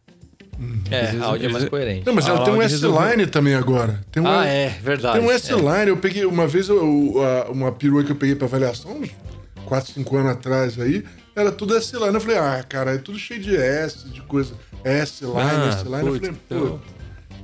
É, 0.91 1.17
a 1.21 1.25
Audi 1.25 1.45
é 1.45 1.49
mais 1.49 1.65
coerente. 1.69 2.05
Não, 2.05 2.13
mas 2.13 2.27
ela 2.27 2.43
tem 2.43 2.53
um 2.53 2.61
S-Line 2.61 3.25
também 3.27 3.55
agora. 3.55 4.01
Tem 4.11 4.21
um, 4.21 4.27
Ah, 4.27 4.45
é, 4.45 4.69
verdade. 4.81 5.17
Tem 5.19 5.27
um 5.27 5.31
é. 5.31 5.35
S-Line, 5.35 5.87
eu 5.87 5.97
peguei 5.97 6.25
uma 6.25 6.45
vez 6.47 6.67
eu- 6.69 7.13
a- 7.23 7.49
uma 7.51 7.71
perua 7.71 8.03
que 8.03 8.11
eu 8.11 8.15
peguei 8.15 8.35
pra 8.35 8.45
avaliação, 8.47 8.91
uns 8.99 9.09
4, 9.65 9.93
5 9.93 10.17
anos 10.17 10.31
atrás 10.33 10.79
aí, 10.79 11.03
era 11.35 11.51
tudo 11.51 11.75
S-Line. 11.77 12.13
Eu 12.13 12.19
falei, 12.21 12.37
ah, 12.37 12.63
cara, 12.67 12.95
é 12.95 12.97
tudo 12.97 13.17
cheio 13.17 13.39
de 13.39 13.55
S, 13.55 14.09
de 14.09 14.21
coisa. 14.23 14.53
S-Line, 14.83 15.33
Ah, 15.37 15.69
S-Line. 15.69 16.07
Eu 16.07 16.15
falei, 16.15 16.31
então- 16.31 16.67
pô. 16.67 16.79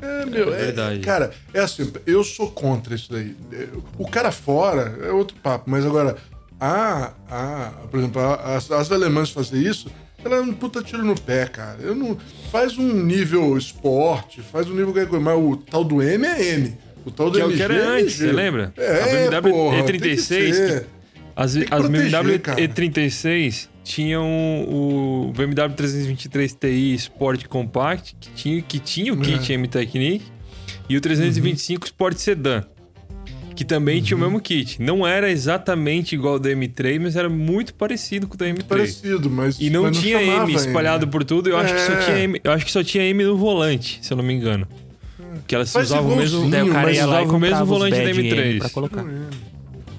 É, 0.01 0.25
meu, 0.25 0.53
É 0.53 0.57
é, 0.61 0.65
verdade. 0.65 0.99
cara, 0.99 1.31
é 1.53 1.61
assim, 1.61 1.91
eu 2.05 2.21
sou 2.23 2.51
contra 2.51 2.93
isso 2.93 3.11
daí. 3.11 3.35
É, 3.53 3.67
O 3.97 4.05
cara 4.07 4.29
fora 4.31 4.99
é 5.01 5.09
outro 5.11 5.37
papo, 5.41 5.69
mas 5.69 5.85
agora, 5.85 6.17
a, 6.59 7.11
a, 7.29 7.71
por 7.89 7.99
exemplo, 7.99 8.21
a- 8.21 8.55
as, 8.57 8.69
as 8.71 8.91
alemãs 8.91 9.29
fazer 9.31 9.57
isso, 9.57 9.87
ela 10.25 10.37
é 10.37 10.41
um 10.41 10.53
puta 10.53 10.81
tiro 10.81 11.03
no 11.05 11.19
pé, 11.19 11.45
cara. 11.47 11.77
Eu 11.81 11.95
não, 11.95 12.17
faz 12.51 12.77
um 12.77 12.93
nível 13.03 13.57
esporte, 13.57 14.41
faz 14.41 14.67
um 14.67 14.71
nível 14.71 14.87
qualquer 14.87 15.07
coisa, 15.07 15.23
mas 15.23 15.37
o 15.37 15.55
tal 15.57 15.83
do 15.83 16.01
M 16.01 16.25
é 16.25 16.53
M. 16.53 16.77
O 17.05 17.11
tal 17.11 17.29
do 17.29 17.35
Que 17.35 17.41
é 17.41 17.45
o 17.45 17.49
MG 17.49 17.57
que 17.57 17.63
era 17.63 17.75
é 17.75 17.85
antes, 18.01 18.19
MG. 18.19 18.25
você 18.27 18.31
lembra? 18.31 18.73
É, 18.77 19.01
A 19.03 19.41
BMW 19.41 19.51
porra, 19.51 19.77
E36 19.77 19.99
tem 19.99 20.15
que 20.15 20.17
ser. 20.21 20.87
As, 21.35 21.53
que 21.53 21.63
as 21.63 21.67
proteger, 21.81 22.11
BMW 22.11 22.39
cara. 22.39 22.61
E36 22.61 23.67
tinham 23.83 24.25
o 24.67 25.31
BMW 25.35 25.75
323 25.75 26.53
Ti 26.53 26.93
Sport 26.95 27.45
Compact, 27.45 28.15
que 28.19 28.31
tinha, 28.31 28.61
que 28.61 28.79
tinha 28.79 29.13
o 29.13 29.17
kit 29.17 29.51
É. 29.51 29.55
M-Technique, 29.55 30.25
e 30.89 30.97
o 30.97 31.01
325 31.01 31.85
Sport 31.85 32.17
Sedan, 32.17 32.63
que 33.55 33.63
também 33.65 34.01
tinha 34.01 34.17
o 34.17 34.19
Uhum. 34.19 34.27
mesmo 34.27 34.41
kit. 34.41 34.81
Não 34.81 35.05
era 35.07 35.31
exatamente 35.31 36.15
igual 36.15 36.33
ao 36.33 36.39
da 36.39 36.49
M3, 36.49 36.99
mas 36.99 37.15
era 37.15 37.29
muito 37.29 37.73
parecido 37.73 38.27
com 38.27 38.35
o 38.35 38.37
da 38.37 38.45
M3. 38.47 38.63
Parecido, 38.67 39.29
mas. 39.29 39.59
E 39.59 39.69
não 39.69 39.83
mas 39.83 39.97
tinha 39.97 40.19
chamava 40.19 40.43
M 40.51 40.53
espalhado 40.55 41.05
né? 41.05 41.11
por 41.11 41.23
tudo. 41.23 41.49
Eu 41.49 41.57
acho 41.57 41.73
que 41.73 41.79
só 41.81 41.93
É. 41.93 42.05
tinha 42.05 42.19
M. 42.19 42.41
Eu 42.43 42.51
acho 42.51 42.65
que 42.65 42.71
só 42.71 42.83
tinha 42.83 43.03
M 43.03 43.23
no 43.23 43.37
volante, 43.37 43.99
se 44.01 44.11
eu 44.11 44.17
não 44.17 44.23
me 44.23 44.33
engano. 44.33 44.67
Que 45.47 45.53
elas 45.55 45.73
usavam 45.75 46.13
o 46.13 46.15
mesmo. 46.17 46.49
Daí 46.49 46.63
o 46.63 46.71
cara 46.71 46.91
ia 46.91 47.05
lá 47.05 47.21
e 47.21 47.23
usava 47.23 47.37
o 47.37 47.39
mesmo 47.39 47.65
volante 47.65 47.97
da 47.97 48.03
badge 48.03 48.19
M 48.19 48.29
M3. 48.29 48.59
pra 48.59 48.69
colocar. 48.69 49.05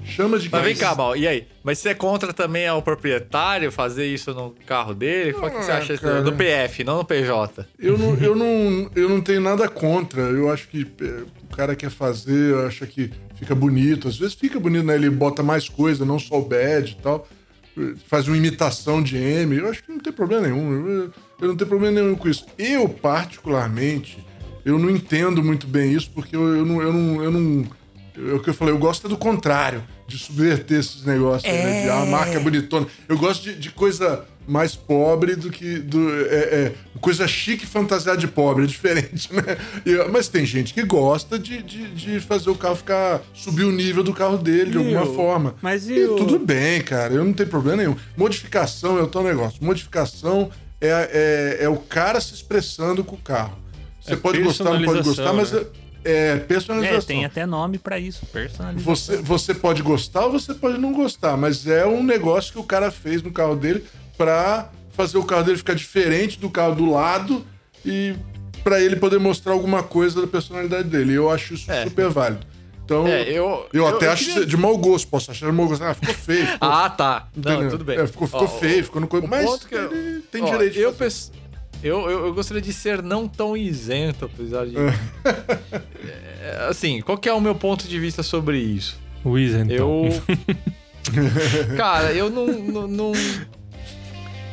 Chama 0.05 0.39
de 0.39 0.49
Mas 0.49 0.63
vem 0.63 0.75
cá, 0.75 0.95
Mal, 0.95 1.15
e 1.17 1.27
aí? 1.27 1.45
Mas 1.63 1.79
você 1.79 1.89
é 1.89 1.93
contra 1.93 2.31
também 2.33 2.65
ao 2.65 2.81
proprietário 2.81 3.71
fazer 3.71 4.07
isso 4.07 4.33
no 4.33 4.55
carro 4.65 4.93
dele? 4.95 5.33
Qual 5.33 5.51
que 5.51 5.57
você 5.63 5.71
Ah, 5.71 5.77
acha 5.77 5.97
cara. 5.97 6.21
No 6.21 6.31
PF, 6.31 6.83
não 6.83 6.97
no 6.97 7.05
PJ. 7.05 7.67
Eu 7.77 7.97
não, 7.97 8.15
eu, 8.15 8.33
não, 8.35 8.89
eu 8.95 9.09
não 9.09 9.21
tenho 9.21 9.41
nada 9.41 9.67
contra. 9.67 10.21
Eu 10.21 10.49
acho 10.49 10.69
que 10.69 10.87
é, 11.01 11.23
o 11.51 11.55
cara 11.55 11.75
quer 11.75 11.89
fazer, 11.91 12.55
acha 12.65 12.87
que 12.87 13.11
fica 13.39 13.55
bonito. 13.55 14.07
Às 14.07 14.17
vezes 14.17 14.33
fica 14.33 14.59
bonito, 14.59 14.85
né? 14.85 14.95
Ele 14.95 15.09
bota 15.09 15.41
mais 15.41 15.69
coisa, 15.69 16.05
não 16.05 16.19
só 16.19 16.39
o 16.39 16.45
badge 16.45 16.97
e 16.99 17.01
tal. 17.01 17.27
Faz 18.07 18.27
uma 18.27 18.35
imitação 18.35 19.01
de 19.01 19.17
M. 19.17 19.55
Eu 19.55 19.69
acho 19.69 19.83
que 19.83 19.91
não 19.91 19.99
tem 19.99 20.11
problema 20.11 20.47
nenhum. 20.47 21.11
Eu, 21.39 21.47
não 21.47 21.55
tenho 21.55 21.69
problema 21.69 22.01
nenhum 22.01 22.15
com 22.15 22.27
isso. 22.27 22.45
Eu, 22.57 22.89
particularmente, 22.89 24.25
eu 24.65 24.79
não 24.79 24.89
entendo 24.89 25.43
muito 25.43 25.67
bem 25.67 25.93
isso, 25.93 26.09
porque 26.13 26.35
eu, 26.35 26.55
eu 26.55 26.65
não. 26.65 26.81
Eu 26.81 26.93
não, 26.93 27.23
eu 27.23 27.31
não 27.31 27.67
é 28.17 28.33
o 28.33 28.39
que 28.39 28.49
eu 28.49 28.53
falei, 28.53 28.73
eu 28.73 28.79
gosto 28.79 29.05
é 29.05 29.09
do 29.09 29.15
contrário, 29.15 29.83
de 30.07 30.17
subverter 30.17 30.79
esses 30.79 31.05
negócios, 31.05 31.53
né? 31.53 31.83
De, 31.83 31.89
ah, 31.89 32.01
a 32.01 32.05
marca 32.07 32.33
é 32.33 32.39
bonitona. 32.39 32.87
Eu 33.07 33.15
gosto 33.15 33.43
de, 33.43 33.53
de 33.53 33.69
coisa 33.69 34.25
mais 34.47 34.75
pobre 34.75 35.35
do 35.35 35.51
que. 35.51 35.79
Do, 35.79 36.09
é, 36.25 36.35
é, 36.35 36.73
coisa 37.01 37.27
chique 37.27 37.65
fantasiada 37.65 38.17
de 38.17 38.27
pobre, 38.27 38.63
é 38.65 38.67
diferente, 38.67 39.33
né? 39.33 39.43
E, 39.85 40.09
mas 40.09 40.27
tem 40.27 40.45
gente 40.45 40.73
que 40.73 40.83
gosta 40.83 41.37
de, 41.37 41.61
de, 41.61 41.89
de, 41.91 42.19
fazer 42.19 42.49
o 42.49 42.55
carro 42.55 42.75
ficar. 42.75 43.21
subir 43.33 43.65
o 43.65 43.71
nível 43.71 44.03
do 44.03 44.13
carro 44.13 44.37
dele 44.37 44.71
de 44.71 44.77
alguma 44.77 45.05
forma. 45.05 45.55
Mas 45.61 45.89
e, 45.89 45.93
e 45.93 46.05
o... 46.05 46.15
tudo 46.15 46.39
bem, 46.39 46.81
cara. 46.81 47.13
Eu 47.13 47.23
não 47.23 47.33
tenho 47.33 47.49
problema 47.49 47.77
nenhum. 47.77 47.95
Modificação 48.15 48.97
é 48.97 49.03
o 49.03 49.07
teu 49.07 49.21
negócio. 49.21 49.63
Modificação 49.63 50.49
é, 50.79 51.57
é, 51.59 51.65
é 51.65 51.69
o 51.69 51.77
cara 51.77 52.21
se 52.21 52.33
expressando 52.33 53.03
com 53.03 53.15
o 53.15 53.19
carro. 53.19 53.57
Você 54.01 54.13
É 54.13 54.15
pode 54.15 54.41
gostar, 54.41 54.63
não 54.79 54.83
pode 54.83 55.03
gostar, 55.03 55.33
mas 55.33 55.51
né? 55.51 55.65
é, 56.05 56.11
é 56.11 56.27
É, 56.33 56.37
personalização. 56.37 57.01
tem 57.01 57.25
até 57.25 57.45
nome 57.45 57.77
pra 57.77 57.99
isso, 57.99 58.25
personalização. 58.27 58.95
Você, 58.95 59.17
você 59.17 59.53
pode 59.53 59.81
gostar 59.81 60.25
ou 60.25 60.31
você 60.31 60.53
pode 60.53 60.77
não 60.77 60.93
gostar, 60.93 61.35
mas 61.35 61.67
é 61.67 61.85
um 61.85 62.03
negócio 62.03 62.53
que 62.53 62.59
o 62.59 62.63
cara 62.63 62.89
fez 62.91 63.21
no 63.21 63.31
carro 63.31 63.55
dele 63.55 63.83
pra 64.17 64.69
fazer 64.91 65.17
o 65.17 65.23
carro 65.23 65.43
dele 65.43 65.57
ficar 65.57 65.73
diferente 65.75 66.39
do 66.39 66.49
carro 66.49 66.75
do 66.75 66.91
lado 66.91 67.45
e 67.85 68.15
pra 68.63 68.81
ele 68.81 68.95
poder 68.95 69.19
mostrar 69.19 69.53
alguma 69.53 69.83
coisa 69.83 70.19
da 70.21 70.27
personalidade 70.27 70.89
dele. 70.89 71.13
Eu 71.13 71.29
acho 71.29 71.53
isso 71.53 71.71
É. 71.71 71.83
super 71.83 72.09
válido. 72.09 72.45
Então, 72.83 73.05
É, 73.05 73.23
eu, 73.29 73.67
eu- 73.73 73.85
até 73.87 74.07
eu 74.07 74.11
acho 74.11 74.25
queria- 74.25 74.45
de 74.45 74.55
mau 74.57 74.77
gosto. 74.77 75.07
Posso 75.09 75.29
achar 75.29 75.45
de 75.45 75.51
mau 75.51 75.67
gosto. 75.67 75.83
Ah, 75.83 75.93
ficou 75.93 76.13
feio. 76.15 76.45
Ficou, 76.47 76.69
Ah, 76.69 76.89
tá. 76.89 77.27
Não, 77.35 77.51
entendeu? 77.53 77.69
tudo 77.71 77.83
bem. 77.83 77.99
É, 77.99 78.07
ficou 78.07 78.27
ficou 78.27 78.43
Ó, 78.43 78.47
feio, 78.47 78.83
ficou 78.85 79.01
no... 79.01 79.07
o 79.07 79.27
Mas 79.27 79.65
que 79.65 79.75
eu- 79.75 79.91
ele 79.91 80.21
tem 80.31 80.41
ó, 80.41 80.45
direito 80.51 80.73
de 80.73 80.79
eu, 80.79 80.91
fazer. 80.93 81.03
pens- 81.03 81.31
eu, 81.83 82.09
eu, 82.09 82.25
eu 82.27 82.33
gostaria 82.33 82.61
de 82.61 82.71
ser 82.73 83.03
não 83.03 83.27
tão 83.27 83.55
isento, 83.57 84.25
apesar 84.25 84.65
de. 84.65 84.75
É, 86.41 86.67
assim, 86.69 87.01
qual 87.01 87.17
que 87.17 87.27
é 87.27 87.33
o 87.33 87.41
meu 87.41 87.53
ponto 87.55 87.87
de 87.87 87.99
vista 87.99 88.23
sobre 88.23 88.57
isso? 88.57 88.97
Wiz, 89.25 89.53
então. 89.53 90.05
Eu. 90.05 90.21
Cara, 91.77 92.13
eu 92.13 92.29
não. 92.29 92.47
não, 92.47 92.87
não- 92.87 93.11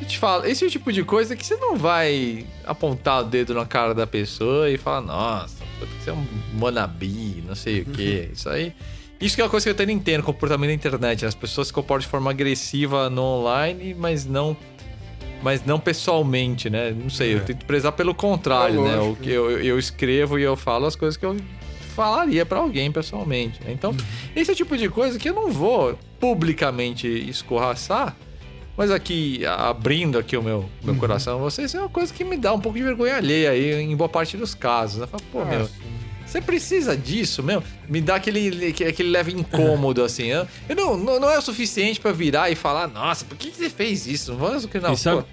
Eu 0.00 0.06
te 0.08 0.18
falo, 0.18 0.44
esse 0.44 0.64
é 0.64 0.66
o 0.66 0.70
tipo 0.70 0.92
de 0.92 1.02
coisa 1.04 1.34
que 1.36 1.46
você 1.46 1.56
não 1.56 1.76
vai 1.76 2.44
apontar 2.64 3.20
o 3.22 3.24
dedo 3.24 3.54
na 3.54 3.64
cara 3.64 3.94
da 3.94 4.06
pessoa 4.06 4.68
e 4.70 4.76
falar, 4.76 5.00
nossa, 5.00 5.56
você 6.00 6.10
é 6.10 6.12
um 6.12 6.26
monabi, 6.52 7.42
não 7.46 7.54
sei 7.54 7.80
o 7.82 7.84
quê. 7.92 8.28
Isso 8.32 8.48
aí. 8.48 8.72
Isso 9.20 9.36
que 9.36 9.40
é 9.40 9.44
uma 9.44 9.50
coisa 9.50 9.64
que 9.64 9.70
eu 9.70 9.74
até 9.74 9.86
não 9.86 9.92
entendo, 9.92 10.22
comportamento 10.22 10.68
na 10.68 10.74
internet. 10.74 11.22
né? 11.22 11.28
As 11.28 11.34
pessoas 11.34 11.68
se 11.68 11.72
comportam 11.72 12.04
de 12.04 12.10
forma 12.10 12.30
agressiva 12.30 13.08
no 13.08 13.22
online, 13.22 13.94
mas 13.94 14.26
não. 14.26 14.56
Mas 15.42 15.64
não 15.64 15.78
pessoalmente, 15.78 16.68
né? 16.70 16.90
Não 16.90 17.10
sei, 17.10 17.34
eu 17.34 17.40
tento 17.44 17.64
prezar 17.66 17.92
pelo 17.92 18.14
contrário, 18.14 18.86
É 18.86 18.90
né? 18.90 18.98
O 18.98 19.14
que 19.14 19.30
eu, 19.30 19.50
eu 19.60 19.78
escrevo 19.78 20.38
e 20.38 20.42
eu 20.42 20.56
falo 20.56 20.86
as 20.86 20.96
coisas 20.96 21.16
que 21.18 21.24
eu 21.24 21.36
falaria 21.94 22.44
pra 22.46 22.58
alguém 22.58 22.90
pessoalmente, 22.90 23.60
né? 23.62 23.70
Então, 23.70 23.94
esse 24.34 24.50
é 24.50 24.54
o 24.54 24.56
tipo 24.56 24.76
de 24.76 24.88
coisa 24.88 25.18
que 25.18 25.28
eu 25.28 25.34
não 25.34 25.50
vou 25.52 25.98
publicamente 26.18 27.06
escorraçar, 27.06 28.16
mas 28.76 28.90
aqui, 28.90 29.40
abrindo 29.46 30.18
aqui 30.18 30.36
o 30.36 30.42
meu, 30.42 30.68
meu 30.82 30.94
coração 30.96 31.36
a 31.36 31.38
vocês, 31.40 31.74
é 31.74 31.78
uma 31.80 31.88
coisa 31.88 32.12
que 32.12 32.24
me 32.24 32.36
dá 32.36 32.52
um 32.52 32.60
pouco 32.60 32.76
de 32.78 32.84
vergonha 32.84 33.16
alheia 33.16 33.50
aí, 33.50 33.72
em 33.82 33.94
boa 33.96 34.08
parte 34.08 34.36
dos 34.36 34.54
casos. 34.54 35.00
Né? 35.00 35.06
Fala, 35.06 35.22
pô, 35.30 35.40
Ah, 35.42 35.44
meu, 35.44 35.66
sim. 35.66 35.72
você 36.26 36.40
precisa 36.40 36.96
disso 36.96 37.42
mesmo? 37.42 37.62
Me 37.88 38.00
dá 38.00 38.16
aquele, 38.16 38.68
aquele 38.88 39.10
leve 39.10 39.32
incômodo, 39.32 40.02
assim. 40.04 40.24
Eu, 40.26 40.46
eu 40.68 40.74
não, 40.76 40.96
não, 40.96 41.20
não 41.20 41.30
é 41.30 41.38
o 41.38 41.42
suficiente 41.42 42.00
pra 42.00 42.10
virar 42.12 42.50
e 42.50 42.54
falar, 42.54 42.88
nossa, 42.88 43.24
por 43.24 43.36
que 43.36 43.50
você 43.50 43.70
fez 43.70 44.06
isso? 44.06 44.32
Não 44.32 44.38
vamos 44.38 44.66
que 44.66 44.80
não. 44.80 44.92
E 44.92 44.96
sabe, 44.96 45.22
pô, 45.22 45.26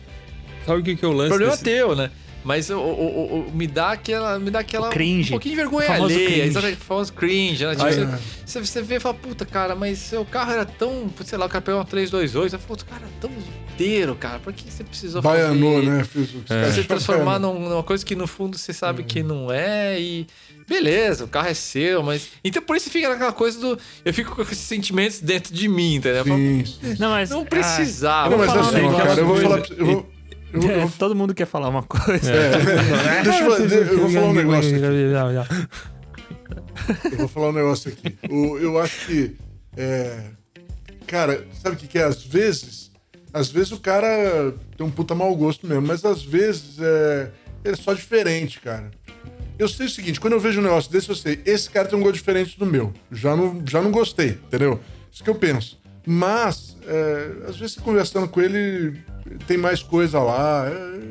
sabe 0.68 0.82
o 0.82 0.84
que, 0.84 0.96
que 0.96 1.04
é 1.06 1.08
o 1.08 1.12
o 1.12 1.16
lance 1.16 1.30
problema 1.30 1.52
desse... 1.58 1.70
é 1.70 1.74
teu, 1.76 1.96
né? 1.96 2.12
Mas 2.44 2.70
o, 2.72 2.78
o- 2.78 2.80
o- 2.80 3.40
o- 3.48 3.52
me 3.54 3.68
dá 3.68 3.92
aquela. 3.92 4.40
Me 4.40 4.50
dá 4.50 4.60
aquela. 4.60 4.88
O 4.88 4.92
cringe. 4.92 5.30
Um 5.30 5.32
pouquinho 5.34 5.56
de 5.56 5.62
vergonha 5.62 5.86
O 5.86 5.94
famoso 5.94 6.14
alheia. 6.16 6.46
Exatamente, 6.46 6.78
famoso 6.80 7.14
cringe, 7.14 7.66
né? 7.66 7.72
Tipo, 7.74 7.86
Ai, 7.86 7.94
você, 7.94 8.02
é. 8.02 8.20
você, 8.46 8.60
você 8.60 8.82
vê 8.82 8.96
e 8.96 9.00
fala, 9.00 9.14
puta, 9.14 9.46
cara, 9.46 9.76
mas 9.76 10.00
seu 10.00 10.26
carro 10.26 10.52
era 10.52 10.66
tão. 10.66 11.08
Sei 11.24 11.38
lá, 11.38 11.46
o 11.46 11.50
cara 11.50 11.62
pegou 11.62 11.80
uma 11.80 11.86
322. 11.86 12.52
Você 12.52 12.58
fala, 12.58 12.68
puta, 12.68 12.86
cara, 12.86 13.08
tão 13.20 13.30
inteiro, 13.74 14.16
cara. 14.16 14.40
Por 14.40 14.52
que 14.54 14.72
você 14.72 14.84
precisou 14.84 15.22
Baianou, 15.22 15.76
fazer? 15.80 15.90
né? 15.90 16.04
Fez 16.04 16.30
o 16.36 16.40
que 16.40 16.52
É. 16.54 16.66
Você 16.72 16.84
transformar 16.84 17.38
num- 17.40 17.60
numa 17.70 17.84
coisa 17.84 18.04
que 18.06 18.16
no 18.16 18.26
fundo 18.26 18.58
você 18.58 18.74
sabe 18.74 19.04
que 19.04 19.22
não 19.22 19.52
é 19.52 20.00
e. 20.00 20.26
Beleza, 20.68 21.26
o 21.26 21.28
carro 21.28 21.50
é 21.50 21.54
seu, 21.54 22.02
mas. 22.02 22.30
Então 22.44 22.62
por 22.64 22.76
isso 22.78 22.90
fica 22.90 23.10
naquela 23.10 23.34
coisa 23.34 23.60
do. 23.60 23.78
Eu 24.06 24.14
fico 24.14 24.36
com 24.36 24.42
esses 24.42 24.58
sentimentos 24.58 25.20
dentro 25.20 25.54
de 25.54 25.68
mim, 25.68 25.96
entendeu? 25.96 26.24
Sim. 26.24 26.64
Não, 26.98 27.10
mas. 27.12 27.30
Não 27.30 27.42
ah, 27.42 27.46
precisava. 27.46 28.30
Não, 28.30 28.38
mas 28.38 28.50
assim, 28.56 28.98
cara, 28.98 29.20
eu 29.20 29.26
vou 29.26 29.36
coisa- 29.36 29.50
falar... 29.50 29.62
pra- 29.62 29.76
Eu 29.78 29.86
vou, 29.86 30.10
eu 30.54 30.62
eu 30.62 30.82
é, 30.82 30.90
todo 30.98 31.16
mundo 31.16 31.34
quer 31.34 31.46
falar 31.46 31.70
uma 31.70 31.84
coisa. 31.84 32.32
É, 32.32 33.22
deixa 33.24 33.44
eu, 33.44 33.52
falar- 33.52 33.60
eu 33.60 33.98
vou 34.00 34.10
falar 34.10 34.28
um 34.28 34.34
negócio 34.34 34.76
aqui. 34.76 34.86
Eu 37.12 37.18
vou 37.18 37.28
falar 37.28 37.50
um 37.50 37.54
negócio 37.54 37.92
aqui. 37.92 38.18
O- 38.30 38.58
eu 38.58 38.80
acho 38.80 39.06
que. 39.08 39.36
é, 39.78 40.24
cara, 41.08 41.46
sabe 41.62 41.76
o 41.76 41.80
que, 41.80 41.88
que 41.88 41.98
é? 42.00 42.04
Às 42.04 42.24
vezes. 42.24 42.92
Às 43.34 43.50
vezes 43.50 43.72
o 43.72 43.80
cara 43.80 44.54
tem 44.76 44.86
um 44.86 44.92
puta 44.92 45.16
mau 45.16 45.34
gosto 45.36 45.66
mesmo, 45.66 45.88
mas 45.88 46.04
às 46.04 46.22
vezes 46.22 46.78
é, 46.80 47.30
ele 47.64 47.74
é 47.76 47.78
só 47.78 47.94
diferente, 47.94 48.60
cara. 48.60 48.92
Eu 49.58 49.70
sei 49.70 49.86
o 49.86 49.90
seguinte, 49.90 50.20
quando 50.20 50.34
eu 50.34 50.40
vejo 50.40 50.60
um 50.60 50.64
negócio 50.64 50.92
desse, 50.92 51.08
eu 51.08 51.16
sei, 51.16 51.40
esse 51.46 51.70
cara 51.70 51.88
tem 51.88 51.98
um 51.98 52.02
gosto 52.02 52.16
diferente 52.16 52.60
do 52.60 52.66
meu. 52.66 52.92
Já 53.12 53.34
não, 53.36 53.62
já 53.66 53.82
não 53.82 53.90
gostei, 53.92 54.32
entendeu? 54.32 54.80
Isso 55.10 55.24
que 55.24 55.30
eu 55.30 55.36
penso. 55.36 55.80
Mas, 56.06 56.76
é, 56.86 57.48
às 57.48 57.56
vezes, 57.58 57.76
você 57.76 57.82
conversando 57.82 58.28
com 58.28 58.42
ele, 58.42 59.00
tem 59.48 59.58
mais 59.58 59.82
coisa 59.84 60.20
lá. 60.20 60.68
é, 60.70 61.02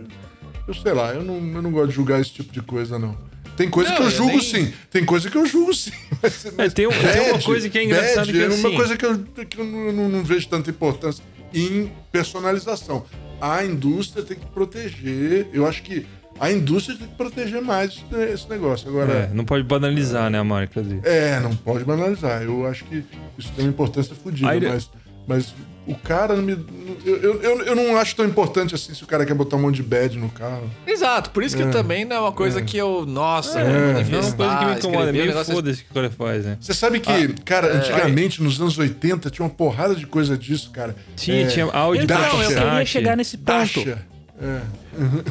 eu 0.68 0.74
sei 0.74 0.92
lá, 0.92 1.12
eu 1.14 1.22
não, 1.24 1.34
eu 1.36 1.62
não 1.62 1.70
gosto 1.70 1.88
de 1.88 1.94
julgar 1.96 2.20
esse 2.20 2.30
tipo 2.32 2.52
de 2.52 2.62
coisa, 2.62 2.98
não. 2.98 3.16
Tem 3.56 3.68
coisa 3.68 3.90
Não, 3.90 3.96
que 3.96 4.02
eu 4.02 4.06
eu 4.06 4.10
julgo 4.12 4.32
nem- 4.32 4.40
sim. 4.40 4.72
Tem 4.90 5.04
coisa 5.04 5.28
que 5.28 5.36
eu 5.36 5.44
julgo 5.44 5.74
sim. 5.74 5.90
Mas, 6.22 6.44
É, 6.58 6.70
tem, 6.70 6.86
um- 6.86 6.90
tem 6.90 7.20
uma 7.24 7.32
bad, 7.32 7.44
coisa 7.44 7.68
que 7.68 7.78
é 7.78 7.84
engraçada 7.84 8.20
bad 8.26 8.32
que 8.32 8.38
é 8.38 8.42
é 8.42 8.46
uma 8.46 8.54
assim... 8.54 8.76
coisa 8.76 8.96
que 8.96 9.04
eu, 9.04 9.18
que 9.46 9.58
eu 9.60 9.64
não, 9.64 9.92
não- 9.92 10.08
não 10.08 10.24
vejo 10.24 10.48
tanta 10.48 10.70
importância 10.70 11.22
em 11.52 11.90
personalização. 12.10 13.04
A 13.40 13.64
indústria 13.64 14.24
tem 14.24 14.38
que 14.38 14.46
proteger. 14.46 15.48
Eu 15.52 15.66
acho 15.66 15.82
que 15.82 16.06
a 16.38 16.50
indústria 16.50 16.96
tem 16.96 17.08
que 17.08 17.14
proteger 17.16 17.60
mais 17.60 18.02
esse- 18.32 18.48
negócio. 18.48 18.88
Agora, 18.88 19.12
É, 19.12 19.30
não 19.34 19.44
pode 19.44 19.64
banalizar, 19.64 20.30
né, 20.30 20.38
a 20.38 20.44
marca 20.44 20.80
dele. 20.82 21.00
é, 21.04 21.38
não 21.40 21.54
pode 21.54 21.84
banalizar. 21.84 22.42
Eu 22.42 22.66
acho 22.66 22.84
que 22.84 23.04
isso 23.36 23.52
tem 23.56 23.66
uma 23.66 23.70
importância 23.72 24.14
fodida, 24.14 24.48
mas, 24.70 24.90
mas 25.26 25.54
o 25.91 25.95
cara 25.97 26.34
não 26.36 26.43
me. 26.43 26.53
Eu, 27.05 27.16
eu, 27.16 27.43
eu, 27.43 27.62
eu 27.62 27.76
não 27.76 27.97
acho 27.97 28.14
tão 28.16 28.24
importante 28.26 28.74
assim 28.74 28.95
se 28.95 29.03
o 29.03 29.07
cara 29.07 29.24
quer 29.24 29.34
botar 29.34 29.57
um 29.57 29.61
monte 29.62 29.76
de 29.76 29.82
bad 29.82 30.18
no 30.18 30.28
carro. 30.28 30.70
Exato, 30.86 31.30
por 31.30 31.43
isso 31.43 31.57
que 31.57 31.62
eu 31.62 31.70
também 31.70 32.05
não 32.05 32.16
é 32.16 32.20
uma 32.20 32.32
coisa 32.32 32.61
que 32.62 32.76
eu, 32.76 33.05
nossa, 33.07 33.59
vou 33.62 33.68
Não 33.68 33.74
é 33.74 33.78
uma 33.78 33.93
coisa 33.95 34.07
que 34.36 34.64
me 34.64 34.72
incomoda, 34.72 34.74
escrever, 34.76 35.12
nem 35.12 35.22
o 35.22 35.26
negócio- 35.26 35.55
foda-se 35.55 35.84
que 35.84 35.91
o 35.91 35.95
cara 35.95 36.11
faz, 36.11 36.45
né? 36.45 36.59
Você 36.61 36.74
sabe 36.74 37.01
que, 37.01 37.11
Ah, 37.11 37.28
cara, 37.45 37.68
é. 37.68 37.76
antigamente, 37.76 38.43
nos 38.43 38.61
anos 38.61 38.76
80, 38.78 39.30
tinha 39.30 39.45
uma 39.45 39.51
porrada 39.53 39.95
de 39.95 40.07
coisa 40.07 40.36
disso, 40.36 40.70
cara. 40.70 40.95
Tinha, 41.16 41.43
É, 41.43 41.47
tinha 41.47 41.64
áudio 41.66 42.05
Então, 42.05 42.43
eu 42.43 42.49
queria 42.49 42.86
chegar 42.86 43.16
nesse 43.16 43.36
ponto. 43.36 43.99
É. 44.43 44.61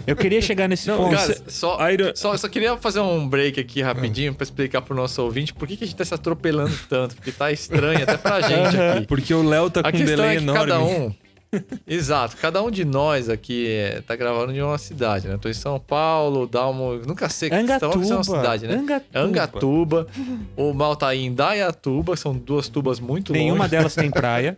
Eu 0.05 0.16
queria 0.16 0.41
chegar 0.41 0.68
nesse 0.68 0.89
ponto. 0.89 1.16
Cara, 1.16 1.38
só, 1.47 1.78
só, 2.14 2.38
só 2.38 2.47
queria 2.47 2.78
fazer 2.78 2.99
um 2.99 3.28
break 3.28 3.60
aqui 3.60 3.82
rapidinho 3.82 4.34
pra 4.34 4.43
explicar 4.43 4.82
pro 4.82 4.95
nosso 4.95 5.22
ouvinte 5.24 5.53
por 5.53 5.68
que, 5.68 5.76
que 5.78 5.84
a 5.84 5.88
gente 5.88 5.95
tá 5.95 6.05
se 6.05 6.14
atropelando 6.14 6.78
tanto, 6.88 7.16
porque 7.16 7.32
tá 7.32 7.51
estranho 7.51 8.03
até 8.03 8.18
pra 8.18 8.41
gente 8.41 8.78
aqui. 8.78 9.07
Porque 9.07 9.34
o 9.34 9.41
Léo 9.41 9.70
tá 9.70 9.80
A 9.82 9.91
com 9.91 9.97
um 9.97 10.05
delay 10.05 10.30
é 10.30 10.38
que 10.38 10.43
enorme. 10.43 10.60
cada 10.60 10.80
um. 10.80 11.14
Exato, 11.88 12.38
cada 12.38 12.62
um 12.62 12.70
de 12.70 12.86
nós 12.86 13.28
aqui 13.28 13.68
é, 13.68 14.01
tá 14.01 14.16
gravando 14.16 14.53
de 14.53 14.62
uma 14.62 14.78
cidade, 14.78 15.28
né? 15.28 15.34
Eu 15.34 15.39
tô 15.39 15.49
em 15.49 15.53
São 15.53 15.80
Paulo, 15.80 16.45
Dalmo. 16.45 17.01
Nunca 17.07 17.28
sei 17.28 17.49
que 17.49 17.55
estão 17.55 17.91
é 17.91 17.95
uma 17.95 18.24
cidade, 18.24 18.68
né? 18.68 18.76
Angatuba. 18.76 19.20
Angatuba. 19.20 20.07
O 20.55 20.72
Mal 20.74 20.95
tá 20.95 21.16
em 21.16 21.26
Indaiatuba, 21.26 22.16
são 22.16 22.34
duas 22.36 22.68
tubas 22.70 22.99
muito 22.99 23.34
Nenhuma 23.34 23.62
longe. 23.64 23.72
delas 23.72 23.95
tem 23.95 24.12
praia. 24.12 24.55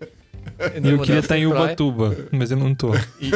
E 0.84 0.90
eu 0.90 1.00
queria 1.00 1.20
estar 1.20 1.38
em 1.38 1.42
tem 1.42 1.50
praia. 1.50 1.66
Ubatuba, 1.66 2.16
mas 2.32 2.52
eu 2.52 2.58
não 2.58 2.74
tô. 2.76 2.94
E, 3.20 3.32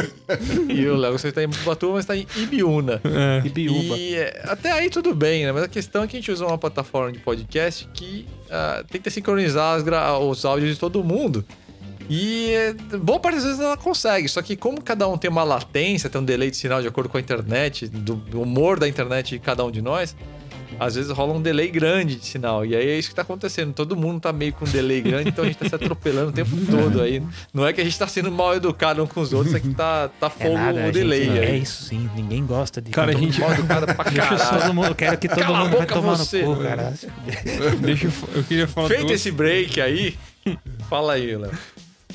e 0.73 0.87
o 0.87 0.95
Léo, 0.95 1.13
você 1.13 1.31
tá 1.31 1.41
em 1.43 1.47
Ubatuba, 1.47 1.93
mas 1.93 2.05
tá 2.05 2.15
em 2.15 2.25
Ibiúna. 2.35 3.01
É. 3.03 3.45
Ibiúba. 3.45 3.97
E 3.97 4.15
é, 4.15 4.41
até 4.45 4.71
aí 4.71 4.89
tudo 4.89 5.13
bem, 5.15 5.45
né? 5.45 5.51
Mas 5.51 5.63
a 5.63 5.67
questão 5.67 6.03
é 6.03 6.07
que 6.07 6.15
a 6.17 6.19
gente 6.19 6.31
usa 6.31 6.45
uma 6.45 6.57
plataforma 6.57 7.11
de 7.11 7.19
podcast 7.19 7.87
que 7.93 8.27
ah, 8.49 8.83
tenta 8.91 9.09
sincronizar 9.09 9.75
as 9.75 9.83
gra- 9.83 10.17
os 10.19 10.45
áudios 10.45 10.73
de 10.73 10.79
todo 10.79 11.03
mundo. 11.03 11.43
E 12.07 12.51
é, 12.51 12.73
boa 12.99 13.19
parte 13.19 13.35
das 13.35 13.43
vezes 13.45 13.59
ela 13.59 13.75
consegue, 13.77 14.27
só 14.27 14.39
que 14.41 14.55
como 14.55 14.79
cada 14.79 15.07
um 15.07 15.17
tem 15.17 15.29
uma 15.29 15.43
latência, 15.43 16.07
tem 16.07 16.21
um 16.21 16.23
delay 16.23 16.51
de 16.51 16.57
sinal 16.57 16.79
de 16.79 16.87
acordo 16.87 17.09
com 17.09 17.17
a 17.17 17.19
internet, 17.19 17.87
do 17.87 18.21
humor 18.39 18.79
da 18.79 18.87
internet 18.87 19.29
de 19.31 19.39
cada 19.39 19.65
um 19.65 19.71
de 19.71 19.81
nós, 19.81 20.15
às 20.79 20.95
vezes 20.95 21.11
rola 21.11 21.33
um 21.33 21.41
delay 21.41 21.69
grande 21.69 22.15
de 22.15 22.25
sinal. 22.25 22.65
E 22.65 22.75
aí 22.75 22.87
é 22.89 22.97
isso 22.97 23.09
que 23.09 23.15
tá 23.15 23.21
acontecendo. 23.21 23.73
Todo 23.73 23.95
mundo 23.95 24.19
tá 24.19 24.31
meio 24.33 24.53
com 24.53 24.65
um 24.65 24.67
delay 24.67 25.01
grande, 25.01 25.29
então 25.29 25.43
a 25.43 25.47
gente 25.47 25.57
tá 25.57 25.69
se 25.69 25.75
atropelando 25.75 26.29
o 26.29 26.31
tempo 26.31 26.51
todo 26.69 27.01
aí. 27.01 27.21
Não 27.53 27.65
é 27.65 27.73
que 27.73 27.81
a 27.81 27.83
gente 27.83 27.97
tá 27.97 28.07
sendo 28.07 28.31
mal 28.31 28.55
educado 28.55 29.03
um 29.03 29.07
com 29.07 29.19
os 29.21 29.33
outros, 29.33 29.53
é 29.55 29.59
que 29.59 29.69
tá, 29.73 30.09
tá 30.19 30.27
É 30.27 30.29
fogo 30.29 30.53
nada, 30.55 30.79
o 30.79 30.83
gente, 30.85 30.93
delay 30.93 31.29
aí. 31.29 31.37
É 31.39 31.57
isso 31.57 31.83
sim, 31.85 32.09
ninguém 32.15 32.45
gosta 32.45 32.81
de. 32.81 32.91
Cara, 32.91 33.11
a 33.11 33.15
gente- 33.15 33.39
Mal 33.39 33.51
educado 33.53 33.85
pra 33.85 33.95
caralho. 34.05 34.61
Todo 34.61 34.73
mundo, 34.73 34.87
eu 34.87 34.95
quero 34.95 35.17
que 35.17 35.27
todo 35.27 35.39
Cala 35.39 35.59
mundo 35.65 35.77
vai 35.77 35.85
tomar 35.87 36.15
você. 36.15 36.41
no 36.43 36.55
cu, 36.55 36.63
cara. 36.63 36.93
Deixa 37.81 38.07
eu, 38.07 38.11
eu 38.35 38.43
queria 38.43 38.67
falar 38.67 38.87
Feito 38.87 39.01
duas- 39.07 39.13
esse 39.19 39.31
break 39.31 39.79
aí, 39.81 40.15
fala 40.89 41.13
aí, 41.13 41.35
Léo. 41.35 41.51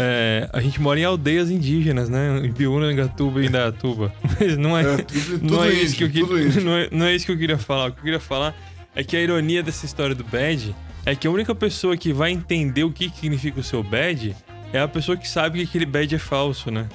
É, 0.03 0.49
a 0.53 0.61
gente 0.61 0.81
mora 0.81 0.99
em 0.99 1.05
aldeias 1.05 1.51
indígenas, 1.51 2.09
né? 2.09 2.41
Ibiúna, 2.45 2.93
Gatuba 2.93 3.43
e 3.43 3.47
Indaiatuba. 3.47 4.13
Mas 4.41 4.57
não 4.57 4.77
é, 4.79 4.83
É, 4.95 4.97
tudo- 4.97 5.31
não, 5.43 5.49
tudo 5.49 5.65
é 5.65 5.73
isso 5.75 5.97
que 5.97 6.05
eu 6.05 6.11
queria, 6.11 6.61
não, 6.63 6.73
é, 6.77 6.89
não 6.91 7.07
é 7.07 7.15
isso 7.15 7.27
que 7.27 7.33
eu 7.33 7.39
queria 7.39 7.59
falar. 7.59 7.89
O 7.89 7.93
que 7.93 7.99
eu 7.99 8.05
queria 8.05 8.21
falar 8.21 8.55
é 8.95 9.05
que 9.05 9.17
a 9.17 9.21
ironia 9.21 9.63
dessa 9.63 9.85
história 9.85 10.15
do 10.15 10.25
bad 10.25 10.75
é 11.05 11.15
que 11.15 11.27
a 11.27 11.31
única 11.31 11.55
pessoa 11.55 11.97
que 11.97 12.13
vai 12.13 12.31
entender 12.31 12.83
o 12.85 12.91
que 12.91 13.11
significa 13.11 13.61
o 13.61 13.63
seu 13.63 13.83
bad 13.83 14.35
é 14.73 14.81
a 14.81 14.89
pessoa 14.89 15.17
que 15.17 15.29
sabe 15.29 15.59
que 15.61 15.65
aquele 15.65 15.87
bad 15.87 16.15
é 16.15 16.19
falso, 16.19 16.71
né? 16.71 16.87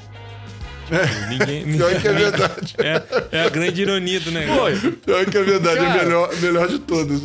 Tipo, 0.86 1.30
ninguém, 1.30 1.78
Pior 1.78 1.99
que 2.02 2.07
é 2.07 2.14
verdade. 2.14 2.76
é, 2.80 3.38
é 3.38 3.41
a 3.45 3.49
grande 3.49 3.82
ironia 3.82 4.20
do 4.20 4.32
negócio. 4.32 4.78
Foi. 4.82 4.91
Pior 4.91 5.26
que 5.26 5.38
é 5.38 5.44
verdade, 5.44 5.78
Cara. 5.80 5.99
é 5.99 6.03
melhor, 6.06 6.36
melhor 6.36 6.68
de 6.68 6.80
todas. 6.80 7.22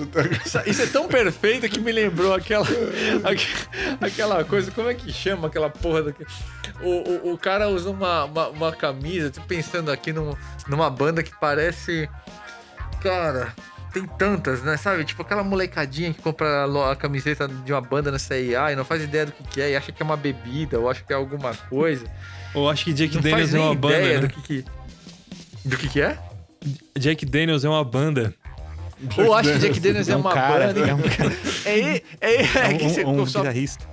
Isso, 0.46 0.60
isso 0.66 0.82
é 0.82 0.86
tão 0.86 1.06
perfeito 1.06 1.68
que 1.68 1.78
me 1.78 1.92
lembrou 1.92 2.32
aquela, 2.34 2.66
aque- 3.24 3.46
aquela 4.00 4.44
coisa, 4.44 4.70
como 4.70 4.88
é 4.88 4.94
que 4.94 5.12
chama 5.12 5.48
aquela 5.48 5.68
porra 5.70 6.04
daqui? 6.04 6.24
O, 6.82 7.28
o, 7.28 7.32
o 7.34 7.38
cara 7.38 7.68
usa 7.68 7.90
uma, 7.90 8.24
uma, 8.24 8.48
uma 8.48 8.72
camisa, 8.72 9.30
tô 9.30 9.42
pensando 9.42 9.90
aqui 9.92 10.12
num, 10.12 10.34
numa 10.66 10.88
banda 10.88 11.22
que 11.22 11.32
parece. 11.38 12.08
Cara, 13.02 13.52
tem 13.92 14.06
tantas, 14.06 14.62
né? 14.62 14.76
Sabe? 14.76 15.04
Tipo 15.04 15.22
aquela 15.22 15.42
molecadinha 15.42 16.12
que 16.12 16.20
compra 16.22 16.64
a 16.90 16.96
camiseta 16.96 17.48
de 17.48 17.72
uma 17.72 17.80
banda 17.80 18.10
na 18.10 18.18
CIA 18.18 18.72
e 18.72 18.76
não 18.76 18.84
faz 18.84 19.02
ideia 19.02 19.26
do 19.26 19.32
que, 19.32 19.42
que 19.44 19.60
é, 19.60 19.70
e 19.72 19.76
acha 19.76 19.90
que 19.92 20.02
é 20.02 20.04
uma 20.04 20.16
bebida, 20.16 20.78
ou 20.78 20.88
acha 20.90 21.02
que 21.02 21.12
é 21.12 21.16
alguma 21.16 21.54
coisa. 21.54 22.04
Ou 22.54 22.68
acho 22.68 22.84
que 22.84 22.92
Jack 22.92 23.14
não 23.14 23.22
Daniels 23.22 23.54
é 23.54 23.58
uma 23.58 23.72
ideia 23.72 24.14
banda, 24.14 24.18
do 24.18 24.22
né? 24.22 24.28
que 24.34 24.42
que. 24.62 24.64
Do 25.68 25.76
que 25.76 25.88
que 25.88 26.00
é? 26.00 26.18
Jack 26.98 27.24
Daniels 27.26 27.64
é 27.64 27.68
uma 27.68 27.84
banda. 27.84 28.34
Ou 29.16 29.34
acha 29.34 29.52
que 29.52 29.58
Jack 29.58 29.80
Daniels 29.80 30.08
é, 30.08 30.12
É 30.12 30.16
um 30.16 30.20
uma 30.20 30.32
cara, 30.34 30.66
banda. 30.68 30.80
é 30.88 30.94
um 30.94 30.98
cara. 31.08 31.32
É, 31.64 31.80
é, 31.80 32.02
é, 32.20 32.42
é 32.42 32.74
que 32.74 32.84
você- 32.88 33.04
um, 33.04 33.20
um 33.20 33.26
só- 33.26 33.40
guitarrista. 33.40 33.88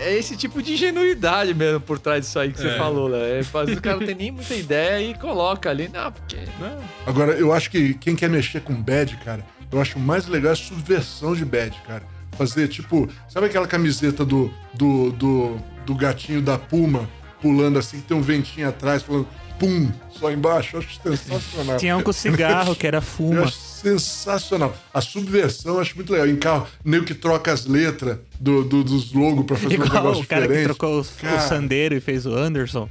É 0.00 0.16
esse 0.16 0.36
tipo 0.36 0.62
de 0.62 0.74
ingenuidade 0.74 1.54
mesmo 1.54 1.80
por 1.80 1.98
trás 1.98 2.24
disso 2.24 2.38
aí 2.38 2.52
que 2.52 2.58
você 2.60 2.68
É. 2.68 2.76
falou, 2.78 3.08
né? 3.08 3.16
É, 3.18 3.38
Às 3.40 3.48
vezes 3.50 3.76
o 3.78 3.80
cara 3.82 3.96
não 3.96 4.06
tem 4.06 4.14
nem 4.14 4.30
muita 4.30 4.54
ideia 4.54 5.00
e 5.10 5.14
coloca 5.14 5.70
ali, 5.70 5.88
não, 5.92 6.10
porque. 6.12 6.36
Não. 6.60 6.78
Agora, 7.06 7.32
eu 7.32 7.52
acho 7.52 7.70
que 7.70 7.94
quem 7.94 8.14
quer 8.14 8.28
mexer 8.28 8.60
com 8.60 8.74
bad, 8.74 9.16
cara, 9.24 9.44
eu 9.70 9.80
acho 9.80 9.98
mais 9.98 10.26
legal 10.26 10.52
a 10.52 10.56
subversão 10.56 11.34
de 11.34 11.44
bad, 11.44 11.76
cara. 11.86 12.02
Fazer, 12.36 12.66
tipo, 12.68 13.08
sabe 13.28 13.46
aquela 13.46 13.66
camiseta 13.66 14.24
do, 14.24 14.52
do, 14.74 15.12
do, 15.12 15.56
do 15.86 15.94
gatinho 15.94 16.42
da 16.42 16.58
Puma 16.58 17.08
pulando 17.44 17.78
assim, 17.78 17.98
que 18.00 18.04
tem 18.08 18.16
um 18.16 18.22
ventinho 18.22 18.66
atrás, 18.66 19.02
falando 19.02 19.28
pum, 19.58 19.90
só 20.10 20.32
embaixo? 20.32 20.76
Eu 20.76 20.80
acho 20.80 20.98
sensacional. 21.00 21.76
Tinha 21.76 21.94
um 21.96 22.02
com 22.02 22.10
cigarro 22.12 22.74
que 22.74 22.86
era 22.86 22.96
Eu 22.96 23.02
fuma. 23.02 23.42
acho 23.42 23.52
sensacional. 23.58 24.74
A 24.94 25.00
subversão 25.02 25.74
eu 25.74 25.80
acho 25.80 25.94
muito 25.94 26.10
legal. 26.10 26.26
Em 26.26 26.36
carro, 26.36 26.66
nego 26.82 27.04
que 27.04 27.12
troca 27.14 27.52
as 27.52 27.66
letras 27.66 28.16
do, 28.40 28.64
do- 28.64 28.82
dos 28.82 29.12
logos 29.12 29.44
pra 29.44 29.56
fazer 29.56 29.78
um 29.78 29.84
Igual 29.84 30.02
negócio 30.02 30.22
o 30.22 30.26
cara 30.26 30.42
que 30.42 30.48
diferente. 30.48 30.64
trocou 30.76 31.00
o, 31.00 31.04
Cara. 31.20 31.36
o 31.36 31.40
Sandeiro 31.48 31.94
e 31.94 32.00
fez 32.00 32.24
o 32.24 32.34
Anderson. 32.34 32.88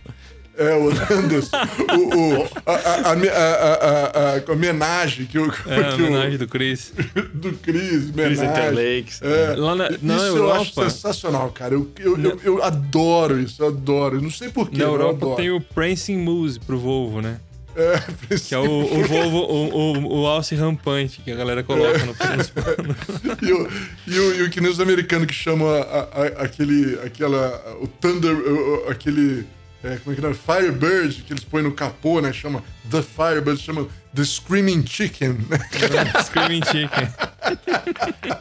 É, 0.55 0.75
o 0.75 0.89
Anderson. 0.89 1.57
o, 1.97 2.41
o- 2.41 2.47
a, 2.65 2.71
a, 2.73 3.11
a, 3.11 3.13
a, 3.13 4.35
a- 4.35 4.43
a 4.47 4.51
homenagem 4.51 5.25
que 5.25 5.39
o, 5.39 5.51
É 5.67 5.75
a 5.79 5.83
que 5.95 6.01
o- 6.01 6.05
homenagem 6.05 6.37
do 6.37 6.47
Chris. 6.47 6.93
do 7.33 7.53
Chris, 7.53 8.11
Chris 8.11 8.39
homenagem. 8.39 8.45
Interlakes. 8.49 9.21
É. 9.21 9.55
Lá 9.57 9.75
na, 9.75 9.89
na 9.89 10.15
isso 10.17 10.25
eu 10.37 10.51
acho 10.51 10.69
Europa, 10.71 10.89
sensacional, 10.89 11.49
cara. 11.51 11.73
Eu, 11.73 11.89
eu, 11.99 12.17
eu, 12.19 12.39
eu 12.43 12.63
adoro 12.63 13.39
isso, 13.39 13.63
eu 13.63 13.69
adoro. 13.69 14.17
Eu 14.17 14.21
não 14.21 14.29
sei 14.31 14.49
porquê. 14.49 14.77
na 14.77 14.83
eu 14.83 14.91
Europa 14.91 15.35
tem 15.37 15.49
o 15.51 15.59
Prancing 15.59 16.17
Moose 16.17 16.59
pro 16.59 16.77
Volvo, 16.77 17.19
né? 17.21 17.37
É, 17.75 18.37
Que 18.37 18.53
é 18.53 18.59
o, 18.59 18.63
o 18.81 19.03
Volvo, 19.07 19.37
o, 19.39 19.97
o, 19.97 20.21
o 20.21 20.27
alce 20.27 20.53
rampante 20.53 21.21
que 21.21 21.31
a 21.31 21.35
galera 21.35 21.63
coloca 21.63 21.97
no 22.05 22.13
nos 22.37 22.53
e, 23.41 23.51
o, 23.51 23.67
e, 24.05 24.19
o, 24.19 24.35
e 24.35 24.43
o 24.43 24.49
que 24.51 24.61
nem 24.61 24.69
os 24.69 24.79
americanos 24.79 25.25
que 25.25 25.33
chamam 25.33 25.67
a- 25.67 25.81
a- 26.13 26.43
aquele. 26.43 26.99
aquela. 27.03 27.77
o 27.81 27.87
Thunder. 27.87 28.35
o- 28.35 28.89
aquele. 28.91 29.47
É, 29.83 29.97
como 29.97 30.13
é 30.13 30.15
que 30.15 30.21
não? 30.21 30.33
Firebird, 30.33 31.23
que 31.23 31.33
eles 31.33 31.43
põem 31.43 31.63
no 31.63 31.71
capô, 31.73 32.21
né? 32.21 32.31
Chama 32.31 32.63
The 32.89 33.01
Firebird, 33.01 33.61
chama 33.61 33.87
The 34.15 34.23
Screaming 34.23 34.85
Chicken, 34.87 35.33
né? 35.49 35.59
Screaming 36.23 36.61
Chicken. 36.63 37.09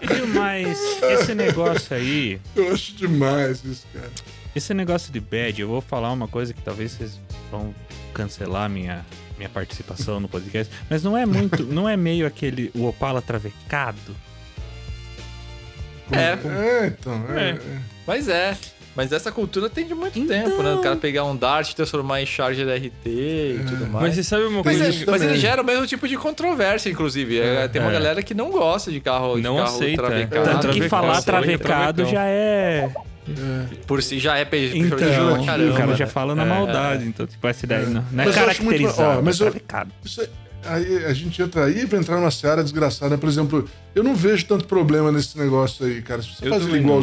Viu, 0.15 0.27
mas 0.29 0.79
esse 1.03 1.35
negócio 1.35 1.97
aí, 1.97 2.41
Eu 2.55 2.73
acho 2.73 2.95
demais 2.95 3.65
isso, 3.65 3.87
cara. 3.93 4.11
esse 4.55 4.73
negócio 4.73 5.13
de 5.13 5.19
bad, 5.21 5.61
eu 5.61 5.69
vou 5.69 5.81
falar 5.81 6.13
uma 6.13 6.29
coisa 6.29 6.55
que 6.55 6.63
talvez 6.63 6.93
vocês 6.93 7.19
vão 7.51 7.75
cancelar 8.15 8.71
minha, 8.71 9.05
minha 9.37 9.49
participação 9.49 10.21
no 10.21 10.29
podcast, 10.29 10.73
mas 10.89 11.03
não 11.03 11.17
é 11.19 11.27
muito, 11.27 11.65
não 11.73 11.89
é 11.89 11.97
meio 11.97 12.27
aquele 12.27 12.71
o 12.75 12.87
Opala 12.87 13.21
travecado. 13.21 14.15
É, 16.13 16.33
É, 16.85 16.87
então. 16.87 17.25
É, 17.31 17.41
É. 17.41 17.49
é. 17.55 17.79
mas 18.07 18.29
é. 18.29 18.57
Mas 18.95 19.11
essa 19.11 19.33
cultura 19.33 19.71
tem 19.71 19.87
de 19.87 19.95
muito 19.95 20.19
Então. 20.19 20.37
tempo, 20.51 20.63
né? 20.63 20.75
O 20.75 20.79
cara 20.81 20.97
pegar 20.97 21.25
um 21.25 21.35
Dart, 21.35 21.73
transformar 21.73 22.21
em 22.21 22.27
Charger 22.27 22.69
RT 22.69 23.07
e 23.09 23.61
tudo 23.67 23.87
mais. 23.87 24.05
Mas 24.07 24.15
você 24.17 24.23
sabe 24.23 24.43
uma 24.45 24.63
Mas, 24.63 24.77
coisa? 24.77 24.85
é- 24.85 24.89
isso 24.91 25.11
mas 25.11 25.23
ele 25.23 25.37
gera 25.39 25.63
o 25.63 25.65
mesmo 25.65 25.87
tipo 25.87 26.07
de 26.07 26.17
controvérsia, 26.19 26.91
inclusive. 26.91 27.41
É, 27.41 27.67
tem 27.69 27.81
uma 27.81 27.91
É. 27.91 27.95
galera 27.95 28.23
que 28.23 28.35
não 28.35 28.51
gosta 28.51 28.91
de 28.93 29.01
carro, 29.01 29.37
de 29.37 29.43
Não 29.43 29.57
carro 29.57 29.69
aceita, 29.77 30.03
travecado. 30.03 30.49
é. 30.49 30.53
Tanto 30.53 30.69
que 30.73 30.89
falar 30.91 31.23
travecado 31.23 32.05
já 32.05 32.25
é. 32.27 32.91
Por 33.87 34.03
si 34.03 34.19
já 34.19 34.37
é 34.37 34.45
pe- 34.45 34.73
Então, 34.75 34.99
o 35.41 35.47
cara 35.47 35.63
né? 35.87 35.97
já 35.97 36.07
fala 36.07 36.35
na 36.35 36.43
É. 36.43 36.47
maldade. 36.47 37.05
Então, 37.07 37.27
tipo, 37.27 37.47
essa 37.47 37.65
ideia 37.65 37.83
não, 37.87 38.05
não 38.13 38.23
é 38.25 38.27
Mas 38.27 38.37
eu 38.37 38.49
acho 38.49 38.63
muito- 38.65 38.79
caracterizado. 38.83 39.19
ó, 39.21 39.23
mas 39.23 39.41
é 39.41 39.45
eu- 39.45 39.51
travecado. 39.51 39.91
Isso 40.05 40.21
aí, 40.21 40.29
aí 40.65 41.05
a 41.07 41.13
gente 41.15 41.41
entra 41.41 41.65
aí 41.65 41.87
pra 41.87 41.99
entrar 41.99 42.17
numa 42.17 42.31
seara 42.31 42.63
desgraçada. 42.63 43.17
Por 43.17 43.29
exemplo, 43.29 43.67
eu 43.95 44.03
não 44.05 44.15
vejo 44.15 44.45
tanto 44.45 44.67
problema 44.67 45.11
nesse 45.13 45.39
negócio 45.39 45.87
aí, 45.87 46.03
cara. 46.03 46.21
Se 46.21 46.35
você 46.35 46.47
Eu 46.47 46.51
faz 46.51 46.63
ele 46.63 46.73
também 46.73 46.83
não. 46.87 46.95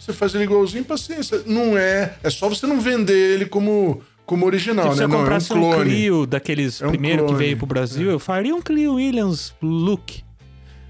Você 0.00 0.12
faz 0.12 0.34
ele 0.34 0.44
igualzinho, 0.44 0.84
paciência. 0.84 1.42
Não 1.46 1.76
é. 1.76 2.14
É 2.22 2.30
só 2.30 2.48
você 2.48 2.66
não 2.66 2.80
vender 2.80 3.34
ele 3.34 3.44
como, 3.46 4.00
como 4.24 4.46
original, 4.46 4.84
Tipo, 4.86 4.94
se 4.94 5.00
né? 5.00 5.04
eu 5.04 5.08
Não, 5.08 5.16
é 5.16 5.18
um 5.18 5.22
comprasse 5.24 5.52
um. 5.52 5.82
Clio 5.84 6.26
daqueles 6.26 6.80
É 6.80 6.86
um 6.86 6.90
primeiro 6.90 7.26
que 7.26 7.34
veio 7.34 7.56
pro 7.56 7.66
Brasil, 7.66 8.10
eu 8.10 8.18
faria 8.18 8.54
um 8.54 8.62
Clio 8.62 8.94
Williams 8.94 9.54
look. 9.62 10.22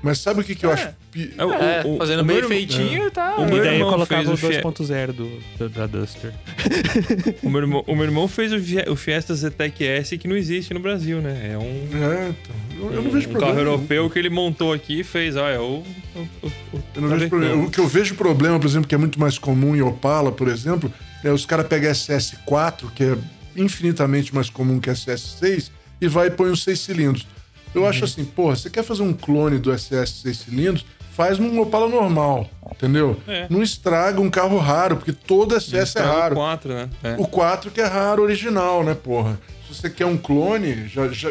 Mas 0.03 0.19
sabe 0.19 0.41
o 0.41 0.45
que, 0.45 0.55
que 0.55 0.65
eu 0.65 0.73
acho? 0.73 0.89
pi- 1.13 1.35
É, 1.37 1.45
o- 1.45 1.53
É, 1.53 1.83
o- 1.87 1.99
fazendo 1.99 2.25
meio 2.25 2.49
feitinho, 2.49 3.11
tá. 3.11 3.37
O 3.39 3.43
e 3.43 3.47
meu 3.47 3.57
eu 3.65 3.73
irmão 3.75 3.91
colocava 3.91 4.23
fez 4.25 4.31
o 4.31 4.33
o 4.33 4.37
Fie- 4.53 4.61
2.0 4.63 5.13
do, 5.13 5.29
do- 5.59 5.69
da 5.69 5.87
Duster. 5.87 6.33
O 7.43 7.51
meu 7.51 7.61
irmão, 7.61 7.85
o 7.87 7.95
meu 7.95 8.05
irmão 8.05 8.27
fez 8.29 8.53
o, 8.53 8.59
Fie- 8.61 8.89
o 8.89 8.97
Fiesta 8.97 9.35
ZTEC 9.35 9.85
S 9.85 10.17
que 10.17 10.27
não 10.27 10.37
existe 10.37 10.73
no 10.73 10.81
Brasil, 10.81 11.21
né? 11.21 11.51
É 11.53 11.59
um, 11.59 11.63
É, 11.63 12.29
então. 12.31 12.57
Eu, 12.79 12.93
eu 12.95 13.03
não 13.03 13.11
vejo 13.11 13.29
um 13.29 13.33
problema. 13.33 13.55
carro 13.55 13.59
europeu 13.59 14.09
que 14.09 14.19
ele 14.19 14.31
montou 14.31 14.73
aqui 14.73 15.01
e 15.01 15.05
fez, 15.05 15.37
olha, 15.37 15.61
o. 15.61 15.85
o, 16.17 16.19
o, 16.19 16.47
o 16.47 16.83
Eu 16.97 17.03
não 17.03 17.09
vejo 17.09 17.29
travecão. 17.29 17.29
problema. 17.29 17.65
O 17.67 17.71
que 17.71 17.79
eu 17.79 17.87
vejo 17.87 18.15
problema, 18.15 18.59
por 18.59 18.67
exemplo, 18.67 18.89
que 18.89 18.95
é 18.95 18.99
muito 18.99 19.21
mais 19.21 19.39
comum 19.39 19.77
em 19.77 19.83
Opala, 19.83 20.33
por 20.33 20.49
exemplo, 20.49 20.91
é 21.23 21.31
os 21.31 21.45
caras 21.45 21.67
pegam 21.67 21.91
SS4, 21.91 22.91
que 22.95 23.05
é 23.05 23.19
infinitamente 23.55 24.35
mais 24.35 24.49
comum 24.49 24.79
que 24.81 24.89
SS6, 24.91 25.71
e 26.01 26.09
vai 26.09 26.29
e 26.29 26.31
põe 26.31 26.51
os 26.51 26.63
seis 26.65 26.81
cilindros. 26.81 27.27
Eu 27.75 27.83
Uhum. 27.83 27.89
acho 27.89 28.05
assim, 28.05 28.25
porra, 28.25 28.57
você 28.57 28.69
quer 28.71 28.83
fazer 28.83 29.03
um 29.03 29.13
clone 29.13 29.59
do 29.59 29.73
SS 29.77 30.23
6 30.23 30.39
cilindros? 30.39 30.85
Faz 31.13 31.39
num 31.39 31.61
Opala 31.61 31.89
normal, 31.89 32.49
entendeu? 32.71 33.21
É. 33.29 33.47
Não 33.51 33.63
estraga 33.63 34.21
um 34.21 34.31
carro 34.31 34.57
raro, 34.59 34.97
porque 34.97 35.13
todo 35.13 35.55
SS 35.61 35.99
é 35.99 36.03
raro. 36.03 36.35
4, 36.35 36.73
né? 36.73 36.89
É. 37.03 37.15
O 37.19 37.27
4 37.27 37.71
que 37.71 37.81
é 37.81 37.87
raro 37.87 38.23
original, 38.23 38.83
né, 38.83 38.95
porra? 38.95 39.39
Se 39.69 39.75
você 39.75 39.91
quer 39.91 40.07
um 40.07 40.17
clone, 40.17 40.89
já, 40.89 41.09
já, 41.09 41.31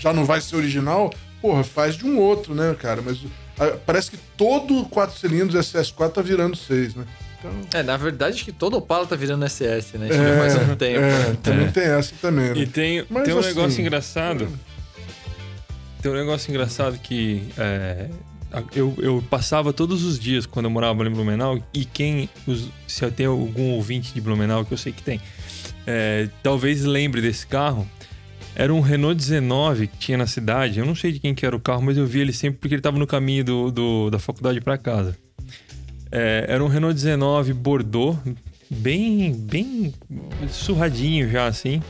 já 0.00 0.12
não 0.12 0.24
vai 0.24 0.40
ser 0.40 0.56
original, 0.56 1.12
porra, 1.40 1.62
faz 1.62 1.94
de 1.96 2.04
um 2.04 2.18
outro, 2.18 2.54
né, 2.54 2.74
cara? 2.78 3.00
Mas 3.02 3.18
parece 3.86 4.10
que 4.10 4.16
todo 4.36 4.84
4 4.86 5.16
cilindros 5.18 5.66
SS4 5.72 6.10
tá 6.10 6.22
virando 6.22 6.56
6, 6.56 6.94
né? 6.96 7.04
Então, 7.38 7.50
É, 7.74 7.82
na 7.82 7.96
verdade, 7.96 8.34
acho 8.36 8.44
que 8.44 8.52
todo 8.52 8.76
Opala 8.76 9.06
tá 9.06 9.14
virando 9.16 9.44
SS, 9.48 9.98
né? 9.98 10.08
Isso 10.08 10.18
já 10.18 10.36
faz 10.38 10.56
um 10.70 10.74
tempo. 10.76 11.00
é, 11.00 11.36
também 11.42 11.70
tem 11.70 11.84
essa 11.84 12.12
também, 12.20 12.50
né? 12.50 12.58
E 12.58 12.66
tem, 12.66 13.04
Mas 13.10 13.24
tem 13.24 13.34
um 13.34 13.38
assim, 13.38 13.48
negócio 13.48 13.80
engraçado. 13.80 14.48
Tem 16.02 16.10
um 16.10 16.14
negócio 16.14 16.50
engraçado 16.50 16.98
que 16.98 17.42
é, 17.56 18.08
eu, 18.74 18.92
eu 18.98 19.24
passava 19.30 19.72
todos 19.72 20.02
os 20.04 20.18
dias 20.18 20.46
quando 20.46 20.64
eu 20.66 20.70
morava 20.70 21.06
em 21.06 21.10
Blumenau. 21.10 21.62
E 21.72 21.84
quem. 21.84 22.28
se 22.88 23.04
eu 23.04 23.12
tenho 23.12 23.30
algum 23.30 23.70
ouvinte 23.70 24.12
de 24.12 24.20
Blumenau, 24.20 24.64
que 24.64 24.72
eu 24.74 24.78
sei 24.78 24.92
que 24.92 25.02
tem, 25.02 25.20
é, 25.86 26.28
talvez 26.42 26.82
lembre 26.84 27.20
desse 27.20 27.46
carro. 27.46 27.88
Era 28.54 28.74
um 28.74 28.80
Renault 28.80 29.14
19 29.16 29.86
que 29.86 29.96
tinha 29.96 30.18
na 30.18 30.26
cidade. 30.26 30.78
Eu 30.80 30.84
não 30.84 30.94
sei 30.94 31.12
de 31.12 31.20
quem 31.20 31.34
que 31.34 31.46
era 31.46 31.56
o 31.56 31.60
carro, 31.60 31.82
mas 31.82 31.96
eu 31.96 32.06
vi 32.06 32.20
ele 32.20 32.32
sempre 32.32 32.58
porque 32.58 32.74
ele 32.74 32.80
estava 32.80 32.98
no 32.98 33.06
caminho 33.06 33.44
do, 33.44 33.70
do- 33.70 34.10
da 34.10 34.18
faculdade 34.18 34.60
para 34.60 34.76
casa. 34.76 35.16
É, 36.10 36.44
era 36.48 36.62
um 36.62 36.66
Renault 36.68 36.94
19 36.94 37.54
Bordeaux, 37.54 38.18
bem, 38.68 39.32
bem 39.32 39.94
surradinho 40.50 41.30
já 41.30 41.46
assim 41.46 41.80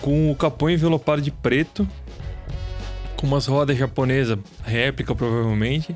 com 0.00 0.30
o 0.30 0.34
capô 0.34 0.70
envelopado 0.70 1.20
de 1.20 1.30
preto, 1.30 1.86
com 3.20 3.26
umas 3.26 3.46
rodas 3.46 3.76
japonesas, 3.76 4.38
réplica 4.64 5.14
provavelmente, 5.14 5.94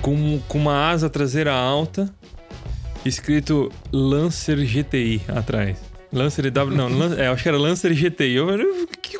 com, 0.00 0.40
com 0.48 0.58
uma 0.58 0.88
asa 0.90 1.10
traseira 1.10 1.52
alta, 1.52 2.10
escrito 3.04 3.70
Lancer 3.92 4.56
GTI 4.64 5.20
atrás. 5.28 5.76
Lancer 6.10 6.50
W, 6.50 6.74
não, 6.76 6.88
Lan- 6.88 7.16
é, 7.20 7.26
acho 7.28 7.42
que 7.42 7.48
era 7.48 7.58
Lancer 7.58 7.92
GTI. 7.92 8.34
Eu, 8.36 8.48
eu- 8.50 8.86
que- 9.02 9.18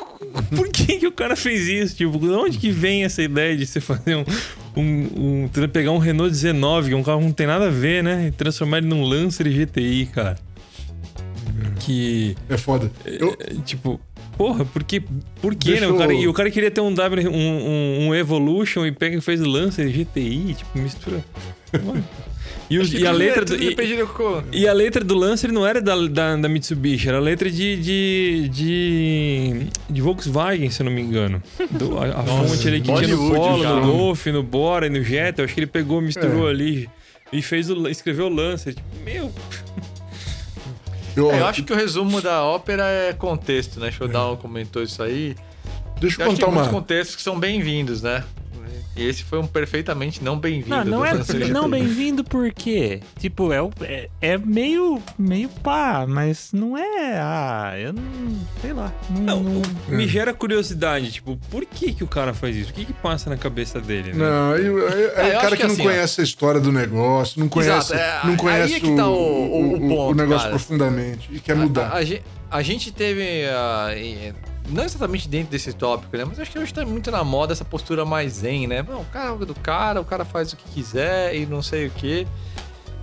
por 0.55 0.67
que, 0.69 0.97
que 0.97 1.05
o 1.07 1.11
cara 1.11 1.35
fez 1.35 1.67
isso? 1.67 1.95
Tipo, 1.95 2.17
de 2.17 2.29
onde 2.29 2.57
que 2.57 2.71
vem 2.71 3.03
essa 3.03 3.21
ideia 3.21 3.55
de 3.55 3.65
você 3.67 3.79
fazer 3.79 4.15
um, 4.15 4.25
um, 4.75 5.43
um- 5.53 5.67
pegar 5.71 5.91
um 5.91 5.99
Renault 5.99 6.31
19, 6.31 6.89
que 6.89 6.93
é 6.95 6.97
um 6.97 7.03
carro 7.03 7.19
que 7.19 7.25
não 7.25 7.31
tem 7.33 7.45
nada 7.45 7.67
a 7.67 7.71
ver, 7.71 8.03
né? 8.03 8.27
E 8.27 8.31
transformar 8.31 8.79
ele 8.79 8.87
num 8.87 9.03
Lancer 9.03 9.47
GTI, 9.47 10.07
cara. 10.07 10.35
Que 11.81 12.35
É 12.49 12.57
foda. 12.57 12.91
Eu, 13.05 13.35
é, 13.39 13.53
tipo, 13.65 13.99
porra, 14.37 14.63
porque, 14.65 15.01
por 15.41 15.55
quê, 15.55 15.71
Deixa 15.71 15.87
né? 15.87 15.91
O 15.91 15.97
cara, 15.97 16.13
eu- 16.13 16.19
e 16.21 16.27
o 16.27 16.33
cara 16.33 16.51
queria 16.51 16.69
ter 16.71 16.81
um 16.81 16.93
W, 16.93 17.27
um, 17.29 17.33
um, 17.33 18.07
um 18.09 18.15
Evolution 18.15 18.85
e 18.85 18.91
pega 18.91 19.17
e 19.17 19.21
fez 19.21 19.41
o 19.41 19.45
Lancer 19.47 19.87
GTI, 19.89 20.53
tipo, 20.55 20.77
mistura. 20.77 21.23
E, 22.69 22.77
os- 22.79 22.89
que 22.89 22.97
e 22.97 23.07
a 23.07 23.11
letra 23.11 23.45
do. 23.45 23.55
E, 23.55 23.69
depende 23.69 23.95
do 23.95 24.07
co- 24.07 24.43
e 24.51 24.67
a 24.67 24.73
letra 24.73 25.01
do 25.03 25.15
Lancer 25.15 25.51
não 25.53 25.65
era 25.65 25.81
da, 25.81 25.95
da, 26.07 26.35
da 26.35 26.49
Mitsubishi, 26.49 27.07
era 27.07 27.17
a 27.17 27.21
letra 27.21 27.49
de, 27.49 27.77
de, 27.77 28.49
de, 28.49 29.67
de 29.89 30.01
Volkswagen, 30.01 30.69
se 30.69 30.81
eu 30.81 30.85
não 30.85 30.91
me 30.91 31.01
engano. 31.01 31.41
Do- 31.71 31.97
a 31.97 32.05
a 32.07 32.23
fonte 32.23 32.67
ali 32.67 32.81
que 32.81 32.93
tinha 32.93 33.07
no 33.07 33.33
Polo, 33.33 33.63
no 33.63 33.81
Golf, 33.91 34.25
no 34.27 34.43
Bora 34.43 34.87
e 34.87 34.89
no 34.89 35.01
Jetta. 35.01 35.41
Eu 35.41 35.45
acho 35.45 35.53
que 35.53 35.59
ele 35.61 35.67
pegou, 35.67 36.01
misturou 36.01 36.47
ali 36.47 36.89
e 37.31 37.41
fez 37.41 37.69
o, 37.69 37.87
escreveu 37.87 38.25
o 38.27 38.29
Lancer. 38.29 38.73
Tipo, 38.75 38.87
meu, 39.05 39.31
Eu, 41.17 41.31
É, 41.31 41.39
eu 41.41 41.47
acho 41.47 41.63
que 41.63 41.73
o 41.73 41.75
resumo 41.75 42.21
da 42.21 42.43
ópera 42.43 42.83
é 42.87 43.11
contexto, 43.11 43.79
né? 43.79 43.91
Showdown 43.91 44.37
comentou 44.37 44.83
isso 44.83 45.01
aí. 45.01 45.35
deixa 45.99 46.21
Eu 46.21 46.25
eu 46.25 46.31
acho 46.31 46.35
que 46.35 46.41
tem 46.41 46.45
contar 46.45 46.47
muitos 46.47 46.67
uma. 46.71 46.79
contextos 46.79 47.15
que 47.15 47.21
são 47.23 47.39
bem-vindos, 47.39 48.01
né? 48.03 48.23
Esse 48.97 49.23
foi 49.23 49.39
um 49.39 49.45
perfeitamente 49.47 50.23
não 50.23 50.37
bem-vindo. 50.39 50.75
Não, 50.75 50.83
não 50.85 50.99
do 50.99 51.05
é 51.05 51.47
não 51.49 51.69
bem-vindo 51.69 52.23
porque, 52.23 52.99
tipo, 53.19 53.53
é, 53.53 53.61
o- 53.61 53.69
é, 53.81 54.09
é 54.21 54.37
meio, 54.37 55.01
meio 55.17 55.49
pá, 55.49 56.05
mas 56.07 56.49
não 56.51 56.77
é, 56.77 57.19
ah, 57.19 57.73
eu 57.77 57.93
não, 57.93 58.01
sei 58.61 58.73
lá, 58.73 58.91
não, 59.09 59.43
Não, 59.43 59.43
não- 59.43 59.61
me 59.89 60.07
gera 60.07 60.33
curiosidade, 60.33 61.11
tipo, 61.11 61.37
por 61.49 61.65
que 61.65 61.93
que 61.93 62.03
o 62.03 62.07
cara 62.07 62.33
faz 62.33 62.55
isso? 62.55 62.71
O 62.71 62.73
que 62.73 62.85
que 62.85 62.93
passa 62.93 63.29
na 63.29 63.37
cabeça 63.37 63.79
dele, 63.79 64.13
né? 64.13 64.17
Não, 64.25 64.51
aí- 64.53 64.65
aí 64.65 65.29
É, 65.29 65.33
eu 65.33 65.37
o 65.37 65.41
cara 65.41 65.49
que, 65.51 65.57
que 65.57 65.63
não 65.67 65.73
assim, 65.73 65.81
ó. 65.81 65.85
conhece 65.85 66.21
a 66.21 66.23
história 66.23 66.59
do 66.59 66.71
negócio, 66.71 67.39
não 67.39 67.47
conhece, 67.47 67.93
Exato, 67.93 67.93
é, 67.93 68.27
não 68.27 68.35
conhece 68.35 68.73
é 68.75 68.79
que 68.79 68.95
tá 68.95 69.07
o- 69.07 69.13
o- 69.13 69.75
o 69.75 69.87
ponto, 69.87 70.15
negócio 70.17 70.47
cara. 70.47 70.49
profundamente 70.49 71.29
e 71.31 71.39
quer 71.39 71.55
mudar. 71.55 71.89
A, 71.89 71.97
a 71.99 72.03
a 72.49 72.61
gente 72.61 72.91
teve. 72.91 73.21
em- 73.95 74.33
não 74.69 74.83
exatamente 74.83 75.27
dentro 75.27 75.51
desse 75.51 75.73
tópico, 75.73 76.15
né? 76.17 76.25
Mas 76.25 76.39
acho 76.39 76.51
que 76.51 76.59
hoje 76.59 76.73
tá 76.73 76.85
muito 76.85 77.09
na 77.11 77.23
moda 77.23 77.53
essa 77.53 77.65
postura 77.65 78.05
mais 78.05 78.33
zen, 78.33 78.67
né? 78.67 78.83
Não, 78.87 79.01
o 79.01 79.05
cara 79.05 79.33
é 79.41 79.45
do 79.45 79.55
cara, 79.55 80.01
o 80.01 80.05
cara 80.05 80.25
faz 80.25 80.53
o 80.53 80.57
que 80.57 80.69
quiser 80.69 81.35
e 81.35 81.45
não 81.45 81.61
sei 81.61 81.87
o 81.87 81.91
quê. 81.91 82.27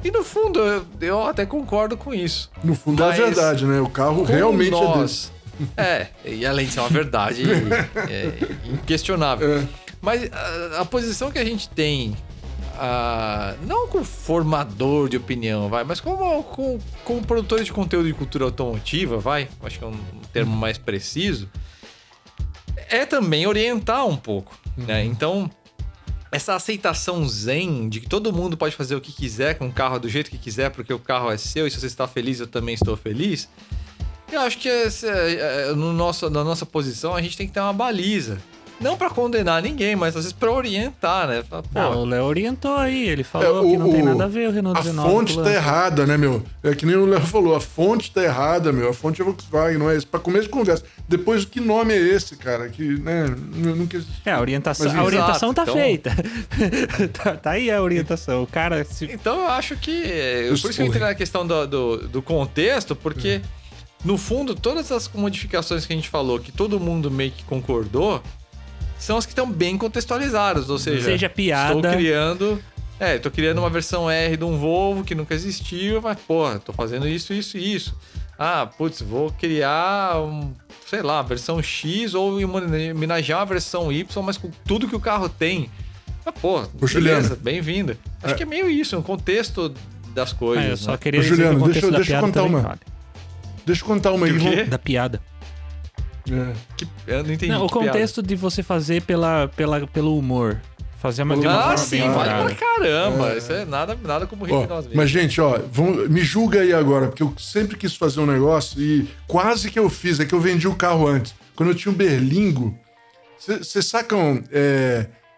E 0.03 0.11
no 0.11 0.23
fundo, 0.23 0.61
eu, 0.61 0.85
eu 1.01 1.27
até 1.27 1.47
concordo 1.47 1.97
com 1.97 2.13
isso. 2.13 2.51
No 2.63 2.75
fundo 2.75 3.03
é 3.03 3.13
verdade, 3.13 3.65
né? 3.65 3.81
O 3.81 3.89
carro 3.89 4.23
realmente 4.23 4.75
é 4.75 4.79
dele. 4.79 4.95
nós, 4.95 5.33
é 5.77 6.09
e 6.25 6.45
além 6.45 6.67
de 6.67 6.73
ser 6.73 6.81
uma 6.81 6.89
verdade 6.89 7.43
é, 8.11 8.33
inquestionável. 8.71 9.61
É. 9.61 9.69
Mas 10.03 10.31
a, 10.31 10.83
a 10.83 10.85
posição 10.85 11.31
que 11.31 11.39
a 11.39 11.45
gente 11.45 11.69
tem, 11.71 12.15
não 13.63 13.89
como 13.89 14.05
formador 14.05 15.09
de 15.09 15.17
opinião, 15.17 15.69
vai, 15.69 15.85
mas 15.85 16.01
como, 16.01 16.43
com, 16.45 16.79
como 17.05 17.25
produtores 17.25 17.67
de 17.67 17.73
conteúdo 17.73 18.07
de 18.07 18.15
cultura 18.15 18.45
automotiva, 18.45 19.19
vai, 19.19 19.49
acho 19.63 19.79
que 19.79 19.85
é 19.85 19.89
um 19.89 19.99
termo 20.33 20.57
mais 20.57 20.79
preciso, 20.79 21.49
é 22.89 23.07
também 23.07 23.47
orientar 23.47 24.07
um 24.07 24.17
pouco, 24.17 24.57
né? 24.77 25.05
Então, 25.05 25.51
essa 26.31 26.55
aceitação 26.55 27.27
zen 27.29 27.89
de 27.89 28.01
que 28.01 28.09
todo 28.09 28.33
mundo 28.33 28.57
pode 28.57 28.75
fazer 28.75 28.97
o 28.97 29.01
que 29.01 29.13
quiser 29.13 29.57
com 29.57 29.69
o 29.69 29.73
carro 29.73 30.01
do 30.01 30.09
jeito 30.09 30.31
que 30.31 30.39
quiser, 30.39 30.71
porque 30.71 30.93
o 30.93 30.99
carro 30.99 31.31
é 31.31 31.37
seu 31.37 31.67
e 31.67 31.71
se 31.71 31.79
você 31.79 31.87
está 31.87 32.09
feliz, 32.09 32.41
eu 32.41 32.47
também 32.47 32.75
estou 32.75 32.97
feliz. 32.97 33.49
Eu 34.33 34.41
acho 34.41 34.59
que 34.59 34.69
essa, 34.69 35.07
é, 35.07 35.73
no 35.75 35.93
nosso, 35.93 36.29
na 36.29 36.43
nossa 36.43 36.67
posição 36.67 37.15
a 37.15 37.23
gente 37.23 37.37
tem 37.37 37.47
que 37.47 37.53
ter 37.53 37.61
uma 37.61 37.73
baliza. 37.73 38.39
Não 38.81 38.97
pra 38.97 39.09
condenar 39.09 39.63
ninguém, 39.63 39.95
mas 39.97 40.09
às 40.17 40.25
vezes 40.25 40.33
pra 40.33 40.51
orientar, 40.51 41.29
né? 41.29 41.43
Fala, 41.49 41.63
pô, 41.63 41.69
Não, 41.79 42.03
o 42.03 42.05
Léo 42.05 42.25
orientou 42.25 42.77
aí, 42.77 43.09
ele 43.09 43.23
falou 43.23 43.47
É, 43.47 43.61
o- 43.61 43.71
que 43.71 43.77
não 43.79 43.91
tem 43.91 44.03
o- 44.03 44.05
nada 44.07 44.25
a 44.25 44.29
ver 44.29 44.49
o 44.49 44.53
Renault 44.53 44.79
A 44.79 44.83
19 44.83 45.11
fonte 45.11 45.35
com 45.35 45.41
o 45.41 45.45
tá 45.45 45.53
errada, 45.53 46.05
né, 46.07 46.17
meu? 46.17 46.43
É 46.63 46.75
que 46.75 46.85
nem 46.85 46.97
o 46.97 47.07
Léo 47.07 47.21
falou, 47.21 47.55
a 47.55 47.61
fonte 47.61 48.11
tá 48.11 48.23
errada, 48.23 48.73
meu. 48.73 48.89
A 48.91 48.93
fonte 48.93 49.23
é 49.23 49.25
Volkswagen, 49.25 49.79
não 49.79 49.89
é 49.91 49.97
esse. 49.97 50.05
Pra 50.07 50.19
começo 50.21 50.45
de 50.45 50.51
conversa. 50.51 50.85
Depois, 51.09 51.45
que 51.45 51.61
nome 51.61 51.95
é 51.95 51.99
esse, 51.99 52.37
cara? 52.37 52.69
Que, 52.69 52.83
né, 52.99 53.27
nunca 53.55 53.97
existiu. 53.97 54.21
É, 54.25 54.33
a 54.33 54.41
orientação, 54.41 54.87
Mas 54.87 54.97
a 54.99 55.05
orientação 55.05 55.51
exato, 55.53 55.55
tá 55.55 55.63
então- 55.63 55.75
feita. 55.75 56.11
tá, 57.13 57.37
tá 57.37 57.51
aí 57.53 57.71
a 57.71 57.81
orientação. 57.81 58.43
O 58.43 58.47
cara 58.47 58.85
se 58.85 59.05
Então 59.07 59.41
eu 59.43 59.49
acho 59.49 59.77
que. 59.77 60.03
é, 60.05 60.49
Os- 60.53 60.61
Por 60.61 60.71
isso 60.71 60.77
que 60.79 60.83
eu 60.83 60.87
entrei 60.89 61.03
na 61.03 61.15
questão 61.15 61.47
do, 61.47 61.67
do, 61.67 61.97
do 62.09 62.23
contexto, 62.23 62.95
porque, 62.97 63.41
no 64.05 64.19
fundo, 64.19 64.55
todas 64.55 64.91
as 64.93 65.09
modificações 65.15 65.87
que 65.87 65.93
a 65.93 65.97
gente 65.97 66.09
falou, 66.09 66.39
que 66.39 66.51
todo 66.53 66.79
mundo 66.81 67.11
meio 67.11 67.31
que 67.31 67.45
concordou, 67.45 68.21
são 69.05 69.17
as 69.17 69.25
que 69.27 69.33
estão 69.33 69.51
bem 69.51 69.77
contextualizadas. 69.79 70.69
Ou 70.71 70.79
seja, 70.79 71.05
Seja 71.05 71.29
piada. 71.29 71.75
estou 71.75 71.93
criando. 71.93 72.63
É, 72.99 73.19
tô 73.19 73.31
criando 73.31 73.59
uma 73.59 73.69
versão 73.71 74.09
R 74.11 74.37
de 74.37 74.45
um 74.45 74.57
Volvo 74.57 75.03
que 75.05 75.15
nunca 75.15 75.35
existiu, 75.35 76.01
mas, 76.01 76.17
porra, 76.21 76.59
tô 76.61 76.73
fazendo 76.73 77.09
isso, 77.09 77.33
isso 77.35 77.59
e 77.59 77.75
isso. 77.75 77.95
Ah, 78.39 78.67
putz, 78.67 79.01
vou 79.03 79.31
criar 79.33 80.21
um, 80.23 80.53
sei 80.89 81.03
lá, 81.03 81.21
versão 81.23 81.61
X 81.63 82.15
ou 82.15 82.39
homenagear 82.41 83.41
a 83.41 83.45
versão 83.45 83.93
Y, 83.93 84.23
mas 84.23 84.39
com 84.39 84.51
tudo 84.65 84.89
que 84.89 84.95
o 84.97 85.01
carro 85.01 85.29
tem. 85.29 85.69
Ah, 86.25 86.33
pô, 86.33 86.63
beleza, 86.63 87.37
bem-vinda. 87.41 87.99
Acho 88.23 88.35
É. 88.35 88.37
que 88.37 88.43
é 88.45 88.47
meio 88.47 88.71
isso, 88.71 88.97
um 88.97 89.03
contexto 89.03 89.75
das 90.15 90.33
coisas. 90.33 90.65
Ah, 90.65 90.69
eu 90.71 90.77
só 90.77 90.91
né? 90.93 90.97
queria 90.99 91.21
Ô, 91.21 91.23
dizer 91.23 91.35
Juliano, 91.37 91.59
que 91.59 91.63
o 91.63 91.73
deixa 91.73 91.91
deixa 91.91 92.01
eu 92.03 92.07
piada 92.07 92.27
contar 92.27 92.43
uma. 92.45 92.61
vale. 92.61 92.81
Deixa 93.67 93.83
eu 93.83 93.87
contar 93.87 94.13
uma 94.13 94.27
aí. 94.27 94.65
Da 94.67 94.79
piada. 94.79 95.21
É. 96.31 96.53
Que- 96.77 96.87
eu 97.07 97.23
não 97.23 97.33
entendi. 97.33 97.53
Não, 97.53 97.65
o 97.65 97.69
que 97.69 97.75
piada. 97.75 97.89
contexto 97.93 98.23
de 98.23 98.35
você 98.35 98.63
fazer 98.63 99.03
pela, 99.03 99.49
pela, 99.57 99.87
pelo 99.87 100.17
humor. 100.19 100.61
Fazer 100.99 101.23
uma, 101.23 101.37
de 101.37 101.47
uma 101.47 101.73
Ah, 101.73 101.77
sim, 101.77 101.99
bem 102.01 102.11
vale 102.11 102.55
pra 102.55 102.55
caramba. 102.55 103.35
Isso 103.37 103.53
é 103.53 103.67
nada, 103.67 103.95
nada 104.03 104.27
como 104.27 104.47
rir 104.47 104.55
Ó, 104.55 104.63
de 104.63 104.69
nós 104.69 104.85
mesmos. 104.87 104.97
mas, 104.97 105.11
gente, 105.11 105.39
ó, 105.39 105.59
vão- 105.71 106.09
me 106.09 106.23
julga 106.23 106.63
aí 106.63 106.73
agora, 106.73 107.09
porque 107.09 107.23
eu 107.23 107.35
sempre 107.39 107.77
quis 107.77 107.95
fazer 107.95 108.21
um 108.21 108.27
negócio 108.27 108.81
e 108.81 109.07
quase 109.29 109.71
que 109.71 109.79
eu 109.79 109.91
fiz, 109.91 110.19
é 110.19 110.25
que 110.25 110.35
eu 110.35 110.41
vendi 110.41 110.67
o 110.67 110.75
carro 110.75 111.07
antes. 111.07 111.35
Quando 111.55 111.69
eu 111.69 111.75
tinha 111.75 111.93
um 111.93 111.95
Berlingo, 111.95 112.75
vocês 113.39 113.85
sacam. 113.87 114.43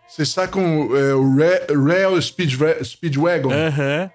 Vocês 0.09 0.29
sacam 0.29 0.89
é, 0.97 1.15
o 1.15 1.37
Ra- 1.37 1.93
Rail 1.93 2.23
Speed, 2.23 2.55
Speedwagon, 2.85 3.51
Aham. 3.53 4.09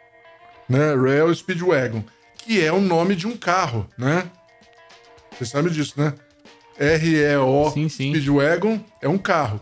né? 0.69 0.95
Rail 0.95 1.35
Speedwagon, 1.35 2.01
que 2.37 2.63
é 2.63 2.71
o 2.71 2.79
nome 2.79 3.13
de 3.13 3.27
um 3.27 3.35
carro, 3.35 3.85
né? 3.97 4.23
Vocês 5.35 5.49
sabem 5.49 5.69
disso, 5.69 5.95
né? 5.97 6.13
R-E-O 6.81 7.69
Sim, 7.69 7.87
sim. 7.87 8.09
Speedwagon 8.09 8.79
é 9.01 9.07
um 9.07 9.17
carro. 9.17 9.59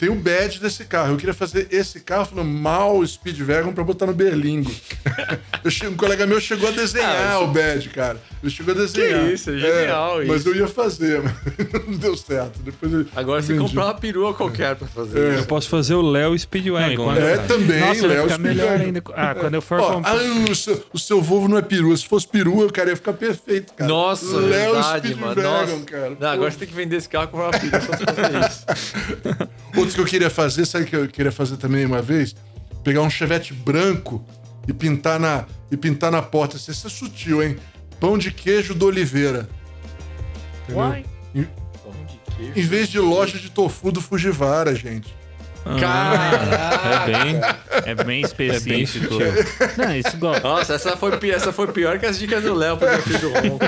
Tem 0.00 0.08
o 0.08 0.14
badge 0.14 0.58
desse 0.58 0.86
carro. 0.86 1.12
Eu 1.12 1.16
queria 1.18 1.34
fazer 1.34 1.68
esse 1.70 2.00
carro 2.00 2.24
falando 2.24 2.48
mal 2.48 3.06
Speedwagon 3.06 3.70
pra 3.74 3.84
botar 3.84 4.06
no 4.06 4.14
Berlingo. 4.14 4.70
Eu 5.62 5.70
um 5.90 5.94
colega 5.94 6.26
meu 6.26 6.40
chegou 6.40 6.68
a 6.70 6.72
desenhar 6.72 7.10
Ah, 7.14 7.34
isso- 7.34 7.44
o 7.44 7.46
badge, 7.48 7.88
cara. 7.90 8.18
Ele 8.42 8.50
chegou 8.50 8.72
a 8.72 8.76
desenhar. 8.78 9.30
isso, 9.30 9.50
é 9.50 9.58
genial 9.58 10.16
Mas 10.26 10.40
isso. 10.40 10.48
eu 10.48 10.56
ia 10.56 10.66
fazer, 10.66 11.20
mas 11.22 11.86
não 11.86 11.96
deu 11.98 12.16
certo. 12.16 12.60
Depois 12.62 12.90
eu 12.90 13.04
Agora 13.14 13.42
você 13.42 13.54
comprar 13.58 13.84
uma 13.84 13.94
perua 13.94 14.32
qualquer 14.32 14.74
pra 14.76 14.88
fazer 14.88 15.18
É. 15.18 15.22
Eu 15.22 15.34
isso. 15.40 15.46
posso 15.46 15.68
fazer 15.68 15.94
o 15.94 16.00
Léo 16.00 16.38
Speedwagon. 16.38 17.04
Não, 17.06 17.12
né, 17.12 17.32
É, 17.32 17.36
cara? 17.36 17.48
também, 17.48 17.80
Nossa, 17.80 18.00
vai 18.00 18.08
Léo 18.16 18.22
ficar 18.22 18.38
melhor 18.38 18.64
Speedwagon. 18.78 18.84
ainda. 18.86 19.02
Ah, 19.14 19.34
quando 19.34 19.54
eu 19.56 19.60
for 19.62 19.80
Ó, 19.80 19.92
comprar. 19.96 20.12
ah, 20.12 20.50
o, 20.50 20.54
seu, 20.54 20.84
o 20.94 20.98
seu 20.98 21.20
Volvo 21.20 21.46
não 21.48 21.58
é 21.58 21.62
perua. 21.62 21.94
Se 21.94 22.06
fosse 22.08 22.26
perua, 22.26 22.64
o 22.64 22.72
cara 22.72 22.88
ia 22.88 22.96
ficar 22.96 23.12
perfeito, 23.12 23.74
cara. 23.74 23.86
Nossa, 23.90 24.24
Léo 24.38 24.72
verdade, 24.72 25.14
mano. 25.14 25.32
Speedwagon, 25.32 25.72
Nossa. 25.72 25.84
cara. 25.84 26.16
Não, 26.18 26.28
agora 26.28 26.50
você 26.50 26.58
tem 26.58 26.68
que 26.68 26.74
vender 26.74 26.96
esse 26.96 27.08
carro 27.10 27.24
e 27.24 27.28
comprar 27.28 27.46
uma 27.48 27.58
perua 27.58 27.80
só 27.82 27.96
pra 27.98 28.14
fazer 28.14 28.48
isso. 28.48 29.50
Outros 29.76 29.94
que 29.94 30.00
eu 30.00 30.04
queria 30.04 30.30
fazer, 30.30 30.66
sabe 30.66 30.84
o 30.84 30.86
que 30.86 30.96
eu 30.96 31.08
queria 31.08 31.32
fazer 31.32 31.56
também 31.56 31.84
uma 31.84 32.02
vez? 32.02 32.34
Pegar 32.82 33.02
um 33.02 33.10
chevette 33.10 33.52
branco 33.52 34.24
e 34.66 34.72
pintar 34.72 35.18
na, 35.20 35.46
e 35.70 35.76
pintar 35.76 36.10
na 36.10 36.22
porta. 36.22 36.56
Isso 36.56 36.70
é 36.70 36.90
sutil, 36.90 37.42
hein? 37.42 37.56
Pão 37.98 38.16
de 38.18 38.32
queijo 38.32 38.74
do 38.74 38.86
Oliveira. 38.86 39.48
Entendeu? 40.62 40.82
Uai. 40.82 41.04
Em, 41.34 41.46
em 42.56 42.62
vez 42.62 42.88
de 42.88 42.98
loja 42.98 43.38
de 43.38 43.50
tofu 43.50 43.92
do 43.92 44.00
Fujiwara, 44.00 44.74
gente. 44.74 45.14
É 45.66 47.06
bem, 47.06 47.40
é 47.84 47.94
bem 48.04 48.20
específico. 48.22 49.14
Não, 49.76 49.96
isso 49.96 50.16
igual. 50.16 50.40
Nossa, 50.40 50.74
essa 50.74 50.96
foi, 50.96 51.12
essa 51.30 51.52
foi 51.52 51.66
pior 51.68 51.98
que 51.98 52.06
as 52.06 52.18
dicas 52.18 52.42
do 52.42 52.54
Léo 52.54 52.76
pro 52.78 52.88
meu 52.88 53.02
filho 53.02 53.18
do 53.18 53.30
mano? 53.30 53.58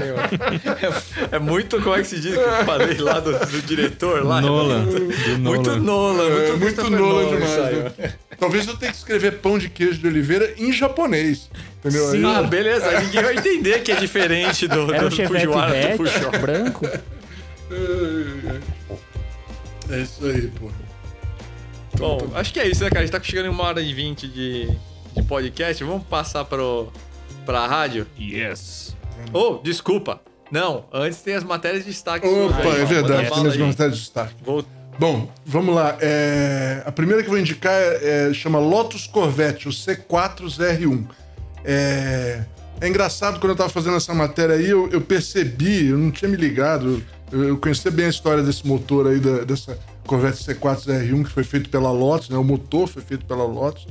É, 1.31 1.37
é 1.37 1.39
muito, 1.39 1.81
como 1.83 1.95
é 1.95 2.01
que 2.01 2.07
se 2.09 2.19
diz 2.21 2.33
que 2.35 2.41
eu 2.41 2.65
falei 2.65 2.97
lá 2.99 3.21
do, 3.21 3.33
do 3.39 3.63
diretor 3.63 4.25
lá? 4.25 4.41
Nolan. 4.41 4.83
Muito, 4.85 5.01
Do 5.01 5.39
muito 5.39 5.77
Nolan. 5.77 5.81
Nolan, 5.81 6.31
muito, 6.31 6.53
É 6.53 6.57
muito 6.57 6.91
Nolan 6.91 7.29
demais. 7.37 7.95
né? 7.99 8.15
Talvez 8.39 8.67
eu 8.67 8.77
tenha 8.77 8.91
que 8.91 8.99
escrever 8.99 9.33
pão 9.39 9.59
de 9.59 9.69
queijo 9.69 9.99
de 9.99 10.07
Oliveira 10.07 10.55
em 10.57 10.73
japonês. 10.73 11.49
Entendeu? 11.85 12.11
Aí- 12.11 12.25
Ah, 12.25 12.43
beleza. 12.43 12.87
Aí 12.89 13.05
ninguém 13.05 13.23
vai 13.23 13.37
entender 13.37 13.83
que 13.83 13.93
é 13.93 13.97
diferente 13.97 14.67
do, 14.67 14.93
Era 14.95 15.09
do 15.09 15.15
Chevette 15.15 15.47
Fujiwara 15.47 15.89
do 15.91 15.97
Fujiwara. 15.99 16.39
branco. 16.39 16.89
É 19.91 19.99
isso 20.01 20.25
aí, 20.27 20.51
pô. 20.59 20.71
Bom, 21.99 22.19
acho 22.35 22.53
que 22.53 22.61
é 22.61 22.67
isso, 22.69 22.83
né, 22.83 22.89
cara? 22.91 23.01
A 23.01 23.07
gente 23.07 23.13
tá 23.13 23.23
chegando 23.23 23.47
em 23.47 23.51
uma 23.51 23.65
hora 23.65 23.81
e 23.81 23.93
vinte 23.93 24.27
de, 24.27 24.69
de 25.15 25.23
podcast. 25.25 25.83
Vamos 25.85 26.05
passar 26.05 26.45
pro, 26.45 26.89
pra 27.45 27.67
rádio? 27.67 28.07
Yes. 28.19 28.97
Oh, 29.33 29.59
desculpa. 29.63 30.21
Não, 30.51 30.85
antes 30.93 31.21
tem 31.23 31.35
as 31.35 31.45
matérias 31.45 31.85
de 31.85 31.91
destaque. 31.91 32.27
Opa, 32.27 32.69
é 32.77 32.85
verdade. 32.85 33.31
Tem 33.31 33.47
aí. 33.51 33.59
vontade 33.59 33.95
de 33.95 34.01
destaque. 34.01 34.35
Vou... 34.45 34.65
Bom, 34.99 35.29
vamos 35.47 35.75
lá. 35.75 35.97
É, 36.01 36.83
A 36.85 36.93
primeira 36.93 37.23
que 37.23 37.29
eu 37.29 37.33
vou 37.33 37.41
indicar 37.41 37.73
é, 37.73 38.29
é- 38.31 38.35
chama 38.35 38.59
Lotus 38.59 39.07
Corvette, 39.07 39.69
o 39.69 39.71
C4ZR1. 39.71 41.07
É... 41.65 42.45
é 42.81 42.89
engraçado, 42.89 43.39
quando 43.41 43.51
eu 43.53 43.57
tava 43.57 43.71
fazendo 43.71 43.97
essa 43.97 44.13
matéria 44.13 44.55
aí, 44.57 44.69
eu, 44.69 44.91
eu 44.91 45.01
percebi, 45.01 45.87
eu 45.89 45.97
não 45.99 46.11
tinha 46.11 46.29
me 46.29 46.37
ligado, 46.37 47.03
Eu, 47.31 47.45
eu 47.45 47.57
conhecia 47.57 47.91
bem 47.91 48.07
a 48.07 48.09
história 48.11 48.43
desse 48.43 48.67
motor 48.67 49.07
aí, 49.07 49.19
da- 49.19 49.45
dessa 49.45 49.79
Corvette 50.07 50.45
C4R1 50.45 51.25
que 51.25 51.31
foi 51.31 51.45
feito 51.45 51.71
pela 51.71 51.91
Lotus, 51.91 52.29
né? 52.29 52.37
O 52.37 52.45
motor 52.45 52.89
foi 52.89 53.03
feito 53.03 53.25
pela 53.25 53.45
Lotus. 53.45 53.87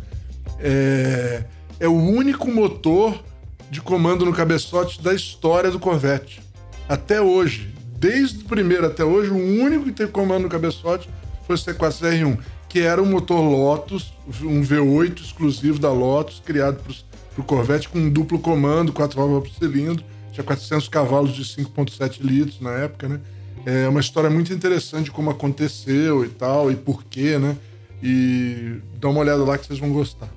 É, 0.60 1.44
é 1.80 1.88
o 1.88 1.96
único 1.96 2.50
motor 2.50 3.24
de 3.70 3.82
comando 3.82 4.26
no 4.26 4.34
cabeçote 4.34 5.02
da 5.02 5.14
história 5.14 5.72
do 5.72 5.80
Corvette. 5.80 6.42
Até 6.88 7.22
hoje. 7.22 7.74
Desde 7.98 8.44
o 8.44 8.46
primeiro 8.46 8.88
até 8.88 9.04
hoje, 9.04 9.30
o 9.30 9.36
único 9.36 9.86
que 9.86 9.92
teve 9.92 10.12
comando 10.12 10.44
no 10.44 10.50
cabeçote 10.50 11.08
foi 11.46 11.56
o 11.56 11.60
C4R1, 11.60 12.40
que 12.68 12.80
era 12.80 13.02
um 13.02 13.06
motor 13.06 13.40
Lotus, 13.40 14.12
um 14.42 14.62
V8 14.62 15.22
exclusivo 15.22 15.78
da 15.78 15.92
Lotus, 15.92 16.42
criado 16.44 16.82
para 16.84 17.42
o 17.42 17.44
Corvette 17.44 17.88
com 17.88 18.00
um 18.00 18.10
duplo 18.10 18.40
comando, 18.40 18.92
quatro 18.92 19.18
válvulas 19.18 19.50
por 19.50 19.58
cilindro, 19.60 20.04
tinha 20.32 20.44
400 20.44 20.88
cavalos 20.88 21.34
de 21.34 21.44
5.7 21.44 22.22
litros 22.22 22.60
na 22.60 22.72
época, 22.72 23.08
né? 23.08 23.20
É 23.66 23.88
uma 23.88 24.00
história 24.00 24.30
muito 24.30 24.52
interessante 24.52 25.06
de 25.06 25.12
como 25.12 25.30
aconteceu 25.30 26.26
e 26.26 26.30
tal, 26.30 26.72
e 26.72 26.76
por 26.76 27.04
quê, 27.04 27.38
né? 27.38 27.56
E 28.02 28.78
dá 29.00 29.10
uma 29.10 29.20
olhada 29.20 29.44
lá 29.44 29.58
que 29.58 29.68
vocês 29.68 29.80
vão 29.80 29.92
gostar. 29.92 30.30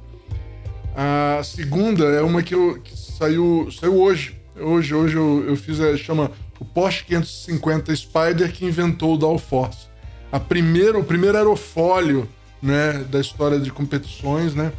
A 0.95 1.43
segunda 1.43 2.05
é 2.05 2.21
uma 2.21 2.43
que, 2.43 2.55
eu, 2.55 2.79
que 2.83 2.97
saiu, 2.97 3.69
saiu 3.71 3.97
hoje. 3.97 4.37
Hoje, 4.57 4.95
hoje 4.95 5.17
eu, 5.17 5.45
eu 5.49 5.57
fiz, 5.57 5.81
é, 5.81 5.97
chama 5.97 6.31
o 6.61 6.65
Porsche 6.65 7.05
550 7.05 7.97
Spider 7.97 8.53
que 8.53 8.65
inventou 8.65 9.15
o 9.15 9.19
Downforce. 9.19 9.89
A 10.31 10.39
primeira, 10.39 10.99
o 10.99 11.05
primeiro 11.05 11.37
aerofólio 11.39 12.29
né, 12.63 13.05
da 13.11 13.21
história 13.21 13.59
de 13.59 13.73
competições, 13.73 14.55
né? 14.55 14.71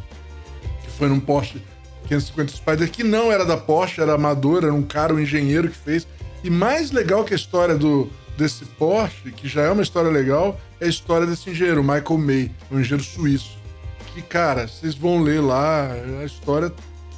Que 0.84 0.90
foi 0.92 1.08
num 1.08 1.20
Porsche 1.20 1.60
550 2.08 2.52
Spider, 2.52 2.90
que 2.90 3.02
não 3.02 3.32
era 3.32 3.44
da 3.44 3.56
Porsche, 3.56 4.00
era 4.00 4.14
amador, 4.14 4.62
era 4.62 4.72
um 4.72 4.82
cara, 4.82 5.12
um 5.12 5.18
engenheiro 5.18 5.68
que 5.68 5.76
fez. 5.76 6.06
E 6.44 6.48
mais 6.48 6.92
legal 6.92 7.24
que 7.24 7.34
a 7.34 7.36
história 7.36 7.74
do, 7.74 8.08
desse 8.36 8.64
Porsche, 8.64 9.32
que 9.32 9.48
já 9.48 9.62
é 9.62 9.70
uma 9.70 9.82
história 9.82 10.10
legal, 10.10 10.60
é 10.80 10.86
a 10.86 10.88
história 10.88 11.26
desse 11.26 11.50
engenheiro, 11.50 11.82
Michael 11.82 12.18
May, 12.18 12.50
um 12.70 12.80
engenheiro 12.80 13.02
suíço. 13.02 13.56
Que, 14.14 14.22
cara, 14.22 14.66
vocês 14.66 14.94
vão 14.94 15.22
ler 15.22 15.40
lá, 15.40 15.90
a 16.20 16.24
história. 16.24 16.72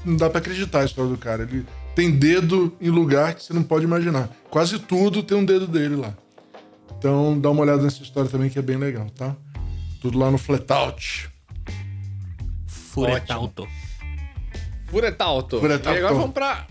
Não 0.05 0.17
dá 0.17 0.31
pra 0.31 0.39
acreditar 0.39 0.81
a 0.81 0.85
história 0.85 1.11
do 1.11 1.19
cara. 1.19 1.43
Ele 1.43 1.65
tem 1.95 2.11
dedo 2.11 2.77
em 2.81 2.91
lugar 2.91 3.35
que 3.35 3.43
você 3.43 3.53
não 3.53 3.63
pode 3.63 3.85
imaginar. 3.85 4.31
Quase 4.51 4.79
tudo 4.79 5.23
tem 5.23 5.37
um 5.37 5.45
dedo 5.45 5.67
dele 5.67 5.97
lá. 5.97 6.15
Então 6.97 7.39
dá 7.39 7.51
uma 7.51 7.63
olhada 7.63 7.83
nessa 7.83 8.03
história 8.03 8.29
também 8.29 8.51
que 8.51 8.59
é 8.59 8.63
bem 8.63 8.77
legal, 8.77 9.09
tá? 9.11 9.37
Tudo 10.01 10.19
lá 10.19 10.31
no 10.31 10.39
Flatout. 10.39 11.31
Furetalto. 12.67 13.69
Furetalto. 14.89 15.61
Furetalto. 15.61 15.97
E 15.97 15.99
agora 15.99 16.15
vamos 16.15 16.33
pra, 16.33 16.67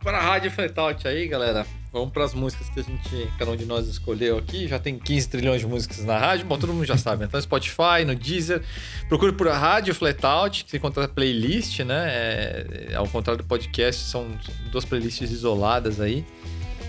pra 0.00 0.20
Rádio 0.20 0.50
Furetalto 0.50 1.06
aí, 1.06 1.28
galera. 1.28 1.66
Vamos 1.92 2.10
pras 2.10 2.34
músicas 2.34 2.68
que 2.68 2.80
a 2.80 2.82
gente, 2.82 3.32
cada 3.38 3.50
um 3.50 3.56
de 3.56 3.64
nós 3.64 3.86
escolheu 3.88 4.36
aqui. 4.36 4.68
Já 4.68 4.78
tem 4.78 4.98
15 4.98 5.28
trilhões 5.28 5.60
de 5.60 5.66
músicas 5.66 6.04
na 6.04 6.18
rádio. 6.18 6.44
Bom, 6.44 6.58
todo 6.58 6.72
mundo 6.72 6.84
já 6.84 6.98
sabe. 6.98 7.24
Então, 7.24 7.40
Spotify, 7.40 8.04
no 8.06 8.14
Deezer. 8.14 8.62
Procure 9.08 9.32
por 9.32 9.48
Rádio 9.48 9.94
Flatout, 9.94 10.64
que 10.64 10.70
você 10.70 10.76
encontra 10.76 11.08
playlist, 11.08 11.80
né? 11.80 12.04
É, 12.08 12.92
ao 12.94 13.08
contrário 13.08 13.42
do 13.42 13.48
podcast, 13.48 14.04
são 14.04 14.26
duas 14.70 14.84
playlists 14.84 15.30
isoladas 15.30 15.98
aí. 15.98 16.26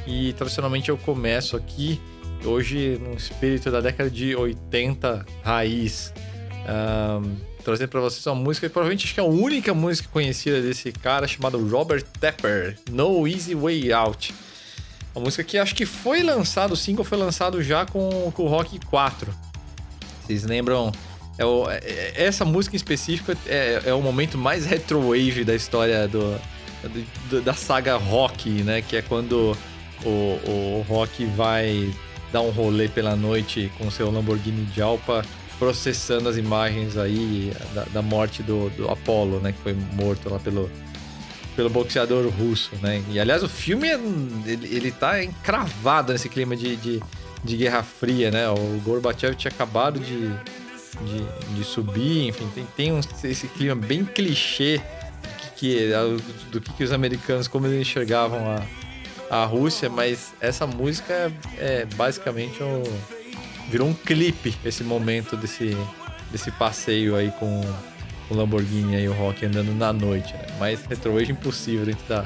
E 0.06 0.34
tradicionalmente 0.34 0.90
eu 0.90 0.98
começo 0.98 1.56
aqui, 1.56 2.02
hoje, 2.44 3.00
no 3.02 3.14
espírito 3.14 3.72
da 3.72 3.80
década 3.80 4.10
de 4.10 4.36
80 4.36 5.26
raiz. 5.44 6.14
Ahn, 6.68 7.36
trazendo 7.64 7.90
pra 7.90 8.02
vocês 8.02 8.26
uma 8.26 8.36
música 8.36 8.68
que 8.68 8.74
provavelmente 8.74 9.06
acho 9.06 9.14
que 9.14 9.20
é 9.20 9.24
a 9.24 9.26
única 9.26 9.74
música 9.74 10.10
conhecida 10.12 10.62
desse 10.62 10.92
cara 10.92 11.26
chamado 11.26 11.58
Robert 11.70 12.04
Tepper, 12.20 12.78
No 12.92 13.26
Easy 13.26 13.56
Way 13.56 13.94
Out. 13.94 14.34
Uma 15.20 15.26
música 15.26 15.44
que 15.44 15.58
acho 15.58 15.76
que 15.76 15.86
foi 15.86 16.24
lançado, 16.24 16.72
o 16.72 16.78
single 16.78 17.04
foi 17.04 17.18
lançado 17.18 17.62
já 17.62 17.86
com, 17.86 18.32
com 18.34 18.44
o 18.44 18.48
Rock 18.48 18.80
4. 18.86 19.34
Vocês 20.26 20.44
lembram? 20.46 20.94
É 21.38 21.44
o- 21.46 21.70
é- 21.70 21.78
é- 21.84 22.14
essa 22.24 22.46
música 22.46 22.76
em 22.76 22.78
específico 22.78 23.34
é, 23.46 23.82
é 23.86 23.94
o 23.94 24.02
momento 24.02 24.38
mais 24.38 24.66
retrowave 24.66 25.44
da 25.44 25.54
história 25.54 26.08
do, 26.08 26.40
do- 27.30 27.42
da 27.42 27.54
saga 27.54 27.98
Rock, 27.98 28.50
né? 28.64 28.82
Que 28.82 28.96
é 28.96 29.02
quando 29.02 29.58
o, 30.06 30.10
o 30.10 30.86
Rock 30.88 31.26
vai 31.26 31.94
dar 32.32 32.40
um 32.42 32.50
rolê 32.52 32.88
pela 32.88 33.14
noite 33.16 33.70
com 33.78 33.92
seu 33.92 34.10
Lamborghini 34.10 34.68
Jalpa 34.74 35.26
processando 35.58 36.30
as 36.30 36.38
imagens 36.38 36.96
aí 36.96 37.52
da, 37.74 37.84
da 37.86 38.02
morte 38.02 38.42
do, 38.42 38.70
do 38.70 38.90
Apollo, 38.90 39.42
né? 39.42 39.52
Que 39.52 39.60
foi 39.64 39.74
morto 39.74 40.30
lá 40.30 40.40
pelo, 40.40 40.70
pelo 41.60 41.70
boxeador 41.70 42.26
russo, 42.30 42.72
né? 42.82 43.04
E 43.10 43.20
aliás, 43.20 43.44
o 43.44 43.50
filme 43.50 43.90
é, 43.90 43.96
ele, 44.46 44.66
ele 44.74 44.92
tá 44.94 45.22
encravado 45.22 46.14
nesse 46.14 46.30
clima 46.30 46.56
de, 46.56 46.78
de, 46.78 47.04
de 47.44 47.58
Guerra 47.58 47.84
Fria, 47.84 48.32
né? 48.32 48.48
O 48.48 48.80
Gorbachev 48.82 49.36
tinha 49.36 49.52
acabado 49.52 50.00
de, 50.00 50.30
de, 50.30 51.56
de 51.58 51.64
subir, 51.66 52.30
enfim, 52.30 52.48
tem, 52.56 52.66
tem 52.78 52.94
um- 52.94 53.02
esse 53.26 53.46
clima 53.50 53.76
bem 53.76 54.06
clichê 54.06 54.78
do 54.78 55.52
que, 55.52 55.52
que- 55.58 56.50
do 56.50 56.62
que 56.62 56.82
os 56.82 56.94
americanos, 56.94 57.50
como 57.50 57.68
eles 57.68 57.82
enxergavam 57.82 58.40
a, 59.30 59.42
a 59.42 59.44
Rússia, 59.44 59.90
mas 59.90 60.34
essa 60.40 60.66
música 60.66 61.14
é, 61.14 61.82
é 61.82 61.86
basicamente 61.96 62.64
um, 62.64 62.84
virou 63.70 63.86
um 63.90 63.94
clipe 63.94 64.56
esse 64.64 64.82
momento 64.86 65.36
desse, 65.36 65.76
desse 66.32 66.52
passeio 66.52 67.18
aí 67.18 67.34
com 67.38 67.60
o 68.30 68.36
Lamborghini 68.36 68.96
aí, 68.96 69.08
o 69.08 69.14
Rock 69.14 69.46
andando 69.46 69.74
na 69.74 69.92
noite, 69.92 70.34
né? 70.34 70.46
Mas 70.60 70.86
Retrowave 70.86 71.32
impossível 71.32 71.86
dentro 71.86 72.08
da, 72.08 72.26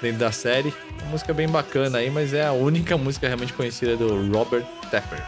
dentro 0.00 0.18
da 0.18 0.32
série. 0.32 0.72
Uma 1.02 1.12
música 1.12 1.32
bem 1.32 1.48
bacana 1.48 1.98
aí, 1.98 2.10
mas 2.10 2.34
é 2.34 2.46
a 2.46 2.52
única 2.52 2.96
música 2.96 3.26
realmente 3.26 3.52
conhecida 3.52 3.96
do 3.96 4.30
Robert 4.32 4.64
Tepper. 4.90 5.22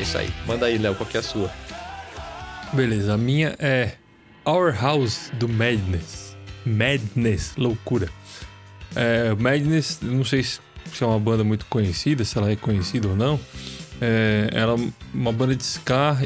Isso 0.00 0.18
aí. 0.18 0.30
Manda 0.46 0.66
aí, 0.66 0.78
Léo, 0.78 0.94
qual 0.94 1.08
que 1.08 1.16
é 1.16 1.20
a 1.20 1.22
sua? 1.22 1.50
Beleza, 2.72 3.14
a 3.14 3.18
minha 3.18 3.56
é 3.58 3.92
Our 4.44 4.74
House 4.74 5.30
do 5.34 5.48
Madness. 5.48 6.36
Madness, 6.64 7.54
loucura. 7.56 8.08
É, 8.94 9.34
Madness, 9.34 10.00
não 10.02 10.24
sei 10.24 10.42
se 10.42 10.60
se 10.92 11.04
é 11.04 11.06
uma 11.06 11.18
banda 11.18 11.44
muito 11.44 11.66
conhecida, 11.66 12.24
se 12.24 12.36
ela 12.38 12.50
é 12.50 12.56
conhecida 12.56 13.08
ou 13.08 13.16
não. 13.16 13.38
É, 14.00 14.50
ela 14.52 14.74
é 14.74 14.88
uma 15.14 15.32
banda 15.32 15.54
de 15.54 15.62
ska, 15.62 16.18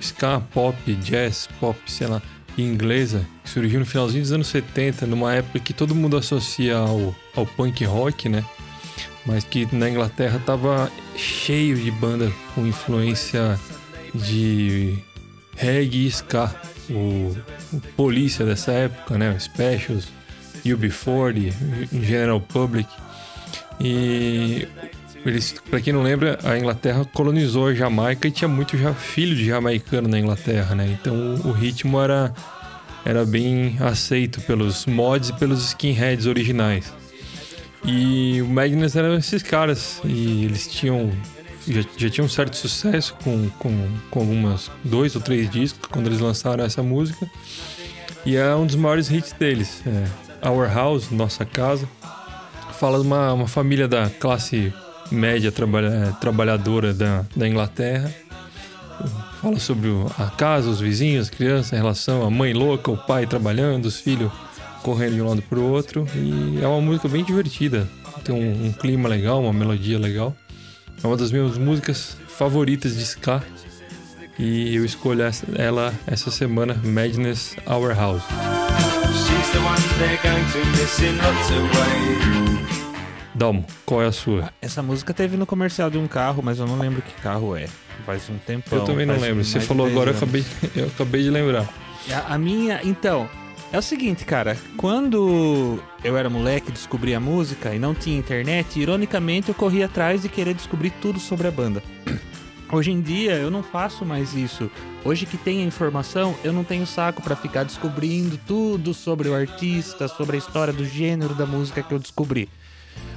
ska, 0.00 0.40
pop, 0.52 0.94
jazz, 0.94 1.48
pop, 1.60 1.78
sei 1.86 2.06
lá, 2.06 2.22
inglesa, 2.56 3.26
que 3.44 3.50
surgiu 3.50 3.80
no 3.80 3.86
finalzinho 3.86 4.22
dos 4.22 4.32
anos 4.32 4.46
70, 4.48 5.06
numa 5.06 5.34
época 5.34 5.60
que 5.60 5.72
todo 5.72 5.94
mundo 5.94 6.16
associa 6.16 6.76
ao, 6.76 7.14
ao 7.34 7.46
punk 7.46 7.84
rock, 7.84 8.28
né? 8.28 8.44
Mas 9.24 9.44
que 9.44 9.68
na 9.74 9.90
Inglaterra 9.90 10.40
tava 10.44 10.90
cheio 11.16 11.76
de 11.76 11.90
banda 11.90 12.32
com 12.54 12.66
influência 12.66 13.58
de 14.14 14.98
reggae 15.56 16.06
e 16.06 16.08
ska. 16.08 16.54
O, 16.90 17.36
o 17.72 17.80
Polícia 17.96 18.46
dessa 18.46 18.72
época, 18.72 19.18
né? 19.18 19.30
O 19.30 19.40
Specials, 19.40 20.08
UB40, 20.64 21.52
General 21.92 22.40
Public. 22.40 22.88
E 23.80 24.66
eles, 25.24 25.54
para 25.68 25.80
quem 25.80 25.92
não 25.92 26.02
lembra, 26.02 26.38
a 26.44 26.56
Inglaterra 26.56 27.04
colonizou 27.12 27.68
a 27.68 27.74
Jamaica 27.74 28.28
e 28.28 28.30
tinha 28.30 28.48
muito 28.48 28.76
já 28.78 28.94
filho 28.94 29.34
de 29.34 29.44
jamaicano 29.44 30.08
na 30.08 30.18
Inglaterra, 30.18 30.74
né? 30.74 30.96
Então 31.00 31.34
o 31.44 31.52
ritmo 31.52 32.00
era 32.00 32.32
era 33.04 33.24
bem 33.24 33.76
aceito 33.80 34.40
pelos 34.42 34.84
mods 34.84 35.30
e 35.30 35.32
pelos 35.34 35.64
skinheads 35.64 36.26
originais. 36.26 36.92
E 37.84 38.42
o 38.42 38.46
Magnus 38.46 38.96
eram 38.96 39.14
esses 39.14 39.42
caras 39.42 40.00
e 40.04 40.44
eles 40.44 40.66
tinham 40.66 41.10
já, 41.66 41.80
já 41.96 42.10
tinham 42.10 42.26
um 42.26 42.28
certo 42.28 42.56
sucesso 42.56 43.14
com, 43.22 43.48
com, 43.58 43.88
com 44.10 44.20
algumas 44.20 44.70
dois 44.84 45.14
ou 45.14 45.22
três 45.22 45.48
discos 45.50 45.88
quando 45.90 46.06
eles 46.06 46.20
lançaram 46.20 46.64
essa 46.64 46.82
música. 46.82 47.30
E 48.26 48.36
é 48.36 48.54
um 48.54 48.66
dos 48.66 48.74
maiores 48.74 49.10
hits 49.10 49.32
deles. 49.32 49.82
É 49.86 50.48
Our 50.48 50.72
House, 50.72 51.10
Nossa 51.10 51.44
Casa. 51.44 51.88
Fala 52.72 53.00
de 53.00 53.06
uma, 53.06 53.32
uma 53.32 53.48
família 53.48 53.88
da 53.88 54.08
classe 54.08 54.72
média 55.10 55.50
trabalha, 55.52 56.16
trabalhadora 56.20 56.92
da, 56.94 57.24
da 57.34 57.48
Inglaterra. 57.48 58.12
Fala 59.40 59.58
sobre 59.60 59.88
o- 59.88 60.10
a 60.18 60.26
casa, 60.26 60.68
os 60.68 60.80
vizinhos, 60.80 61.28
as 61.28 61.30
crianças, 61.30 61.72
a 61.72 61.76
relação, 61.76 62.24
a 62.24 62.30
mãe 62.30 62.52
louca, 62.52 62.90
o 62.90 62.96
pai 62.96 63.26
trabalhando, 63.26 63.86
os 63.86 64.00
filhos 64.00 64.30
correndo 64.82 65.14
de 65.14 65.22
um 65.22 65.28
lado 65.28 65.42
pro 65.42 65.62
outro. 65.62 66.06
E 66.14 66.58
é 66.62 66.66
uma 66.66 66.80
música 66.80 67.08
bem 67.08 67.24
divertida. 67.24 67.88
Tem 68.24 68.34
um, 68.34 68.66
um 68.66 68.72
clima 68.72 69.08
legal, 69.08 69.40
uma 69.42 69.52
melodia 69.52 69.98
legal. 69.98 70.34
É 71.02 71.06
uma 71.06 71.16
das 71.16 71.30
minhas 71.30 71.56
músicas 71.56 72.16
favoritas 72.26 72.96
de 72.96 73.02
ska. 73.04 73.42
E 74.38 74.74
eu 74.74 74.84
escolhi 74.84 75.22
ela 75.56 75.92
essa 76.06 76.30
semana, 76.30 76.74
Madness 76.84 77.56
Our 77.66 77.94
House. 77.94 78.22
She's 79.12 79.50
the 79.52 79.58
one. 79.58 79.78
Dalmo, 83.38 83.64
qual 83.86 84.02
é 84.02 84.06
a 84.06 84.12
sua? 84.12 84.52
Essa 84.60 84.82
música 84.82 85.14
teve 85.14 85.36
no 85.36 85.46
comercial 85.46 85.88
de 85.88 85.96
um 85.96 86.08
carro, 86.08 86.42
mas 86.42 86.58
eu 86.58 86.66
não 86.66 86.76
lembro 86.76 87.00
que 87.00 87.12
carro 87.22 87.56
é. 87.56 87.68
Faz 88.04 88.28
um 88.28 88.36
tempão. 88.36 88.80
eu 88.80 88.84
também 88.84 89.06
não 89.06 89.16
lembro. 89.16 89.44
Você 89.44 89.60
falou 89.60 89.86
10 89.86 89.96
agora, 89.96 90.10
eu 90.10 90.16
acabei, 90.16 90.44
eu 90.74 90.86
acabei 90.88 91.22
de 91.22 91.30
lembrar. 91.30 91.68
A, 92.10 92.34
a 92.34 92.38
minha, 92.38 92.80
então, 92.82 93.28
É 93.70 93.78
o 93.78 93.82
seguinte, 93.82 94.24
cara, 94.24 94.56
quando 94.76 95.78
eu 96.02 96.16
era 96.16 96.28
moleque, 96.28 96.72
descobri 96.72 97.14
a 97.14 97.20
música 97.20 97.72
e 97.72 97.78
não 97.78 97.94
tinha 97.94 98.18
internet, 98.18 98.80
ironicamente 98.80 99.50
eu 99.50 99.54
corri 99.54 99.84
atrás 99.84 100.22
de 100.22 100.28
querer 100.28 100.54
descobrir 100.54 100.90
tudo 101.00 101.20
sobre 101.20 101.46
a 101.46 101.50
banda. 101.50 101.80
Hoje 102.72 102.90
em 102.90 103.00
dia 103.00 103.34
eu 103.34 103.52
não 103.52 103.62
faço 103.62 104.04
mais 104.04 104.34
isso. 104.34 104.68
Hoje 105.04 105.26
que 105.26 105.36
tem 105.36 105.62
a 105.62 105.64
informação, 105.64 106.34
eu 106.42 106.52
não 106.52 106.64
tenho 106.64 106.86
saco 106.86 107.22
pra 107.22 107.36
ficar 107.36 107.62
descobrindo 107.62 108.36
tudo 108.46 108.92
sobre 108.92 109.28
o 109.28 109.34
artista, 109.34 110.08
sobre 110.08 110.36
a 110.36 110.38
história 110.38 110.72
do 110.72 110.84
gênero 110.84 111.34
da 111.34 111.46
música 111.46 111.82
que 111.84 111.92
eu 111.94 112.00
descobri. 112.00 112.48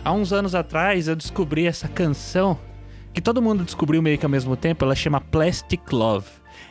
Há 0.03 0.11
uns 0.11 0.33
anos 0.33 0.55
atrás 0.55 1.07
eu 1.07 1.15
descobri 1.15 1.67
essa 1.67 1.87
canção 1.87 2.57
que 3.13 3.21
todo 3.21 3.41
mundo 3.41 3.63
descobriu 3.63 4.01
meio 4.01 4.17
que 4.17 4.25
ao 4.25 4.29
mesmo 4.29 4.55
tempo, 4.55 4.85
ela 4.85 4.95
chama 4.95 5.19
Plastic 5.19 5.91
Love. 5.91 6.27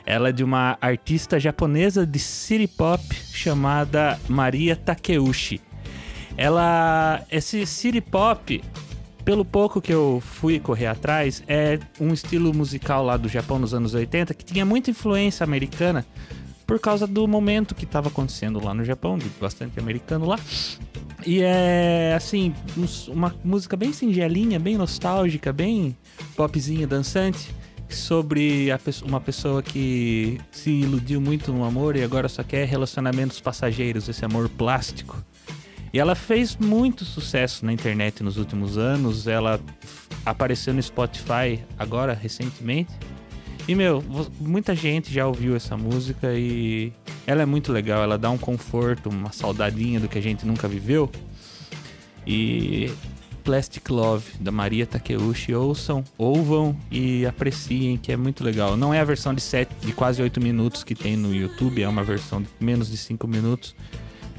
Ela 0.07 0.31
é 0.31 0.33
de 0.33 0.43
uma 0.43 0.79
artista 0.81 1.39
japonesa 1.39 2.07
de 2.07 2.19
city 2.19 2.67
pop 2.67 3.03
chamada 3.33 4.19
Maria 4.29 4.75
Takeuchi. 4.75 5.61
Ela 6.37 7.23
esse 7.31 7.67
city 7.67 8.01
pop 8.01 8.63
pelo 9.25 9.45
pouco 9.45 9.81
que 9.81 9.93
eu 9.93 10.23
fui 10.25 10.59
correr 10.59 10.87
atrás, 10.87 11.43
é 11.47 11.79
um 12.01 12.13
estilo 12.13 12.55
musical 12.55 13.05
lá 13.05 13.17
do 13.17 13.29
Japão 13.29 13.59
nos 13.59 13.75
anos 13.75 13.95
80 13.95 14.33
que 14.35 14.45
tinha 14.45 14.65
muita 14.65 14.91
influência 14.91 15.45
americana 15.45 16.07
por 16.71 16.79
causa 16.79 17.05
do 17.05 17.27
momento 17.27 17.75
que 17.75 17.83
estava 17.85 18.07
acontecendo 18.07 18.65
lá 18.65 18.73
no 18.73 18.85
Japão, 18.85 19.19
de 19.19 19.29
bastante 19.41 19.81
americano 19.81 20.25
lá. 20.25 20.39
E 21.27 21.43
é 21.43 22.15
assim, 22.17 22.55
uma 23.09 23.35
música 23.43 23.77
bem 23.77 23.93
singelinha, 23.93 24.57
bem 24.57 24.79
nostálgica, 24.79 25.53
bem 25.53 25.97
popzinha, 26.37 26.87
dançante, 26.87 27.53
sobre 27.89 28.69
uma 29.05 29.21
pessoa 29.21 29.65
que 29.65 30.41
se 30.53 30.71
iludiu 30.71 31.21
muito 31.21 31.53
no 31.53 31.65
amor 31.65 31.97
e 31.97 32.05
agora 32.05 32.29
só 32.29 32.45
quer 32.45 32.69
relacionamentos 32.69 33.41
passageiros, 33.41 34.09
esse 34.09 34.25
amor 34.25 34.49
plástico. 34.49 35.21
E 35.93 35.99
ela 35.99 36.15
fez 36.15 36.55
muito 36.55 37.05
sucesso 37.05 37.67
na 37.67 37.73
internet 37.73 38.23
nos 38.23 38.37
últimos 38.37 38.79
anos. 38.79 39.27
Ela 39.27 39.59
apareceu 40.25 40.73
no 40.73 40.81
Spotify 40.81 41.65
agora, 41.77 42.15
recentemente. 42.15 42.93
E, 43.69 43.75
meu, 43.75 44.03
muita 44.41 44.75
gente 44.75 45.13
já 45.13 45.27
ouviu 45.27 45.55
essa 45.55 45.77
música 45.77 46.33
e 46.35 46.93
ela 47.27 47.43
é 47.43 47.47
muito 47.47 47.73
legal. 47.73 48.03
Ela 48.03 48.19
dá 48.19 48.31
um 48.31 48.39
conforto, 48.39 49.09
uma 49.09 49.33
saudadinha 49.33 50.01
do 50.01 50.09
que 50.09 50.19
a 50.19 50.23
gente 50.23 50.47
nunca 50.47 50.67
viveu. 50.67 51.11
E 52.27 52.91
Plastic 53.45 53.89
Love, 53.91 54.25
da 54.39 54.51
Maria 54.51 54.87
Takeuchi, 54.87 55.55
ouçam, 55.55 56.05
ouvam 56.17 56.77
e 56.91 57.27
apreciem, 57.27 57.97
que 57.97 58.13
é 58.13 58.17
muito 58.17 58.45
legal. 58.45 58.77
Não 58.77 58.93
é 58.93 59.01
a 59.01 59.05
versão 59.05 59.35
de, 59.35 59.41
sete, 59.41 59.75
de 59.81 59.93
quase 59.93 60.23
8 60.23 60.41
minutos 60.41 60.85
que 60.85 60.95
tem 60.95 61.17
no 61.17 61.35
YouTube, 61.35 61.83
é 61.83 61.89
uma 61.89 62.05
versão 62.05 62.43
de 62.43 62.49
menos 62.61 62.91
de 62.91 62.97
5 62.97 63.27
minutos. 63.27 63.75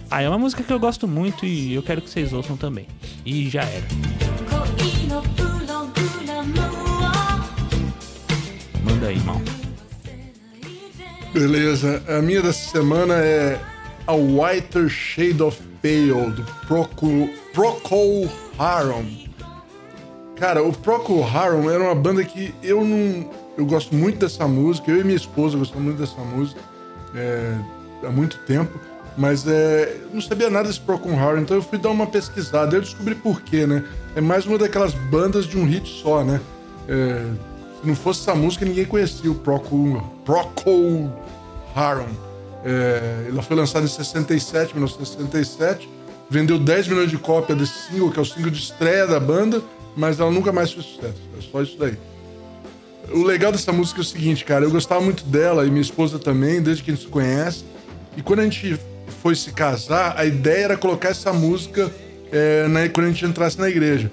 Ah, 0.10 0.22
é 0.22 0.30
uma 0.30 0.38
música 0.38 0.64
que 0.64 0.72
eu 0.72 0.80
gosto 0.80 1.08
muito 1.08 1.46
e 1.46 1.74
eu 1.74 1.84
quero 1.84 2.02
que 2.02 2.10
vocês 2.10 2.34
ouçam 2.34 2.58
também. 2.58 2.88
E 3.26 3.50
já 3.50 3.64
era. 3.64 4.31
Manda 8.84 9.08
aí, 9.08 9.20
mal. 9.20 9.42
Beleza, 11.34 12.04
a 12.08 12.22
minha 12.22 12.42
dessa 12.42 12.72
semana 12.72 13.14
é 13.16 13.60
A 14.06 14.14
Whiter 14.14 14.90
Shade 14.90 15.42
of 15.42 15.62
Pale, 15.82 16.32
do 16.32 16.44
Procol, 16.68 17.30
Procol 17.54 18.30
Harum. 18.58 19.06
Cara, 20.36 20.64
o 20.64 20.74
Procol 20.74 21.24
Harum 21.24 21.70
era 21.70 21.84
uma 21.84 21.96
banda 21.96 22.24
que 22.24 22.54
eu 22.62 22.84
não. 22.84 23.30
Eu 23.58 23.66
gosto 23.66 23.94
muito 23.94 24.20
dessa 24.20 24.48
música, 24.48 24.92
eu 24.92 25.02
e 25.02 25.04
minha 25.04 25.16
esposa 25.16 25.58
gostamos 25.58 25.86
muito 25.86 26.00
dessa 26.00 26.20
música 26.22 26.60
é, 27.16 27.56
há 28.04 28.10
muito 28.10 28.38
tempo, 28.40 28.80
mas 29.18 29.46
é, 29.48 29.98
não 30.12 30.22
sabia 30.22 30.50
nada 30.50 30.68
desse 30.68 30.80
Procol 30.80 31.18
Harum, 31.18 31.42
então 31.42 31.56
eu 31.56 31.62
fui 31.62 31.78
dar 31.78 31.90
uma 31.90 32.08
pesquisada. 32.08 32.76
Eu 32.76 32.82
descobri 32.82 33.16
por 33.16 33.42
quê, 33.42 33.68
né? 33.68 33.84
É 34.16 34.22
mais 34.22 34.46
uma 34.46 34.58
daquelas 34.58 34.94
bandas 34.94 35.46
de 35.46 35.58
um 35.58 35.66
hit 35.66 35.88
só, 35.88 36.24
né? 36.24 36.42
É, 36.90 37.26
se 37.82 37.88
não 37.88 37.96
fosse 37.96 38.22
essa 38.22 38.36
música, 38.36 38.64
ninguém 38.66 38.86
conhecia 38.86 39.32
o 39.32 39.36
Procol, 39.36 40.02
Procol 40.26 41.12
Harum. 41.76 42.06
É, 42.64 43.26
ela 43.30 43.42
foi 43.42 43.56
lançada 43.56 43.86
em 43.86 43.90
67, 43.90 44.74
1967. 44.74 45.90
Vendeu 46.30 46.58
10 46.60 46.88
milhões 46.88 47.10
de 47.10 47.18
cópias 47.18 47.58
desse 47.58 47.74
single, 47.92 48.12
que 48.12 48.20
é 48.20 48.22
o 48.22 48.26
single 48.26 48.52
de 48.52 48.60
estreia 48.60 49.06
da 49.08 49.20
banda, 49.20 49.62
mas 49.98 50.20
ela 50.20 50.32
nunca 50.32 50.52
mais 50.52 50.72
fez 50.72 50.86
sucesso. 50.86 51.22
É 51.38 51.42
só 51.52 51.62
isso 51.62 51.76
daí. 51.78 51.98
O 53.12 53.24
legal 53.24 53.52
dessa 53.52 53.74
música 53.74 54.00
é 54.00 54.04
o 54.04 54.06
seguinte, 54.06 54.46
cara, 54.46 54.64
eu 54.64 54.72
gostava 54.72 55.02
muito 55.02 55.26
dela 55.26 55.66
e 55.66 55.70
minha 55.70 55.82
esposa 55.82 56.18
também, 56.20 56.62
desde 56.62 56.84
que 56.84 56.92
a 56.92 56.94
gente 56.94 57.04
se 57.04 57.10
conhece. 57.10 57.66
E 58.16 58.22
quando 58.22 58.40
a 58.40 58.44
gente 58.44 58.80
foi 59.22 59.36
se 59.36 59.52
casar, 59.52 60.14
a 60.18 60.24
ideia 60.26 60.66
era 60.66 60.78
colocar 60.78 61.10
essa 61.10 61.34
música 61.34 61.92
é, 62.32 62.68
na- 62.68 62.88
quando 62.88 63.08
a 63.08 63.10
gente 63.10 63.26
entrasse 63.26 63.60
na 63.60 63.68
igreja. 63.70 64.10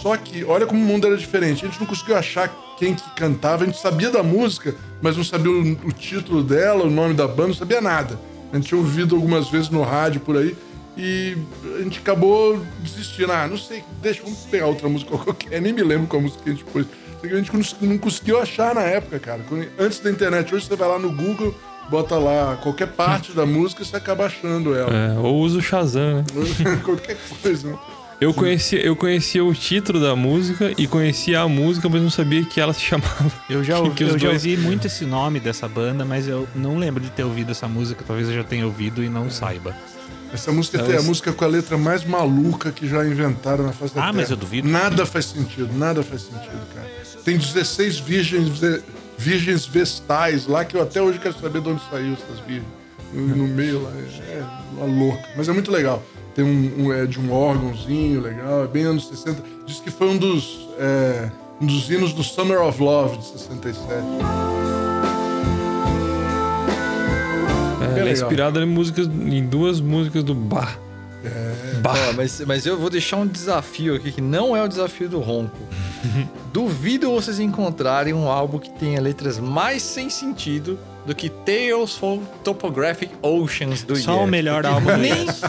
Só 0.00 0.16
que, 0.16 0.42
olha 0.44 0.64
como 0.64 0.80
o 0.80 0.84
mundo 0.84 1.06
era 1.06 1.16
diferente. 1.16 1.64
A 1.64 1.68
gente 1.68 1.78
não 1.78 1.86
conseguiu 1.86 2.16
achar 2.16 2.48
quem 2.80 2.94
que 2.94 3.08
cantava. 3.10 3.62
A 3.62 3.66
gente 3.66 3.78
sabia 3.78 4.10
da 4.10 4.22
música, 4.22 4.74
mas 5.02 5.14
não 5.16 5.22
sabia 5.22 5.52
o, 5.52 5.72
o 5.86 5.92
título 5.92 6.42
dela, 6.42 6.84
o 6.84 6.90
nome 6.90 7.12
da 7.12 7.28
banda, 7.28 7.48
não 7.48 7.54
sabia 7.54 7.80
nada. 7.80 8.18
A 8.50 8.56
gente 8.56 8.68
tinha 8.68 8.78
ouvido 8.80 9.14
algumas 9.14 9.48
vezes 9.50 9.68
no 9.68 9.82
rádio 9.82 10.22
por 10.22 10.36
aí. 10.36 10.56
E 10.96 11.36
a 11.78 11.82
gente 11.82 11.98
acabou 12.00 12.58
desistindo. 12.80 13.30
Ah, 13.30 13.46
não 13.46 13.56
sei, 13.58 13.84
deixa, 14.02 14.22
vamos 14.22 14.40
pegar 14.50 14.66
outra 14.66 14.88
música 14.88 15.10
qualquer. 15.16 15.60
Nem 15.60 15.72
me 15.74 15.82
lembro 15.82 16.06
qual 16.08 16.22
música 16.22 16.42
que 16.42 16.48
a 16.50 16.52
gente 16.52 16.64
pôs. 16.64 16.86
A 17.22 17.26
gente 17.28 17.52
não- 17.82 17.98
conseguiu 17.98 18.40
achar 18.40 18.74
na 18.74 18.80
época, 18.82 19.18
cara. 19.18 19.40
Antes 19.78 20.00
da 20.00 20.10
internet. 20.10 20.54
Hoje 20.54 20.64
você 20.66 20.74
vai 20.74 20.88
lá 20.88 20.98
no 20.98 21.12
Google, 21.12 21.54
bota 21.90 22.16
lá 22.16 22.58
qualquer 22.62 22.88
parte 22.88 23.32
da 23.36 23.44
música 23.44 23.82
e 23.82 23.84
você 23.86 23.96
acaba 23.96 24.24
achando 24.24 24.74
ela. 24.74 24.90
É, 24.90 25.18
ou 25.18 25.36
usa 25.36 25.58
o 25.58 25.62
Shazam, 25.62 26.16
né? 26.16 26.24
qualquer 26.82 27.18
coisa. 27.42 27.78
Eu 28.20 28.34
conhecia, 28.34 28.78
eu 28.84 28.94
conhecia 28.94 29.42
o 29.42 29.54
título 29.54 29.98
da 29.98 30.14
música 30.14 30.72
e 30.76 30.86
conhecia 30.86 31.40
a 31.40 31.48
música, 31.48 31.88
mas 31.88 32.02
não 32.02 32.10
sabia 32.10 32.44
que 32.44 32.60
ela 32.60 32.72
se 32.74 32.80
chamava. 32.82 33.32
Eu 33.48 33.64
já, 33.64 33.78
ouvi, 33.78 34.02
eu 34.04 34.18
já 34.18 34.28
dois- 34.28 34.44
ouvi 34.44 34.56
muito 34.58 34.86
esse 34.86 35.04
nome 35.06 35.40
dessa 35.40 35.66
banda, 35.66 36.04
mas 36.04 36.28
eu 36.28 36.46
não 36.54 36.76
lembro 36.76 37.02
de 37.02 37.10
ter 37.10 37.24
ouvido 37.24 37.50
essa 37.50 37.66
música. 37.66 38.04
Talvez 38.06 38.28
eu 38.28 38.34
já 38.34 38.44
tenha 38.44 38.64
ouvido 38.66 39.02
e 39.02 39.08
não 39.08 39.30
saiba. 39.30 39.74
Essa 40.32 40.52
música 40.52 40.78
Não, 40.78 40.86
tem 40.86 40.96
a 40.96 41.02
música 41.02 41.32
com 41.32 41.44
a 41.44 41.48
letra 41.48 41.76
mais 41.78 42.04
maluca 42.04 42.70
que 42.70 42.86
já 42.86 43.04
inventaram 43.04 43.64
na 43.64 43.72
face 43.72 43.94
da 43.94 44.00
Ah, 44.02 44.04
Terra. 44.04 44.12
mas 44.16 44.30
eu 44.30 44.36
duvido. 44.36 44.68
Nada 44.68 45.04
faz 45.06 45.24
sentido, 45.26 45.68
nada 45.76 46.02
faz 46.04 46.22
sentido, 46.22 46.60
cara. 46.74 46.86
Tem 47.24 47.36
16 47.38 47.98
virgens, 47.98 48.48
virgens 49.18 49.66
vestais 49.66 50.46
lá 50.46 50.64
que 50.64 50.76
eu 50.76 50.82
até 50.82 51.02
hoje 51.02 51.18
quero 51.18 51.34
saber 51.40 51.60
de 51.60 51.68
onde 51.70 51.82
saiu 51.90 52.12
essas 52.12 52.38
virgens. 52.46 52.68
No, 53.12 53.26
no 53.34 53.48
meio 53.48 53.82
lá, 53.82 53.90
é, 53.90 54.34
é 54.38 54.44
uma 54.76 54.86
louca. 54.86 55.24
Mas 55.36 55.48
é 55.48 55.52
muito 55.52 55.72
legal. 55.72 56.00
Tem 56.34 56.44
um, 56.44 56.86
um- 56.86 56.92
é 56.92 57.06
de 57.06 57.18
um 57.18 57.32
órgãozinho 57.32 58.20
legal, 58.20 58.64
é 58.64 58.66
bem 58.66 58.84
anos 58.84 59.08
60. 59.08 59.42
Diz 59.66 59.80
que 59.80 59.90
foi 59.90 60.08
um 60.08 60.16
dos, 60.16 60.68
é, 60.78 61.30
um 61.60 61.66
dos 61.66 61.90
hinos 61.90 62.12
do 62.12 62.22
Summer 62.22 62.60
of 62.62 62.80
Love 62.82 63.18
de 63.18 63.24
67. 63.26 64.04
É, 67.80 67.84
ela 67.84 67.92
é 67.92 68.04
legal. 68.04 68.12
inspirada 68.12 68.60
em, 68.60 68.66
músicas, 68.66 69.06
em 69.06 69.44
duas 69.46 69.80
músicas 69.80 70.22
do 70.24 70.34
Bach. 70.34 70.76
Bach. 71.82 71.98
Ó, 72.10 72.12
mas, 72.14 72.40
mas 72.46 72.64
eu 72.66 72.78
vou 72.78 72.88
deixar 72.90 73.16
um 73.16 73.26
desafio 73.26 73.94
aqui 73.94 74.12
que 74.12 74.20
não 74.20 74.56
é 74.56 74.62
o 74.62 74.68
desafio 74.68 75.08
do 75.08 75.18
ronco. 75.18 75.56
Duvido 76.52 77.10
vocês 77.10 77.38
encontrarem 77.38 78.14
um 78.14 78.28
álbum 78.28 78.58
que 78.58 78.70
tenha 78.70 79.00
letras 79.00 79.38
mais 79.38 79.82
sem 79.82 80.08
sentido 80.10 80.78
do 81.06 81.14
que 81.14 81.28
Tales 81.30 81.96
from 81.96 82.20
Topographic 82.44 83.12
Oceans 83.22 83.82
do 83.82 83.96
Só 83.96 84.12
Yes. 84.18 84.22
o 84.22 84.26
melhor 84.26 84.66
álbum 84.66 84.86
do 84.92 84.96
Nem, 84.98 85.12
Yes. 85.22 85.40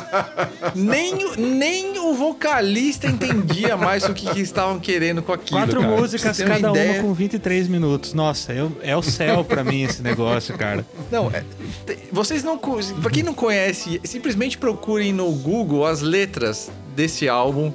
nem, 0.76 1.26
o- 1.26 1.36
nem 1.38 2.00
o 2.00 2.14
vocalista 2.14 3.08
entendia 3.08 3.76
mais 3.78 4.04
o 4.06 4.14
que, 4.14 4.26
que 4.32 4.40
estavam 4.40 4.80
querendo 4.80 5.22
com 5.22 5.34
aquilo. 5.34 5.60
Quatro 5.60 5.82
cara. 5.82 5.96
músicas, 5.96 6.38
você 6.38 6.44
ter 6.44 6.50
cada 6.50 6.72
uma 6.72 6.94
com 7.02 7.14
23 7.14 7.68
minutos. 7.68 8.14
Nossa, 8.14 8.54
eu- 8.54 8.72
é 8.82 8.96
o 8.96 9.02
céu 9.02 9.44
pra 9.44 9.64
mim 9.64 9.84
esse 9.84 10.02
negócio, 10.02 10.58
cara. 10.58 10.86
Não, 11.12 11.28
é, 11.30 11.44
te- 11.86 11.98
vocês 12.12 12.44
não. 12.44 12.58
co- 12.58 12.80
Pra 13.02 13.12
quem 13.12 13.24
não 13.24 13.34
conhece, 13.34 14.00
simplesmente 14.04 14.58
procurem 14.58 15.12
no 15.14 15.30
Google 15.32 15.86
as 15.86 16.02
letras 16.02 16.72
desse 16.96 17.28
álbum 17.30 17.72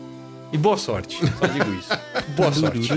e 0.52 0.59
boa 0.59 0.77
sorte. 0.77 1.18
Só 1.39 1.47
digo 1.47 1.73
isso. 1.74 1.89
Boa 2.36 2.52
sorte. 2.52 2.93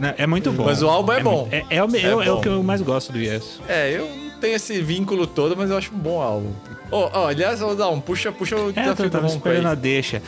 Não, 0.00 0.14
É 0.16 0.26
muito 0.26 0.52
bom. 0.52 0.64
Mas 0.64 0.82
o 0.82 0.88
álbum 0.88 1.12
é 1.12 1.22
bom. 1.22 1.48
É, 1.50 1.64
é 1.70 1.82
o, 1.84 1.88
me- 1.88 1.98
É 1.98 2.02
é 2.06 2.14
o- 2.14 2.22
é 2.22 2.30
o 2.30 2.34
bom. 2.36 2.40
que 2.40 2.48
eu 2.48 2.62
mais 2.62 2.80
gosto 2.80 3.12
do 3.12 3.18
Yes. 3.18 3.60
É, 3.68 3.90
eu 3.96 4.08
não 4.08 4.38
tenho 4.40 4.54
esse 4.56 4.80
vínculo 4.80 5.26
todo, 5.26 5.56
mas 5.56 5.70
eu 5.70 5.76
acho 5.76 5.94
um 5.94 5.98
bom 5.98 6.20
álbum. 6.20 6.52
Ó, 6.90 7.10
ó, 7.12 7.28
aliás, 7.28 7.60
vou 7.60 7.76
dar 7.76 7.88
um 7.88 8.00
puxa, 8.00 8.32
puxa 8.32 8.56
o 8.56 8.58
É, 8.58 8.62
eu 8.68 8.72
desafio 8.72 9.04
do 9.06 9.10
tava 9.10 9.26
esperando 9.26 9.66
a 9.66 9.74
deixa. 9.74 10.22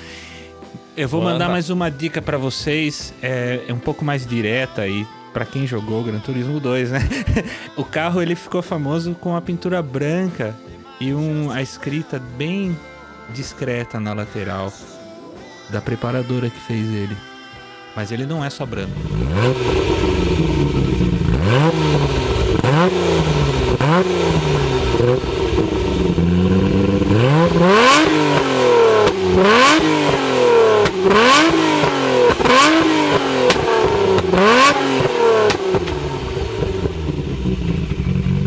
Eu 0.97 1.09
vou 1.09 1.21
Manda. 1.21 1.33
mandar 1.35 1.49
mais 1.49 1.71
uma 1.71 1.91
dica 1.91 2.23
pra 2.23 2.39
vocês, 2.39 3.13
é, 3.21 3.63
é 3.67 3.73
um 3.73 3.79
pouco 3.79 4.05
mais 4.05 4.25
direta 4.25 4.83
aí 4.83 5.05
pra 5.33 5.45
quem 5.45 5.67
jogou 5.67 6.05
Gran 6.05 6.21
Turismo 6.21 6.61
2, 6.61 6.93
né? 6.93 7.01
o 7.77 7.85
carro 7.85 8.23
ele 8.23 8.37
ficou 8.37 8.63
famoso 8.63 9.13
com 9.21 9.35
a 9.35 9.41
pintura 9.41 9.83
branca 9.83 10.55
e 11.01 11.13
um, 11.13 11.51
a 11.51 11.61
escrita 11.61 12.23
bem 12.39 12.79
discreta 13.31 13.99
na 13.99 14.13
lateral 14.13 14.73
da 15.71 15.81
preparadora 15.81 16.51
que 16.51 16.61
fez 16.61 16.89
ele. 16.89 17.17
Mas 17.97 18.11
ele 18.11 18.27
não 18.27 18.45
é 18.45 18.51
só 18.51 18.67
branco. 18.67 18.93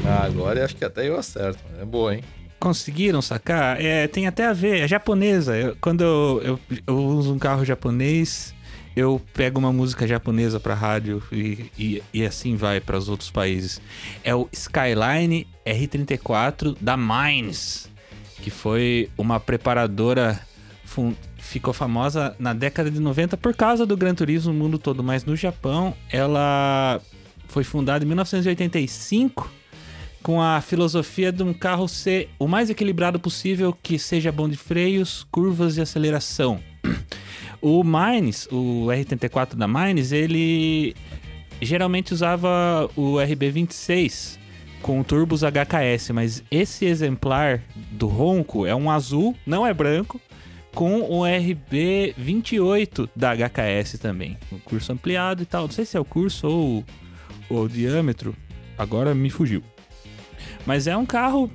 Ah, 0.06 0.26
agora 0.26 0.66
acho 0.66 0.76
que 0.76 0.86
até 0.86 1.08
eu 1.08 1.18
acerto. 1.18 1.60
É 1.80 1.86
boa, 1.86 2.16
hein? 2.16 2.24
Conseguiram 2.60 3.22
sacar? 3.22 3.80
É, 3.80 4.08
tem 4.08 4.26
até 4.28 4.46
a 4.48 4.54
ver, 4.54 4.80
é 4.82 4.88
japonesa. 4.88 5.56
Eu- 5.56 5.78
quando 5.80 6.02
eu, 6.04 6.42
eu, 6.44 6.60
eu 6.88 6.98
uso 6.98 7.34
um 7.34 7.38
carro 7.40 7.64
japonês, 7.64 8.54
eu 8.96 9.22
pego 9.34 9.60
uma 9.60 9.72
música 9.72 10.08
japonesa 10.08 10.60
pra 10.60 10.74
rádio 10.74 11.22
e, 11.32 11.70
e, 11.78 12.04
e 12.12 12.26
assim 12.26 12.56
vai 12.56 12.80
para 12.82 12.98
os 12.98 13.10
outros 13.10 13.30
países. 13.30 13.80
É 14.24 14.34
o 14.34 14.50
Skyline 14.52 15.48
R34 15.66 16.76
da 16.82 16.98
Mines, 16.98 17.90
que 18.42 18.50
foi 18.50 19.10
uma 19.18 19.40
preparadora. 19.40 20.40
Ficou 21.38 21.74
famosa 21.74 22.36
na 22.40 22.54
década 22.54 22.90
de 22.90 23.00
90 23.00 23.38
por 23.38 23.56
causa 23.56 23.86
do 23.86 23.96
Gran 23.96 24.16
Turismo 24.16 24.52
no 24.52 24.58
mundo 24.60 24.80
todo, 24.80 25.04
mas 25.04 25.24
no 25.24 25.36
Japão 25.36 25.94
ela 26.10 27.00
foi 27.48 27.64
fundada 27.64 28.04
em 28.04 28.08
1985 28.08 29.50
com 30.28 30.42
a 30.42 30.60
filosofia 30.60 31.32
de 31.32 31.42
um 31.42 31.54
carro 31.54 31.88
ser 31.88 32.28
o 32.38 32.50
mais 32.50 32.70
equilibrado 32.70 33.18
possível, 33.18 33.72
que 33.82 33.98
seja 33.98 34.30
bom 34.30 34.50
de 34.50 34.58
freios, 34.58 35.26
curvas 35.32 35.78
e 35.78 35.82
aceleração. 35.82 36.60
O 37.62 37.82
Mines, 37.82 38.46
o 38.52 38.88
R34 38.88 39.56
da 39.56 39.70
Mines, 39.70 40.12
ele 40.12 40.94
geralmente 41.62 42.14
usava 42.14 42.90
o 42.94 43.14
RB26 43.14 44.38
com 44.82 45.02
turbos 45.02 45.44
HKS, 45.44 46.12
mas 46.12 46.44
esse 46.52 46.84
exemplar 46.84 47.64
do 47.90 48.08
Ronco 48.08 48.66
é 48.66 48.76
um 48.76 48.92
azul, 48.92 49.34
não 49.46 49.66
é 49.66 49.74
branco, 49.74 50.20
com 50.76 51.04
o 51.04 51.22
RB28 51.22 53.10
da 53.16 53.34
HKS 53.34 53.98
também. 53.98 54.38
O 54.52 54.60
curso 54.60 54.92
ampliado 54.92 55.42
e 55.42 55.46
tal. 55.46 55.64
Não 55.64 55.72
sei 55.72 55.86
se 55.86 55.96
é 55.96 56.00
o 56.02 56.06
curso 56.06 56.48
ou, 56.48 56.86
ou 57.50 57.64
o 57.64 57.70
diâmetro. 57.70 58.36
Agora 58.78 59.16
me 59.16 59.30
fugiu. 59.30 59.64
Mas 60.68 60.86
é 60.86 60.98
um 60.98 61.06
carro. 61.06 61.50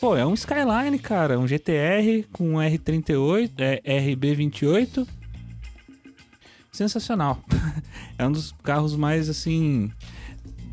Pô, 0.00 0.16
é 0.16 0.24
um 0.24 0.32
Skyline, 0.32 1.00
cara. 1.00 1.36
Um 1.36 1.48
GTR 1.48 2.24
com 2.32 2.54
um 2.54 2.58
R38, 2.58 3.50
é, 3.58 3.82
RB28. 4.00 5.04
Sensacional. 6.70 7.42
é 8.16 8.24
um 8.24 8.30
dos 8.30 8.52
carros 8.62 8.94
mais, 8.94 9.28
assim. 9.28 9.90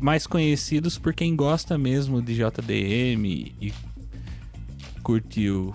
Mais 0.00 0.24
conhecidos 0.24 0.98
por 0.98 1.12
quem 1.12 1.34
gosta 1.34 1.76
mesmo 1.76 2.22
de 2.22 2.36
JDM 2.36 3.26
e 3.60 3.72
curte 5.02 5.50
o 5.50 5.74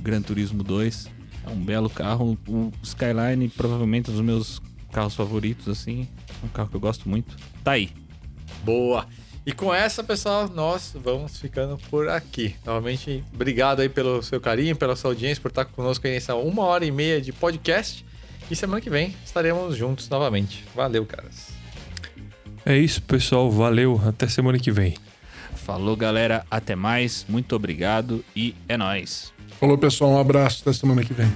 Gran 0.00 0.22
Turismo 0.22 0.62
2. 0.62 1.10
É 1.48 1.50
um 1.50 1.64
belo 1.64 1.90
carro. 1.90 2.38
O 2.46 2.70
Skyline, 2.80 3.48
provavelmente, 3.48 4.08
um 4.08 4.14
dos 4.14 4.22
meus 4.22 4.62
carros 4.92 5.16
favoritos, 5.16 5.66
assim. 5.66 6.06
É 6.40 6.46
um 6.46 6.48
carro 6.50 6.68
que 6.68 6.76
eu 6.76 6.80
gosto 6.80 7.08
muito. 7.08 7.36
Tá 7.64 7.72
aí. 7.72 7.90
Boa. 8.62 9.08
E 9.50 9.52
com 9.52 9.74
essa, 9.74 10.04
pessoal, 10.04 10.48
nós 10.48 10.94
vamos 10.94 11.36
ficando 11.40 11.76
por 11.90 12.08
aqui. 12.08 12.54
Novamente, 12.64 13.24
obrigado 13.34 13.80
aí 13.80 13.88
pelo 13.88 14.22
seu 14.22 14.40
carinho, 14.40 14.76
pela 14.76 14.94
sua 14.94 15.10
audiência, 15.10 15.42
por 15.42 15.48
estar 15.48 15.64
conosco 15.64 16.06
aí 16.06 16.12
nessa 16.12 16.36
uma 16.36 16.62
hora 16.62 16.84
e 16.84 16.92
meia 16.92 17.20
de 17.20 17.32
podcast. 17.32 18.06
E 18.48 18.54
semana 18.54 18.80
que 18.80 18.88
vem 18.88 19.12
estaremos 19.24 19.76
juntos 19.76 20.08
novamente. 20.08 20.64
Valeu, 20.72 21.04
caras. 21.04 21.48
É 22.64 22.78
isso, 22.78 23.02
pessoal. 23.02 23.50
Valeu. 23.50 24.00
Até 24.06 24.28
semana 24.28 24.56
que 24.56 24.70
vem. 24.70 24.96
Falou, 25.56 25.96
galera. 25.96 26.46
Até 26.48 26.76
mais. 26.76 27.26
Muito 27.28 27.56
obrigado 27.56 28.24
e 28.36 28.54
é 28.68 28.76
nóis. 28.76 29.32
Falou, 29.58 29.76
pessoal. 29.76 30.12
Um 30.12 30.18
abraço. 30.18 30.62
Até 30.62 30.72
semana 30.72 31.02
que 31.02 31.12
vem. 31.12 31.28